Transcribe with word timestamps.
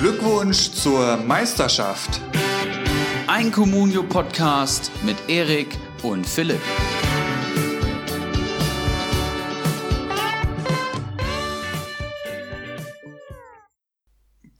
Glückwunsch 0.00 0.70
zur 0.70 1.16
Meisterschaft. 1.16 2.20
Ein 3.26 3.50
Communio-Podcast 3.50 4.92
mit 5.02 5.16
Erik 5.26 5.76
und 6.04 6.24
Philipp. 6.24 6.60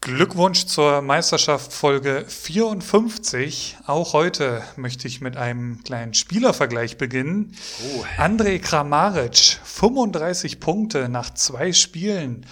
Glückwunsch 0.01 0.67
zur 0.67 1.03
Meisterschaft 1.03 1.73
Folge 1.73 2.25
54. 2.27 3.77
Auch 3.87 4.15
heute 4.15 4.65
möchte 4.75 5.07
ich 5.07 5.21
mit 5.21 5.37
einem 5.37 5.85
kleinen 5.85 6.15
Spielervergleich 6.15 6.99
beginnen. 6.99 7.57
Oh. 7.95 8.05
Andrej 8.17 8.59
Kramaric, 8.59 9.61
35 9.63 10.59
Punkte 10.59 11.09
nach 11.09 11.33
zwei 11.33 11.73
Spielen. 11.73 12.45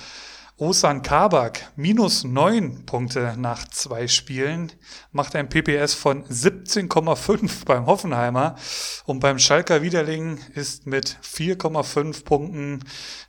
Osan 0.59 1.03
Kabak, 1.03 1.71
minus 1.77 2.25
9 2.25 2.87
Punkte 2.87 3.35
nach 3.37 3.69
zwei 3.69 4.09
Spielen, 4.09 4.73
macht 5.13 5.37
ein 5.37 5.51
PPS 5.51 5.93
von 5.93 6.25
17,5 6.25 7.67
beim 7.67 7.85
Hoffenheimer. 7.85 8.57
Und 9.05 9.21
beim 9.21 9.39
Schalker 9.39 9.83
Widerling 9.83 10.39
ist 10.55 10.87
mit 10.87 11.19
4,5 11.23 12.25
Punkten, 12.25 12.83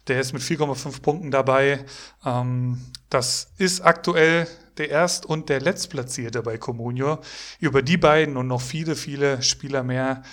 der 0.08 0.22
ist 0.22 0.31
mit 0.31 0.41
4,5 0.41 1.02
Punkten 1.02 1.30
dabei. 1.30 1.84
Ähm, 2.26 2.80
das 3.09 3.52
ist 3.58 3.81
aktuell 3.81 4.48
der 4.78 4.89
Erst- 4.89 5.25
und 5.25 5.50
der 5.50 5.59
Letztplatzierte 5.59 6.41
bei 6.44 6.58
Comunio. 6.58 7.20
Über 7.59 7.81
die 7.81 7.98
beiden 7.98 8.38
und 8.38 8.48
noch 8.48 8.62
viele, 8.62 8.95
viele 8.95 9.44
Spieler 9.44 9.84
mehr 9.84 10.23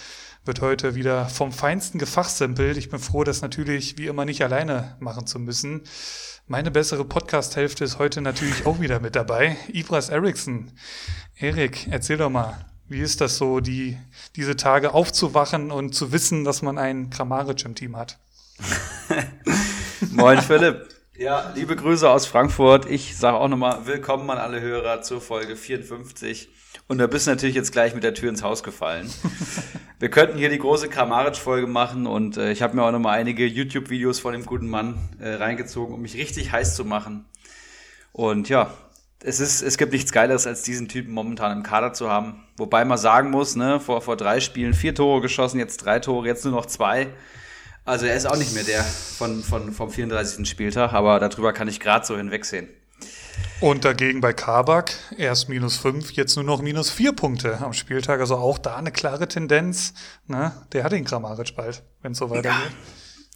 wird 0.44 0.60
heute 0.60 0.94
wieder 0.94 1.28
vom 1.28 1.52
Feinsten 1.52 1.98
gefachsimpelt. 1.98 2.76
Ich 2.76 2.90
bin 2.90 3.00
froh, 3.00 3.24
das 3.24 3.42
natürlich 3.42 3.98
wie 3.98 4.06
immer 4.06 4.24
nicht 4.24 4.42
alleine 4.42 4.96
machen 5.00 5.26
zu 5.26 5.38
müssen. 5.38 5.82
Meine 6.46 6.70
bessere 6.70 7.06
Podcast-Hälfte 7.06 7.84
ist 7.84 7.98
heute 7.98 8.20
natürlich 8.20 8.66
auch 8.66 8.78
wieder 8.78 9.00
mit 9.00 9.16
dabei. 9.16 9.56
Ibras 9.72 10.10
Eriksson. 10.10 10.72
Erik, 11.38 11.86
erzähl 11.90 12.18
doch 12.18 12.28
mal, 12.28 12.66
wie 12.86 13.00
ist 13.00 13.22
das 13.22 13.38
so, 13.38 13.60
die, 13.60 13.96
diese 14.36 14.54
Tage 14.54 14.92
aufzuwachen 14.92 15.70
und 15.70 15.94
zu 15.94 16.12
wissen, 16.12 16.44
dass 16.44 16.60
man 16.60 16.76
einen 16.76 17.08
Kramaric 17.08 17.64
im 17.64 17.74
Team 17.74 17.96
hat? 17.96 18.18
Moin 20.10 20.38
Philipp. 20.42 20.86
Ja, 21.16 21.50
liebe 21.54 21.76
Grüße 21.76 22.10
aus 22.10 22.26
Frankfurt. 22.26 22.90
Ich 22.90 23.16
sage 23.16 23.38
auch 23.38 23.48
nochmal 23.48 23.86
willkommen 23.86 24.28
an 24.28 24.36
alle 24.36 24.60
Hörer 24.60 25.00
zur 25.00 25.22
Folge 25.22 25.56
54. 25.56 26.50
Und 26.86 26.98
da 26.98 27.06
bist 27.06 27.26
du 27.26 27.30
natürlich 27.30 27.54
jetzt 27.54 27.72
gleich 27.72 27.94
mit 27.94 28.04
der 28.04 28.14
Tür 28.14 28.28
ins 28.28 28.42
Haus 28.42 28.62
gefallen. 28.62 29.10
Wir 30.00 30.10
könnten 30.10 30.36
hier 30.36 30.50
die 30.50 30.58
große 30.58 30.88
Kramaric-Folge 30.88 31.66
machen 31.66 32.06
und 32.06 32.36
äh, 32.36 32.52
ich 32.52 32.60
habe 32.60 32.76
mir 32.76 32.82
auch 32.82 32.90
nochmal 32.90 33.18
einige 33.18 33.46
YouTube-Videos 33.46 34.18
von 34.18 34.32
dem 34.32 34.44
guten 34.44 34.68
Mann 34.68 34.98
äh, 35.18 35.34
reingezogen, 35.34 35.94
um 35.94 36.02
mich 36.02 36.14
richtig 36.14 36.52
heiß 36.52 36.74
zu 36.74 36.84
machen. 36.84 37.24
Und 38.12 38.50
ja, 38.50 38.74
es, 39.20 39.40
ist, 39.40 39.62
es 39.62 39.78
gibt 39.78 39.92
nichts 39.92 40.12
Geileres, 40.12 40.46
als 40.46 40.62
diesen 40.62 40.88
Typen 40.88 41.14
momentan 41.14 41.56
im 41.56 41.62
Kader 41.62 41.94
zu 41.94 42.10
haben. 42.10 42.44
Wobei 42.58 42.84
man 42.84 42.98
sagen 42.98 43.30
muss, 43.30 43.56
ne, 43.56 43.80
vor, 43.80 44.02
vor 44.02 44.18
drei 44.18 44.40
Spielen 44.40 44.74
vier 44.74 44.94
Tore 44.94 45.22
geschossen, 45.22 45.58
jetzt 45.58 45.78
drei 45.78 46.00
Tore, 46.00 46.26
jetzt 46.26 46.44
nur 46.44 46.52
noch 46.52 46.66
zwei. 46.66 47.08
Also 47.86 48.04
er 48.04 48.14
ist 48.16 48.26
auch 48.26 48.36
nicht 48.36 48.52
mehr 48.52 48.64
der 48.64 48.82
von, 48.82 49.42
von, 49.42 49.72
vom 49.72 49.90
34. 49.90 50.46
Spieltag, 50.46 50.92
aber 50.92 51.18
darüber 51.18 51.54
kann 51.54 51.68
ich 51.68 51.80
gerade 51.80 52.04
so 52.04 52.16
hinwegsehen. 52.16 52.68
Und 53.60 53.84
dagegen 53.84 54.20
bei 54.20 54.32
Kabak 54.32 54.92
erst 55.16 55.48
minus 55.48 55.76
fünf, 55.76 56.12
jetzt 56.12 56.36
nur 56.36 56.44
noch 56.44 56.60
minus 56.60 56.90
vier 56.90 57.12
Punkte 57.12 57.58
am 57.60 57.72
Spieltag. 57.72 58.20
Also 58.20 58.36
auch 58.36 58.58
da 58.58 58.76
eine 58.76 58.92
klare 58.92 59.26
Tendenz. 59.26 59.94
Ne? 60.26 60.52
Der 60.72 60.84
hat 60.84 60.92
den 60.92 61.04
Kramaric 61.04 61.56
bald, 61.56 61.82
wenn 62.02 62.12
es 62.12 62.18
so 62.18 62.28
weitergeht. 62.30 62.52
Ja, 62.52 62.76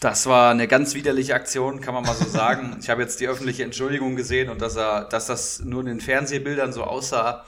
das 0.01 0.27
war 0.27 0.51
eine 0.51 0.69
ganz 0.69 0.95
widerliche 0.95 1.35
Aktion, 1.35 1.81
kann 1.81 1.95
man 1.95 2.05
mal 2.05 2.15
so 2.15 2.27
sagen. 2.27 2.77
ich 2.81 2.91
habe 2.91 3.03
jetzt 3.03 3.21
die 3.21 3.29
öffentliche 3.29 3.65
Entschuldigung 3.65 4.17
gesehen 4.17 4.51
und 4.51 4.61
dass 4.61 4.77
er, 4.77 5.05
dass 5.05 5.27
das 5.27 5.61
nur 5.61 5.81
in 5.81 5.87
den 5.87 6.01
Fernsehbildern 6.01 6.73
so 6.73 6.85
aussah. 6.85 7.45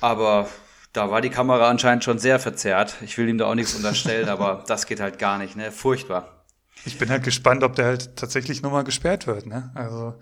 Aber 0.00 0.48
da 0.92 1.10
war 1.10 1.20
die 1.20 1.30
Kamera 1.30 1.68
anscheinend 1.68 2.04
schon 2.04 2.18
sehr 2.18 2.38
verzerrt. 2.38 2.96
Ich 3.00 3.18
will 3.18 3.28
ihm 3.28 3.38
da 3.38 3.46
auch 3.46 3.54
nichts 3.54 3.74
unterstellen, 3.74 4.28
aber 4.28 4.62
das 4.66 4.86
geht 4.86 5.00
halt 5.00 5.18
gar 5.18 5.38
nicht, 5.38 5.56
ne? 5.56 5.72
Furchtbar. 5.72 6.44
Ich 6.84 6.98
bin 6.98 7.08
halt 7.08 7.24
gespannt, 7.24 7.64
ob 7.64 7.74
der 7.76 7.86
halt 7.86 8.16
tatsächlich 8.16 8.62
nochmal 8.62 8.84
gesperrt 8.84 9.26
wird, 9.26 9.46
ne? 9.46 9.70
Also 9.74 10.14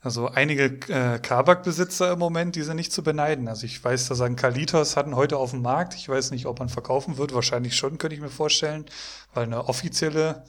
also 0.00 0.28
einige 0.28 0.78
äh, 0.88 1.18
Kabak-Besitzer 1.18 2.12
im 2.12 2.20
Moment, 2.20 2.54
die 2.54 2.62
sind 2.62 2.76
nicht 2.76 2.92
zu 2.92 3.02
beneiden. 3.02 3.48
Also 3.48 3.66
ich 3.66 3.82
weiß, 3.82 4.08
dass 4.08 4.20
ein 4.20 4.36
Kalitos 4.36 4.96
hatten 4.96 5.16
heute 5.16 5.36
auf 5.36 5.50
dem 5.50 5.62
Markt. 5.62 5.94
Ich 5.94 6.08
weiß 6.08 6.30
nicht, 6.30 6.46
ob 6.46 6.60
man 6.60 6.68
verkaufen 6.68 7.18
wird. 7.18 7.34
Wahrscheinlich 7.34 7.74
schon, 7.74 7.98
könnte 7.98 8.14
ich 8.14 8.22
mir 8.22 8.28
vorstellen, 8.28 8.86
weil 9.34 9.44
eine 9.44 9.68
offizielle 9.68 10.44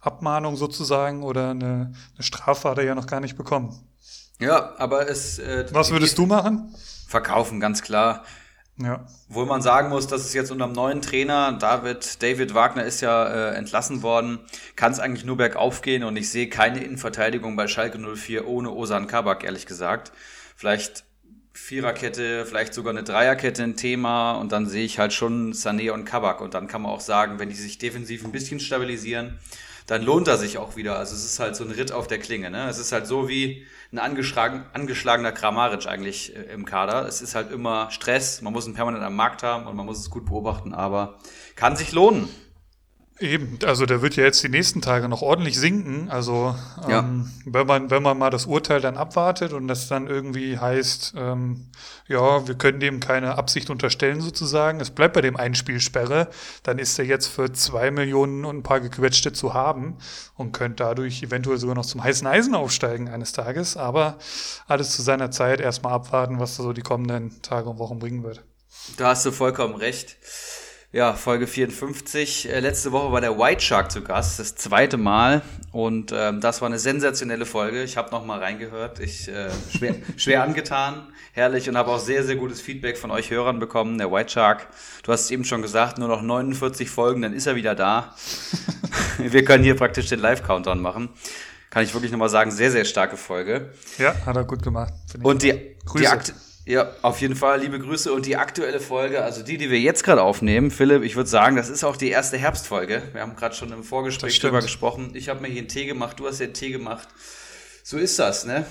Abmahnung 0.00 0.56
sozusagen 0.56 1.22
oder 1.22 1.50
eine, 1.50 1.92
eine 2.14 2.22
Strafe 2.22 2.68
hat 2.68 2.78
er 2.78 2.84
ja 2.84 2.94
noch 2.94 3.06
gar 3.06 3.20
nicht 3.20 3.36
bekommen. 3.36 3.74
Ja, 4.38 4.74
aber 4.76 5.08
es. 5.08 5.38
Äh, 5.38 5.66
Was 5.72 5.90
würdest 5.90 6.18
du 6.18 6.26
machen? 6.26 6.74
Verkaufen, 7.06 7.58
ganz 7.58 7.82
klar. 7.82 8.24
Ja. 8.82 9.04
Wo 9.28 9.44
man 9.44 9.60
sagen 9.60 9.90
muss, 9.90 10.06
dass 10.06 10.24
es 10.24 10.32
jetzt 10.32 10.50
unter 10.50 10.66
dem 10.66 10.72
neuen 10.72 11.02
Trainer, 11.02 11.52
David, 11.52 12.22
David 12.22 12.54
Wagner 12.54 12.84
ist 12.84 13.02
ja 13.02 13.26
äh, 13.26 13.54
entlassen 13.54 14.02
worden, 14.02 14.38
kann 14.74 14.92
es 14.92 15.00
eigentlich 15.00 15.24
nur 15.24 15.36
bergauf 15.36 15.82
gehen 15.82 16.02
und 16.02 16.16
ich 16.16 16.30
sehe 16.30 16.48
keine 16.48 16.82
Innenverteidigung 16.82 17.56
bei 17.56 17.68
Schalke 17.68 17.98
04 17.98 18.46
ohne 18.48 18.70
Osan 18.70 19.06
Kabak, 19.06 19.44
ehrlich 19.44 19.66
gesagt. 19.66 20.12
Vielleicht 20.56 21.04
Viererkette, 21.52 22.46
vielleicht 22.46 22.72
sogar 22.72 22.92
eine 22.92 23.02
Dreierkette 23.02 23.62
ein 23.62 23.76
Thema 23.76 24.32
und 24.32 24.50
dann 24.52 24.66
sehe 24.66 24.84
ich 24.84 24.98
halt 24.98 25.12
schon 25.12 25.52
Sané 25.52 25.90
und 25.92 26.04
Kabak 26.06 26.40
und 26.40 26.54
dann 26.54 26.66
kann 26.66 26.82
man 26.82 26.92
auch 26.92 27.00
sagen, 27.00 27.38
wenn 27.38 27.50
die 27.50 27.56
sich 27.56 27.76
defensiv 27.76 28.24
ein 28.24 28.32
bisschen 28.32 28.60
stabilisieren, 28.60 29.38
dann 29.86 30.02
lohnt 30.02 30.28
er 30.28 30.38
sich 30.38 30.56
auch 30.56 30.76
wieder. 30.76 30.96
Also 30.96 31.14
es 31.14 31.24
ist 31.24 31.38
halt 31.38 31.56
so 31.56 31.64
ein 31.64 31.70
Ritt 31.70 31.92
auf 31.92 32.06
der 32.06 32.18
Klinge. 32.18 32.50
Ne? 32.50 32.68
Es 32.68 32.78
ist 32.78 32.92
halt 32.92 33.06
so 33.06 33.28
wie 33.28 33.66
ein 33.92 33.98
angeschlagen, 33.98 34.64
angeschlagener 34.72 35.32
Kramaric 35.32 35.86
eigentlich 35.86 36.36
äh, 36.36 36.42
im 36.52 36.64
Kader. 36.64 37.06
Es 37.06 37.22
ist 37.22 37.34
halt 37.34 37.50
immer 37.50 37.90
Stress, 37.90 38.40
man 38.40 38.52
muss 38.52 38.66
ihn 38.66 38.74
permanent 38.74 39.02
am 39.02 39.16
Markt 39.16 39.42
haben 39.42 39.66
und 39.66 39.76
man 39.76 39.86
muss 39.86 39.98
es 39.98 40.10
gut 40.10 40.26
beobachten, 40.26 40.74
aber 40.74 41.18
kann 41.56 41.76
sich 41.76 41.92
lohnen. 41.92 42.28
Eben, 43.20 43.58
also 43.66 43.84
der 43.84 44.00
wird 44.00 44.16
ja 44.16 44.24
jetzt 44.24 44.42
die 44.42 44.48
nächsten 44.48 44.80
Tage 44.80 45.06
noch 45.06 45.20
ordentlich 45.20 45.58
sinken. 45.58 46.08
Also 46.08 46.56
ja. 46.88 47.00
ähm, 47.00 47.30
wenn 47.44 47.66
man 47.66 47.90
wenn 47.90 48.02
man 48.02 48.16
mal 48.16 48.30
das 48.30 48.46
Urteil 48.46 48.80
dann 48.80 48.96
abwartet 48.96 49.52
und 49.52 49.68
das 49.68 49.88
dann 49.88 50.06
irgendwie 50.06 50.58
heißt, 50.58 51.12
ähm, 51.18 51.66
ja, 52.08 52.48
wir 52.48 52.54
können 52.54 52.80
dem 52.80 52.98
keine 52.98 53.36
Absicht 53.36 53.68
unterstellen 53.68 54.22
sozusagen, 54.22 54.80
es 54.80 54.90
bleibt 54.90 55.12
bei 55.12 55.20
dem 55.20 55.36
Einspielsperre, 55.36 56.28
dann 56.62 56.78
ist 56.78 56.98
er 56.98 57.04
jetzt 57.04 57.26
für 57.26 57.52
zwei 57.52 57.90
Millionen 57.90 58.46
und 58.46 58.56
ein 58.56 58.62
paar 58.62 58.80
gequetschte 58.80 59.34
zu 59.34 59.52
haben 59.52 59.98
und 60.36 60.52
könnte 60.52 60.76
dadurch 60.82 61.22
eventuell 61.22 61.58
sogar 61.58 61.74
noch 61.74 61.84
zum 61.84 62.02
heißen 62.02 62.26
Eisen 62.26 62.54
aufsteigen 62.54 63.10
eines 63.10 63.32
Tages. 63.32 63.76
Aber 63.76 64.16
alles 64.66 64.96
zu 64.96 65.02
seiner 65.02 65.30
Zeit 65.30 65.60
erstmal 65.60 65.92
abwarten, 65.92 66.40
was 66.40 66.56
so 66.56 66.72
die 66.72 66.80
kommenden 66.80 67.42
Tage 67.42 67.68
und 67.68 67.78
Wochen 67.78 67.98
bringen 67.98 68.22
wird. 68.22 68.42
Da 68.96 69.08
hast 69.08 69.26
du 69.26 69.30
vollkommen 69.30 69.74
recht. 69.74 70.16
Ja, 70.92 71.12
Folge 71.12 71.46
54. 71.46 72.50
Äh, 72.50 72.58
letzte 72.58 72.90
Woche 72.90 73.12
war 73.12 73.20
der 73.20 73.38
White 73.38 73.60
Shark 73.60 73.92
zu 73.92 74.02
Gast, 74.02 74.40
das 74.40 74.56
zweite 74.56 74.96
Mal. 74.96 75.40
Und 75.70 76.12
ähm, 76.12 76.40
das 76.40 76.62
war 76.62 76.66
eine 76.66 76.80
sensationelle 76.80 77.46
Folge. 77.46 77.84
Ich 77.84 77.96
habe 77.96 78.10
noch 78.10 78.24
mal 78.24 78.40
reingehört. 78.40 78.98
Ich 78.98 79.28
äh, 79.28 79.50
schwer, 79.72 79.94
schwer 80.16 80.42
angetan, 80.42 81.06
herrlich 81.32 81.68
und 81.68 81.76
habe 81.76 81.92
auch 81.92 82.00
sehr, 82.00 82.24
sehr 82.24 82.34
gutes 82.34 82.60
Feedback 82.60 82.98
von 82.98 83.12
euch 83.12 83.30
Hörern 83.30 83.60
bekommen. 83.60 83.98
Der 83.98 84.10
White 84.10 84.30
Shark, 84.30 84.66
du 85.04 85.12
hast 85.12 85.26
es 85.26 85.30
eben 85.30 85.44
schon 85.44 85.62
gesagt, 85.62 85.98
nur 85.98 86.08
noch 86.08 86.22
49 86.22 86.90
Folgen, 86.90 87.22
dann 87.22 87.34
ist 87.34 87.46
er 87.46 87.54
wieder 87.54 87.76
da. 87.76 88.16
Wir 89.18 89.44
können 89.44 89.62
hier 89.62 89.76
praktisch 89.76 90.08
den 90.08 90.18
Live-Countdown 90.18 90.82
machen. 90.82 91.10
Kann 91.70 91.84
ich 91.84 91.94
wirklich 91.94 92.10
noch 92.10 92.18
mal 92.18 92.28
sagen, 92.28 92.50
sehr, 92.50 92.72
sehr 92.72 92.84
starke 92.84 93.16
Folge. 93.16 93.70
Ja, 93.98 94.12
hat 94.26 94.34
er 94.34 94.42
gut 94.42 94.64
gemacht. 94.64 94.92
Und 95.22 95.44
die, 95.44 95.76
die 95.96 96.08
Akt 96.08 96.34
ja, 96.66 96.90
auf 97.02 97.20
jeden 97.20 97.36
Fall, 97.36 97.60
liebe 97.60 97.78
Grüße. 97.78 98.12
Und 98.12 98.26
die 98.26 98.36
aktuelle 98.36 98.80
Folge, 98.80 99.22
also 99.22 99.42
die, 99.42 99.56
die 99.56 99.70
wir 99.70 99.80
jetzt 99.80 100.04
gerade 100.04 100.22
aufnehmen, 100.22 100.70
Philipp, 100.70 101.02
ich 101.02 101.16
würde 101.16 101.28
sagen, 101.28 101.56
das 101.56 101.68
ist 101.68 101.84
auch 101.84 101.96
die 101.96 102.10
erste 102.10 102.36
Herbstfolge. 102.38 103.02
Wir 103.12 103.22
haben 103.22 103.34
gerade 103.34 103.54
schon 103.54 103.72
im 103.72 103.82
Vorgespräch 103.82 104.38
drüber 104.38 104.60
gesprochen. 104.60 105.12
Ich 105.14 105.28
habe 105.28 105.40
mir 105.40 105.48
hier 105.48 105.60
einen 105.60 105.68
Tee 105.68 105.86
gemacht, 105.86 106.20
du 106.20 106.26
hast 106.26 106.38
dir 106.38 106.44
einen 106.44 106.54
Tee 106.54 106.70
gemacht. 106.70 107.08
So 107.82 107.96
ist 107.96 108.18
das, 108.18 108.44
ne? 108.44 108.66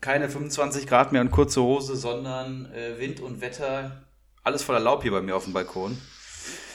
Keine 0.00 0.28
25 0.28 0.86
Grad 0.86 1.12
mehr 1.12 1.20
und 1.20 1.30
kurze 1.30 1.60
Hose, 1.60 1.96
sondern 1.96 2.72
äh, 2.72 2.98
Wind 2.98 3.20
und 3.20 3.40
Wetter, 3.40 4.04
alles 4.44 4.62
voller 4.62 4.80
Laub 4.80 5.02
hier 5.02 5.10
bei 5.10 5.20
mir 5.20 5.36
auf 5.36 5.44
dem 5.44 5.52
Balkon. 5.52 5.98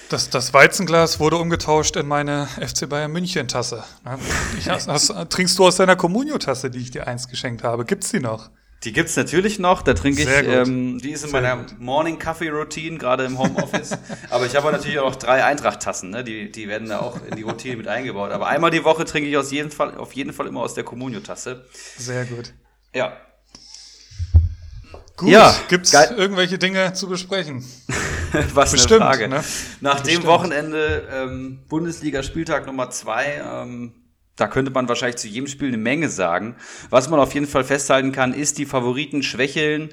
Das, 0.09 0.29
das 0.29 0.53
Weizenglas 0.53 1.19
wurde 1.19 1.37
umgetauscht 1.37 1.95
in 1.95 2.07
meine 2.07 2.47
FC 2.47 2.87
Bayern 2.87 3.11
München 3.11 3.47
Tasse. 3.47 3.83
Ne? 4.05 4.17
Ich, 4.57 4.69
hast, 4.69 4.87
hast, 4.87 5.13
trinkst 5.29 5.57
du 5.59 5.65
aus 5.65 5.77
deiner 5.77 5.95
Communio-Tasse, 5.95 6.69
die 6.69 6.79
ich 6.79 6.91
dir 6.91 7.07
einst 7.07 7.29
geschenkt 7.29 7.63
habe? 7.63 7.83
Gibt's 7.83 8.11
die 8.11 8.19
noch? 8.19 8.49
Die 8.83 8.93
gibt's 8.93 9.15
natürlich 9.15 9.57
noch, 9.57 9.81
da 9.81 9.95
trinke 9.95 10.21
ich, 10.21 10.29
ähm, 10.29 10.99
die 10.99 11.11
ist 11.11 11.23
in 11.23 11.31
Sehr 11.31 11.41
meiner 11.41 11.63
gut. 11.63 11.79
Morning 11.79 12.19
Coffee 12.19 12.49
Routine, 12.49 12.99
gerade 12.99 13.25
im 13.25 13.39
Homeoffice. 13.39 13.97
aber 14.29 14.45
ich 14.45 14.55
habe 14.55 14.71
natürlich 14.71 14.99
auch 14.99 15.15
drei 15.15 15.43
Eintracht-Tassen, 15.43 16.11
ne? 16.11 16.23
die, 16.23 16.51
die 16.51 16.67
werden 16.67 16.89
da 16.89 16.99
auch 16.99 17.19
in 17.25 17.35
die 17.35 17.41
Routine 17.41 17.77
mit 17.77 17.87
eingebaut. 17.87 18.31
Aber 18.31 18.47
einmal 18.47 18.69
die 18.69 18.83
Woche 18.83 19.03
trinke 19.05 19.29
ich 19.29 19.35
aus 19.35 19.51
jeden 19.51 19.71
Fall, 19.71 19.97
auf 19.97 20.13
jeden 20.13 20.31
Fall 20.31 20.45
immer 20.45 20.61
aus 20.61 20.75
der 20.75 20.83
Communio-Tasse. 20.83 21.65
Sehr 21.97 22.25
gut. 22.25 22.53
Ja. 22.93 23.17
Gut, 25.17 25.29
ja, 25.29 25.55
gibt's 25.67 25.91
geil. 25.91 26.13
irgendwelche 26.15 26.59
Dinge 26.59 26.93
zu 26.93 27.07
besprechen? 27.07 27.65
Was 28.53 28.71
Bestimmt, 28.73 29.01
eine 29.01 29.09
Frage. 29.09 29.27
Ne? 29.27 29.43
Nach 29.81 30.01
Bestimmt. 30.01 30.23
dem 30.23 30.27
Wochenende 30.27 31.07
ähm, 31.11 31.59
Bundesliga-Spieltag 31.67 32.67
Nummer 32.67 32.91
zwei, 32.91 33.41
ähm, 33.43 33.93
Da 34.37 34.47
könnte 34.47 34.71
man 34.71 34.87
wahrscheinlich 34.87 35.17
zu 35.17 35.27
jedem 35.27 35.47
Spiel 35.47 35.67
eine 35.67 35.77
Menge 35.77 36.09
sagen. 36.09 36.55
Was 36.89 37.09
man 37.09 37.19
auf 37.19 37.33
jeden 37.33 37.47
Fall 37.47 37.63
festhalten 37.63 38.11
kann, 38.11 38.33
ist, 38.33 38.57
die 38.57 38.65
Favoriten 38.65 39.23
schwächeln. 39.23 39.89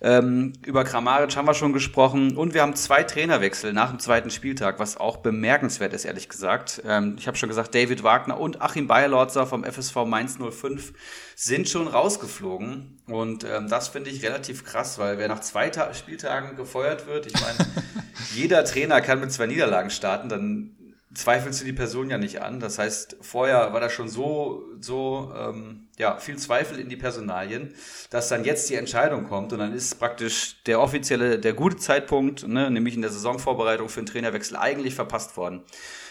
Ähm, 0.00 0.52
über 0.64 0.84
Kramaric 0.84 1.34
haben 1.34 1.46
wir 1.46 1.54
schon 1.54 1.72
gesprochen. 1.72 2.36
Und 2.36 2.54
wir 2.54 2.62
haben 2.62 2.76
zwei 2.76 3.02
Trainerwechsel 3.02 3.72
nach 3.72 3.90
dem 3.90 3.98
zweiten 3.98 4.30
Spieltag, 4.30 4.78
was 4.78 4.96
auch 4.96 5.18
bemerkenswert 5.18 5.92
ist, 5.92 6.04
ehrlich 6.04 6.28
gesagt. 6.28 6.82
Ähm, 6.86 7.16
ich 7.18 7.26
habe 7.26 7.36
schon 7.36 7.48
gesagt, 7.48 7.74
David 7.74 8.04
Wagner 8.04 8.38
und 8.38 8.62
Achim 8.62 8.86
Bayerlorzer 8.86 9.46
vom 9.46 9.64
FSV 9.64 10.04
Mainz 10.06 10.38
05 10.38 10.92
sind 11.34 11.68
schon 11.68 11.88
rausgeflogen. 11.88 13.00
Und 13.06 13.44
ähm, 13.44 13.68
das 13.68 13.88
finde 13.88 14.10
ich 14.10 14.22
relativ 14.22 14.64
krass, 14.64 14.98
weil 14.98 15.18
wer 15.18 15.28
nach 15.28 15.40
zwei 15.40 15.70
Ta 15.70 15.92
Spieltagen 15.94 16.56
gefeuert 16.56 17.06
wird, 17.06 17.26
ich 17.26 17.34
meine, 17.34 17.58
jeder 18.34 18.64
Trainer 18.64 19.00
kann 19.00 19.18
mit 19.18 19.32
zwei 19.32 19.46
Niederlagen 19.46 19.90
starten, 19.90 20.28
dann 20.28 20.76
zweifelst 21.14 21.60
du 21.60 21.64
die 21.64 21.72
Person 21.72 22.10
ja 22.10 22.18
nicht 22.18 22.42
an. 22.42 22.60
Das 22.60 22.78
heißt, 22.78 23.16
vorher 23.20 23.72
war 23.72 23.80
da 23.80 23.88
schon 23.88 24.08
so, 24.08 24.64
so 24.80 25.32
ähm, 25.36 25.88
ja, 25.96 26.18
viel 26.18 26.36
Zweifel 26.36 26.78
in 26.78 26.88
die 26.88 26.96
Personalien, 26.96 27.74
dass 28.10 28.28
dann 28.28 28.44
jetzt 28.44 28.68
die 28.68 28.74
Entscheidung 28.74 29.28
kommt 29.28 29.52
und 29.52 29.60
dann 29.60 29.72
ist 29.72 29.98
praktisch 29.98 30.62
der 30.64 30.80
offizielle, 30.80 31.38
der 31.38 31.54
gute 31.54 31.76
Zeitpunkt, 31.76 32.46
ne, 32.46 32.70
nämlich 32.70 32.94
in 32.94 33.02
der 33.02 33.10
Saisonvorbereitung 33.10 33.88
für 33.88 34.00
einen 34.00 34.06
Trainerwechsel, 34.06 34.56
eigentlich 34.56 34.94
verpasst 34.94 35.36
worden. 35.36 35.62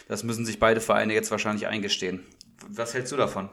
Das 0.07 0.23
müssen 0.23 0.45
sich 0.45 0.59
beide 0.59 0.81
Vereine 0.81 1.13
jetzt 1.13 1.31
wahrscheinlich 1.31 1.67
eingestehen. 1.67 2.23
Was 2.67 2.93
hältst 2.93 3.11
du 3.11 3.17
davon? 3.17 3.49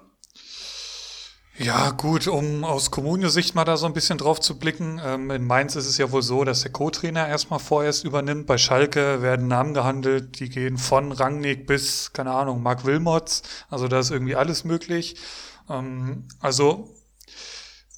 Ja, 1.62 1.90
gut, 1.90 2.26
um 2.26 2.64
aus 2.64 2.90
Kommunio-Sicht 2.90 3.54
mal 3.54 3.66
da 3.66 3.76
so 3.76 3.84
ein 3.84 3.92
bisschen 3.92 4.16
drauf 4.16 4.40
zu 4.40 4.58
blicken. 4.58 4.98
Ähm, 5.04 5.30
in 5.30 5.44
Mainz 5.46 5.76
ist 5.76 5.86
es 5.86 5.98
ja 5.98 6.10
wohl 6.10 6.22
so, 6.22 6.42
dass 6.44 6.62
der 6.62 6.72
Co-Trainer 6.72 7.28
erstmal 7.28 7.58
vorerst 7.58 8.02
übernimmt. 8.04 8.46
Bei 8.46 8.56
Schalke 8.56 9.20
werden 9.20 9.46
Namen 9.46 9.74
gehandelt, 9.74 10.40
die 10.40 10.48
gehen 10.48 10.78
von 10.78 11.12
Rangnick 11.12 11.66
bis, 11.66 12.14
keine 12.14 12.30
Ahnung, 12.30 12.62
Mark 12.62 12.86
Wilmots. 12.86 13.42
Also 13.68 13.88
da 13.88 14.00
ist 14.00 14.10
irgendwie 14.10 14.36
alles 14.36 14.64
möglich. 14.64 15.16
Ähm, 15.68 16.24
also 16.40 16.94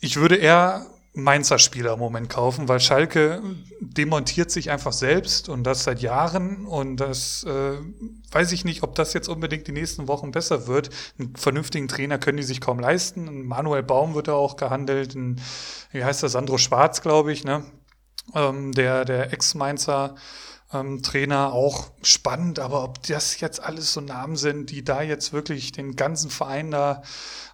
ich 0.01 0.17
würde 0.17 0.35
eher 0.35 0.85
Mainzer 1.15 1.59
Spieler 1.59 1.93
im 1.93 1.99
Moment 1.99 2.31
kaufen, 2.31 2.69
weil 2.69 2.81
Schalke 2.81 3.43
demontiert 3.81 4.51
sich 4.51 4.71
einfach 4.71 4.95
selbst 4.95 5.51
und 5.51 5.65
das 5.65 5.85
seit 5.85 6.01
Jahren 6.01 6.65
und 6.67 6.97
das 6.97 7.45
äh, 7.45 7.77
weiß 8.31 8.53
ich 8.53 8.65
nicht, 8.65 8.83
ob 8.83 8.95
das 8.95 9.13
jetzt 9.13 9.29
unbedingt 9.29 9.67
die 9.67 9.73
nächsten 9.73 10.09
Wochen 10.09 10.31
besser 10.31 10.67
wird. 10.67 10.89
Einen 11.19 11.37
vernünftigen 11.37 11.87
Trainer 11.87 12.19
können 12.19 12.39
die 12.39 12.43
sich 12.43 12.63
kaum 12.63 12.79
leisten. 12.79 13.47
Manuel 13.47 13.83
Baum 13.83 14.15
wird 14.15 14.29
da 14.29 14.33
auch 14.33 14.57
gehandelt, 14.57 15.15
ein, 15.15 15.39
wie 15.91 16.03
heißt 16.03 16.23
der, 16.23 16.31
Sandro 16.31 16.57
Schwarz, 16.57 17.03
glaube 17.03 17.33
ich, 17.33 17.45
ne? 17.45 17.65
Ähm, 18.35 18.73
der 18.73 19.05
der 19.05 19.33
Ex-Mainzer 19.33 20.15
ähm, 20.73 21.03
Trainer 21.03 21.53
auch 21.53 21.91
spannend, 22.03 22.59
aber 22.59 22.83
ob 22.85 23.03
das 23.07 23.41
jetzt 23.41 23.61
alles 23.61 23.93
so 23.93 24.01
Namen 24.01 24.37
sind, 24.37 24.71
die 24.71 24.85
da 24.85 25.03
jetzt 25.03 25.33
wirklich 25.33 25.73
den 25.73 25.97
ganzen 25.97 26.31
Verein 26.31 26.71
da 26.71 27.03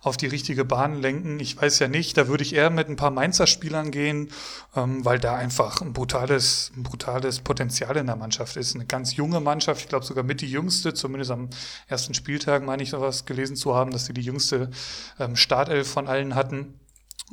auf 0.02 0.16
die 0.16 0.26
richtige 0.26 0.64
Bahn 0.64 1.00
lenken, 1.00 1.40
ich 1.40 1.60
weiß 1.60 1.80
ja 1.80 1.88
nicht. 1.88 2.16
Da 2.16 2.28
würde 2.28 2.42
ich 2.42 2.54
eher 2.54 2.70
mit 2.70 2.88
ein 2.88 2.96
paar 2.96 3.10
Mainzer 3.10 3.46
Spielern 3.46 3.90
gehen, 3.90 4.30
ähm, 4.76 5.04
weil 5.04 5.18
da 5.18 5.36
einfach 5.36 5.80
ein 5.80 5.92
brutales, 5.92 6.72
ein 6.76 6.82
brutales 6.84 7.40
Potenzial 7.40 7.96
in 7.96 8.06
der 8.06 8.16
Mannschaft 8.16 8.56
ist. 8.56 8.74
Eine 8.74 8.86
ganz 8.86 9.16
junge 9.16 9.40
Mannschaft, 9.40 9.82
ich 9.82 9.88
glaube 9.88 10.04
sogar 10.04 10.24
mit 10.24 10.40
die 10.40 10.50
jüngste, 10.50 10.94
zumindest 10.94 11.30
am 11.30 11.50
ersten 11.88 12.14
Spieltag 12.14 12.64
meine 12.64 12.82
ich 12.82 12.90
sowas 12.90 13.24
gelesen 13.24 13.56
zu 13.56 13.74
haben, 13.74 13.90
dass 13.90 14.06
sie 14.06 14.14
die 14.14 14.22
jüngste 14.22 14.70
ähm, 15.18 15.36
Startelf 15.36 15.90
von 15.90 16.06
allen 16.06 16.34
hatten. 16.34 16.78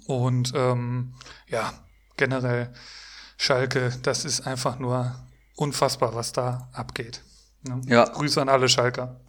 Und 0.07 0.51
ähm, 0.55 1.13
ja, 1.47 1.73
generell 2.17 2.73
Schalke, 3.37 3.91
das 4.01 4.25
ist 4.25 4.47
einfach 4.47 4.79
nur 4.79 5.15
unfassbar, 5.55 6.15
was 6.15 6.33
da 6.33 6.69
abgeht. 6.73 7.23
Ne? 7.63 7.81
Ja. 7.87 8.05
Grüße 8.05 8.41
an 8.41 8.49
alle 8.49 8.69
Schalker. 8.69 9.19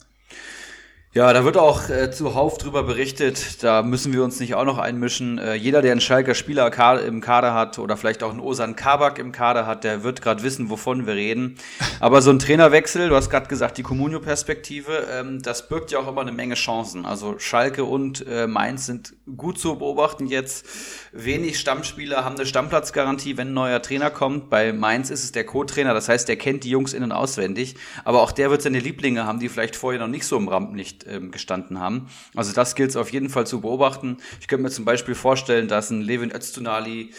Ja, 1.16 1.32
da 1.32 1.46
wird 1.46 1.56
auch 1.56 1.88
äh, 1.88 2.10
zuhauf 2.10 2.58
drüber 2.58 2.82
berichtet. 2.82 3.62
Da 3.62 3.82
müssen 3.82 4.12
wir 4.12 4.22
uns 4.22 4.38
nicht 4.38 4.54
auch 4.54 4.66
noch 4.66 4.76
einmischen. 4.76 5.38
Äh, 5.38 5.54
jeder, 5.54 5.80
der 5.80 5.92
einen 5.92 6.02
Schalker 6.02 6.34
Spieler 6.34 6.70
im 7.00 7.22
Kader 7.22 7.54
hat 7.54 7.78
oder 7.78 7.96
vielleicht 7.96 8.22
auch 8.22 8.32
einen 8.32 8.40
Osan 8.40 8.76
Kabak 8.76 9.18
im 9.18 9.32
Kader 9.32 9.66
hat, 9.66 9.82
der 9.82 10.02
wird 10.02 10.20
gerade 10.20 10.42
wissen, 10.42 10.68
wovon 10.68 11.06
wir 11.06 11.14
reden. 11.14 11.56
Aber 12.00 12.20
so 12.20 12.28
ein 12.28 12.38
Trainerwechsel, 12.38 13.08
du 13.08 13.16
hast 13.16 13.30
gerade 13.30 13.46
gesagt, 13.46 13.78
die 13.78 13.82
Comunio-Perspektive, 13.82 15.06
ähm, 15.10 15.40
das 15.40 15.70
birgt 15.70 15.90
ja 15.90 16.00
auch 16.00 16.08
immer 16.08 16.20
eine 16.20 16.32
Menge 16.32 16.54
Chancen. 16.54 17.06
Also 17.06 17.38
Schalke 17.38 17.84
und 17.84 18.26
äh, 18.26 18.46
Mainz 18.46 18.84
sind 18.84 19.14
gut 19.38 19.58
zu 19.58 19.78
beobachten 19.78 20.26
jetzt. 20.26 20.66
Wenig 21.12 21.58
Stammspieler 21.58 22.26
haben 22.26 22.36
eine 22.36 22.44
Stammplatzgarantie, 22.44 23.38
wenn 23.38 23.48
ein 23.48 23.54
neuer 23.54 23.80
Trainer 23.80 24.10
kommt. 24.10 24.50
Bei 24.50 24.74
Mainz 24.74 25.08
ist 25.08 25.24
es 25.24 25.32
der 25.32 25.44
Co-Trainer, 25.44 25.94
das 25.94 26.10
heißt, 26.10 26.28
der 26.28 26.36
kennt 26.36 26.64
die 26.64 26.70
Jungs 26.70 26.92
innen 26.92 27.10
auswendig. 27.10 27.76
Aber 28.04 28.20
auch 28.20 28.32
der 28.32 28.50
wird 28.50 28.60
seine 28.60 28.80
Lieblinge 28.80 29.24
haben, 29.24 29.40
die 29.40 29.48
vielleicht 29.48 29.76
vorher 29.76 29.98
noch 29.98 30.08
nicht 30.08 30.26
so 30.26 30.36
im 30.36 30.48
Rampenlicht 30.48 31.05
ähm, 31.08 31.30
gestanden 31.30 31.80
haben. 31.80 32.08
Also 32.34 32.52
das 32.52 32.74
gilt 32.74 32.90
es 32.90 32.96
auf 32.96 33.12
jeden 33.12 33.28
Fall 33.28 33.46
zu 33.46 33.60
beobachten. 33.60 34.18
Ich 34.40 34.48
könnte 34.48 34.62
mir 34.62 34.70
zum 34.70 34.84
Beispiel 34.84 35.14
vorstellen, 35.14 35.68
dass 35.68 35.90
ein 35.90 36.00
Levin 36.00 36.32
Öztunali 36.32 37.12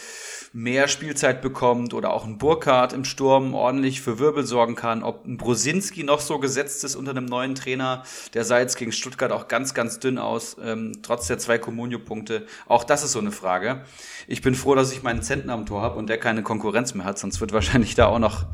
mehr 0.52 0.88
Spielzeit 0.88 1.42
bekommt 1.42 1.94
oder 1.94 2.12
auch 2.12 2.24
ein 2.24 2.38
Burkhardt 2.38 2.92
im 2.92 3.04
Sturm 3.04 3.54
ordentlich 3.54 4.00
für 4.00 4.18
Wirbel 4.18 4.46
sorgen 4.46 4.74
kann. 4.74 5.02
Ob 5.02 5.26
ein 5.26 5.36
Brosinski 5.36 6.04
noch 6.04 6.20
so 6.20 6.38
gesetzt 6.38 6.84
ist 6.84 6.96
unter 6.96 7.10
einem 7.10 7.26
neuen 7.26 7.54
Trainer, 7.54 8.04
der 8.34 8.44
sah 8.44 8.58
jetzt 8.58 8.76
gegen 8.76 8.92
Stuttgart 8.92 9.32
auch 9.32 9.48
ganz, 9.48 9.74
ganz 9.74 9.98
dünn 9.98 10.18
aus, 10.18 10.56
ähm, 10.62 11.00
trotz 11.02 11.26
der 11.26 11.38
zwei 11.38 11.58
Comunio-Punkte. 11.58 12.46
Auch 12.66 12.84
das 12.84 13.04
ist 13.04 13.12
so 13.12 13.18
eine 13.18 13.32
Frage. 13.32 13.84
Ich 14.26 14.42
bin 14.42 14.54
froh, 14.54 14.74
dass 14.74 14.92
ich 14.92 15.02
meinen 15.02 15.22
Zentner 15.22 15.52
am 15.52 15.66
Tor 15.66 15.82
habe 15.82 15.98
und 15.98 16.08
der 16.08 16.18
keine 16.18 16.42
Konkurrenz 16.42 16.94
mehr 16.94 17.04
hat, 17.04 17.18
sonst 17.18 17.40
wird 17.40 17.52
wahrscheinlich 17.52 17.94
da 17.94 18.06
auch 18.06 18.18
noch 18.18 18.46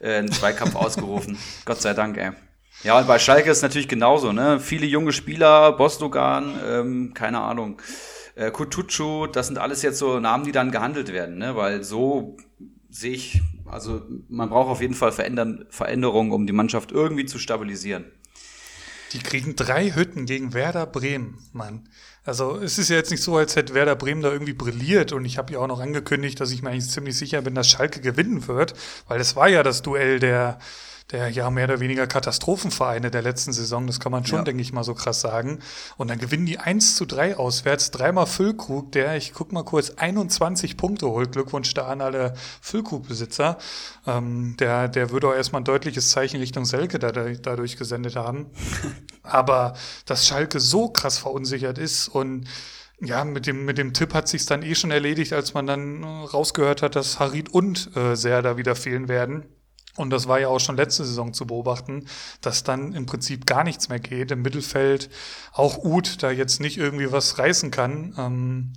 äh, 0.00 0.18
ein 0.18 0.30
Zweikampf 0.30 0.74
ausgerufen. 0.74 1.38
Gott 1.64 1.80
sei 1.80 1.94
Dank, 1.94 2.16
ey. 2.16 2.32
Ja, 2.82 2.98
und 2.98 3.06
bei 3.06 3.18
Schalke 3.18 3.50
ist 3.50 3.62
natürlich 3.62 3.88
genauso, 3.88 4.32
ne? 4.32 4.58
Viele 4.58 4.86
junge 4.86 5.12
Spieler, 5.12 5.72
Bostogan, 5.72 6.58
ähm, 6.66 7.14
keine 7.14 7.40
Ahnung, 7.40 7.80
äh, 8.34 8.50
Kutucu, 8.50 9.26
das 9.26 9.46
sind 9.46 9.58
alles 9.58 9.82
jetzt 9.82 9.98
so 9.98 10.18
Namen, 10.18 10.44
die 10.44 10.52
dann 10.52 10.70
gehandelt 10.72 11.12
werden, 11.12 11.38
ne? 11.38 11.54
Weil 11.54 11.84
so 11.84 12.36
sehe 12.90 13.12
ich, 13.12 13.40
also 13.66 14.02
man 14.28 14.48
braucht 14.50 14.68
auf 14.68 14.80
jeden 14.80 14.94
Fall 14.94 15.12
Verändern, 15.12 15.66
Veränderungen, 15.68 16.32
um 16.32 16.46
die 16.46 16.52
Mannschaft 16.52 16.92
irgendwie 16.92 17.24
zu 17.24 17.38
stabilisieren. 17.38 18.04
Die 19.12 19.20
kriegen 19.20 19.56
drei 19.56 19.90
Hütten 19.90 20.26
gegen 20.26 20.54
Werder 20.54 20.86
Bremen, 20.86 21.38
Mann. 21.52 21.88
Also 22.24 22.56
es 22.56 22.78
ist 22.78 22.88
ja 22.88 22.96
jetzt 22.96 23.10
nicht 23.10 23.22
so, 23.22 23.36
als 23.36 23.56
hätte 23.56 23.74
Werder 23.74 23.96
Bremen 23.96 24.22
da 24.22 24.30
irgendwie 24.30 24.52
brilliert 24.54 25.12
und 25.12 25.24
ich 25.24 25.38
habe 25.38 25.52
ja 25.52 25.58
auch 25.58 25.66
noch 25.66 25.80
angekündigt, 25.80 26.40
dass 26.40 26.52
ich 26.52 26.62
mir 26.62 26.70
eigentlich 26.70 26.88
ziemlich 26.88 27.16
sicher 27.16 27.42
bin, 27.42 27.54
dass 27.54 27.68
Schalke 27.68 28.00
gewinnen 28.00 28.46
wird, 28.46 28.74
weil 29.08 29.20
es 29.20 29.36
war 29.36 29.48
ja 29.48 29.62
das 29.62 29.82
Duell 29.82 30.18
der 30.20 30.58
der 31.12 31.28
ja 31.28 31.50
mehr 31.50 31.64
oder 31.64 31.80
weniger 31.80 32.06
Katastrophenvereine 32.06 33.10
der 33.10 33.22
letzten 33.22 33.52
Saison, 33.52 33.86
das 33.86 34.00
kann 34.00 34.10
man 34.10 34.24
schon, 34.24 34.40
ja. 34.40 34.44
denke 34.44 34.62
ich 34.62 34.72
mal, 34.72 34.82
so 34.82 34.94
krass 34.94 35.20
sagen. 35.20 35.60
Und 35.98 36.08
dann 36.08 36.18
gewinnen 36.18 36.46
die 36.46 36.58
1 36.58 36.96
zu 36.96 37.04
3 37.04 37.36
auswärts, 37.36 37.90
dreimal 37.90 38.26
Füllkrug, 38.26 38.92
der, 38.92 39.16
ich 39.16 39.32
guck 39.32 39.52
mal 39.52 39.62
kurz, 39.62 39.90
21 39.90 40.76
Punkte 40.76 41.08
holt. 41.08 41.32
Glückwunsch 41.32 41.74
da 41.74 41.86
an 41.86 42.00
alle 42.00 42.34
Füllkrug-Besitzer. 42.62 43.58
Ähm, 44.06 44.56
der, 44.58 44.88
der 44.88 45.10
würde 45.10 45.28
auch 45.28 45.34
erstmal 45.34 45.60
ein 45.60 45.66
deutliches 45.66 46.08
Zeichen 46.08 46.40
Richtung 46.40 46.64
Selke 46.64 46.98
da, 46.98 47.12
dadurch 47.12 47.76
gesendet 47.76 48.16
haben. 48.16 48.46
Aber 49.22 49.74
dass 50.06 50.26
Schalke 50.26 50.60
so 50.60 50.88
krass 50.88 51.18
verunsichert 51.18 51.78
ist 51.78 52.08
und 52.08 52.48
ja, 53.04 53.24
mit 53.24 53.46
dem, 53.46 53.64
mit 53.64 53.78
dem 53.78 53.92
Tipp 53.94 54.14
hat 54.14 54.28
sich 54.28 54.46
dann 54.46 54.62
eh 54.62 54.76
schon 54.76 54.92
erledigt, 54.92 55.32
als 55.32 55.54
man 55.54 55.66
dann 55.66 56.04
rausgehört 56.04 56.82
hat, 56.82 56.94
dass 56.94 57.18
Harid 57.18 57.48
und 57.52 57.94
äh, 57.96 58.14
Serda 58.14 58.56
wieder 58.56 58.76
fehlen 58.76 59.08
werden. 59.08 59.44
Und 59.96 60.10
das 60.10 60.26
war 60.26 60.40
ja 60.40 60.48
auch 60.48 60.58
schon 60.58 60.76
letzte 60.76 61.04
Saison 61.04 61.34
zu 61.34 61.46
beobachten, 61.46 62.06
dass 62.40 62.64
dann 62.64 62.94
im 62.94 63.04
Prinzip 63.04 63.46
gar 63.46 63.62
nichts 63.62 63.88
mehr 63.88 64.00
geht. 64.00 64.30
Im 64.30 64.42
Mittelfeld 64.42 65.10
auch 65.52 65.84
Uth 65.84 66.22
da 66.22 66.30
jetzt 66.30 66.60
nicht 66.60 66.78
irgendwie 66.78 67.12
was 67.12 67.38
reißen 67.38 67.70
kann. 67.70 68.14
Ähm, 68.16 68.72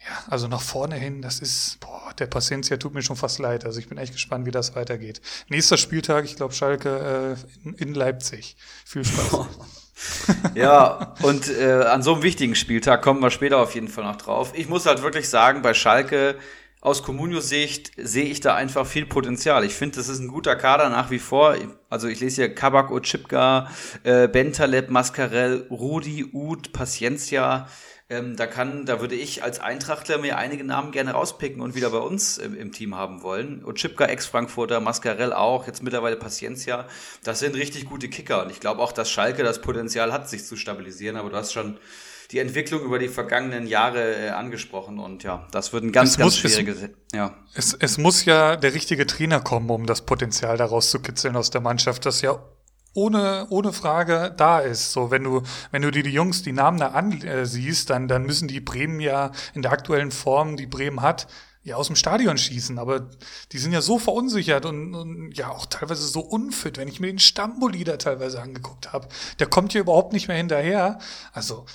ja, 0.00 0.30
also 0.30 0.46
nach 0.46 0.60
vorne 0.60 0.96
hin, 0.96 1.22
das 1.22 1.40
ist, 1.40 1.80
boah, 1.80 2.12
der 2.18 2.26
Paciencia 2.26 2.76
tut 2.76 2.94
mir 2.94 3.02
schon 3.02 3.16
fast 3.16 3.38
leid. 3.38 3.64
Also 3.64 3.80
ich 3.80 3.88
bin 3.88 3.98
echt 3.98 4.12
gespannt, 4.12 4.46
wie 4.46 4.50
das 4.50 4.76
weitergeht. 4.76 5.20
Nächster 5.48 5.76
Spieltag, 5.76 6.24
ich 6.24 6.36
glaube 6.36 6.54
Schalke 6.54 7.36
äh, 7.64 7.70
in, 7.82 7.94
Leipzig. 7.94 8.56
Viel 8.84 9.04
Spaß. 9.04 9.48
ja, 10.54 11.14
und 11.22 11.48
äh, 11.48 11.82
an 11.82 12.02
so 12.02 12.14
einem 12.14 12.22
wichtigen 12.22 12.54
Spieltag 12.54 13.02
kommen 13.02 13.20
wir 13.20 13.30
später 13.30 13.58
auf 13.58 13.74
jeden 13.74 13.88
Fall 13.88 14.04
noch 14.04 14.16
drauf. 14.16 14.52
Ich 14.54 14.68
muss 14.68 14.86
halt 14.86 15.02
wirklich 15.02 15.28
sagen, 15.28 15.62
bei 15.62 15.74
Schalke 15.74 16.36
aus 16.80 17.02
Comunio-Sicht 17.02 17.92
sehe 17.96 18.26
ich 18.26 18.40
da 18.40 18.54
einfach 18.54 18.86
viel 18.86 19.04
Potenzial. 19.04 19.64
Ich 19.64 19.74
finde, 19.74 19.96
das 19.96 20.08
ist 20.08 20.20
ein 20.20 20.28
guter 20.28 20.54
Kader 20.54 20.88
nach 20.90 21.10
wie 21.10 21.18
vor. 21.18 21.56
Also 21.90 22.06
ich 22.06 22.20
lese 22.20 22.42
hier 22.42 22.54
Kabak, 22.54 22.90
Ochipka, 22.92 23.70
äh, 24.04 24.28
Bentaleb, 24.28 24.88
Mascarell, 24.88 25.66
Rudi, 25.70 26.26
Ud, 26.32 26.72
Paciencia. 26.72 27.68
Ähm, 28.10 28.36
da 28.36 28.46
kann, 28.46 28.86
da 28.86 29.00
würde 29.00 29.16
ich 29.16 29.42
als 29.42 29.60
Eintrachtler 29.60 30.18
mir 30.18 30.38
einige 30.38 30.64
Namen 30.64 30.92
gerne 30.92 31.10
rauspicken 31.10 31.60
und 31.60 31.74
wieder 31.74 31.90
bei 31.90 31.98
uns 31.98 32.38
im, 32.38 32.56
im 32.56 32.72
Team 32.72 32.94
haben 32.94 33.22
wollen. 33.22 33.64
Ochipka, 33.64 34.06
Ex-Frankfurter, 34.06 34.80
Mascarell 34.80 35.32
auch, 35.32 35.66
jetzt 35.66 35.82
mittlerweile 35.82 36.16
Paciencia. 36.16 36.86
Das 37.24 37.40
sind 37.40 37.56
richtig 37.56 37.86
gute 37.86 38.08
Kicker. 38.08 38.44
Und 38.44 38.50
ich 38.50 38.60
glaube 38.60 38.80
auch, 38.82 38.92
dass 38.92 39.10
Schalke 39.10 39.42
das 39.42 39.60
Potenzial 39.60 40.12
hat, 40.12 40.30
sich 40.30 40.46
zu 40.46 40.56
stabilisieren. 40.56 41.16
Aber 41.16 41.28
du 41.28 41.36
hast 41.36 41.52
schon 41.52 41.76
die 42.30 42.38
Entwicklung 42.40 42.82
über 42.82 42.98
die 42.98 43.08
vergangenen 43.08 43.66
Jahre 43.66 44.26
äh, 44.26 44.28
angesprochen 44.30 44.98
und 44.98 45.22
ja, 45.22 45.46
das 45.50 45.72
wird 45.72 45.84
ein 45.84 45.92
ganz, 45.92 46.10
es 46.10 46.16
ganz 46.18 46.42
muss, 46.42 46.52
schwieriges. 46.52 46.82
Es, 46.82 46.90
ja. 47.14 47.34
Es, 47.54 47.74
es 47.74 47.98
muss 47.98 48.24
ja 48.26 48.56
der 48.56 48.74
richtige 48.74 49.06
Trainer 49.06 49.40
kommen, 49.40 49.70
um 49.70 49.86
das 49.86 50.02
Potenzial 50.02 50.56
daraus 50.56 50.90
zu 50.90 51.00
kitzeln 51.00 51.36
aus 51.36 51.50
der 51.50 51.62
Mannschaft, 51.62 52.04
das 52.04 52.20
ja 52.20 52.38
ohne, 52.92 53.46
ohne 53.50 53.72
Frage 53.72 54.34
da 54.36 54.58
ist. 54.58 54.92
So, 54.92 55.10
wenn 55.10 55.24
du, 55.24 55.42
wenn 55.70 55.82
du 55.82 55.90
dir 55.90 56.02
die 56.02 56.10
Jungs, 56.10 56.42
die 56.42 56.52
Namen 56.52 56.78
da 56.78 56.88
ansiehst, 56.88 57.90
dann, 57.90 58.08
dann 58.08 58.24
müssen 58.24 58.48
die 58.48 58.60
Bremen 58.60 59.00
ja 59.00 59.30
in 59.54 59.62
der 59.62 59.72
aktuellen 59.72 60.10
Form, 60.10 60.56
die 60.56 60.66
Bremen 60.66 61.00
hat, 61.00 61.28
ja 61.62 61.76
aus 61.76 61.86
dem 61.86 61.96
Stadion 61.96 62.38
schießen. 62.38 62.78
Aber 62.78 63.08
die 63.52 63.58
sind 63.58 63.72
ja 63.72 63.80
so 63.80 63.98
verunsichert 63.98 64.66
und, 64.66 64.94
und 64.94 65.32
ja 65.32 65.50
auch 65.50 65.66
teilweise 65.66 66.06
so 66.06 66.20
unfit, 66.20 66.76
wenn 66.78 66.88
ich 66.88 66.98
mir 66.98 67.08
den 67.08 67.18
Stamboli 67.18 67.84
da 67.84 67.96
teilweise 67.96 68.42
angeguckt 68.42 68.92
habe. 68.92 69.08
Der 69.38 69.46
kommt 69.46 69.72
hier 69.72 69.82
überhaupt 69.82 70.12
nicht 70.12 70.28
mehr 70.28 70.36
hinterher. 70.36 70.98
Also 71.32 71.66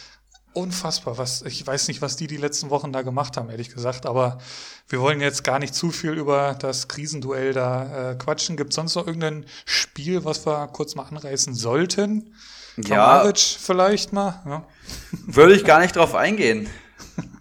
unfassbar, 0.54 1.18
was 1.18 1.42
ich 1.44 1.66
weiß 1.66 1.88
nicht, 1.88 2.02
was 2.02 2.16
die 2.16 2.28
die 2.28 2.38
letzten 2.38 2.70
Wochen 2.70 2.92
da 2.92 3.02
gemacht 3.02 3.38
haben, 3.38 3.50
ehrlich 3.50 3.74
gesagt. 3.74 4.06
Aber 4.06 4.40
wir 4.88 5.00
wollen 5.00 5.22
jetzt 5.22 5.44
gar 5.44 5.60
nicht 5.60 5.74
zu 5.74 5.92
viel 5.92 6.12
über 6.12 6.56
das 6.60 6.88
Krisenduell 6.88 7.54
da 7.54 8.12
äh, 8.12 8.16
quatschen. 8.16 8.58
Gibt 8.58 8.74
sonst 8.74 8.96
noch 8.96 9.08
irgendein 9.08 9.46
Spiel, 9.66 10.26
was 10.26 10.46
wir 10.46 10.68
kurz 10.68 10.96
mal 10.96 11.04
anreißen 11.04 11.54
sollten? 11.54 12.34
Ja, 12.78 13.32
vielleicht 13.36 14.14
mal. 14.14 14.42
Ja. 14.46 14.66
Würde 15.26 15.56
ich 15.56 15.64
gar 15.64 15.80
nicht 15.80 15.96
drauf 15.96 16.16
eingehen. 16.16 16.70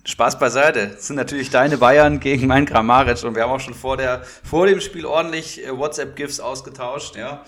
Spaß 0.05 0.39
beiseite. 0.39 0.89
Das 0.89 1.07
sind 1.07 1.17
natürlich 1.17 1.51
deine 1.51 1.79
Bayern 1.79 2.19
gegen 2.19 2.47
mein 2.47 2.67
Kramaric 2.67 3.23
und 3.23 3.37
wir 3.37 3.45
haben 3.45 3.53
auch 3.53 3.61
schon 3.61 3.75
vor, 3.75 3.97
der, 3.97 4.23
vor 4.43 4.67
dem 4.67 4.81
Spiel 4.81 5.07
ordentlich 5.07 5.65
äh, 5.65 5.77
WhatsApp-GIFs 5.77 6.41
ausgetauscht, 6.41 7.17
ja. 7.17 7.45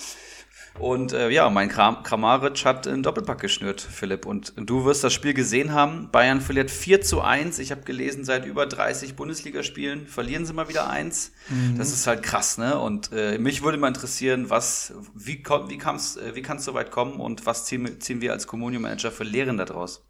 Und 0.79 1.13
äh, 1.13 1.31
ja, 1.31 1.49
mein 1.51 1.69
Kram 1.69 2.03
Kramaric 2.03 2.65
hat 2.65 2.89
einen 2.89 3.03
Doppelpack 3.03 3.41
geschnürt, 3.41 3.81
Philipp. 3.81 4.27
Und 4.27 4.55
du 4.57 4.85
wirst 4.85 5.05
das 5.05 5.13
Spiel 5.13 5.33
gesehen 5.33 5.73
haben. 5.73 6.11
Bayern 6.11 6.41
verliert 6.41 6.71
4 6.71 7.01
zu 7.01 7.21
1. 7.21 7.61
Ich 7.61 7.71
habe 7.71 7.83
gelesen, 7.83 8.25
seit 8.25 8.45
über 8.45 8.67
30 8.67 9.15
Bundesligaspielen 9.15 10.07
verlieren 10.09 10.47
sie 10.47 10.53
mal 10.53 10.69
wieder 10.69 10.91
eins. 10.91 11.33
Mhm. 11.49 11.79
Das 11.79 11.93
ist 11.93 12.07
halt 12.07 12.23
krass, 12.23 12.59
ne? 12.59 12.79
Und 12.79 13.13
äh, 13.13 13.39
mich 13.39 13.63
würde 13.63 13.79
mal 13.79 13.89
interessieren, 13.89 14.51
was, 14.51 14.95
wie, 15.15 15.43
wie, 15.69 15.75
äh, 15.75 16.35
wie 16.35 16.43
kann 16.43 16.57
es 16.57 16.65
so 16.65 16.75
weit 16.75 16.91
kommen 16.91 17.21
und 17.21 17.47
was 17.47 17.67
ziehen, 17.67 18.01
ziehen 18.01 18.21
wir 18.21 18.33
als 18.33 18.47
Communio-Manager 18.49 19.13
für 19.13 19.25
Lehren 19.25 19.57
daraus? 19.57 20.05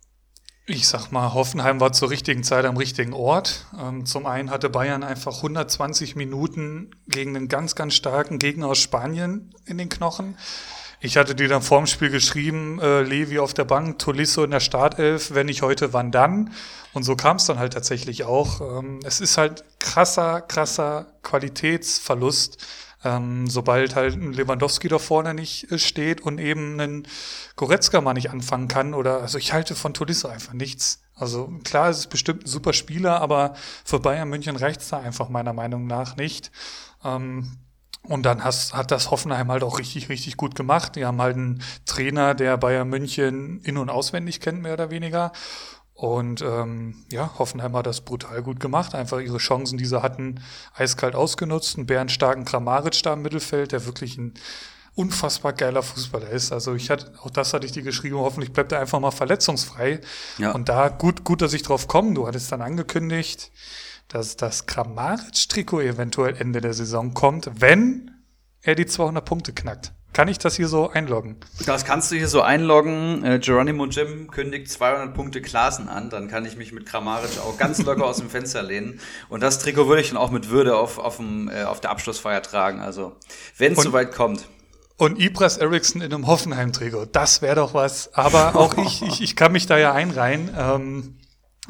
Ich 0.66 0.88
sag 0.88 1.11
mal, 1.11 1.35
Hoffenheim 1.35 1.78
war 1.78 1.92
zur 1.92 2.09
richtigen 2.09 2.42
Zeit 2.42 2.64
am 2.64 2.78
richtigen 2.78 3.12
Ort. 3.12 3.66
Ähm, 3.78 4.06
zum 4.06 4.25
einen 4.25 4.50
hatte 4.50 4.71
Bayern 4.71 5.02
einfach 5.02 5.37
120 5.37 6.16
Minuten 6.16 6.90
gegen 7.06 7.37
einen 7.37 7.49
ganz, 7.49 7.75
ganz 7.75 7.92
starken 7.92 8.38
Gegner 8.38 8.68
aus 8.68 8.78
Spanien 8.78 9.54
in 9.66 9.76
den 9.76 9.90
Knochen. 9.90 10.38
Ich 11.00 11.18
hatte 11.18 11.35
dir 11.35 11.49
dann 11.49 11.61
vorm 11.61 11.87
Spiel 11.87 12.09
geschrieben, 12.09 12.80
äh, 12.80 13.02
Levi 13.02 13.40
auf 13.40 13.52
der 13.52 13.66
Bank, 13.66 13.99
Tolisso 13.99 14.42
in 14.42 14.52
der 14.52 14.61
Startelf, 14.61 15.35
wenn 15.35 15.47
nicht 15.47 15.61
heute, 15.61 15.92
wann 15.92 16.11
dann? 16.11 16.54
Und 16.94 17.02
so 17.02 17.14
kam 17.14 17.37
es 17.37 17.44
dann 17.44 17.59
halt 17.59 17.75
tatsächlich 17.75 18.25
auch. 18.25 18.62
Ähm, 18.62 19.00
es 19.04 19.21
ist 19.21 19.37
halt 19.37 19.64
krasser, 19.80 20.40
krasser 20.40 21.09
Qualitätsverlust 21.23 22.56
ähm, 23.04 23.49
sobald 23.49 23.94
halt 23.94 24.14
ein 24.14 24.32
Lewandowski 24.32 24.88
da 24.88 24.99
vorne 24.99 25.34
nicht 25.34 25.70
äh, 25.70 25.78
steht 25.78 26.23
und 26.23 26.38
eben 26.38 26.80
ein 26.80 27.06
Goretzka 27.56 28.00
mal 28.00 28.14
nicht 28.14 28.30
anfangen 28.30 28.68
kann 28.68 28.94
oder, 28.94 29.20
also 29.20 29.38
ich 29.38 29.52
halte 29.52 29.75
von 29.75 29.94
Tolisso 29.94 30.28
einfach 30.28 30.54
nichts. 30.54 31.02
Also 31.14 31.52
klar, 31.62 31.90
es 31.90 31.99
ist 31.99 32.11
bestimmt 32.11 32.44
ein 32.44 32.49
super 32.49 32.73
Spieler, 32.73 33.20
aber 33.20 33.54
für 33.84 34.00
Bayern 34.00 34.28
München 34.28 34.56
reicht's 34.56 34.88
da 34.88 34.99
einfach 34.99 35.28
meiner 35.28 35.52
Meinung 35.52 35.87
nach 35.87 36.16
nicht. 36.16 36.50
Ähm, 37.04 37.58
und 38.06 38.25
dann 38.25 38.44
hast, 38.44 38.75
hat 38.75 38.90
das 38.90 39.11
Hoffenheim 39.11 39.50
halt 39.50 39.62
auch 39.62 39.78
richtig, 39.78 40.11
richtig 40.11 40.37
gut 40.37 40.54
gemacht. 40.54 40.96
Die 40.96 41.06
haben 41.06 41.23
halt 41.23 41.37
einen 41.37 41.62
Trainer, 41.87 42.34
der 42.34 42.58
Bayern 42.58 42.88
München 42.88 43.61
in- 43.62 43.78
und 43.78 43.88
auswendig 43.88 44.40
kennt, 44.40 44.62
mehr 44.62 44.75
oder 44.75 44.90
weniger. 44.90 45.32
Und 45.94 46.42
ähm, 46.42 47.04
ja, 47.12 47.38
Hoffenheim 47.38 47.76
hat 47.76 47.86
das 47.86 48.00
brutal 48.00 48.42
gut 48.42 48.58
gemacht. 48.58 48.94
Einfach 48.94 49.20
ihre 49.20 49.38
Chancen, 49.38 49.78
die 49.78 49.86
sie 49.86 50.02
hatten, 50.02 50.40
eiskalt 50.74 51.14
ausgenutzt. 51.14 51.78
Ein 51.78 51.86
bärenstarken 51.86 52.44
Kramaric 52.44 53.02
da 53.04 53.12
im 53.12 53.22
Mittelfeld, 53.22 53.70
der 53.72 53.86
wirklich 53.86 54.18
ein 54.18 54.34
unfassbar 54.96 55.52
geiler 55.52 55.82
Fußballer 55.82 56.30
ist. 56.30 56.52
Also 56.52 56.74
ich 56.74 56.90
hatte, 56.90 57.12
auch 57.22 57.30
das 57.30 57.52
hatte 57.52 57.66
ich 57.66 57.72
dir 57.72 57.82
geschrieben, 57.82 58.16
hoffentlich 58.16 58.52
bleibt 58.52 58.72
er 58.72 58.80
einfach 58.80 59.00
mal 59.00 59.12
verletzungsfrei. 59.12 60.00
Ja. 60.38 60.52
Und 60.52 60.68
da 60.68 60.88
gut, 60.88 61.24
gut, 61.24 61.42
dass 61.42 61.52
ich 61.52 61.62
drauf 61.62 61.88
komme. 61.88 62.14
Du 62.14 62.26
hattest 62.26 62.50
dann 62.50 62.62
angekündigt, 62.62 63.50
dass 64.08 64.36
das 64.36 64.66
Kramaric-Trikot 64.66 65.80
eventuell 65.80 66.36
Ende 66.36 66.60
der 66.60 66.74
Saison 66.74 67.14
kommt, 67.14 67.50
wenn 67.60 68.10
er 68.62 68.74
die 68.74 68.86
200 68.86 69.24
Punkte 69.24 69.52
knackt. 69.52 69.92
Kann 70.14 70.28
ich 70.28 70.38
das 70.38 70.54
hier 70.54 70.68
so 70.68 70.88
einloggen? 70.88 71.37
Das 71.66 71.85
kannst 71.85 72.12
du 72.12 72.16
hier 72.16 72.28
so 72.28 72.40
einloggen. 72.40 73.25
Äh, 73.25 73.40
Geronimo 73.40 73.87
Jim 73.87 74.30
kündigt 74.30 74.71
200 74.71 75.12
Punkte 75.12 75.42
Klassen 75.42 75.88
an. 75.88 76.09
Dann 76.09 76.28
kann 76.28 76.47
ich 76.47 76.56
mich 76.56 76.73
mit 76.73 76.87
Kramaric 76.87 77.40
auch 77.40 77.59
ganz 77.59 77.83
locker 77.83 78.06
aus 78.06 78.18
dem 78.18 78.30
Fenster 78.30 78.62
lehnen. 78.62 79.00
Und 79.28 79.42
das 79.42 79.59
Trikot 79.59 79.88
würde 79.88 80.02
ich 80.02 80.11
dann 80.11 80.16
auch 80.16 80.30
mit 80.30 80.50
Würde 80.50 80.76
auf, 80.76 80.99
auf, 80.99 81.16
dem, 81.16 81.49
äh, 81.49 81.64
auf 81.64 81.80
der 81.80 81.90
Abschlussfeier 81.90 82.42
tragen. 82.42 82.80
Also, 82.80 83.16
wenn 83.59 83.73
es 83.73 83.83
soweit 83.83 84.12
kommt. 84.12 84.47
Und 84.97 85.18
Ibras 85.18 85.56
Eriksson 85.56 86.00
in 86.00 86.14
einem 86.14 86.28
Hoffenheim-Trikot. 86.28 87.06
Das 87.06 87.42
wäre 87.42 87.56
doch 87.56 87.75
was. 87.75 88.14
Aber 88.14 88.54
auch 88.54 88.76
ich, 88.78 89.02
ich, 89.02 89.21
ich 89.21 89.35
kann 89.35 89.50
mich 89.50 89.66
da 89.66 89.76
ja 89.76 89.92
einreihen. 89.92 90.50
Ähm, 90.56 91.16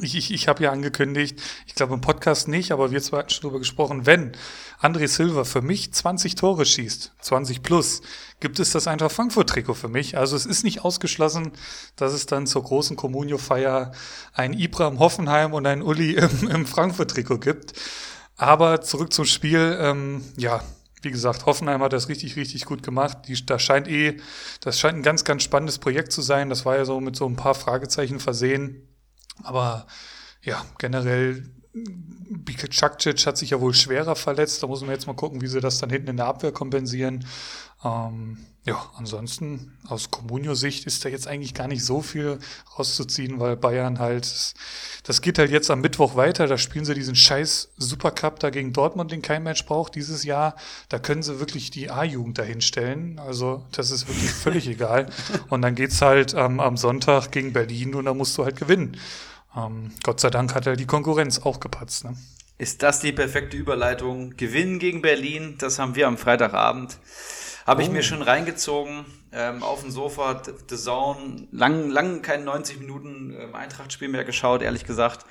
ich, 0.01 0.17
ich, 0.17 0.33
ich 0.33 0.49
habe 0.49 0.65
ja 0.65 0.73
angekündigt, 0.73 1.41
ich 1.67 1.75
glaube 1.77 1.95
im 1.95 2.01
Podcast 2.01 2.49
nicht, 2.49 2.73
aber 2.73 2.91
wir 2.91 3.01
zwei 3.01 3.19
hatten 3.19 3.31
schon 3.31 3.43
drüber 3.43 3.61
gesprochen, 3.61 4.07
wenn 4.07 4.33
André 4.81 5.07
Silva 5.07 5.45
für 5.45 5.63
mich 5.63 5.93
20 5.93 6.35
Tore 6.35 6.67
schießt, 6.67 7.13
20 7.21 7.63
plus, 7.63 8.03
gibt 8.41 8.59
es 8.59 8.73
das 8.73 8.89
Eintracht 8.89 9.13
Frankfurt-Trikot 9.13 9.75
für 9.75 9.89
mich. 9.89 10.19
Also 10.19 10.35
es 10.35 10.47
ist 10.47 10.65
nicht 10.65 10.85
ausgeschlossen, 10.85 11.53
dass 11.95 12.13
es 12.13 12.27
dann 12.27 12.49
zur 12.49 12.65
großen 12.65 12.97
Communio-Feier 12.97 13.93
ein 14.33 14.53
Ibra 14.53 14.89
im 14.89 14.99
Hoffenheim 14.99 15.53
und 15.53 15.65
ein 15.65 15.81
Uli 15.81 16.15
im, 16.15 16.49
im 16.49 16.67
Frankfurt-Trikot 16.67 17.39
gibt. 17.39 17.75
Aber 18.37 18.81
zurück 18.81 19.13
zum 19.13 19.27
Spiel, 19.27 19.79
ähm, 19.81 20.25
ja, 20.37 20.65
wie 21.03 21.13
gesagt, 21.13 21.47
Hoffenheim 21.47 21.83
hat 21.83 21.93
das 21.93 22.09
richtig, 22.09 22.35
richtig 22.35 22.65
gut 22.65 22.83
gemacht. 22.83 23.19
Die, 23.29 23.47
das 23.47 23.63
scheint 23.63 23.87
eh, 23.87 24.17
das 24.61 24.81
scheint 24.81 24.99
ein 24.99 25.03
ganz, 25.05 25.23
ganz 25.23 25.45
spannendes 25.45 25.79
Projekt 25.79 26.11
zu 26.11 26.21
sein. 26.21 26.49
Das 26.49 26.65
war 26.65 26.77
ja 26.77 26.85
so 26.85 27.01
mit 27.01 27.15
so 27.15 27.27
ein 27.27 27.37
paar 27.37 27.55
Fragezeichen 27.55 28.19
versehen 28.19 28.89
aber 29.43 29.87
ja, 30.43 30.65
generell, 30.79 31.54
Bike 31.75 32.71
Cakcic 32.71 33.27
hat 33.27 33.37
sich 33.37 33.51
ja 33.51 33.61
wohl 33.61 33.75
schwerer 33.75 34.15
verletzt. 34.15 34.63
Da 34.63 34.69
muss 34.69 34.83
man 34.83 34.91
jetzt 34.91 35.07
mal 35.07 35.15
gucken, 35.15 35.41
wie 35.41 35.49
sie 35.49 35.61
das 35.61 35.79
dann 35.79 35.91
hinten 35.91 36.09
in 36.09 36.17
der 36.17 36.27
Abwehr 36.27 36.53
kompensieren. 36.53 37.27
Ähm, 37.85 38.39
ja, 38.65 38.81
ansonsten 38.97 39.77
aus 39.89 40.11
Comunio-Sicht 40.11 40.87
ist 40.87 41.05
da 41.05 41.11
jetzt 41.11 41.27
eigentlich 41.27 41.53
gar 41.53 41.69
nicht 41.69 41.85
so 41.85 42.01
viel 42.01 42.39
rauszuziehen, 42.79 43.39
weil 43.41 43.57
Bayern 43.57 43.99
halt, 43.99 44.55
das 45.03 45.21
geht 45.21 45.39
halt 45.39 45.51
jetzt 45.51 45.71
am 45.71 45.81
Mittwoch 45.83 46.17
weiter. 46.17 46.47
Da 46.47 46.57
spielen 46.57 46.85
sie 46.85 46.95
diesen 46.95 47.17
scheiß 47.17 47.73
Supercup 47.77 48.39
da 48.39 48.51
gegen 48.51 48.73
Dortmund, 48.73 49.11
den 49.11 49.21
kein 49.21 49.43
Mensch 49.43 49.67
braucht 49.67 49.97
dieses 49.97 50.25
Jahr. 50.25 50.55
Da 50.89 50.99
können 50.99 51.23
sie 51.23 51.41
wirklich 51.41 51.73
die 51.73 51.91
A-Jugend 51.91 52.39
dahinstellen. 52.39 53.19
Also 53.19 53.67
das 53.73 53.91
ist 53.91 54.09
wirklich 54.09 54.31
völlig 54.31 54.69
egal. 54.69 55.11
Und 55.51 55.61
dann 55.61 55.75
geht's 55.75 56.01
halt 56.01 56.35
ähm, 56.35 56.61
am 56.61 56.77
Sonntag 56.77 57.33
gegen 57.33 57.53
Berlin 57.53 57.95
und 57.95 58.07
da 58.07 58.15
musst 58.15 58.39
du 58.39 58.45
halt 58.45 58.57
gewinnen. 58.57 58.97
Ähm, 59.57 59.93
Gott 60.03 60.21
sei 60.21 60.31
Dank 60.31 60.55
hat 60.55 60.67
er 60.67 60.77
die 60.77 60.87
Konkurrenz 60.87 61.41
auch 61.41 61.61
gepatzt. 61.61 62.05
Ne? 62.05 62.17
Ist 62.59 62.83
das 62.83 63.01
die 63.01 63.13
perfekte 63.13 63.57
Überleitung? 63.57 64.37
Gewinnen 64.37 64.79
gegen 64.79 65.03
Berlin, 65.03 65.57
das 65.59 65.79
haben 65.79 65.95
wir 65.97 66.07
am 66.07 66.19
Freitagabend. 66.19 66.99
Habe 67.67 67.83
ich 67.83 67.91
mir 67.91 68.01
oh. 68.01 68.03
schon 68.03 68.23
reingezogen 68.23 69.07
ähm, 69.33 69.63
auf 69.63 69.81
dem 69.81 69.91
Sofa, 69.91 70.43
The 70.69 70.77
Zone, 70.77 71.49
lang, 71.51 71.91
lang 71.91 72.23
kein 72.23 72.45
90 72.45 72.79
Minuten 72.79 73.35
ähm, 73.39 73.55
Eintracht-Spiel 73.55 74.09
mehr 74.09 74.25
geschaut, 74.25 74.63
ehrlich 74.63 74.85
gesagt. 74.85 75.25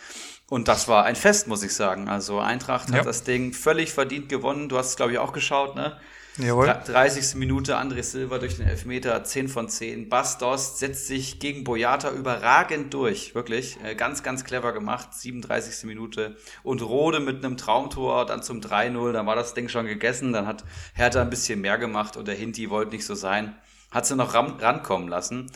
Und 0.50 0.68
das 0.68 0.88
war 0.88 1.06
ein 1.06 1.16
Fest, 1.16 1.48
muss 1.48 1.64
ich 1.64 1.74
sagen. 1.74 2.10
Also 2.10 2.40
Eintracht 2.40 2.90
ja. 2.90 2.98
hat 2.98 3.06
das 3.06 3.24
Ding 3.24 3.54
völlig 3.54 3.94
verdient 3.94 4.30
gewonnen. 4.30 4.68
Du 4.68 4.78
hast 4.78 4.90
es, 4.90 4.96
glaube 4.96 5.14
ich, 5.14 5.18
auch 5.20 5.34
geschaut, 5.34 5.76
ne? 5.76 5.98
Jawohl. 6.38 6.66
30. 6.66 7.36
Minute, 7.36 7.78
André 7.78 8.02
Silva 8.02 8.40
durch 8.40 8.58
den 8.58 8.68
Elfmeter, 8.68 9.24
10 9.24 9.50
von 9.50 9.70
10. 9.70 10.10
Bastos 10.10 10.80
setzt 10.80 11.06
sich 11.06 11.40
gegen 11.40 11.64
Boyata 11.64 12.10
überragend 12.10 12.92
durch, 12.92 13.36
wirklich. 13.36 13.78
Äh, 13.84 13.94
ganz, 13.94 14.24
ganz 14.24 14.44
clever 14.44 14.74
gemacht, 14.74 15.14
37. 15.14 15.84
Minute. 15.84 16.36
Und 16.64 16.82
Rode 16.82 17.20
mit 17.20 17.46
einem 17.46 17.56
Traumtor, 17.56 18.26
dann 18.26 18.42
zum 18.42 18.62
3-0, 18.62 19.12
dann 19.12 19.28
war 19.28 19.36
das 19.36 19.54
Ding 19.54 19.70
schon 19.70 19.86
gegessen. 19.86 20.34
Dann 20.34 20.48
hat 20.48 20.64
Hertha 20.96 21.22
ein 21.22 21.30
bisschen 21.30 21.62
mehr 21.62 21.78
gemacht 21.78 22.18
und 22.18 22.28
der 22.28 22.36
Hinti 22.36 22.72
wollte 22.72 22.94
nicht 22.94 23.06
so 23.06 23.14
sein. 23.14 23.56
Hat 23.92 24.08
sie 24.08 24.16
noch 24.16 24.34
ran 24.34 24.58
rankommen 24.60 25.10
lassen. 25.10 25.52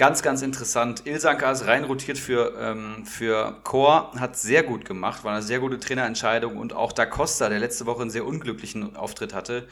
Ganz, 0.00 0.22
ganz 0.22 0.40
interessant. 0.40 1.06
Ilsanka 1.06 1.52
ist 1.52 1.66
rein 1.66 1.84
rotiert 1.84 2.16
für, 2.16 2.54
ähm, 2.58 3.04
für 3.04 3.60
Chor, 3.64 4.12
hat 4.18 4.34
sehr 4.34 4.62
gut 4.62 4.86
gemacht, 4.86 5.24
war 5.24 5.32
eine 5.34 5.42
sehr 5.42 5.60
gute 5.60 5.78
Trainerentscheidung 5.78 6.56
und 6.56 6.72
auch 6.72 6.92
Da 6.92 7.04
Costa, 7.04 7.50
der 7.50 7.58
letzte 7.58 7.84
Woche 7.84 8.00
einen 8.00 8.10
sehr 8.10 8.24
unglücklichen 8.24 8.96
Auftritt 8.96 9.34
hatte, 9.34 9.68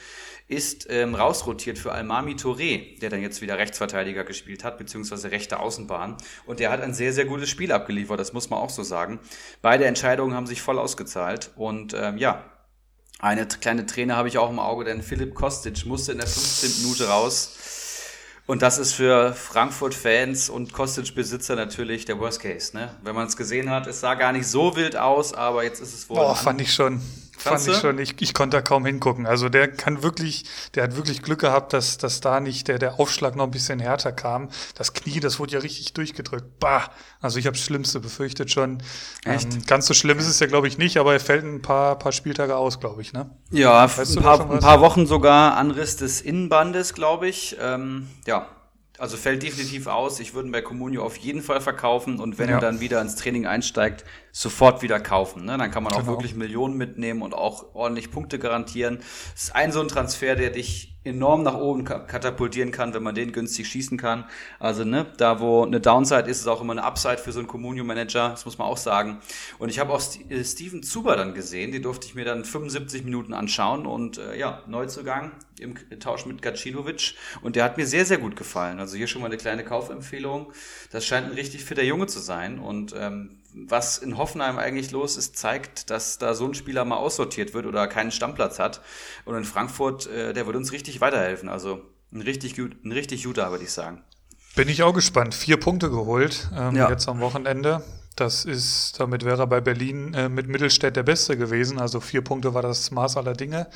ist 0.48 0.86
ähm, 0.88 1.14
rausrotiert 1.14 1.78
für 1.78 1.92
Almami 1.92 2.32
Touré, 2.32 2.98
der 3.00 3.10
dann 3.10 3.20
jetzt 3.20 3.42
wieder 3.42 3.58
Rechtsverteidiger 3.58 4.24
gespielt 4.24 4.64
hat, 4.64 4.78
beziehungsweise 4.78 5.30
rechte 5.30 5.60
Außenbahn. 5.60 6.16
Und 6.46 6.58
der 6.58 6.70
hat 6.70 6.80
ein 6.80 6.94
sehr, 6.94 7.12
sehr 7.12 7.26
gutes 7.26 7.50
Spiel 7.50 7.70
abgeliefert, 7.70 8.18
das 8.18 8.32
muss 8.32 8.48
man 8.48 8.58
auch 8.58 8.70
so 8.70 8.82
sagen. 8.82 9.20
Beide 9.60 9.84
Entscheidungen 9.84 10.34
haben 10.34 10.46
sich 10.46 10.62
voll 10.62 10.78
ausgezahlt 10.78 11.50
und 11.56 11.94
ähm, 11.94 12.16
ja, 12.16 12.44
eine 13.20 13.46
kleine 13.46 13.84
Träne 13.84 14.16
habe 14.16 14.28
ich 14.28 14.38
auch 14.38 14.48
im 14.48 14.58
Auge, 14.58 14.84
denn 14.84 15.02
Philipp 15.02 15.34
Kostic 15.34 15.84
musste 15.84 16.12
in 16.12 16.18
der 16.18 16.26
15. 16.26 16.82
Minute 16.82 17.08
raus 17.08 17.58
und 18.48 18.62
das 18.62 18.78
ist 18.78 18.94
für 18.94 19.34
Frankfurt-Fans 19.34 20.48
und 20.48 20.72
Kostic-Besitzer 20.72 21.54
natürlich 21.54 22.06
der 22.06 22.18
Worst 22.18 22.40
Case. 22.40 22.74
Ne? 22.74 22.96
Wenn 23.02 23.14
man 23.14 23.26
es 23.26 23.36
gesehen 23.36 23.68
hat, 23.68 23.86
es 23.86 24.00
sah 24.00 24.14
gar 24.14 24.32
nicht 24.32 24.46
so 24.46 24.74
wild 24.74 24.96
aus, 24.96 25.34
aber 25.34 25.64
jetzt 25.64 25.82
ist 25.82 25.92
es 25.92 26.08
wohl. 26.08 26.16
Boah, 26.16 26.34
fand 26.34 26.62
ich 26.62 26.72
schon. 26.72 27.02
Fand 27.38 27.66
ich 27.66 27.76
schon, 27.76 27.98
ich, 27.98 28.20
ich 28.20 28.34
konnte 28.34 28.56
da 28.56 28.62
kaum 28.62 28.84
hingucken. 28.84 29.26
Also 29.26 29.48
der 29.48 29.68
kann 29.68 30.02
wirklich, 30.02 30.44
der 30.74 30.84
hat 30.84 30.96
wirklich 30.96 31.22
Glück 31.22 31.40
gehabt, 31.40 31.72
dass, 31.72 31.98
dass 31.98 32.20
da 32.20 32.40
nicht 32.40 32.68
der, 32.68 32.78
der 32.78 32.98
Aufschlag 32.98 33.36
noch 33.36 33.44
ein 33.44 33.50
bisschen 33.50 33.78
härter 33.78 34.12
kam. 34.12 34.48
Das 34.74 34.92
Knie, 34.92 35.20
das 35.20 35.38
wurde 35.38 35.52
ja 35.52 35.60
richtig 35.60 35.92
durchgedrückt. 35.92 36.58
Bah! 36.58 36.90
Also 37.20 37.38
ich 37.38 37.46
habe 37.46 37.56
das 37.56 37.64
Schlimmste 37.64 38.00
befürchtet 38.00 38.50
schon. 38.50 38.82
Echt? 39.24 39.52
Ähm, 39.52 39.66
ganz 39.66 39.86
so 39.86 39.94
schlimm 39.94 40.18
ist 40.18 40.28
es 40.28 40.40
ja, 40.40 40.46
glaube 40.46 40.68
ich, 40.68 40.78
nicht, 40.78 40.96
aber 40.98 41.12
er 41.12 41.20
fällt 41.20 41.44
ein 41.44 41.62
paar, 41.62 41.98
paar 41.98 42.12
Spieltage 42.12 42.56
aus, 42.56 42.80
glaube 42.80 43.02
ich, 43.02 43.12
ne? 43.12 43.30
Ja, 43.50 43.84
weißt 43.84 44.16
ein, 44.16 44.22
paar, 44.22 44.50
ein 44.50 44.60
paar 44.60 44.80
Wochen 44.80 45.06
sogar 45.06 45.56
Anriss 45.56 45.96
des 45.96 46.20
Innenbandes, 46.20 46.94
glaube 46.94 47.28
ich. 47.28 47.56
Ähm, 47.60 48.08
ja, 48.26 48.46
also 48.98 49.16
fällt 49.16 49.42
definitiv 49.42 49.86
aus. 49.86 50.20
Ich 50.20 50.34
würde 50.34 50.50
bei 50.50 50.60
Comunio 50.60 51.04
auf 51.04 51.16
jeden 51.16 51.42
Fall 51.42 51.60
verkaufen 51.60 52.18
und 52.18 52.38
wenn 52.38 52.48
ja. 52.48 52.56
er 52.56 52.60
dann 52.60 52.80
wieder 52.80 53.00
ins 53.00 53.14
Training 53.16 53.46
einsteigt, 53.46 54.04
sofort 54.32 54.82
wieder 54.82 55.00
kaufen. 55.00 55.44
Ne? 55.44 55.56
Dann 55.56 55.70
kann 55.70 55.82
man 55.82 55.92
auch 55.92 56.00
genau. 56.00 56.12
wirklich 56.12 56.34
Millionen 56.34 56.76
mitnehmen 56.76 57.22
und 57.22 57.34
auch 57.34 57.74
ordentlich 57.74 58.10
Punkte 58.10 58.38
garantieren. 58.38 58.98
Das 59.32 59.44
ist 59.44 59.54
ein 59.54 59.72
so 59.72 59.80
ein 59.80 59.88
Transfer, 59.88 60.34
der 60.34 60.50
dich 60.50 60.98
enorm 61.04 61.42
nach 61.42 61.54
oben 61.54 61.84
katapultieren 61.84 62.70
kann, 62.70 62.92
wenn 62.92 63.02
man 63.02 63.14
den 63.14 63.32
günstig 63.32 63.68
schießen 63.68 63.96
kann. 63.96 64.24
Also 64.58 64.84
ne, 64.84 65.06
da 65.16 65.40
wo 65.40 65.64
eine 65.64 65.80
Downside 65.80 66.28
ist, 66.28 66.40
ist 66.40 66.46
auch 66.48 66.60
immer 66.60 66.72
eine 66.72 66.84
Upside 66.84 67.18
für 67.18 67.32
so 67.32 67.38
einen 67.38 67.48
Communio-Manager, 67.48 68.30
das 68.30 68.44
muss 68.44 68.58
man 68.58 68.66
auch 68.66 68.76
sagen. 68.76 69.18
Und 69.58 69.70
ich 69.70 69.78
habe 69.78 69.92
auch 69.92 70.00
St 70.00 70.30
äh, 70.30 70.44
Steven 70.44 70.82
Zuber 70.82 71.16
dann 71.16 71.34
gesehen, 71.34 71.72
die 71.72 71.80
durfte 71.80 72.06
ich 72.06 72.14
mir 72.14 72.24
dann 72.24 72.44
75 72.44 73.04
Minuten 73.04 73.32
anschauen 73.32 73.86
und 73.86 74.18
äh, 74.18 74.38
ja, 74.38 74.62
Neuzugang 74.66 75.32
im 75.60 75.74
Tausch 76.00 76.26
mit 76.26 76.42
Gacinovic 76.42 77.14
und 77.42 77.56
der 77.56 77.64
hat 77.64 77.76
mir 77.76 77.86
sehr, 77.86 78.04
sehr 78.04 78.18
gut 78.18 78.36
gefallen. 78.36 78.80
Also 78.80 78.96
hier 78.96 79.06
schon 79.06 79.20
mal 79.22 79.26
eine 79.26 79.36
kleine 79.36 79.64
Kaufempfehlung. 79.64 80.52
Das 80.90 81.04
scheint 81.04 81.26
ein 81.26 81.34
richtig 81.34 81.64
fitter 81.64 81.82
Junge 81.82 82.06
zu 82.06 82.18
sein 82.20 82.58
und 82.58 82.94
ähm, 82.96 83.38
was 83.54 83.98
in 83.98 84.16
Hoffenheim 84.16 84.58
eigentlich 84.58 84.90
los 84.90 85.16
ist, 85.16 85.36
zeigt, 85.36 85.90
dass 85.90 86.18
da 86.18 86.34
so 86.34 86.46
ein 86.46 86.54
Spieler 86.54 86.84
mal 86.84 86.96
aussortiert 86.96 87.54
wird 87.54 87.66
oder 87.66 87.86
keinen 87.88 88.10
Stammplatz 88.10 88.58
hat. 88.58 88.82
Und 89.24 89.36
in 89.36 89.44
Frankfurt, 89.44 90.06
äh, 90.06 90.32
der 90.32 90.46
wird 90.46 90.56
uns 90.56 90.72
richtig 90.72 91.00
weiterhelfen. 91.00 91.48
Also 91.48 91.80
ein 92.12 92.22
richtig, 92.22 92.56
gut, 92.56 92.76
ein 92.84 92.92
richtig 92.92 93.24
guter, 93.24 93.50
würde 93.50 93.64
ich 93.64 93.72
sagen. 93.72 94.02
Bin 94.54 94.68
ich 94.68 94.82
auch 94.82 94.92
gespannt. 94.92 95.34
Vier 95.34 95.56
Punkte 95.58 95.90
geholt 95.90 96.50
ähm, 96.56 96.76
ja. 96.76 96.90
jetzt 96.90 97.08
am 97.08 97.20
Wochenende. 97.20 97.82
Das 98.18 98.44
ist, 98.44 98.98
damit 98.98 99.24
wäre 99.24 99.42
er 99.42 99.46
bei 99.46 99.60
Berlin 99.60 100.12
äh, 100.12 100.28
mit 100.28 100.48
Mittelstädt 100.48 100.96
der 100.96 101.04
Beste 101.04 101.36
gewesen. 101.36 101.78
Also 101.78 102.00
vier 102.00 102.20
Punkte 102.20 102.52
war 102.52 102.62
das 102.62 102.90
Maß 102.90 103.16
aller 103.16 103.34
Dinge. 103.34 103.68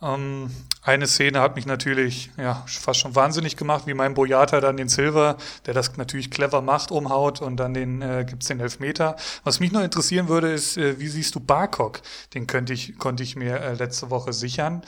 Ähm, 0.00 0.50
eine 0.80 1.06
Szene 1.06 1.42
hat 1.42 1.56
mich 1.56 1.66
natürlich 1.66 2.30
ja, 2.38 2.64
fast 2.66 3.00
schon 3.00 3.14
wahnsinnig 3.14 3.58
gemacht, 3.58 3.86
wie 3.86 3.92
mein 3.92 4.14
Boyata 4.14 4.62
dann 4.62 4.78
den 4.78 4.88
Silver, 4.88 5.36
der 5.66 5.74
das 5.74 5.94
natürlich 5.98 6.30
clever 6.30 6.62
macht, 6.62 6.90
umhaut 6.90 7.42
und 7.42 7.58
dann 7.58 7.74
den 7.74 8.00
äh, 8.00 8.24
gibt's 8.26 8.46
den 8.46 8.60
Elfmeter. 8.60 9.16
Was 9.44 9.60
mich 9.60 9.72
noch 9.72 9.82
interessieren 9.82 10.28
würde, 10.28 10.50
ist, 10.50 10.78
äh, 10.78 10.98
wie 10.98 11.08
siehst 11.08 11.34
du 11.34 11.40
Barkok? 11.40 12.00
Den 12.32 12.46
könnte 12.46 12.72
ich, 12.72 12.98
konnte 12.98 13.22
ich 13.22 13.36
mir 13.36 13.60
äh, 13.60 13.74
letzte 13.74 14.08
Woche 14.08 14.32
sichern. 14.32 14.80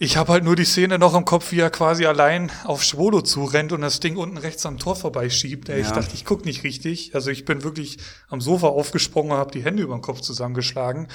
Ich 0.00 0.16
habe 0.16 0.32
halt 0.32 0.44
nur 0.44 0.54
die 0.54 0.64
Szene 0.64 0.96
noch 0.96 1.14
im 1.16 1.24
Kopf, 1.24 1.50
wie 1.50 1.58
er 1.58 1.70
quasi 1.70 2.06
allein 2.06 2.52
auf 2.62 2.84
Schwolo 2.84 3.20
zurennt 3.20 3.72
und 3.72 3.80
das 3.80 3.98
Ding 3.98 4.16
unten 4.16 4.36
rechts 4.36 4.64
am 4.64 4.78
Tor 4.78 4.94
vorbeischiebt. 4.94 5.68
Ja. 5.68 5.76
Ich 5.76 5.88
dachte, 5.88 6.14
ich 6.14 6.24
guck 6.24 6.44
nicht 6.44 6.62
richtig. 6.62 7.16
Also 7.16 7.30
ich 7.30 7.44
bin 7.44 7.64
wirklich 7.64 7.98
am 8.28 8.40
Sofa 8.40 8.68
aufgesprungen 8.68 9.32
und 9.32 9.38
habe 9.38 9.50
die 9.50 9.64
Hände 9.64 9.82
über 9.82 9.96
den 9.96 10.02
Kopf 10.02 10.20
zusammengeschlagen. 10.20 11.08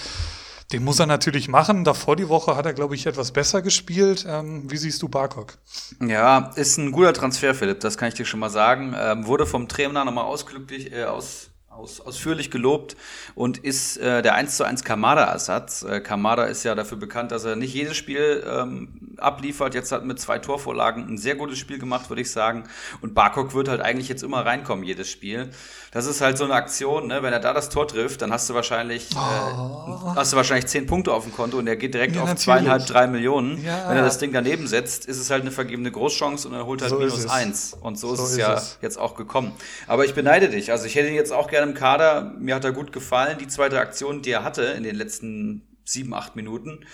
Den 0.73 0.83
muss 0.83 0.99
er 0.99 1.05
natürlich 1.05 1.47
machen. 1.47 1.85
Davor 1.85 2.17
die 2.17 2.27
Woche 2.27 2.57
hat 2.57 2.65
er, 2.65 2.73
glaube 2.73 2.95
ich, 2.95 3.05
etwas 3.05 3.31
besser 3.31 3.61
gespielt. 3.61 4.25
Ähm, 4.27 4.69
wie 4.69 4.77
siehst 4.77 5.01
du 5.01 5.07
Barkok? 5.07 5.57
Ja, 6.05 6.51
ist 6.55 6.77
ein 6.77 6.91
guter 6.91 7.13
Transfer, 7.13 7.53
Philipp, 7.53 7.79
das 7.79 7.97
kann 7.97 8.09
ich 8.09 8.15
dir 8.15 8.25
schon 8.25 8.41
mal 8.41 8.49
sagen. 8.49 8.93
Ähm, 8.97 9.27
wurde 9.27 9.45
vom 9.45 9.69
Trainer 9.69 10.03
nochmal 10.03 10.25
ausglücklich, 10.25 10.91
äh, 10.91 11.05
aus, 11.05 11.51
aus, 11.77 11.99
ausführlich 12.01 12.51
gelobt 12.51 12.95
und 13.35 13.57
ist 13.57 13.97
äh, 13.97 14.21
der 14.21 14.35
1 14.35 14.57
zu 14.57 14.63
1 14.63 14.83
Kamada-Ersatz. 14.83 15.83
Äh, 15.83 16.01
Kamada 16.01 16.45
ist 16.45 16.63
ja 16.63 16.75
dafür 16.75 16.97
bekannt, 16.97 17.31
dass 17.31 17.45
er 17.45 17.55
nicht 17.55 17.73
jedes 17.73 17.97
Spiel 17.97 18.43
ähm, 18.47 18.89
abliefert. 19.17 19.73
Jetzt 19.75 19.91
hat 19.91 20.05
mit 20.05 20.19
zwei 20.19 20.39
Torvorlagen 20.39 21.07
ein 21.07 21.17
sehr 21.17 21.35
gutes 21.35 21.57
Spiel 21.57 21.79
gemacht, 21.79 22.09
würde 22.09 22.21
ich 22.21 22.31
sagen. 22.31 22.63
Und 23.01 23.13
Barkok 23.13 23.53
wird 23.53 23.67
halt 23.67 23.81
eigentlich 23.81 24.09
jetzt 24.09 24.23
immer 24.23 24.45
reinkommen, 24.45 24.83
jedes 24.83 25.09
Spiel. 25.09 25.49
Das 25.91 26.05
ist 26.05 26.21
halt 26.21 26.37
so 26.37 26.45
eine 26.45 26.55
Aktion, 26.55 27.07
ne? 27.07 27.21
wenn 27.21 27.33
er 27.33 27.39
da 27.39 27.53
das 27.53 27.69
Tor 27.69 27.87
trifft, 27.87 28.21
dann 28.21 28.31
hast 28.31 28.49
du 28.49 28.53
wahrscheinlich, 28.53 29.11
äh, 29.11 29.15
oh. 29.15 30.13
hast 30.15 30.33
du 30.33 30.37
wahrscheinlich 30.37 30.65
zehn 30.65 30.87
Punkte 30.87 31.13
auf 31.13 31.23
dem 31.23 31.33
Konto 31.33 31.57
und 31.57 31.67
er 31.67 31.75
geht 31.75 31.93
direkt 31.93 32.15
ja, 32.15 32.21
auf 32.21 32.29
natürlich. 32.29 32.45
zweieinhalb, 32.45 32.85
drei 32.87 33.07
Millionen. 33.07 33.63
Ja. 33.63 33.89
Wenn 33.89 33.97
er 33.97 34.03
das 34.03 34.17
Ding 34.17 34.31
daneben 34.31 34.67
setzt, 34.67 35.05
ist 35.05 35.19
es 35.19 35.29
halt 35.29 35.41
eine 35.41 35.51
vergebene 35.51 35.91
Großchance 35.91 36.47
und 36.47 36.55
er 36.55 36.65
holt 36.65 36.81
halt 36.81 36.89
so 36.89 36.97
minus 36.97 37.27
eins. 37.27 37.77
Und 37.79 37.99
so, 37.99 38.15
so 38.15 38.23
ist 38.23 38.31
es 38.31 38.37
ja 38.37 38.55
es. 38.55 38.79
jetzt 38.81 38.97
auch 38.97 39.15
gekommen. 39.15 39.51
Aber 39.87 40.05
ich 40.05 40.15
beneide 40.15 40.49
dich. 40.49 40.71
Also 40.71 40.85
ich 40.85 40.95
hätte 40.95 41.09
ihn 41.09 41.15
jetzt 41.15 41.31
auch 41.31 41.47
gerne 41.47 41.62
im 41.63 41.73
Kader. 41.73 42.33
Mir 42.39 42.55
hat 42.55 42.65
er 42.65 42.71
gut 42.71 42.91
gefallen. 42.91 43.37
Die 43.39 43.47
zweite 43.47 43.79
Aktion, 43.79 44.21
die 44.21 44.31
er 44.31 44.43
hatte 44.43 44.63
in 44.63 44.83
den 44.83 44.95
letzten 44.95 45.67
sieben, 45.85 46.13
acht 46.13 46.35
Minuten, 46.35 46.85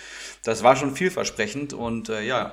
das 0.42 0.62
war 0.62 0.76
schon 0.76 0.94
vielversprechend 0.96 1.72
und 1.72 2.08
äh, 2.08 2.22
ja, 2.22 2.52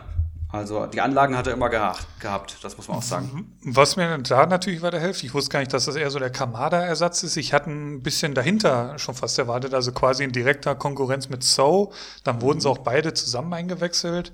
also 0.49 0.86
die 0.86 1.01
Anlagen 1.01 1.36
hat 1.36 1.47
er 1.47 1.53
immer 1.53 1.69
gehabt, 1.69 2.58
das 2.62 2.77
muss 2.77 2.88
man 2.88 2.97
auch 2.97 3.03
sagen. 3.03 3.58
Was 3.63 3.97
mir 3.97 4.17
da 4.19 4.45
natürlich 4.45 4.82
weiterhilft, 4.82 5.21
ich 5.23 5.34
wusste 5.34 5.51
gar 5.51 5.60
nicht, 5.60 5.73
dass 5.73 5.86
das 5.86 5.97
eher 5.97 6.10
so 6.10 6.19
der 6.19 6.30
Kamada-Ersatz 6.30 7.23
ist. 7.23 7.36
Ich 7.36 7.51
hatte 7.51 7.69
ein 7.69 8.01
bisschen 8.01 8.34
dahinter 8.34 8.97
schon 8.97 9.13
fast 9.13 9.38
erwartet, 9.38 9.73
also 9.73 9.91
quasi 9.91 10.23
in 10.23 10.32
direkter 10.32 10.73
Konkurrenz 10.75 11.27
mit 11.27 11.43
So. 11.43 11.91
Dann 12.23 12.41
wurden 12.41 12.62
sie 12.62 12.69
auch 12.69 12.77
beide 12.77 13.13
zusammen 13.13 13.53
eingewechselt. 13.53 14.32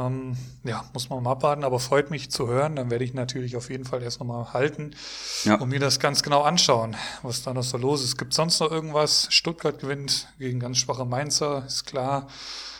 Ähm, 0.00 0.36
ja, 0.64 0.84
muss 0.92 1.10
man 1.10 1.22
mal 1.22 1.32
abwarten, 1.32 1.64
aber 1.64 1.78
freut 1.78 2.10
mich 2.10 2.30
zu 2.30 2.48
hören. 2.48 2.76
Dann 2.76 2.90
werde 2.90 3.04
ich 3.04 3.14
natürlich 3.14 3.56
auf 3.56 3.70
jeden 3.70 3.84
Fall 3.84 4.02
erst 4.02 4.20
nochmal 4.20 4.52
halten 4.52 4.92
ja. 5.44 5.56
und 5.56 5.68
mir 5.68 5.80
das 5.80 6.00
ganz 6.00 6.22
genau 6.22 6.42
anschauen, 6.42 6.96
was 7.22 7.42
da 7.42 7.52
noch 7.52 7.62
so 7.62 7.76
los 7.76 8.02
ist. 8.02 8.16
Gibt 8.16 8.32
sonst 8.32 8.60
noch 8.60 8.70
irgendwas? 8.70 9.26
Stuttgart 9.30 9.78
gewinnt 9.78 10.28
gegen 10.38 10.60
ganz 10.60 10.78
schwache 10.78 11.04
Mainzer, 11.04 11.64
ist 11.66 11.84
klar. 11.84 12.28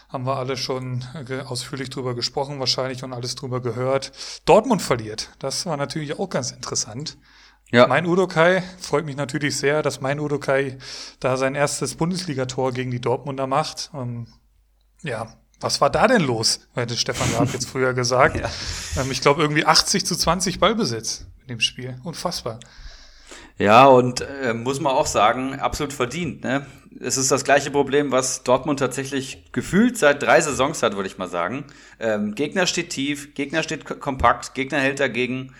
Haben 0.09 0.26
wir 0.26 0.37
alle 0.37 0.56
schon 0.56 1.04
ausführlich 1.46 1.88
drüber 1.90 2.14
gesprochen, 2.16 2.59
wahrscheinlich 2.59 3.04
und 3.04 3.12
alles 3.12 3.37
drüber 3.37 3.61
gehört. 3.61 4.11
Dortmund 4.44 4.83
verliert. 4.83 5.30
Das 5.38 5.66
war 5.66 5.76
natürlich 5.76 6.18
auch 6.18 6.28
ganz 6.28 6.50
interessant. 6.50 7.16
Ja. 7.70 7.87
Mein 7.87 8.06
Udokai 8.06 8.64
freut 8.80 9.04
mich 9.04 9.14
natürlich 9.14 9.56
sehr, 9.56 9.83
dass 9.83 10.00
mein 10.00 10.18
Udokai 10.18 10.78
da 11.20 11.37
sein 11.37 11.54
erstes 11.54 11.94
Bundesligator 11.94 12.72
gegen 12.72 12.90
die 12.90 13.00
Dortmunder 13.00 13.46
macht. 13.46 13.90
Ähm, 13.94 14.26
ja, 15.02 15.39
was 15.61 15.81
war 15.81 15.90
da 15.90 16.07
denn 16.07 16.23
los? 16.23 16.61
Hätte 16.75 16.96
Stefan 16.96 17.29
Raab 17.35 17.53
jetzt 17.53 17.68
früher 17.70 17.94
gesagt. 17.94 18.37
ja. 18.37 18.51
ähm, 19.01 19.11
ich 19.11 19.20
glaube 19.20 19.42
irgendwie 19.42 19.64
80 19.64 20.05
zu 20.05 20.16
20 20.16 20.59
Ballbesitz 20.59 21.27
in 21.42 21.49
dem 21.49 21.61
Spiel. 21.61 21.99
Unfassbar. 22.05 22.61
Ja, 23.59 23.85
und 23.85 24.23
äh, 24.23 24.55
muss 24.55 24.81
man 24.81 24.94
auch 24.94 25.07
sagen, 25.07 25.61
absolut 25.61 25.92
verdient. 25.92 26.42
Ne? 26.42 26.64
Es 26.99 27.18
ist 27.18 27.31
das 27.31 27.44
gleiche 27.44 27.70
Problem, 27.70 28.11
was 28.11 28.42
Dortmund 28.42 28.79
tatsächlich 28.79 29.53
gefühlt 29.53 29.99
seit 29.99 30.23
drei 30.23 30.40
Saisons 30.40 30.83
hat, 30.83 30.96
würde 30.96 31.09
ich 31.09 31.18
mal 31.18 31.29
sagen. 31.29 31.66
Ähm, 31.99 32.35
Gegner 32.35 32.66
steht 32.66 32.88
tief, 32.88 33.35
Gegner 33.35 33.62
steht 33.62 33.85
kompakt, 33.85 34.55
Gegner 34.55 34.79
hält 34.79 34.99
dagegen. 34.99 35.55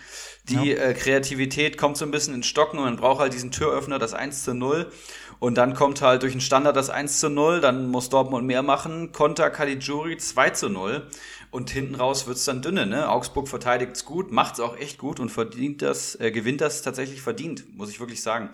Die 0.49 0.71
ja. 0.71 0.77
äh, 0.77 0.93
Kreativität 0.95 1.77
kommt 1.77 1.95
so 1.95 2.03
ein 2.03 2.09
bisschen 2.09 2.33
in 2.33 2.41
Stocken 2.41 2.79
und 2.79 2.85
man 2.85 2.95
braucht 2.95 3.19
halt 3.19 3.33
diesen 3.33 3.51
Türöffner, 3.51 3.99
das 3.99 4.15
1 4.15 4.43
zu 4.43 4.55
0. 4.55 4.91
Und 5.41 5.57
dann 5.57 5.73
kommt 5.73 6.03
halt 6.03 6.21
durch 6.21 6.33
den 6.33 6.39
Standard 6.39 6.75
das 6.75 6.91
1 6.91 7.19
zu 7.19 7.27
0, 7.27 7.61
dann 7.61 7.89
muss 7.89 8.09
Dortmund 8.09 8.45
mehr 8.45 8.61
machen. 8.61 9.11
Konter 9.11 9.49
Caligiuri 9.49 10.17
2 10.17 10.51
zu 10.51 10.69
0. 10.69 11.07
Und 11.49 11.71
hinten 11.71 11.95
raus 11.95 12.27
wird's 12.27 12.45
dann 12.45 12.61
dünne, 12.61 12.85
ne? 12.85 13.09
Augsburg 13.09 13.47
verteidigt's 13.47 14.05
gut, 14.05 14.31
macht's 14.31 14.59
auch 14.59 14.77
echt 14.77 14.99
gut 14.99 15.19
und 15.19 15.29
verdient 15.29 15.81
das, 15.81 16.13
äh, 16.19 16.29
gewinnt 16.29 16.61
das 16.61 16.83
tatsächlich 16.83 17.23
verdient, 17.23 17.75
muss 17.75 17.89
ich 17.89 17.99
wirklich 17.99 18.21
sagen. 18.21 18.51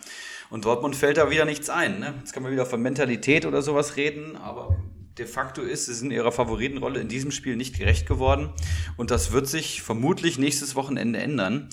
Und 0.49 0.63
Dortmund 0.63 0.95
fällt 0.95 1.17
da 1.17 1.29
wieder 1.29 1.43
nichts 1.43 1.69
ein, 1.69 1.99
ne? 1.99 2.13
Jetzt 2.19 2.31
kann 2.31 2.41
man 2.41 2.53
wieder 2.53 2.65
von 2.65 2.81
Mentalität 2.81 3.45
oder 3.45 3.61
sowas 3.61 3.97
reden, 3.97 4.37
aber 4.37 4.77
de 5.17 5.25
facto 5.25 5.63
ist, 5.63 5.87
sie 5.87 5.93
sind 5.93 6.11
ihrer 6.11 6.31
Favoritenrolle 6.31 7.01
in 7.01 7.09
diesem 7.09 7.31
Spiel 7.31 7.57
nicht 7.57 7.77
gerecht 7.77 8.07
geworden. 8.07 8.51
Und 8.95 9.11
das 9.11 9.33
wird 9.33 9.47
sich 9.47 9.81
vermutlich 9.81 10.39
nächstes 10.39 10.75
Wochenende 10.75 11.19
ändern, 11.19 11.67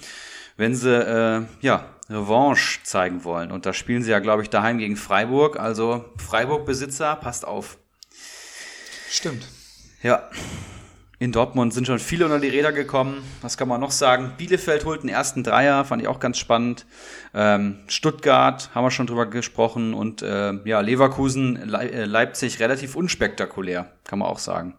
wenn 0.57 0.75
sie, 0.75 0.95
äh, 0.95 1.43
ja, 1.61 1.87
Revanche 2.11 2.81
zeigen 2.83 3.25
wollen. 3.25 3.51
Und 3.51 3.67
da 3.67 3.73
spielen 3.73 4.03
sie 4.03 4.11
ja, 4.11 4.19
glaube 4.19 4.43
ich, 4.43 4.51
daheim 4.51 4.79
gegen 4.79 4.97
Freiburg. 4.97 5.59
Also 5.59 6.05
Freiburg-Besitzer, 6.19 7.17
passt 7.17 7.47
auf. 7.47 7.79
Stimmt. 9.09 9.47
Ja. 10.03 10.29
In 11.21 11.33
Dortmund 11.33 11.73
sind 11.73 11.87
schon 11.87 12.01
viele 12.01 12.27
unter 12.27 12.41
die 12.41 12.49
Räder 12.49 12.73
gekommen. 12.73 13.23
Was 13.41 13.57
kann 13.57 13.69
man 13.69 13.81
noch 13.81 13.93
sagen? 13.93 14.33
Bielefeld 14.37 14.85
holt 14.85 15.05
den 15.05 15.09
ersten 15.09 15.43
Dreier, 15.43 15.85
fand 15.85 16.03
ich 16.03 16.09
auch 16.09 16.21
ganz 16.21 16.39
spannend. 16.39 16.85
Ähm, 17.33 17.79
Stuttgart 17.87 18.69
haben 18.75 18.85
wir 18.85 18.91
schon 18.91 19.07
drüber 19.07 19.25
gesprochen. 19.27 19.95
Und 19.95 20.21
äh, 20.21 20.53
ja, 20.65 20.81
Leverkusen, 20.81 21.57
Le 21.67 21.91
äh, 21.91 22.05
Leipzig 22.05 22.61
relativ 22.61 22.97
unspektakulär, 22.97 23.93
kann 24.05 24.19
man 24.19 24.29
auch 24.29 24.41
sagen. 24.41 24.75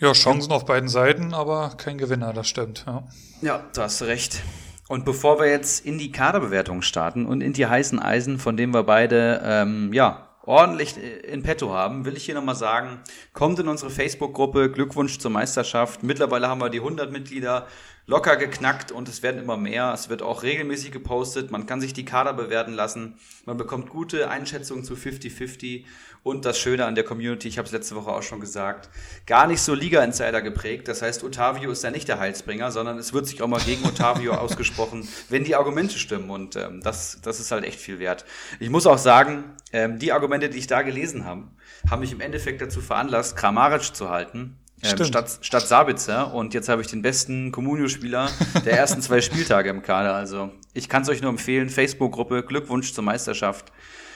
Ja, 0.00 0.14
Chancen 0.14 0.50
auf 0.50 0.64
beiden 0.64 0.88
Seiten, 0.88 1.34
aber 1.34 1.74
kein 1.76 1.98
Gewinner, 1.98 2.32
das 2.32 2.48
stimmt. 2.48 2.86
Ja, 2.86 3.04
ja 3.42 3.64
da 3.74 3.82
hast 3.82 4.00
du 4.00 4.06
recht. 4.06 4.42
Und 4.88 5.04
bevor 5.04 5.38
wir 5.38 5.46
jetzt 5.46 5.84
in 5.84 5.98
die 5.98 6.10
Kaderbewertung 6.10 6.80
starten 6.80 7.26
und 7.26 7.42
in 7.42 7.52
die 7.52 7.66
heißen 7.66 7.98
Eisen, 7.98 8.38
von 8.38 8.56
denen 8.56 8.72
wir 8.72 8.84
beide 8.84 9.42
ähm, 9.44 9.92
ja 9.92 10.30
ordentlich 10.42 10.94
in 10.96 11.42
petto 11.42 11.74
haben, 11.74 12.06
will 12.06 12.16
ich 12.16 12.24
hier 12.24 12.34
nochmal 12.34 12.54
sagen, 12.54 13.00
kommt 13.34 13.58
in 13.58 13.68
unsere 13.68 13.90
Facebook-Gruppe, 13.90 14.70
Glückwunsch 14.70 15.18
zur 15.18 15.30
Meisterschaft. 15.30 16.02
Mittlerweile 16.02 16.48
haben 16.48 16.62
wir 16.62 16.70
die 16.70 16.80
100 16.80 17.12
Mitglieder. 17.12 17.66
Locker 18.06 18.36
geknackt 18.36 18.92
und 18.92 19.08
es 19.08 19.22
werden 19.22 19.40
immer 19.40 19.56
mehr. 19.56 19.92
Es 19.94 20.08
wird 20.08 20.22
auch 20.22 20.42
regelmäßig 20.42 20.90
gepostet. 20.90 21.50
Man 21.50 21.66
kann 21.66 21.80
sich 21.80 21.92
die 21.92 22.04
Kader 22.04 22.32
bewerten 22.32 22.72
lassen. 22.72 23.14
Man 23.46 23.56
bekommt 23.56 23.90
gute 23.90 24.28
Einschätzungen 24.30 24.84
zu 24.84 24.94
50-50. 24.94 25.84
Und 26.22 26.44
das 26.44 26.58
Schöne 26.58 26.84
an 26.84 26.94
der 26.94 27.04
Community, 27.04 27.48
ich 27.48 27.56
habe 27.56 27.64
es 27.64 27.72
letzte 27.72 27.96
Woche 27.96 28.10
auch 28.10 28.22
schon 28.22 28.40
gesagt, 28.40 28.90
gar 29.26 29.46
nicht 29.46 29.62
so 29.62 29.72
Liga-Insider 29.72 30.42
geprägt. 30.42 30.86
Das 30.86 31.00
heißt, 31.00 31.24
Otavio 31.24 31.70
ist 31.70 31.82
da 31.82 31.90
nicht 31.90 32.08
der 32.08 32.18
Heilsbringer, 32.18 32.70
sondern 32.72 32.98
es 32.98 33.14
wird 33.14 33.26
sich 33.26 33.40
auch 33.40 33.48
mal 33.48 33.60
gegen 33.60 33.86
Otavio 33.86 34.32
ausgesprochen, 34.34 35.08
wenn 35.30 35.44
die 35.44 35.56
Argumente 35.56 35.98
stimmen. 35.98 36.28
Und 36.28 36.56
ähm, 36.56 36.82
das, 36.82 37.20
das 37.22 37.40
ist 37.40 37.50
halt 37.52 37.64
echt 37.64 37.80
viel 37.80 37.98
wert. 38.00 38.26
Ich 38.58 38.68
muss 38.68 38.86
auch 38.86 38.98
sagen, 38.98 39.44
ähm, 39.72 39.98
die 39.98 40.12
Argumente, 40.12 40.50
die 40.50 40.58
ich 40.58 40.66
da 40.66 40.82
gelesen 40.82 41.24
habe, 41.24 41.44
haben 41.90 42.00
mich 42.00 42.12
im 42.12 42.20
Endeffekt 42.20 42.60
dazu 42.60 42.82
veranlasst, 42.82 43.36
Kramaric 43.36 43.94
zu 43.94 44.10
halten 44.10 44.59
ähm, 44.82 45.04
statt, 45.04 45.38
statt 45.40 45.66
Sabitzer. 45.66 46.32
Und 46.34 46.54
jetzt 46.54 46.68
habe 46.68 46.82
ich 46.82 46.88
den 46.88 47.02
besten 47.02 47.52
Comunio-Spieler 47.52 48.30
der 48.64 48.78
ersten 48.78 49.02
zwei 49.02 49.20
Spieltage 49.20 49.70
im 49.70 49.82
Kader. 49.82 50.14
Also 50.14 50.50
ich 50.72 50.88
kann 50.88 51.02
es 51.02 51.08
euch 51.08 51.22
nur 51.22 51.30
empfehlen. 51.30 51.68
Facebook-Gruppe, 51.68 52.42
Glückwunsch 52.42 52.92
zur 52.92 53.04
Meisterschaft. 53.04 53.72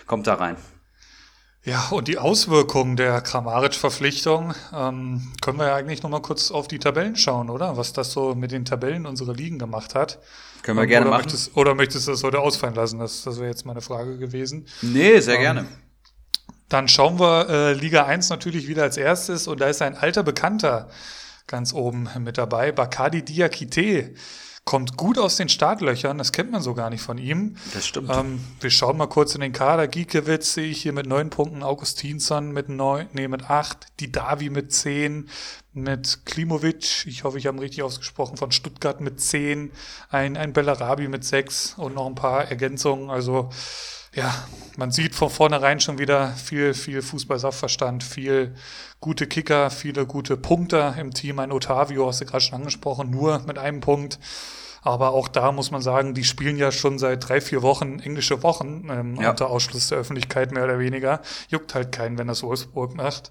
Kommt 0.07 0.27
da 0.27 0.35
rein. 0.35 0.57
Ja, 1.65 1.89
und 1.91 2.09
die 2.09 2.19
Auswirkungen 2.19 2.97
der 2.97 3.23
Kramaric-Verpflichtung 3.23 4.55
ähm, 4.75 5.33
können 5.41 5.59
wir 5.59 5.69
ja 5.69 5.75
eigentlich 5.75 6.03
nochmal 6.03 6.21
kurz 6.21 6.51
auf 6.51 6.69
die 6.69 6.79
Tabellen 6.79 7.17
schauen, 7.17 7.49
oder? 7.49 7.79
Was 7.79 7.95
das 7.95 8.13
so 8.13 8.35
mit 8.35 8.53
den 8.53 8.67
Tabellen 8.67 9.07
unserer 9.07 9.33
Ligen 9.33 9.59
gemacht 9.59 9.95
hat. 9.95 10.19
Können 10.63 10.77
wir 10.77 10.83
ähm, 10.83 10.91
gerne 10.91 11.07
oder 11.07 11.17
machen. 11.17 11.25
Möchtest, 11.25 11.57
oder 11.57 11.75
möchtest 11.75 12.07
du 12.07 12.11
das 12.11 12.23
heute 12.23 12.41
ausfallen 12.41 12.75
lassen? 12.75 12.99
Das, 12.99 13.23
das 13.23 13.39
wäre 13.39 13.49
jetzt 13.49 13.65
meine 13.65 13.81
Frage 13.81 14.19
gewesen. 14.19 14.67
Nee, 14.83 15.21
sehr 15.21 15.37
ähm, 15.37 15.41
gerne. 15.41 15.67
Dann 16.69 16.89
schauen 16.89 17.19
wir 17.21 17.49
äh, 17.49 17.73
Liga 17.75 18.05
1 18.05 18.31
natürlich 18.31 18.69
wieder 18.69 18.83
als 18.83 18.97
erstes 18.97 19.47
und 19.47 19.61
da 19.61 19.69
ist 19.69 19.83
ein 19.83 19.97
alter 19.97 20.23
Bekannter 20.23 20.89
ganz 21.47 21.73
oben 21.73 22.09
mit 22.21 22.39
dabei, 22.39 22.73
Bakadi 22.73 23.23
Diakite. 23.23 24.15
Kommt 24.65 24.97
gut 24.97 25.19
aus 25.19 25.37
den 25.37 25.51
Startlöchern, 25.51 26.17
das 26.17 26.33
kennt 26.33 26.51
man 26.51 26.63
so 26.63 26.73
gar 26.73 26.89
nicht 26.89 27.03
von 27.03 27.19
ihm. 27.19 27.57
Das 27.75 27.87
stimmt. 27.87 28.09
Ähm, 28.11 28.41
wir 28.61 28.71
schauen 28.71 28.97
mal 28.97 29.09
kurz 29.09 29.35
in 29.35 29.43
den 29.43 29.53
Kader. 29.53 29.87
Giekewitz 29.89 30.55
sehe 30.55 30.71
ich 30.71 30.81
hier 30.81 30.95
mit 30.95 31.07
neun 31.07 31.29
Punkten, 31.29 31.63
Augustinsson 31.63 32.51
mit 32.51 32.71
neun, 32.71 33.07
nee, 33.13 33.29
mit 33.29 33.51
acht, 33.51 33.89
die 34.01 34.11
Davi 34.11 34.49
mit 34.49 34.73
zehn, 34.73 35.29
mit 35.75 36.25
Klimovic, 36.25 37.05
ich 37.05 37.25
hoffe, 37.25 37.37
ich 37.37 37.47
habe 37.47 37.59
ihn 37.59 37.61
richtig 37.61 37.83
ausgesprochen, 37.83 38.39
von 38.39 38.53
Stuttgart 38.53 39.03
mit 39.03 39.21
zehn, 39.21 39.71
ein, 40.09 40.39
ein 40.39 40.55
Bellarabi 40.55 41.09
mit 41.09 41.25
sechs 41.25 41.75
und 41.77 41.95
noch 41.95 42.07
ein 42.07 42.15
paar 42.15 42.49
Ergänzungen. 42.49 43.11
Also 43.11 43.51
ja, 44.15 44.35
man 44.77 44.91
sieht 44.91 45.15
von 45.15 45.31
vornherein 45.31 45.81
schon 45.81 45.99
wieder 45.99 46.33
viel, 46.33 46.75
viel 46.75 47.03
Fußball-Sachverstand, 47.03 48.03
viel 48.03 48.55
gute 49.01 49.27
Kicker, 49.27 49.71
viele 49.71 50.07
gute 50.07 50.37
Punkte 50.37 50.95
im 50.99 51.13
Team. 51.13 51.39
Ein 51.39 51.53
Otavio 51.53 52.09
hast 52.09 52.21
du 52.21 52.25
gerade 52.25 52.43
schon 52.43 52.57
angesprochen, 52.57 53.11
nur 53.11 53.41
mit 53.47 53.59
einem 53.59 53.81
Punkt. 53.81 54.19
Aber 54.83 55.13
auch 55.13 55.29
da 55.29 55.51
muss 55.51 55.71
man 55.71 55.81
sagen, 55.81 56.13
die 56.13 56.25
spielen 56.25 56.59
ja 56.59 56.71
schon 56.71 56.99
seit 56.99 57.29
drei, 57.29 57.41
vier 57.41 57.63
Wochen 57.63 58.01
englische 58.01 58.43
Wochen 58.43 58.87
ähm, 58.91 59.17
ja. 59.17 59.31
unter 59.31 59.49
Ausschluss 59.49 59.89
der 59.89 59.99
Öffentlichkeit 59.99 60.53
mehr 60.53 60.65
oder 60.65 60.79
weniger. 60.79 61.23
Juckt 61.49 61.75
halt 61.75 61.91
keinen, 61.91 62.19
wenn 62.19 62.27
das 62.27 62.43
Wolfsburg 62.43 62.95
macht. 62.95 63.31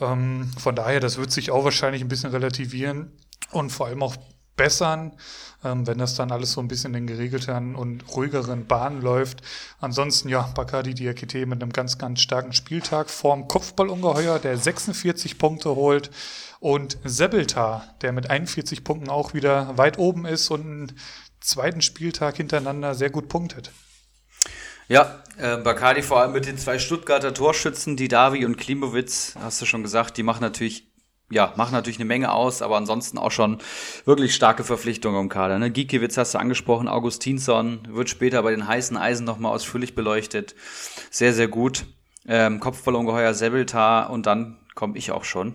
Ähm, 0.00 0.50
von 0.56 0.76
daher, 0.76 1.00
das 1.00 1.18
wird 1.18 1.32
sich 1.32 1.50
auch 1.50 1.64
wahrscheinlich 1.64 2.02
ein 2.02 2.08
bisschen 2.08 2.30
relativieren 2.30 3.10
und 3.50 3.70
vor 3.70 3.88
allem 3.88 4.02
auch 4.02 4.16
bessern 4.58 5.12
ähm, 5.64 5.86
wenn 5.86 5.98
das 5.98 6.14
dann 6.14 6.30
alles 6.30 6.52
so 6.52 6.60
ein 6.60 6.68
bisschen 6.68 6.94
in 6.94 7.06
geregelteren 7.06 7.74
und 7.74 8.04
ruhigeren 8.14 8.66
Bahnen 8.66 9.02
läuft. 9.02 9.42
Ansonsten, 9.80 10.28
ja, 10.28 10.42
Bacardi 10.54 10.94
Diakite 10.94 11.46
mit 11.46 11.62
einem 11.62 11.72
ganz, 11.72 11.98
ganz 11.98 12.20
starken 12.20 12.52
Spieltag 12.52 13.10
vorm 13.10 13.48
Kopfballungeheuer, 13.48 14.38
der 14.38 14.56
46 14.56 15.38
Punkte 15.38 15.74
holt 15.74 16.10
und 16.60 16.98
Sebeltar, 17.04 17.94
der 18.02 18.12
mit 18.12 18.30
41 18.30 18.84
Punkten 18.84 19.10
auch 19.10 19.34
wieder 19.34 19.76
weit 19.76 19.98
oben 19.98 20.26
ist 20.26 20.50
und 20.50 20.60
einen 20.60 20.92
zweiten 21.40 21.82
Spieltag 21.82 22.36
hintereinander 22.36 22.94
sehr 22.94 23.10
gut 23.10 23.28
punktet. 23.28 23.72
Ja, 24.88 25.22
äh, 25.36 25.58
Bacardi 25.58 26.02
vor 26.02 26.20
allem 26.20 26.32
mit 26.32 26.46
den 26.46 26.56
zwei 26.56 26.78
Stuttgarter 26.78 27.34
Torschützen, 27.34 27.96
die 27.96 28.08
Davi 28.08 28.46
und 28.46 28.56
Klimowitz, 28.56 29.34
hast 29.38 29.60
du 29.60 29.66
schon 29.66 29.82
gesagt, 29.82 30.16
die 30.16 30.22
machen 30.22 30.40
natürlich 30.40 30.88
ja, 31.30 31.52
machen 31.56 31.72
natürlich 31.72 31.98
eine 31.98 32.06
Menge 32.06 32.32
aus, 32.32 32.62
aber 32.62 32.76
ansonsten 32.76 33.18
auch 33.18 33.30
schon 33.30 33.58
wirklich 34.04 34.34
starke 34.34 34.64
Verpflichtungen 34.64 35.20
im 35.20 35.28
Kader. 35.28 35.58
Ne? 35.58 35.70
Giekewitz 35.70 36.16
hast 36.16 36.34
du 36.34 36.38
angesprochen, 36.38 36.88
Augustinsson 36.88 37.80
wird 37.90 38.08
später 38.08 38.42
bei 38.42 38.50
den 38.50 38.66
heißen 38.66 38.96
Eisen 38.96 39.26
nochmal 39.26 39.52
ausführlich 39.52 39.94
beleuchtet. 39.94 40.54
Sehr, 41.10 41.34
sehr 41.34 41.48
gut. 41.48 41.86
Ähm, 42.26 42.60
Kopfballungeheuer 42.60 43.34
Sebeltar 43.34 44.10
und 44.10 44.26
dann 44.26 44.58
komme 44.74 44.96
ich 44.96 45.12
auch 45.12 45.24
schon. 45.24 45.54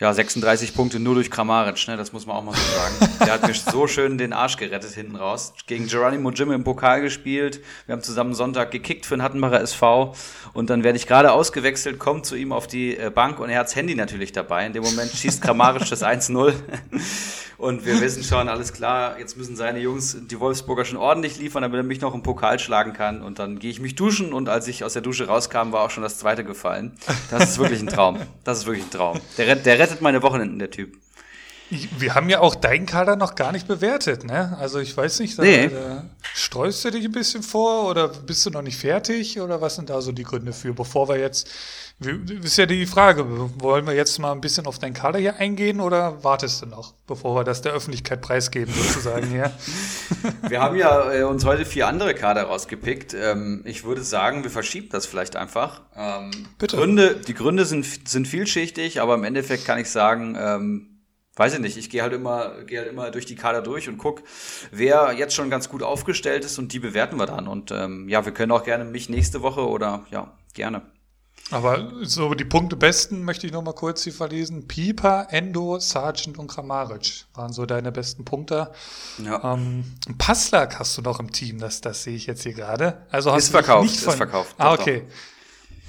Ja, 0.00 0.14
36 0.14 0.74
Punkte 0.74 0.98
nur 0.98 1.12
durch 1.12 1.30
Kramaric, 1.30 1.86
ne? 1.86 1.98
das 1.98 2.14
muss 2.14 2.24
man 2.26 2.34
auch 2.34 2.42
mal 2.42 2.54
so 2.54 2.62
sagen. 2.62 3.14
Der 3.20 3.34
hat 3.34 3.46
mir 3.46 3.52
so 3.52 3.86
schön 3.86 4.16
den 4.16 4.32
Arsch 4.32 4.56
gerettet 4.56 4.92
hinten 4.92 5.14
raus. 5.14 5.52
Gegen 5.66 5.88
Geronimo 5.88 6.30
Jim 6.30 6.50
im 6.52 6.64
Pokal 6.64 7.02
gespielt. 7.02 7.60
Wir 7.84 7.92
haben 7.92 8.02
zusammen 8.02 8.32
Sonntag 8.32 8.70
gekickt 8.70 9.04
für 9.04 9.16
den 9.16 9.22
Hattenbacher 9.22 9.60
SV. 9.60 10.14
Und 10.54 10.70
dann 10.70 10.84
werde 10.84 10.96
ich 10.96 11.06
gerade 11.06 11.32
ausgewechselt, 11.32 11.98
komme 11.98 12.22
zu 12.22 12.34
ihm 12.34 12.50
auf 12.50 12.66
die 12.66 12.96
äh, 12.96 13.10
Bank 13.10 13.40
und 13.40 13.50
er 13.50 13.58
hat 13.58 13.66
das 13.66 13.76
Handy 13.76 13.94
natürlich 13.94 14.32
dabei. 14.32 14.64
In 14.64 14.72
dem 14.72 14.84
Moment 14.84 15.10
schießt 15.10 15.42
Kramaric 15.42 15.86
das 15.90 16.02
1-0. 16.02 16.54
Und 17.60 17.84
wir 17.84 18.00
wissen 18.00 18.24
schon, 18.24 18.48
alles 18.48 18.72
klar, 18.72 19.18
jetzt 19.18 19.36
müssen 19.36 19.54
seine 19.54 19.80
Jungs 19.80 20.16
die 20.18 20.40
Wolfsburger 20.40 20.86
schon 20.86 20.96
ordentlich 20.96 21.38
liefern, 21.38 21.60
damit 21.60 21.76
er 21.76 21.82
mich 21.82 22.00
noch 22.00 22.14
im 22.14 22.22
Pokal 22.22 22.58
schlagen 22.58 22.94
kann. 22.94 23.20
Und 23.22 23.38
dann 23.38 23.58
gehe 23.58 23.70
ich 23.70 23.80
mich 23.80 23.94
duschen 23.94 24.32
und 24.32 24.48
als 24.48 24.66
ich 24.66 24.82
aus 24.82 24.94
der 24.94 25.02
Dusche 25.02 25.26
rauskam, 25.26 25.70
war 25.70 25.82
auch 25.82 25.90
schon 25.90 26.02
das 26.02 26.16
zweite 26.18 26.42
gefallen. 26.42 26.92
Das 27.30 27.50
ist 27.50 27.58
wirklich 27.58 27.82
ein 27.82 27.88
Traum. 27.88 28.18
Das 28.44 28.60
ist 28.60 28.66
wirklich 28.66 28.86
ein 28.86 28.90
Traum. 28.90 29.20
Der, 29.36 29.56
der 29.56 29.78
rettet 29.78 29.89
meine 30.00 30.22
Wochenenden, 30.22 30.58
der 30.58 30.70
Typ. 30.70 30.96
Wir 31.70 32.14
haben 32.14 32.28
ja 32.28 32.40
auch 32.40 32.56
deinen 32.56 32.86
Kader 32.86 33.16
noch 33.16 33.36
gar 33.36 33.52
nicht 33.52 33.68
bewertet, 33.68 34.24
ne? 34.24 34.56
Also 34.58 34.80
ich 34.80 34.96
weiß 34.96 35.20
nicht, 35.20 35.38
da, 35.38 35.42
nee. 35.42 35.68
da 35.68 36.04
streust 36.34 36.84
du 36.84 36.90
dich 36.90 37.04
ein 37.04 37.12
bisschen 37.12 37.42
vor 37.42 37.88
oder 37.88 38.08
bist 38.08 38.44
du 38.44 38.50
noch 38.50 38.62
nicht 38.62 38.76
fertig 38.76 39.40
oder 39.40 39.60
was 39.60 39.76
sind 39.76 39.88
da 39.88 40.00
so 40.00 40.10
die 40.10 40.24
Gründe 40.24 40.52
für, 40.52 40.72
bevor 40.72 41.08
wir 41.08 41.18
jetzt, 41.18 41.48
ist 42.42 42.56
ja 42.56 42.66
die 42.66 42.86
Frage, 42.86 43.24
wollen 43.60 43.86
wir 43.86 43.94
jetzt 43.94 44.18
mal 44.18 44.32
ein 44.32 44.40
bisschen 44.40 44.66
auf 44.66 44.78
deinen 44.78 44.94
Kader 44.94 45.18
hier 45.18 45.36
eingehen 45.36 45.80
oder 45.80 46.24
wartest 46.24 46.62
du 46.62 46.66
noch, 46.66 46.94
bevor 47.06 47.36
wir 47.36 47.44
das 47.44 47.62
der 47.62 47.72
Öffentlichkeit 47.72 48.20
preisgeben 48.20 48.74
sozusagen 48.74 49.28
hier? 49.28 49.52
wir 50.48 50.60
haben 50.60 50.76
ja 50.76 51.12
äh, 51.12 51.22
uns 51.22 51.44
heute 51.44 51.64
vier 51.64 51.86
andere 51.86 52.14
Kader 52.14 52.44
rausgepickt. 52.44 53.14
Ähm, 53.14 53.62
ich 53.64 53.84
würde 53.84 54.02
sagen, 54.02 54.42
wir 54.42 54.50
verschieben 54.50 54.88
das 54.90 55.06
vielleicht 55.06 55.36
einfach. 55.36 55.82
Ähm, 55.94 56.48
Bitte. 56.58 56.76
Gründe, 56.76 57.16
die 57.16 57.34
Gründe 57.34 57.64
sind, 57.64 58.08
sind 58.08 58.26
vielschichtig, 58.26 59.00
aber 59.00 59.14
im 59.14 59.24
Endeffekt 59.24 59.66
kann 59.66 59.78
ich 59.78 59.90
sagen, 59.90 60.36
ähm, 60.40 60.99
weiß 61.36 61.54
ich 61.54 61.60
nicht, 61.60 61.76
ich 61.76 61.90
gehe 61.90 62.02
halt 62.02 62.12
immer, 62.12 62.64
gehe 62.64 62.80
halt 62.80 62.88
immer 62.88 63.10
durch 63.10 63.26
die 63.26 63.36
Kader 63.36 63.62
durch 63.62 63.88
und 63.88 63.98
guck, 63.98 64.22
wer 64.70 65.12
jetzt 65.12 65.34
schon 65.34 65.50
ganz 65.50 65.68
gut 65.68 65.82
aufgestellt 65.82 66.44
ist 66.44 66.58
und 66.58 66.72
die 66.72 66.78
bewerten 66.78 67.16
wir 67.18 67.26
dann. 67.26 67.48
Und 67.48 67.70
ähm, 67.70 68.08
ja, 68.08 68.24
wir 68.24 68.32
können 68.32 68.52
auch 68.52 68.64
gerne 68.64 68.84
mich 68.84 69.08
nächste 69.08 69.42
Woche 69.42 69.66
oder 69.66 70.04
ja, 70.10 70.36
gerne. 70.54 70.82
Aber 71.50 71.90
so 72.02 72.34
die 72.34 72.44
Punkte 72.44 72.76
besten 72.76 73.24
möchte 73.24 73.46
ich 73.46 73.52
noch 73.52 73.62
mal 73.62 73.72
kurz 73.72 74.04
hier 74.04 74.12
verlesen. 74.12 74.68
Pieper, 74.68 75.26
Endo, 75.30 75.80
Sargent 75.80 76.38
und 76.38 76.46
Kramaric 76.46 77.24
waren 77.34 77.52
so 77.52 77.66
deine 77.66 77.90
besten 77.90 78.24
Punkte. 78.24 78.70
Ja. 79.18 79.54
Ähm, 79.54 79.84
Passlack 80.18 80.78
hast 80.78 80.96
du 80.96 81.02
noch 81.02 81.18
im 81.18 81.32
Team, 81.32 81.58
das, 81.58 81.80
das 81.80 82.04
sehe 82.04 82.14
ich 82.14 82.26
jetzt 82.26 82.44
hier 82.44 82.52
gerade. 82.52 83.06
Also 83.10 83.32
hast 83.32 83.44
ist 83.44 83.50
verkauft, 83.50 83.90
nicht 83.90 84.00
von, 84.00 84.12
ist 84.12 84.18
verkauft. 84.18 84.54
Ah, 84.58 84.74
okay. 84.74 85.04
Doch. 85.06 85.14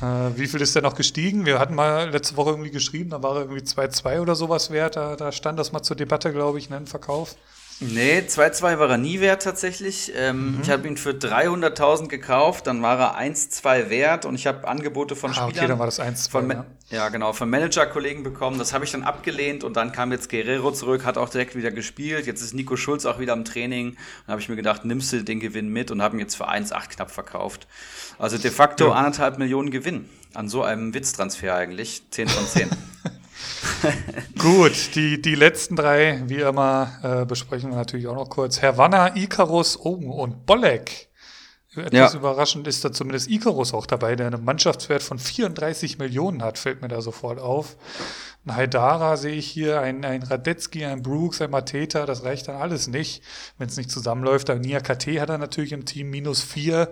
Äh, 0.02 0.38
wie 0.38 0.48
viel 0.48 0.62
ist 0.62 0.76
der 0.76 0.82
noch 0.82 0.96
gestiegen? 0.96 1.46
Wir 1.46 1.60
hatten 1.60 1.76
mal 1.76 2.10
letzte 2.10 2.36
Woche 2.38 2.52
irgendwie 2.52 2.72
geschrieben, 2.72 3.12
da 3.12 3.22
war 3.22 3.36
er 3.36 3.42
irgendwie 3.42 3.62
2,2 3.64 4.22
oder 4.22 4.36
sowas 4.36 4.72
wert. 4.72 4.96
Da, 4.96 5.16
da 5.16 5.32
stand 5.32 5.60
das 5.60 5.72
mal 5.72 5.84
zur 5.84 5.96
Debatte, 5.96 6.32
glaube 6.32 6.58
ich, 6.58 6.70
ne, 6.70 6.78
im 6.78 6.88
Verkauf. 6.88 7.36
Nee, 7.84 8.20
2,2 8.20 8.78
war 8.78 8.92
er 8.92 8.98
nie 8.98 9.22
wert 9.22 9.42
tatsächlich. 9.42 10.14
Ähm, 10.16 10.58
mhm. 10.58 10.60
Ich 10.62 10.70
habe 10.70 10.88
ihn 10.88 10.98
für 10.98 11.10
300.000 11.10 12.10
gekauft, 12.10 12.68
dann 12.68 12.84
war 12.84 13.00
er 13.00 13.20
1,2 13.20 13.90
wert 13.90 14.26
und 14.26 14.36
ich 14.36 14.46
habe 14.46 14.68
Angebote 14.68 15.16
von 15.16 15.32
ah, 15.32 15.34
Spielern. 15.34 15.50
Okay, 15.50 15.68
dann 15.68 15.80
war 15.80 15.88
das 15.88 16.00
1,2. 16.00 16.54
Ja. 16.54 16.66
ja, 16.92 17.10
genau, 17.10 17.34
von 17.34 17.50
Managerkollegen 17.50 18.22
bekommen. 18.22 18.60
Das 18.60 18.74
habe 18.74 18.86
ich 18.86 18.92
dann 18.92 19.02
abgelehnt 19.02 19.64
und 19.64 19.76
dann 19.78 19.92
kam 19.92 20.12
jetzt 20.12 20.30
Guerrero 20.30 20.72
zurück, 20.72 21.06
hat 21.06 21.18
auch 21.18 21.30
direkt 21.30 21.56
wieder 21.56 21.72
gespielt. 21.72 22.28
Jetzt 22.28 22.44
ist 22.44 22.54
Nico 22.54 22.76
Schulz 22.76 23.06
auch 23.06 23.20
wieder 23.20 23.34
im 23.34 23.46
Training. 23.46 23.98
Dann 24.28 24.34
habe 24.34 24.42
ich 24.42 24.48
mir 24.48 24.56
gedacht, 24.56 24.86
nimmst 24.86 25.12
du 25.12 25.24
den 25.24 25.40
Gewinn 25.40 25.70
mit 25.70 25.90
und 25.90 26.04
habe 26.04 26.16
ihn 26.16 26.20
jetzt 26.20 26.36
für 26.36 26.48
1,8 26.48 26.90
knapp 26.90 27.10
verkauft. 27.10 27.66
Also 28.20 28.38
de 28.38 28.52
facto 28.52 28.90
ja. 28.90 28.94
anderthalb 28.94 29.40
Millionen 29.40 29.72
Gewinn 29.72 30.08
an 30.36 30.50
so 30.50 30.62
einem 30.62 30.94
Witztransfer 30.94 31.56
eigentlich. 31.56 32.04
10 32.12 32.28
von 32.28 32.46
10. 32.46 32.70
Gut, 34.38 34.96
die, 34.96 35.22
die 35.22 35.36
letzten 35.36 35.76
drei, 35.76 36.22
wie 36.26 36.42
immer, 36.42 37.00
äh, 37.04 37.26
besprechen 37.26 37.70
wir 37.70 37.78
natürlich 37.78 38.08
auch 38.08 38.16
noch 38.16 38.30
kurz. 38.30 38.62
Herr 38.62 38.78
Wanner, 38.78 39.16
Icarus, 39.16 39.80
Ogen 39.80 40.12
und 40.12 40.46
Bolek. 40.46 41.10
Etwas 41.76 42.14
ja. 42.14 42.20
überraschend 42.20 42.68
ist 42.68 42.84
da 42.84 42.92
zumindest 42.92 43.30
Icarus 43.30 43.74
auch 43.74 43.86
dabei, 43.86 44.18
der 44.18 44.28
einen 44.28 44.44
Mannschaftswert 44.44 45.02
von 45.02 45.18
34 45.18 46.00
Millionen 46.00 46.44
hat, 46.44 46.58
fällt 46.58 46.82
mir 46.82 46.90
da 46.90 47.02
sofort 47.02 47.40
auf. 47.40 47.78
Ein 48.46 48.56
Haidara 48.56 49.16
sehe 49.16 49.36
ich 49.36 49.48
hier, 49.50 49.80
ein, 49.80 50.04
ein 50.04 50.24
Radetzky, 50.24 50.84
ein 50.84 51.02
Brooks, 51.02 51.42
ein 51.42 51.50
Mateta, 51.50 52.06
das 52.06 52.24
reicht 52.24 52.50
dann 52.50 52.58
alles 52.58 52.88
nicht, 52.88 53.24
wenn 53.58 53.70
es 53.70 53.78
nicht 53.78 53.90
zusammenläuft. 53.90 54.50
Ein 54.50 54.62
Nia 54.62 54.82
KT 54.82 55.20
hat 55.22 55.30
er 55.30 55.38
natürlich 55.38 55.72
im 55.72 55.86
Team 55.86 56.10
minus 56.10 56.42
vier. 56.42 56.92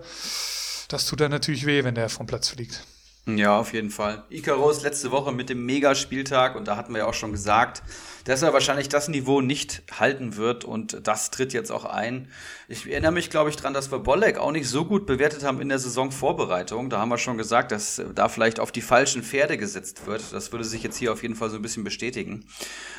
Das 0.88 1.06
tut 1.06 1.20
dann 1.20 1.30
natürlich 1.30 1.66
weh, 1.66 1.84
wenn 1.84 1.94
der 1.94 2.08
vom 2.08 2.26
Platz 2.26 2.48
fliegt. 2.48 2.82
Ja, 3.26 3.58
auf 3.58 3.72
jeden 3.72 3.90
Fall. 3.90 4.24
Icarus 4.30 4.82
letzte 4.82 5.10
Woche 5.10 5.32
mit 5.32 5.50
dem 5.50 5.64
Megaspieltag 5.66 6.56
und 6.56 6.66
da 6.66 6.76
hatten 6.76 6.92
wir 6.92 7.00
ja 7.00 7.06
auch 7.06 7.14
schon 7.14 7.32
gesagt, 7.32 7.82
dass 8.24 8.42
er 8.42 8.52
wahrscheinlich 8.52 8.88
das 8.88 9.08
Niveau 9.08 9.40
nicht 9.40 9.82
halten 9.98 10.36
wird 10.36 10.64
und 10.64 11.06
das 11.06 11.30
tritt 11.30 11.52
jetzt 11.52 11.70
auch 11.70 11.84
ein. 11.84 12.28
Ich 12.68 12.90
erinnere 12.90 13.12
mich, 13.12 13.30
glaube 13.30 13.50
ich, 13.50 13.56
daran, 13.56 13.74
dass 13.74 13.90
wir 13.90 13.98
Bolek 13.98 14.38
auch 14.38 14.52
nicht 14.52 14.68
so 14.68 14.84
gut 14.84 15.06
bewertet 15.06 15.42
haben 15.42 15.60
in 15.60 15.68
der 15.68 15.78
Saisonvorbereitung. 15.78 16.90
Da 16.90 16.98
haben 16.98 17.08
wir 17.10 17.18
schon 17.18 17.38
gesagt, 17.38 17.72
dass 17.72 18.02
da 18.14 18.28
vielleicht 18.28 18.58
auf 18.58 18.72
die 18.72 18.82
falschen 18.82 19.22
Pferde 19.22 19.58
gesetzt 19.58 20.06
wird. 20.06 20.22
Das 20.32 20.52
würde 20.52 20.64
sich 20.64 20.82
jetzt 20.82 20.96
hier 20.96 21.12
auf 21.12 21.22
jeden 21.22 21.36
Fall 21.36 21.50
so 21.50 21.56
ein 21.56 21.62
bisschen 21.62 21.84
bestätigen. 21.84 22.46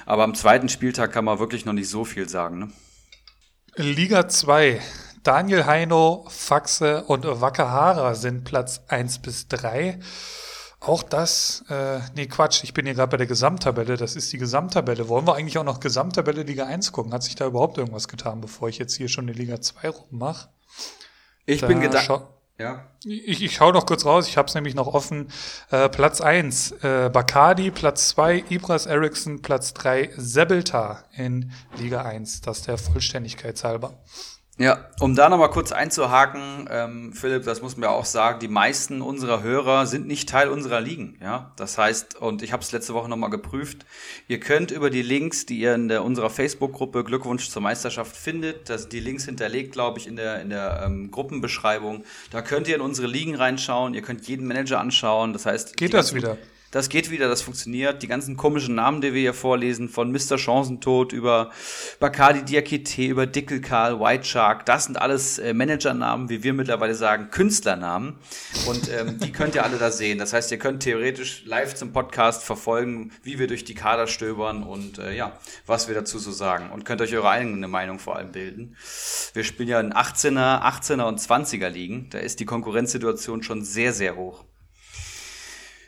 Aber 0.05 0.23
am 0.23 0.35
zweiten 0.35 0.69
Spieltag 0.69 1.11
kann 1.11 1.25
man 1.25 1.39
wirklich 1.39 1.65
noch 1.65 1.73
nicht 1.73 1.89
so 1.89 2.05
viel 2.05 2.29
sagen. 2.29 2.59
Ne? 2.59 2.71
Liga 3.75 4.27
2. 4.27 4.81
Daniel 5.23 5.65
Heino, 5.65 6.25
Faxe 6.29 7.03
und 7.03 7.25
Wakahara 7.25 8.15
sind 8.15 8.43
Platz 8.43 8.81
1 8.87 9.19
bis 9.19 9.47
3. 9.47 9.99
Auch 10.79 11.03
das, 11.03 11.63
äh, 11.69 11.99
nee, 12.15 12.25
Quatsch, 12.25 12.63
ich 12.63 12.73
bin 12.73 12.87
hier 12.87 12.95
gerade 12.95 13.11
bei 13.11 13.17
der 13.17 13.27
Gesamttabelle. 13.27 13.97
Das 13.97 14.15
ist 14.15 14.33
die 14.33 14.39
Gesamttabelle. 14.39 15.07
Wollen 15.09 15.27
wir 15.27 15.35
eigentlich 15.35 15.59
auch 15.59 15.63
noch 15.63 15.79
Gesamttabelle 15.79 16.41
Liga 16.41 16.65
1 16.65 16.91
gucken? 16.91 17.13
Hat 17.13 17.21
sich 17.21 17.35
da 17.35 17.45
überhaupt 17.45 17.77
irgendwas 17.77 18.07
getan, 18.07 18.41
bevor 18.41 18.67
ich 18.67 18.79
jetzt 18.79 18.95
hier 18.95 19.07
schon 19.07 19.27
die 19.27 19.33
Liga 19.33 19.61
2 19.61 19.89
rummache? 19.89 20.49
Ich 21.45 21.61
da 21.61 21.67
bin 21.67 21.81
gedacht. 21.81 22.09
Ja. 22.57 22.87
Ich, 23.03 23.43
ich 23.43 23.55
schau 23.55 23.71
noch 23.71 23.85
kurz 23.85 24.05
raus, 24.05 24.27
ich 24.27 24.37
habe 24.37 24.47
es 24.47 24.55
nämlich 24.55 24.73
noch 24.73 24.87
offen. 24.87 25.31
Äh, 25.69 25.89
Platz 25.89 26.19
1, 26.19 26.71
äh, 26.83 27.09
Bacardi, 27.11 27.69
Platz 27.69 28.09
2, 28.09 28.45
Ibras 28.49 28.87
Eriksson, 28.87 29.41
Platz 29.43 29.73
3, 29.73 30.11
Sebelta 30.17 31.03
in 31.15 31.51
Liga 31.77 32.01
1. 32.03 32.41
Das 32.41 32.63
der 32.63 32.79
Vollständigkeit 32.79 33.63
halber. 33.63 33.93
Ja, 34.61 34.85
um 34.99 35.15
da 35.15 35.27
nochmal 35.27 35.49
kurz 35.49 35.71
einzuhaken, 35.71 36.69
ähm, 36.69 37.13
Philipp, 37.13 37.45
das 37.45 37.63
muss 37.63 37.77
man 37.77 37.89
ja 37.89 37.95
auch 37.95 38.05
sagen, 38.05 38.39
die 38.39 38.47
meisten 38.47 39.01
unserer 39.01 39.41
Hörer 39.41 39.87
sind 39.87 40.05
nicht 40.05 40.29
Teil 40.29 40.49
unserer 40.49 40.79
Ligen. 40.79 41.17
Ja, 41.19 41.51
das 41.55 41.79
heißt, 41.79 42.21
und 42.21 42.43
ich 42.43 42.53
habe 42.53 42.61
es 42.61 42.71
letzte 42.71 42.93
Woche 42.93 43.09
nochmal 43.09 43.31
geprüft, 43.31 43.87
ihr 44.27 44.39
könnt 44.39 44.69
über 44.69 44.91
die 44.91 45.01
Links, 45.01 45.47
die 45.47 45.59
ihr 45.59 45.73
in 45.73 45.87
der, 45.87 46.03
unserer 46.03 46.29
Facebook-Gruppe 46.29 47.03
Glückwunsch 47.03 47.49
zur 47.49 47.63
Meisterschaft 47.63 48.15
findet, 48.15 48.69
das 48.69 48.87
die 48.87 48.99
Links 48.99 49.25
hinterlegt, 49.25 49.71
glaube 49.71 49.97
ich, 49.97 50.05
in 50.05 50.15
der, 50.15 50.41
in 50.41 50.51
der 50.51 50.83
ähm, 50.85 51.09
Gruppenbeschreibung, 51.09 52.03
da 52.29 52.43
könnt 52.43 52.67
ihr 52.67 52.75
in 52.75 52.81
unsere 52.81 53.07
Ligen 53.07 53.33
reinschauen, 53.33 53.95
ihr 53.95 54.03
könnt 54.03 54.27
jeden 54.27 54.45
Manager 54.45 54.79
anschauen. 54.79 55.33
Das 55.33 55.47
heißt, 55.47 55.75
geht 55.75 55.95
das 55.95 56.13
wieder? 56.13 56.37
Das 56.71 56.87
geht 56.87 57.11
wieder, 57.11 57.27
das 57.27 57.41
funktioniert. 57.41 58.01
Die 58.01 58.07
ganzen 58.07 58.37
komischen 58.37 58.75
Namen, 58.75 59.01
die 59.01 59.13
wir 59.13 59.19
hier 59.19 59.33
vorlesen, 59.33 59.89
von 59.89 60.09
Mr. 60.11 60.37
Chancentod 60.37 61.11
über 61.11 61.51
Bacardi 61.99 62.43
Diakite, 62.43 63.03
über 63.03 63.27
Dickel 63.27 63.59
Karl, 63.59 63.99
White 63.99 64.23
Shark, 64.23 64.65
das 64.65 64.85
sind 64.85 64.99
alles 64.99 65.37
äh, 65.37 65.53
Managernamen, 65.53 66.29
wie 66.29 66.43
wir 66.43 66.53
mittlerweile 66.53 66.95
sagen, 66.95 67.29
Künstlernamen. 67.29 68.15
Und 68.67 68.89
ähm, 68.89 69.19
die 69.19 69.33
könnt 69.33 69.55
ihr 69.55 69.65
alle 69.65 69.77
da 69.77 69.91
sehen. 69.91 70.17
Das 70.17 70.31
heißt, 70.31 70.49
ihr 70.51 70.59
könnt 70.59 70.81
theoretisch 70.83 71.43
live 71.45 71.75
zum 71.75 71.91
Podcast 71.91 72.43
verfolgen, 72.43 73.11
wie 73.21 73.37
wir 73.37 73.47
durch 73.47 73.65
die 73.65 73.75
Kader 73.75 74.07
stöbern 74.07 74.63
und 74.63 74.97
äh, 74.97 75.13
ja, 75.13 75.37
was 75.65 75.89
wir 75.89 75.95
dazu 75.95 76.19
so 76.19 76.31
sagen. 76.31 76.69
Und 76.71 76.85
könnt 76.85 77.01
euch 77.01 77.13
eure 77.13 77.29
eigene 77.29 77.67
Meinung 77.67 77.99
vor 77.99 78.15
allem 78.15 78.31
bilden. 78.31 78.77
Wir 79.33 79.43
spielen 79.43 79.67
ja 79.67 79.81
in 79.81 79.91
18er, 79.91 80.61
18er 80.61 81.03
und 81.03 81.19
20er 81.19 81.67
Ligen. 81.67 82.09
Da 82.11 82.19
ist 82.19 82.39
die 82.39 82.45
Konkurrenzsituation 82.45 83.43
schon 83.43 83.61
sehr, 83.65 83.91
sehr 83.91 84.15
hoch. 84.15 84.45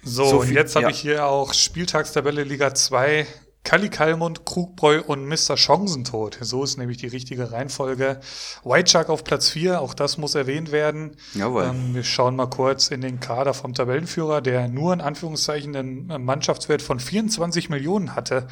So, 0.04 0.26
so 0.26 0.42
viel, 0.42 0.50
und 0.50 0.56
jetzt 0.56 0.76
habe 0.76 0.86
ja. 0.86 0.90
ich 0.92 1.00
hier 1.00 1.26
auch 1.26 1.54
Spieltagstabelle 1.54 2.44
Liga 2.44 2.74
2. 2.74 3.26
Kalli 3.64 3.88
Kalmund, 3.88 4.46
Krugbräu 4.46 5.02
und 5.02 5.26
Mr. 5.26 5.56
Chancentod. 5.56 6.38
So 6.42 6.66
ist 6.66 6.78
nämlich 6.78 6.98
die 6.98 7.08
richtige 7.08 7.54
Reihenfolge. 7.54 8.20
White 8.66 8.92
Shark 8.92 9.10
auf 9.10 9.24
Platz 9.24 9.50
4, 9.50 9.80
auch 9.80 9.94
das 9.94 10.18
muss 10.18 10.36
erwähnt 10.36 10.74
werden. 10.74 11.16
Jawohl. 11.34 11.64
Ähm, 11.64 11.96
wir 11.96 12.04
schauen 12.04 12.36
mal 12.36 12.48
kurz 12.48 12.90
in 12.90 13.00
den 13.00 13.22
Kader 13.22 13.54
vom 13.54 13.74
Tabellenführer, 13.74 14.42
der 14.42 14.68
nur 14.68 14.92
in 14.92 15.00
Anführungszeichen 15.00 15.76
einen 15.78 16.26
Mannschaftswert 16.26 16.82
von 16.82 17.00
24 17.00 17.70
Millionen 17.70 18.16
hatte 18.16 18.48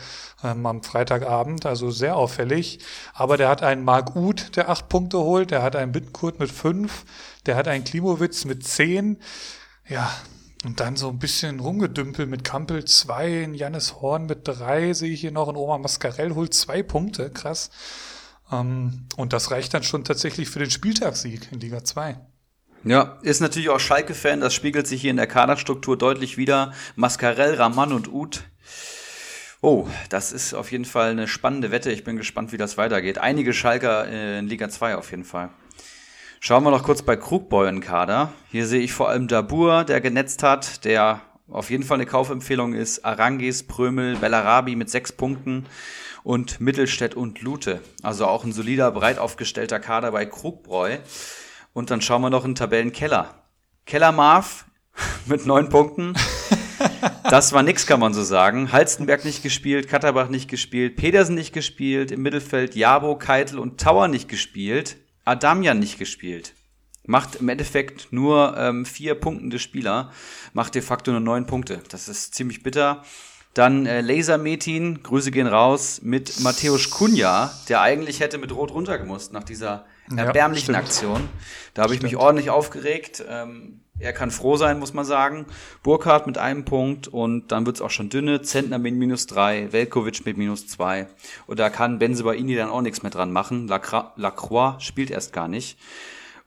ähm, 0.46 0.66
am 0.66 0.82
Freitagabend, 0.82 1.66
also 1.66 1.92
sehr 1.92 2.16
auffällig. 2.16 2.80
Aber 3.14 3.36
der 3.36 3.50
hat 3.50 3.64
einen 3.64 3.84
Mark 3.84 4.16
Uth, 4.16 4.56
der 4.56 4.70
acht 4.70 4.88
Punkte 4.88 5.20
holt, 5.20 5.52
der 5.52 5.62
hat 5.62 5.76
einen 5.76 5.92
Bittenkurt 5.92 6.40
mit 6.40 6.52
fünf, 6.52 7.04
der 7.46 7.58
hat 7.58 7.68
einen 7.68 7.84
Klimowitz 7.84 8.46
mit 8.46 8.66
zehn. 8.66 9.18
Ja, 9.90 10.10
und 10.64 10.80
dann 10.80 10.96
so 10.96 11.10
ein 11.10 11.20
bisschen 11.20 11.60
rumgedümpelt 11.60 12.30
mit 12.30 12.44
Kampel 12.44 12.86
2, 12.86 13.52
Jannis 13.54 13.96
Horn 14.02 14.28
mit 14.28 14.48
3, 14.48 14.94
sehe 14.94 15.12
ich 15.12 15.22
hier 15.22 15.32
noch, 15.32 15.48
und 15.48 15.56
Oma 15.56 15.78
Mascarell 15.78 16.36
holt 16.36 16.54
zwei 16.54 16.84
Punkte, 16.84 17.32
krass. 17.32 17.72
Ähm, 18.52 19.08
und 19.18 19.34
das 19.34 19.52
reicht 19.52 19.74
dann 19.74 19.84
schon 19.84 20.04
tatsächlich 20.04 20.50
für 20.50 20.60
den 20.60 20.70
Spieltagssieg 20.70 21.52
in 21.52 21.60
Liga 21.60 21.84
2. 21.84 22.18
Ja, 22.84 23.20
ist 23.22 23.42
natürlich 23.42 23.70
auch 23.70 23.80
Schalke-Fan, 23.80 24.40
das 24.40 24.54
spiegelt 24.54 24.88
sich 24.88 25.02
hier 25.02 25.12
in 25.12 25.18
der 25.18 25.28
Kaderstruktur 25.28 25.98
deutlich 25.98 26.38
wieder. 26.38 26.74
Mascarell, 26.96 27.56
Raman 27.56 27.94
und 27.94 28.12
Uth. 28.12 28.44
Oh, 29.62 29.88
das 30.10 30.32
ist 30.32 30.56
auf 30.56 30.72
jeden 30.72 30.86
Fall 30.86 31.12
eine 31.12 31.28
spannende 31.28 31.70
Wette. 31.70 31.92
Ich 31.92 32.04
bin 32.04 32.18
gespannt, 32.18 32.52
wie 32.52 32.58
das 32.58 32.78
weitergeht. 32.78 33.20
Einige 33.20 33.54
Schalker 33.54 34.08
in 34.08 34.48
Liga 34.48 34.70
2 34.70 34.96
auf 34.96 35.12
jeden 35.12 35.24
Fall. 35.24 35.52
Schauen 36.44 36.64
wir 36.64 36.72
noch 36.72 36.82
kurz 36.82 37.04
bei 37.04 37.16
Krugboy 37.16 37.70
in 37.70 37.82
Kader. 37.82 38.34
Hier 38.50 38.66
sehe 38.66 38.82
ich 38.82 38.94
vor 38.94 39.10
allem 39.10 39.28
Dabur, 39.28 39.84
der 39.84 40.02
genetzt 40.02 40.42
hat, 40.42 40.86
der 40.86 41.22
auf 41.48 41.70
jeden 41.70 41.84
Fall 41.84 41.98
eine 41.98 42.08
Kaufempfehlung 42.08 42.74
ist. 42.74 43.06
Arangis, 43.06 43.62
Prömel, 43.62 44.16
Bellarabi 44.16 44.76
mit 44.76 44.90
sechs 44.90 45.12
Punkten 45.12 45.68
und 46.24 46.60
Mittelstädt 46.60 47.14
und 47.14 47.42
Lute. 47.42 47.80
Also 48.02 48.26
auch 48.26 48.44
ein 48.44 48.54
solider, 48.54 48.90
breit 48.90 49.20
aufgestellter 49.20 49.80
Kader 49.80 50.12
bei 50.12 50.26
Krugbräu. 50.26 50.98
Und 51.74 51.92
dann 51.92 52.02
schauen 52.02 52.24
wir 52.24 52.32
noch 52.32 52.44
in 52.44 52.56
Tabellenkeller. 52.56 53.36
Keller 53.86 54.12
Marv 54.12 54.66
mit 55.28 55.46
neun 55.46 55.70
Punkten. 55.70 56.16
Das 57.30 57.54
war 57.54 57.62
nix, 57.62 57.86
kann 57.86 58.00
man 58.00 58.16
so 58.16 58.24
sagen. 58.24 58.72
Halstenberg 58.72 59.26
nicht 59.26 59.44
gespielt, 59.44 59.88
Katterbach 59.88 60.30
nicht 60.30 60.50
gespielt, 60.50 60.96
Pedersen 60.96 61.36
nicht 61.36 61.54
gespielt, 61.54 62.10
im 62.10 62.24
Mittelfeld 62.24 62.76
Jabo, 62.76 63.16
Keitel 63.16 63.60
und 63.60 63.80
Tauer 63.80 64.08
nicht 64.08 64.28
gespielt. 64.28 64.98
Adamian 65.26 65.80
nicht 65.80 66.00
gespielt. 66.00 66.54
Macht 67.06 67.36
im 67.36 67.50
Endeffekt 67.50 68.12
nur 68.12 68.56
ähm, 68.58 68.86
vier 68.86 69.16
punktende 69.16 69.60
Spieler, 69.60 70.12
macht 70.54 70.76
de 70.76 70.82
facto 70.82 71.12
nur 71.12 71.20
neun 71.20 71.48
Punkte. 71.48 71.82
Das 71.90 72.08
ist 72.08 72.36
ziemlich 72.36 72.64
bitter. 72.64 73.04
Dann 73.54 73.86
äh, 73.86 74.02
Laser 74.02 74.38
Metin, 74.38 75.04
Grüße 75.04 75.32
gehen 75.32 75.48
raus, 75.48 76.00
mit 76.04 76.40
Matthäus 76.40 76.90
Kunja, 76.90 77.52
der 77.68 77.82
eigentlich 77.82 78.22
hätte 78.22 78.38
mit 78.38 78.56
Rot 78.56 78.72
runtergemusst 78.72 79.34
nach 79.34 79.44
dieser 79.44 79.86
erbärmlichen 80.16 80.74
ja, 80.74 80.80
Aktion. 80.80 81.28
Da 81.74 81.84
habe 81.84 81.96
ich 81.96 82.02
mich 82.02 82.16
ordentlich 82.16 82.50
aufgeregt. 82.50 83.24
Ähm, 83.28 83.81
er 84.02 84.14
kann 84.14 84.32
froh 84.32 84.58
sein, 84.58 84.80
muss 84.80 84.94
man 84.94 85.06
sagen. 85.06 85.46
Burkhardt 85.84 86.28
mit 86.28 86.38
einem 86.38 86.66
Punkt 86.66 87.08
und 87.08 87.52
dann 87.52 87.66
wird's 87.66 87.82
auch 87.82 87.90
schon 87.90 88.10
dünne. 88.10 88.42
Zentner 88.42 88.80
mit 88.80 88.96
minus 88.96 89.28
drei, 89.28 89.72
Velkovic 89.72 90.26
mit 90.26 90.38
minus 90.38 90.68
zwei. 90.68 91.08
Und 91.48 91.60
da 91.60 91.70
kann 91.70 92.00
Benzebaini 92.00 92.56
dann 92.56 92.70
auch 92.70 92.82
nichts 92.82 93.04
mehr 93.04 93.12
dran 93.12 93.32
machen. 93.32 93.68
Lacroix 93.68 94.84
spielt 94.84 95.12
erst 95.12 95.34
gar 95.34 95.48
nicht. 95.48 95.78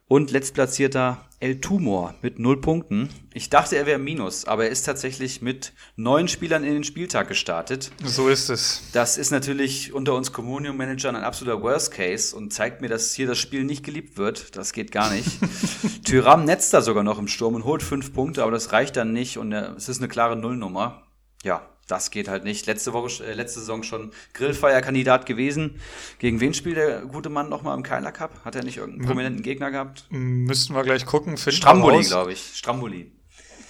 Und 0.06 0.30
letztplatzierter 0.30 1.24
El 1.40 1.60
Tumor 1.60 2.14
mit 2.22 2.38
null 2.38 2.60
Punkten. 2.60 3.08
Ich 3.32 3.50
dachte, 3.50 3.76
er 3.76 3.86
wäre 3.86 3.98
Minus, 3.98 4.46
aber 4.46 4.64
er 4.64 4.70
ist 4.70 4.84
tatsächlich 4.84 5.42
mit 5.42 5.72
neun 5.96 6.28
Spielern 6.28 6.62
in 6.64 6.74
den 6.74 6.84
Spieltag 6.84 7.28
gestartet. 7.28 7.90
So 8.04 8.28
ist 8.28 8.48
es. 8.48 8.82
Das 8.92 9.18
ist 9.18 9.30
natürlich 9.30 9.92
unter 9.92 10.14
uns 10.14 10.32
Communion-Managern 10.32 11.16
ein 11.16 11.24
absoluter 11.24 11.62
Worst 11.62 11.92
Case 11.92 12.36
und 12.36 12.52
zeigt 12.52 12.80
mir, 12.80 12.88
dass 12.88 13.14
hier 13.14 13.26
das 13.26 13.38
Spiel 13.38 13.64
nicht 13.64 13.84
geliebt 13.84 14.16
wird. 14.16 14.56
Das 14.56 14.72
geht 14.72 14.92
gar 14.92 15.10
nicht. 15.10 15.28
Tyram 16.04 16.44
netzt 16.44 16.72
da 16.72 16.80
sogar 16.80 17.02
noch 17.02 17.18
im 17.18 17.28
Sturm 17.28 17.54
und 17.54 17.64
holt 17.64 17.82
fünf 17.82 18.12
Punkte, 18.12 18.42
aber 18.42 18.52
das 18.52 18.72
reicht 18.72 18.96
dann 18.96 19.12
nicht 19.12 19.38
und 19.38 19.52
es 19.52 19.88
ist 19.88 19.98
eine 19.98 20.08
klare 20.08 20.36
Nullnummer. 20.36 21.02
Ja, 21.42 21.68
das 21.88 22.10
geht 22.10 22.28
halt 22.28 22.44
nicht. 22.44 22.66
Letzte 22.66 22.92
Woche, 22.92 23.24
äh, 23.24 23.34
letzte 23.34 23.60
Saison 23.60 23.82
schon 23.82 24.12
Grillfeierkandidat 24.32 25.26
gewesen. 25.26 25.80
Gegen 26.18 26.40
wen 26.40 26.54
spielt 26.54 26.76
der 26.76 27.02
gute 27.02 27.28
Mann 27.28 27.48
nochmal 27.48 27.76
im 27.76 27.82
Keiler 27.82 28.12
Cup? 28.12 28.44
Hat 28.44 28.56
er 28.56 28.64
nicht 28.64 28.78
irgendeinen 28.78 29.06
prominenten 29.06 29.42
Gegner 29.42 29.70
gehabt? 29.70 30.06
Müssten 30.10 30.74
wir 30.74 30.82
gleich 30.82 31.04
gucken. 31.06 31.36
Stramboli, 31.36 32.04
glaube 32.04 32.32
ich. 32.32 32.52
Stramboli. 32.54 33.12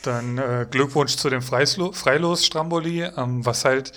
Dann 0.03 0.39
äh, 0.39 0.67
Glückwunsch 0.71 1.17
zu 1.17 1.31
dem 1.31 1.43
Freislo 1.43 1.93
Freilos 1.93 2.45
Stramboli, 2.45 3.03
ähm, 3.17 3.45
was 3.47 3.65
halt, 3.65 3.93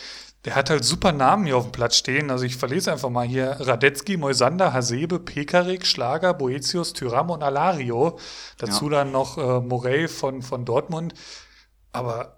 der 0.45 0.55
hat 0.55 0.69
halt 0.69 0.85
super 0.85 1.11
Namen 1.11 1.45
hier 1.45 1.57
auf 1.57 1.65
dem 1.65 1.71
Platz 1.73 1.97
stehen. 1.97 2.31
Also 2.31 2.45
ich 2.45 2.55
verlese 2.55 2.93
einfach 2.93 3.09
mal 3.09 3.27
hier 3.27 3.57
Radetzky, 3.59 4.15
Moisander, 4.15 4.71
Hasebe, 4.71 5.19
Pekarik, 5.19 5.85
Schlager, 5.85 6.33
Boetius, 6.33 6.93
Tyram 6.93 7.29
und 7.29 7.43
Alario. 7.43 8.17
Dazu 8.57 8.85
ja. 8.85 8.91
dann 8.91 9.11
noch 9.11 9.37
äh, 9.37 9.59
Morey 9.59 10.07
von, 10.07 10.41
von 10.41 10.63
Dortmund. 10.63 11.13
Aber 11.91 12.36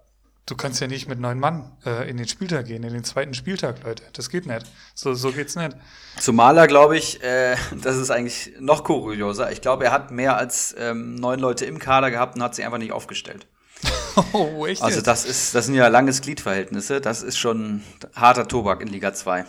Du 0.49 0.55
kannst 0.55 0.81
ja 0.81 0.88
nicht 0.88 1.07
mit 1.07 1.19
neun 1.19 1.39
Mann 1.39 1.71
äh, 1.85 2.09
in 2.09 2.17
den 2.17 2.27
Spieltag 2.27 2.65
gehen, 2.65 2.81
in 2.81 2.91
den 2.91 3.03
zweiten 3.03 3.35
Spieltag, 3.35 3.83
Leute. 3.83 4.01
Das 4.13 4.31
geht 4.31 4.47
nicht. 4.47 4.65
So, 4.95 5.13
so 5.13 5.31
geht's 5.31 5.55
nicht. 5.55 5.77
Zumal 6.19 6.57
er, 6.57 6.65
glaube 6.65 6.97
ich, 6.97 7.21
äh, 7.21 7.55
das 7.83 7.97
ist 7.97 8.09
eigentlich 8.09 8.53
noch 8.59 8.83
kurioser. 8.83 9.51
Ich 9.51 9.62
glaube, 9.62 9.85
er 9.85 9.91
hat 9.91 10.09
mehr 10.09 10.38
als 10.38 10.75
ähm, 10.79 11.13
neun 11.13 11.39
Leute 11.39 11.65
im 11.65 11.77
Kader 11.77 12.09
gehabt 12.09 12.35
und 12.35 12.41
hat 12.41 12.55
sie 12.55 12.63
einfach 12.63 12.79
nicht 12.79 12.91
aufgestellt. 12.91 13.45
oh, 14.33 14.65
echt? 14.65 14.81
Also, 14.81 15.01
das 15.01 15.23
ist, 15.23 15.53
das 15.53 15.67
sind 15.67 15.75
ja 15.75 15.88
langes 15.88 16.21
Gliedverhältnisse. 16.21 16.99
Das 16.99 17.21
ist 17.21 17.38
schon 17.38 17.83
harter 18.15 18.47
Tobak 18.47 18.81
in 18.81 18.88
Liga 18.88 19.13
2. 19.13 19.45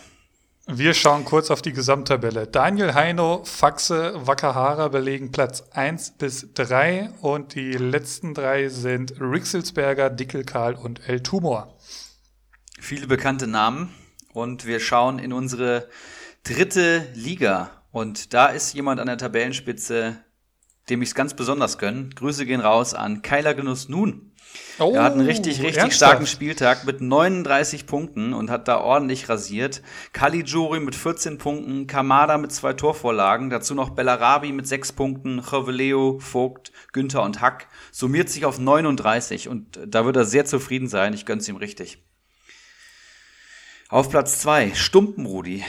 Wir 0.72 0.94
schauen 0.94 1.24
kurz 1.24 1.50
auf 1.50 1.62
die 1.62 1.72
Gesamttabelle. 1.72 2.46
Daniel 2.46 2.94
Heino, 2.94 3.42
Faxe, 3.44 4.14
Wackerhara 4.24 4.86
belegen 4.86 5.32
Platz 5.32 5.64
1 5.72 6.12
bis 6.12 6.54
3 6.54 7.10
und 7.22 7.56
die 7.56 7.72
letzten 7.72 8.34
drei 8.34 8.68
sind 8.68 9.20
Rixelsberger, 9.20 10.10
Dickelkarl 10.10 10.74
und 10.74 11.08
El 11.08 11.24
Tumor. 11.24 11.76
Viele 12.78 13.08
bekannte 13.08 13.48
Namen 13.48 13.92
und 14.32 14.64
wir 14.64 14.78
schauen 14.78 15.18
in 15.18 15.32
unsere 15.32 15.88
dritte 16.44 17.04
Liga 17.14 17.70
und 17.90 18.32
da 18.32 18.46
ist 18.46 18.72
jemand 18.72 19.00
an 19.00 19.08
der 19.08 19.18
Tabellenspitze, 19.18 20.18
dem 20.90 21.02
ich 21.02 21.10
es 21.10 21.14
ganz 21.14 21.34
besonders 21.34 21.78
gönne. 21.78 22.10
Grüße 22.14 22.44
gehen 22.44 22.60
raus 22.60 22.94
an 22.94 23.22
Keiler 23.22 23.54
Genuss 23.54 23.88
Nun. 23.88 24.30
Oh, 24.78 24.92
er 24.94 25.04
hat 25.04 25.12
einen 25.12 25.26
richtig, 25.26 25.60
richtig 25.60 25.76
ernsthaft? 25.76 25.94
starken 25.94 26.26
Spieltag 26.26 26.84
mit 26.84 27.00
39 27.00 27.86
Punkten 27.86 28.32
und 28.32 28.50
hat 28.50 28.66
da 28.66 28.80
ordentlich 28.80 29.28
rasiert. 29.28 29.82
Caligiuri 30.12 30.80
mit 30.80 30.94
14 30.96 31.38
Punkten, 31.38 31.86
Kamada 31.86 32.38
mit 32.38 32.50
zwei 32.50 32.72
Torvorlagen, 32.72 33.50
dazu 33.50 33.74
noch 33.74 33.90
Bellarabi 33.90 34.52
mit 34.52 34.66
6 34.66 34.92
Punkten, 34.92 35.40
Joveleo, 35.40 36.18
Vogt, 36.18 36.72
Günther 36.92 37.22
und 37.22 37.40
Hack. 37.40 37.68
Summiert 37.92 38.28
sich 38.28 38.44
auf 38.44 38.58
39 38.58 39.48
und 39.48 39.78
da 39.86 40.04
wird 40.04 40.16
er 40.16 40.24
sehr 40.24 40.46
zufrieden 40.46 40.88
sein. 40.88 41.14
Ich 41.14 41.26
gönn's 41.26 41.48
ihm 41.48 41.56
richtig. 41.56 42.02
Auf 43.88 44.08
Platz 44.08 44.40
2, 44.40 44.72
Stumpenrudi 44.74 45.64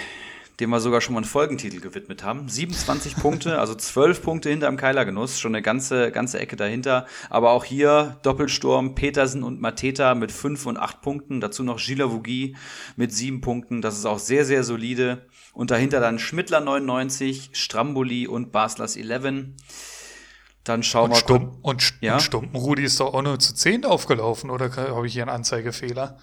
dem 0.61 0.69
wir 0.69 0.79
sogar 0.79 1.01
schon 1.01 1.13
mal 1.13 1.19
einen 1.19 1.25
Folgentitel 1.25 1.79
gewidmet 1.79 2.23
haben. 2.23 2.47
27 2.47 3.15
Punkte, 3.15 3.59
also 3.59 3.73
12 3.73 4.21
Punkte 4.21 4.49
hinter 4.49 4.67
dem 4.67 4.77
Keilergenuss, 4.77 5.39
schon 5.39 5.55
eine 5.55 5.63
ganze, 5.63 6.11
ganze 6.11 6.39
Ecke 6.39 6.55
dahinter. 6.55 7.07
Aber 7.29 7.51
auch 7.51 7.65
hier 7.65 8.17
Doppelsturm, 8.21 8.93
Petersen 8.93 9.43
und 9.43 9.59
Mateta 9.59 10.13
mit 10.13 10.31
5 10.31 10.67
und 10.67 10.77
8 10.77 11.01
Punkten, 11.01 11.41
dazu 11.41 11.63
noch 11.63 11.79
Gila 11.79 12.11
Vugi 12.11 12.55
mit 12.95 13.11
7 13.11 13.41
Punkten. 13.41 13.81
Das 13.81 13.97
ist 13.97 14.05
auch 14.05 14.19
sehr, 14.19 14.45
sehr 14.45 14.63
solide. 14.63 15.25
Und 15.53 15.71
dahinter 15.71 15.99
dann 15.99 16.19
Schmittler 16.19 16.61
99, 16.61 17.49
Stramboli 17.53 18.27
und 18.27 18.51
Baslers 18.51 18.95
11. 18.95 19.55
Dann 20.63 20.83
schauen 20.83 21.09
wir 21.09 21.15
Stump, 21.15 21.57
und, 21.63 21.95
ja? 22.01 22.13
und 22.13 22.21
Stumpenrudi 22.21 22.83
ist 22.83 22.99
doch 22.99 23.15
auch 23.15 23.23
nur 23.23 23.39
zu 23.39 23.55
10 23.55 23.83
aufgelaufen, 23.83 24.51
oder 24.51 24.75
habe 24.75 25.07
ich 25.07 25.13
hier 25.13 25.23
einen 25.23 25.31
Anzeigefehler? 25.31 26.19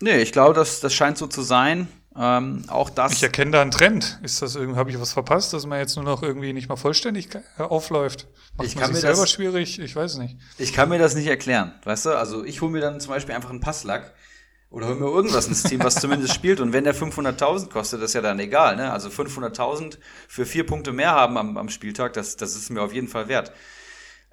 Nee, 0.00 0.22
ich 0.22 0.30
glaube, 0.30 0.54
das, 0.54 0.80
das 0.80 0.94
scheint 0.94 1.18
so 1.18 1.26
zu 1.26 1.42
sein. 1.42 1.88
Ähm, 2.14 2.64
auch 2.68 2.90
das. 2.90 3.12
Ich 3.12 3.22
erkenne 3.22 3.52
da 3.52 3.62
einen 3.62 3.70
Trend. 3.70 4.18
Ist 4.22 4.42
das 4.42 4.54
irgendwie, 4.54 4.78
habe 4.78 4.90
ich 4.90 5.00
was 5.00 5.12
verpasst, 5.12 5.52
dass 5.52 5.64
man 5.66 5.78
jetzt 5.78 5.96
nur 5.96 6.04
noch 6.04 6.22
irgendwie 6.22 6.52
nicht 6.52 6.68
mal 6.68 6.76
vollständig 6.76 7.28
äh, 7.34 7.62
aufläuft? 7.62 8.26
Macht 8.56 8.68
ich 8.68 8.74
man 8.74 8.84
kann 8.84 8.94
sich 8.94 9.02
mir 9.02 9.08
selber 9.08 9.22
das, 9.22 9.30
schwierig? 9.30 9.78
Ich 9.78 9.96
weiß 9.96 10.18
nicht. 10.18 10.36
Ich 10.58 10.72
kann 10.74 10.90
mir 10.90 10.98
das 10.98 11.14
nicht 11.14 11.26
erklären. 11.26 11.72
Weißt 11.84 12.06
du, 12.06 12.10
also 12.10 12.44
ich 12.44 12.60
hole 12.60 12.70
mir 12.70 12.80
dann 12.80 13.00
zum 13.00 13.10
Beispiel 13.10 13.34
einfach 13.34 13.50
einen 13.50 13.60
Passlack 13.60 14.12
oder 14.68 14.88
hol 14.88 14.96
mir 14.96 15.06
irgendwas 15.06 15.46
ins 15.48 15.62
Team, 15.62 15.82
was 15.82 15.94
zumindest 16.00 16.34
spielt. 16.34 16.60
Und 16.60 16.74
wenn 16.74 16.84
der 16.84 16.94
500.000 16.94 17.70
kostet, 17.70 18.02
das 18.02 18.10
ist 18.10 18.14
ja 18.14 18.20
dann 18.20 18.38
egal. 18.40 18.76
Ne? 18.76 18.92
Also 18.92 19.08
500.000 19.08 19.96
für 20.28 20.44
vier 20.44 20.66
Punkte 20.66 20.92
mehr 20.92 21.12
haben 21.12 21.38
am, 21.38 21.56
am 21.56 21.70
Spieltag, 21.70 22.12
das, 22.12 22.36
das 22.36 22.56
ist 22.56 22.70
mir 22.70 22.82
auf 22.82 22.92
jeden 22.92 23.08
Fall 23.08 23.28
wert. 23.28 23.52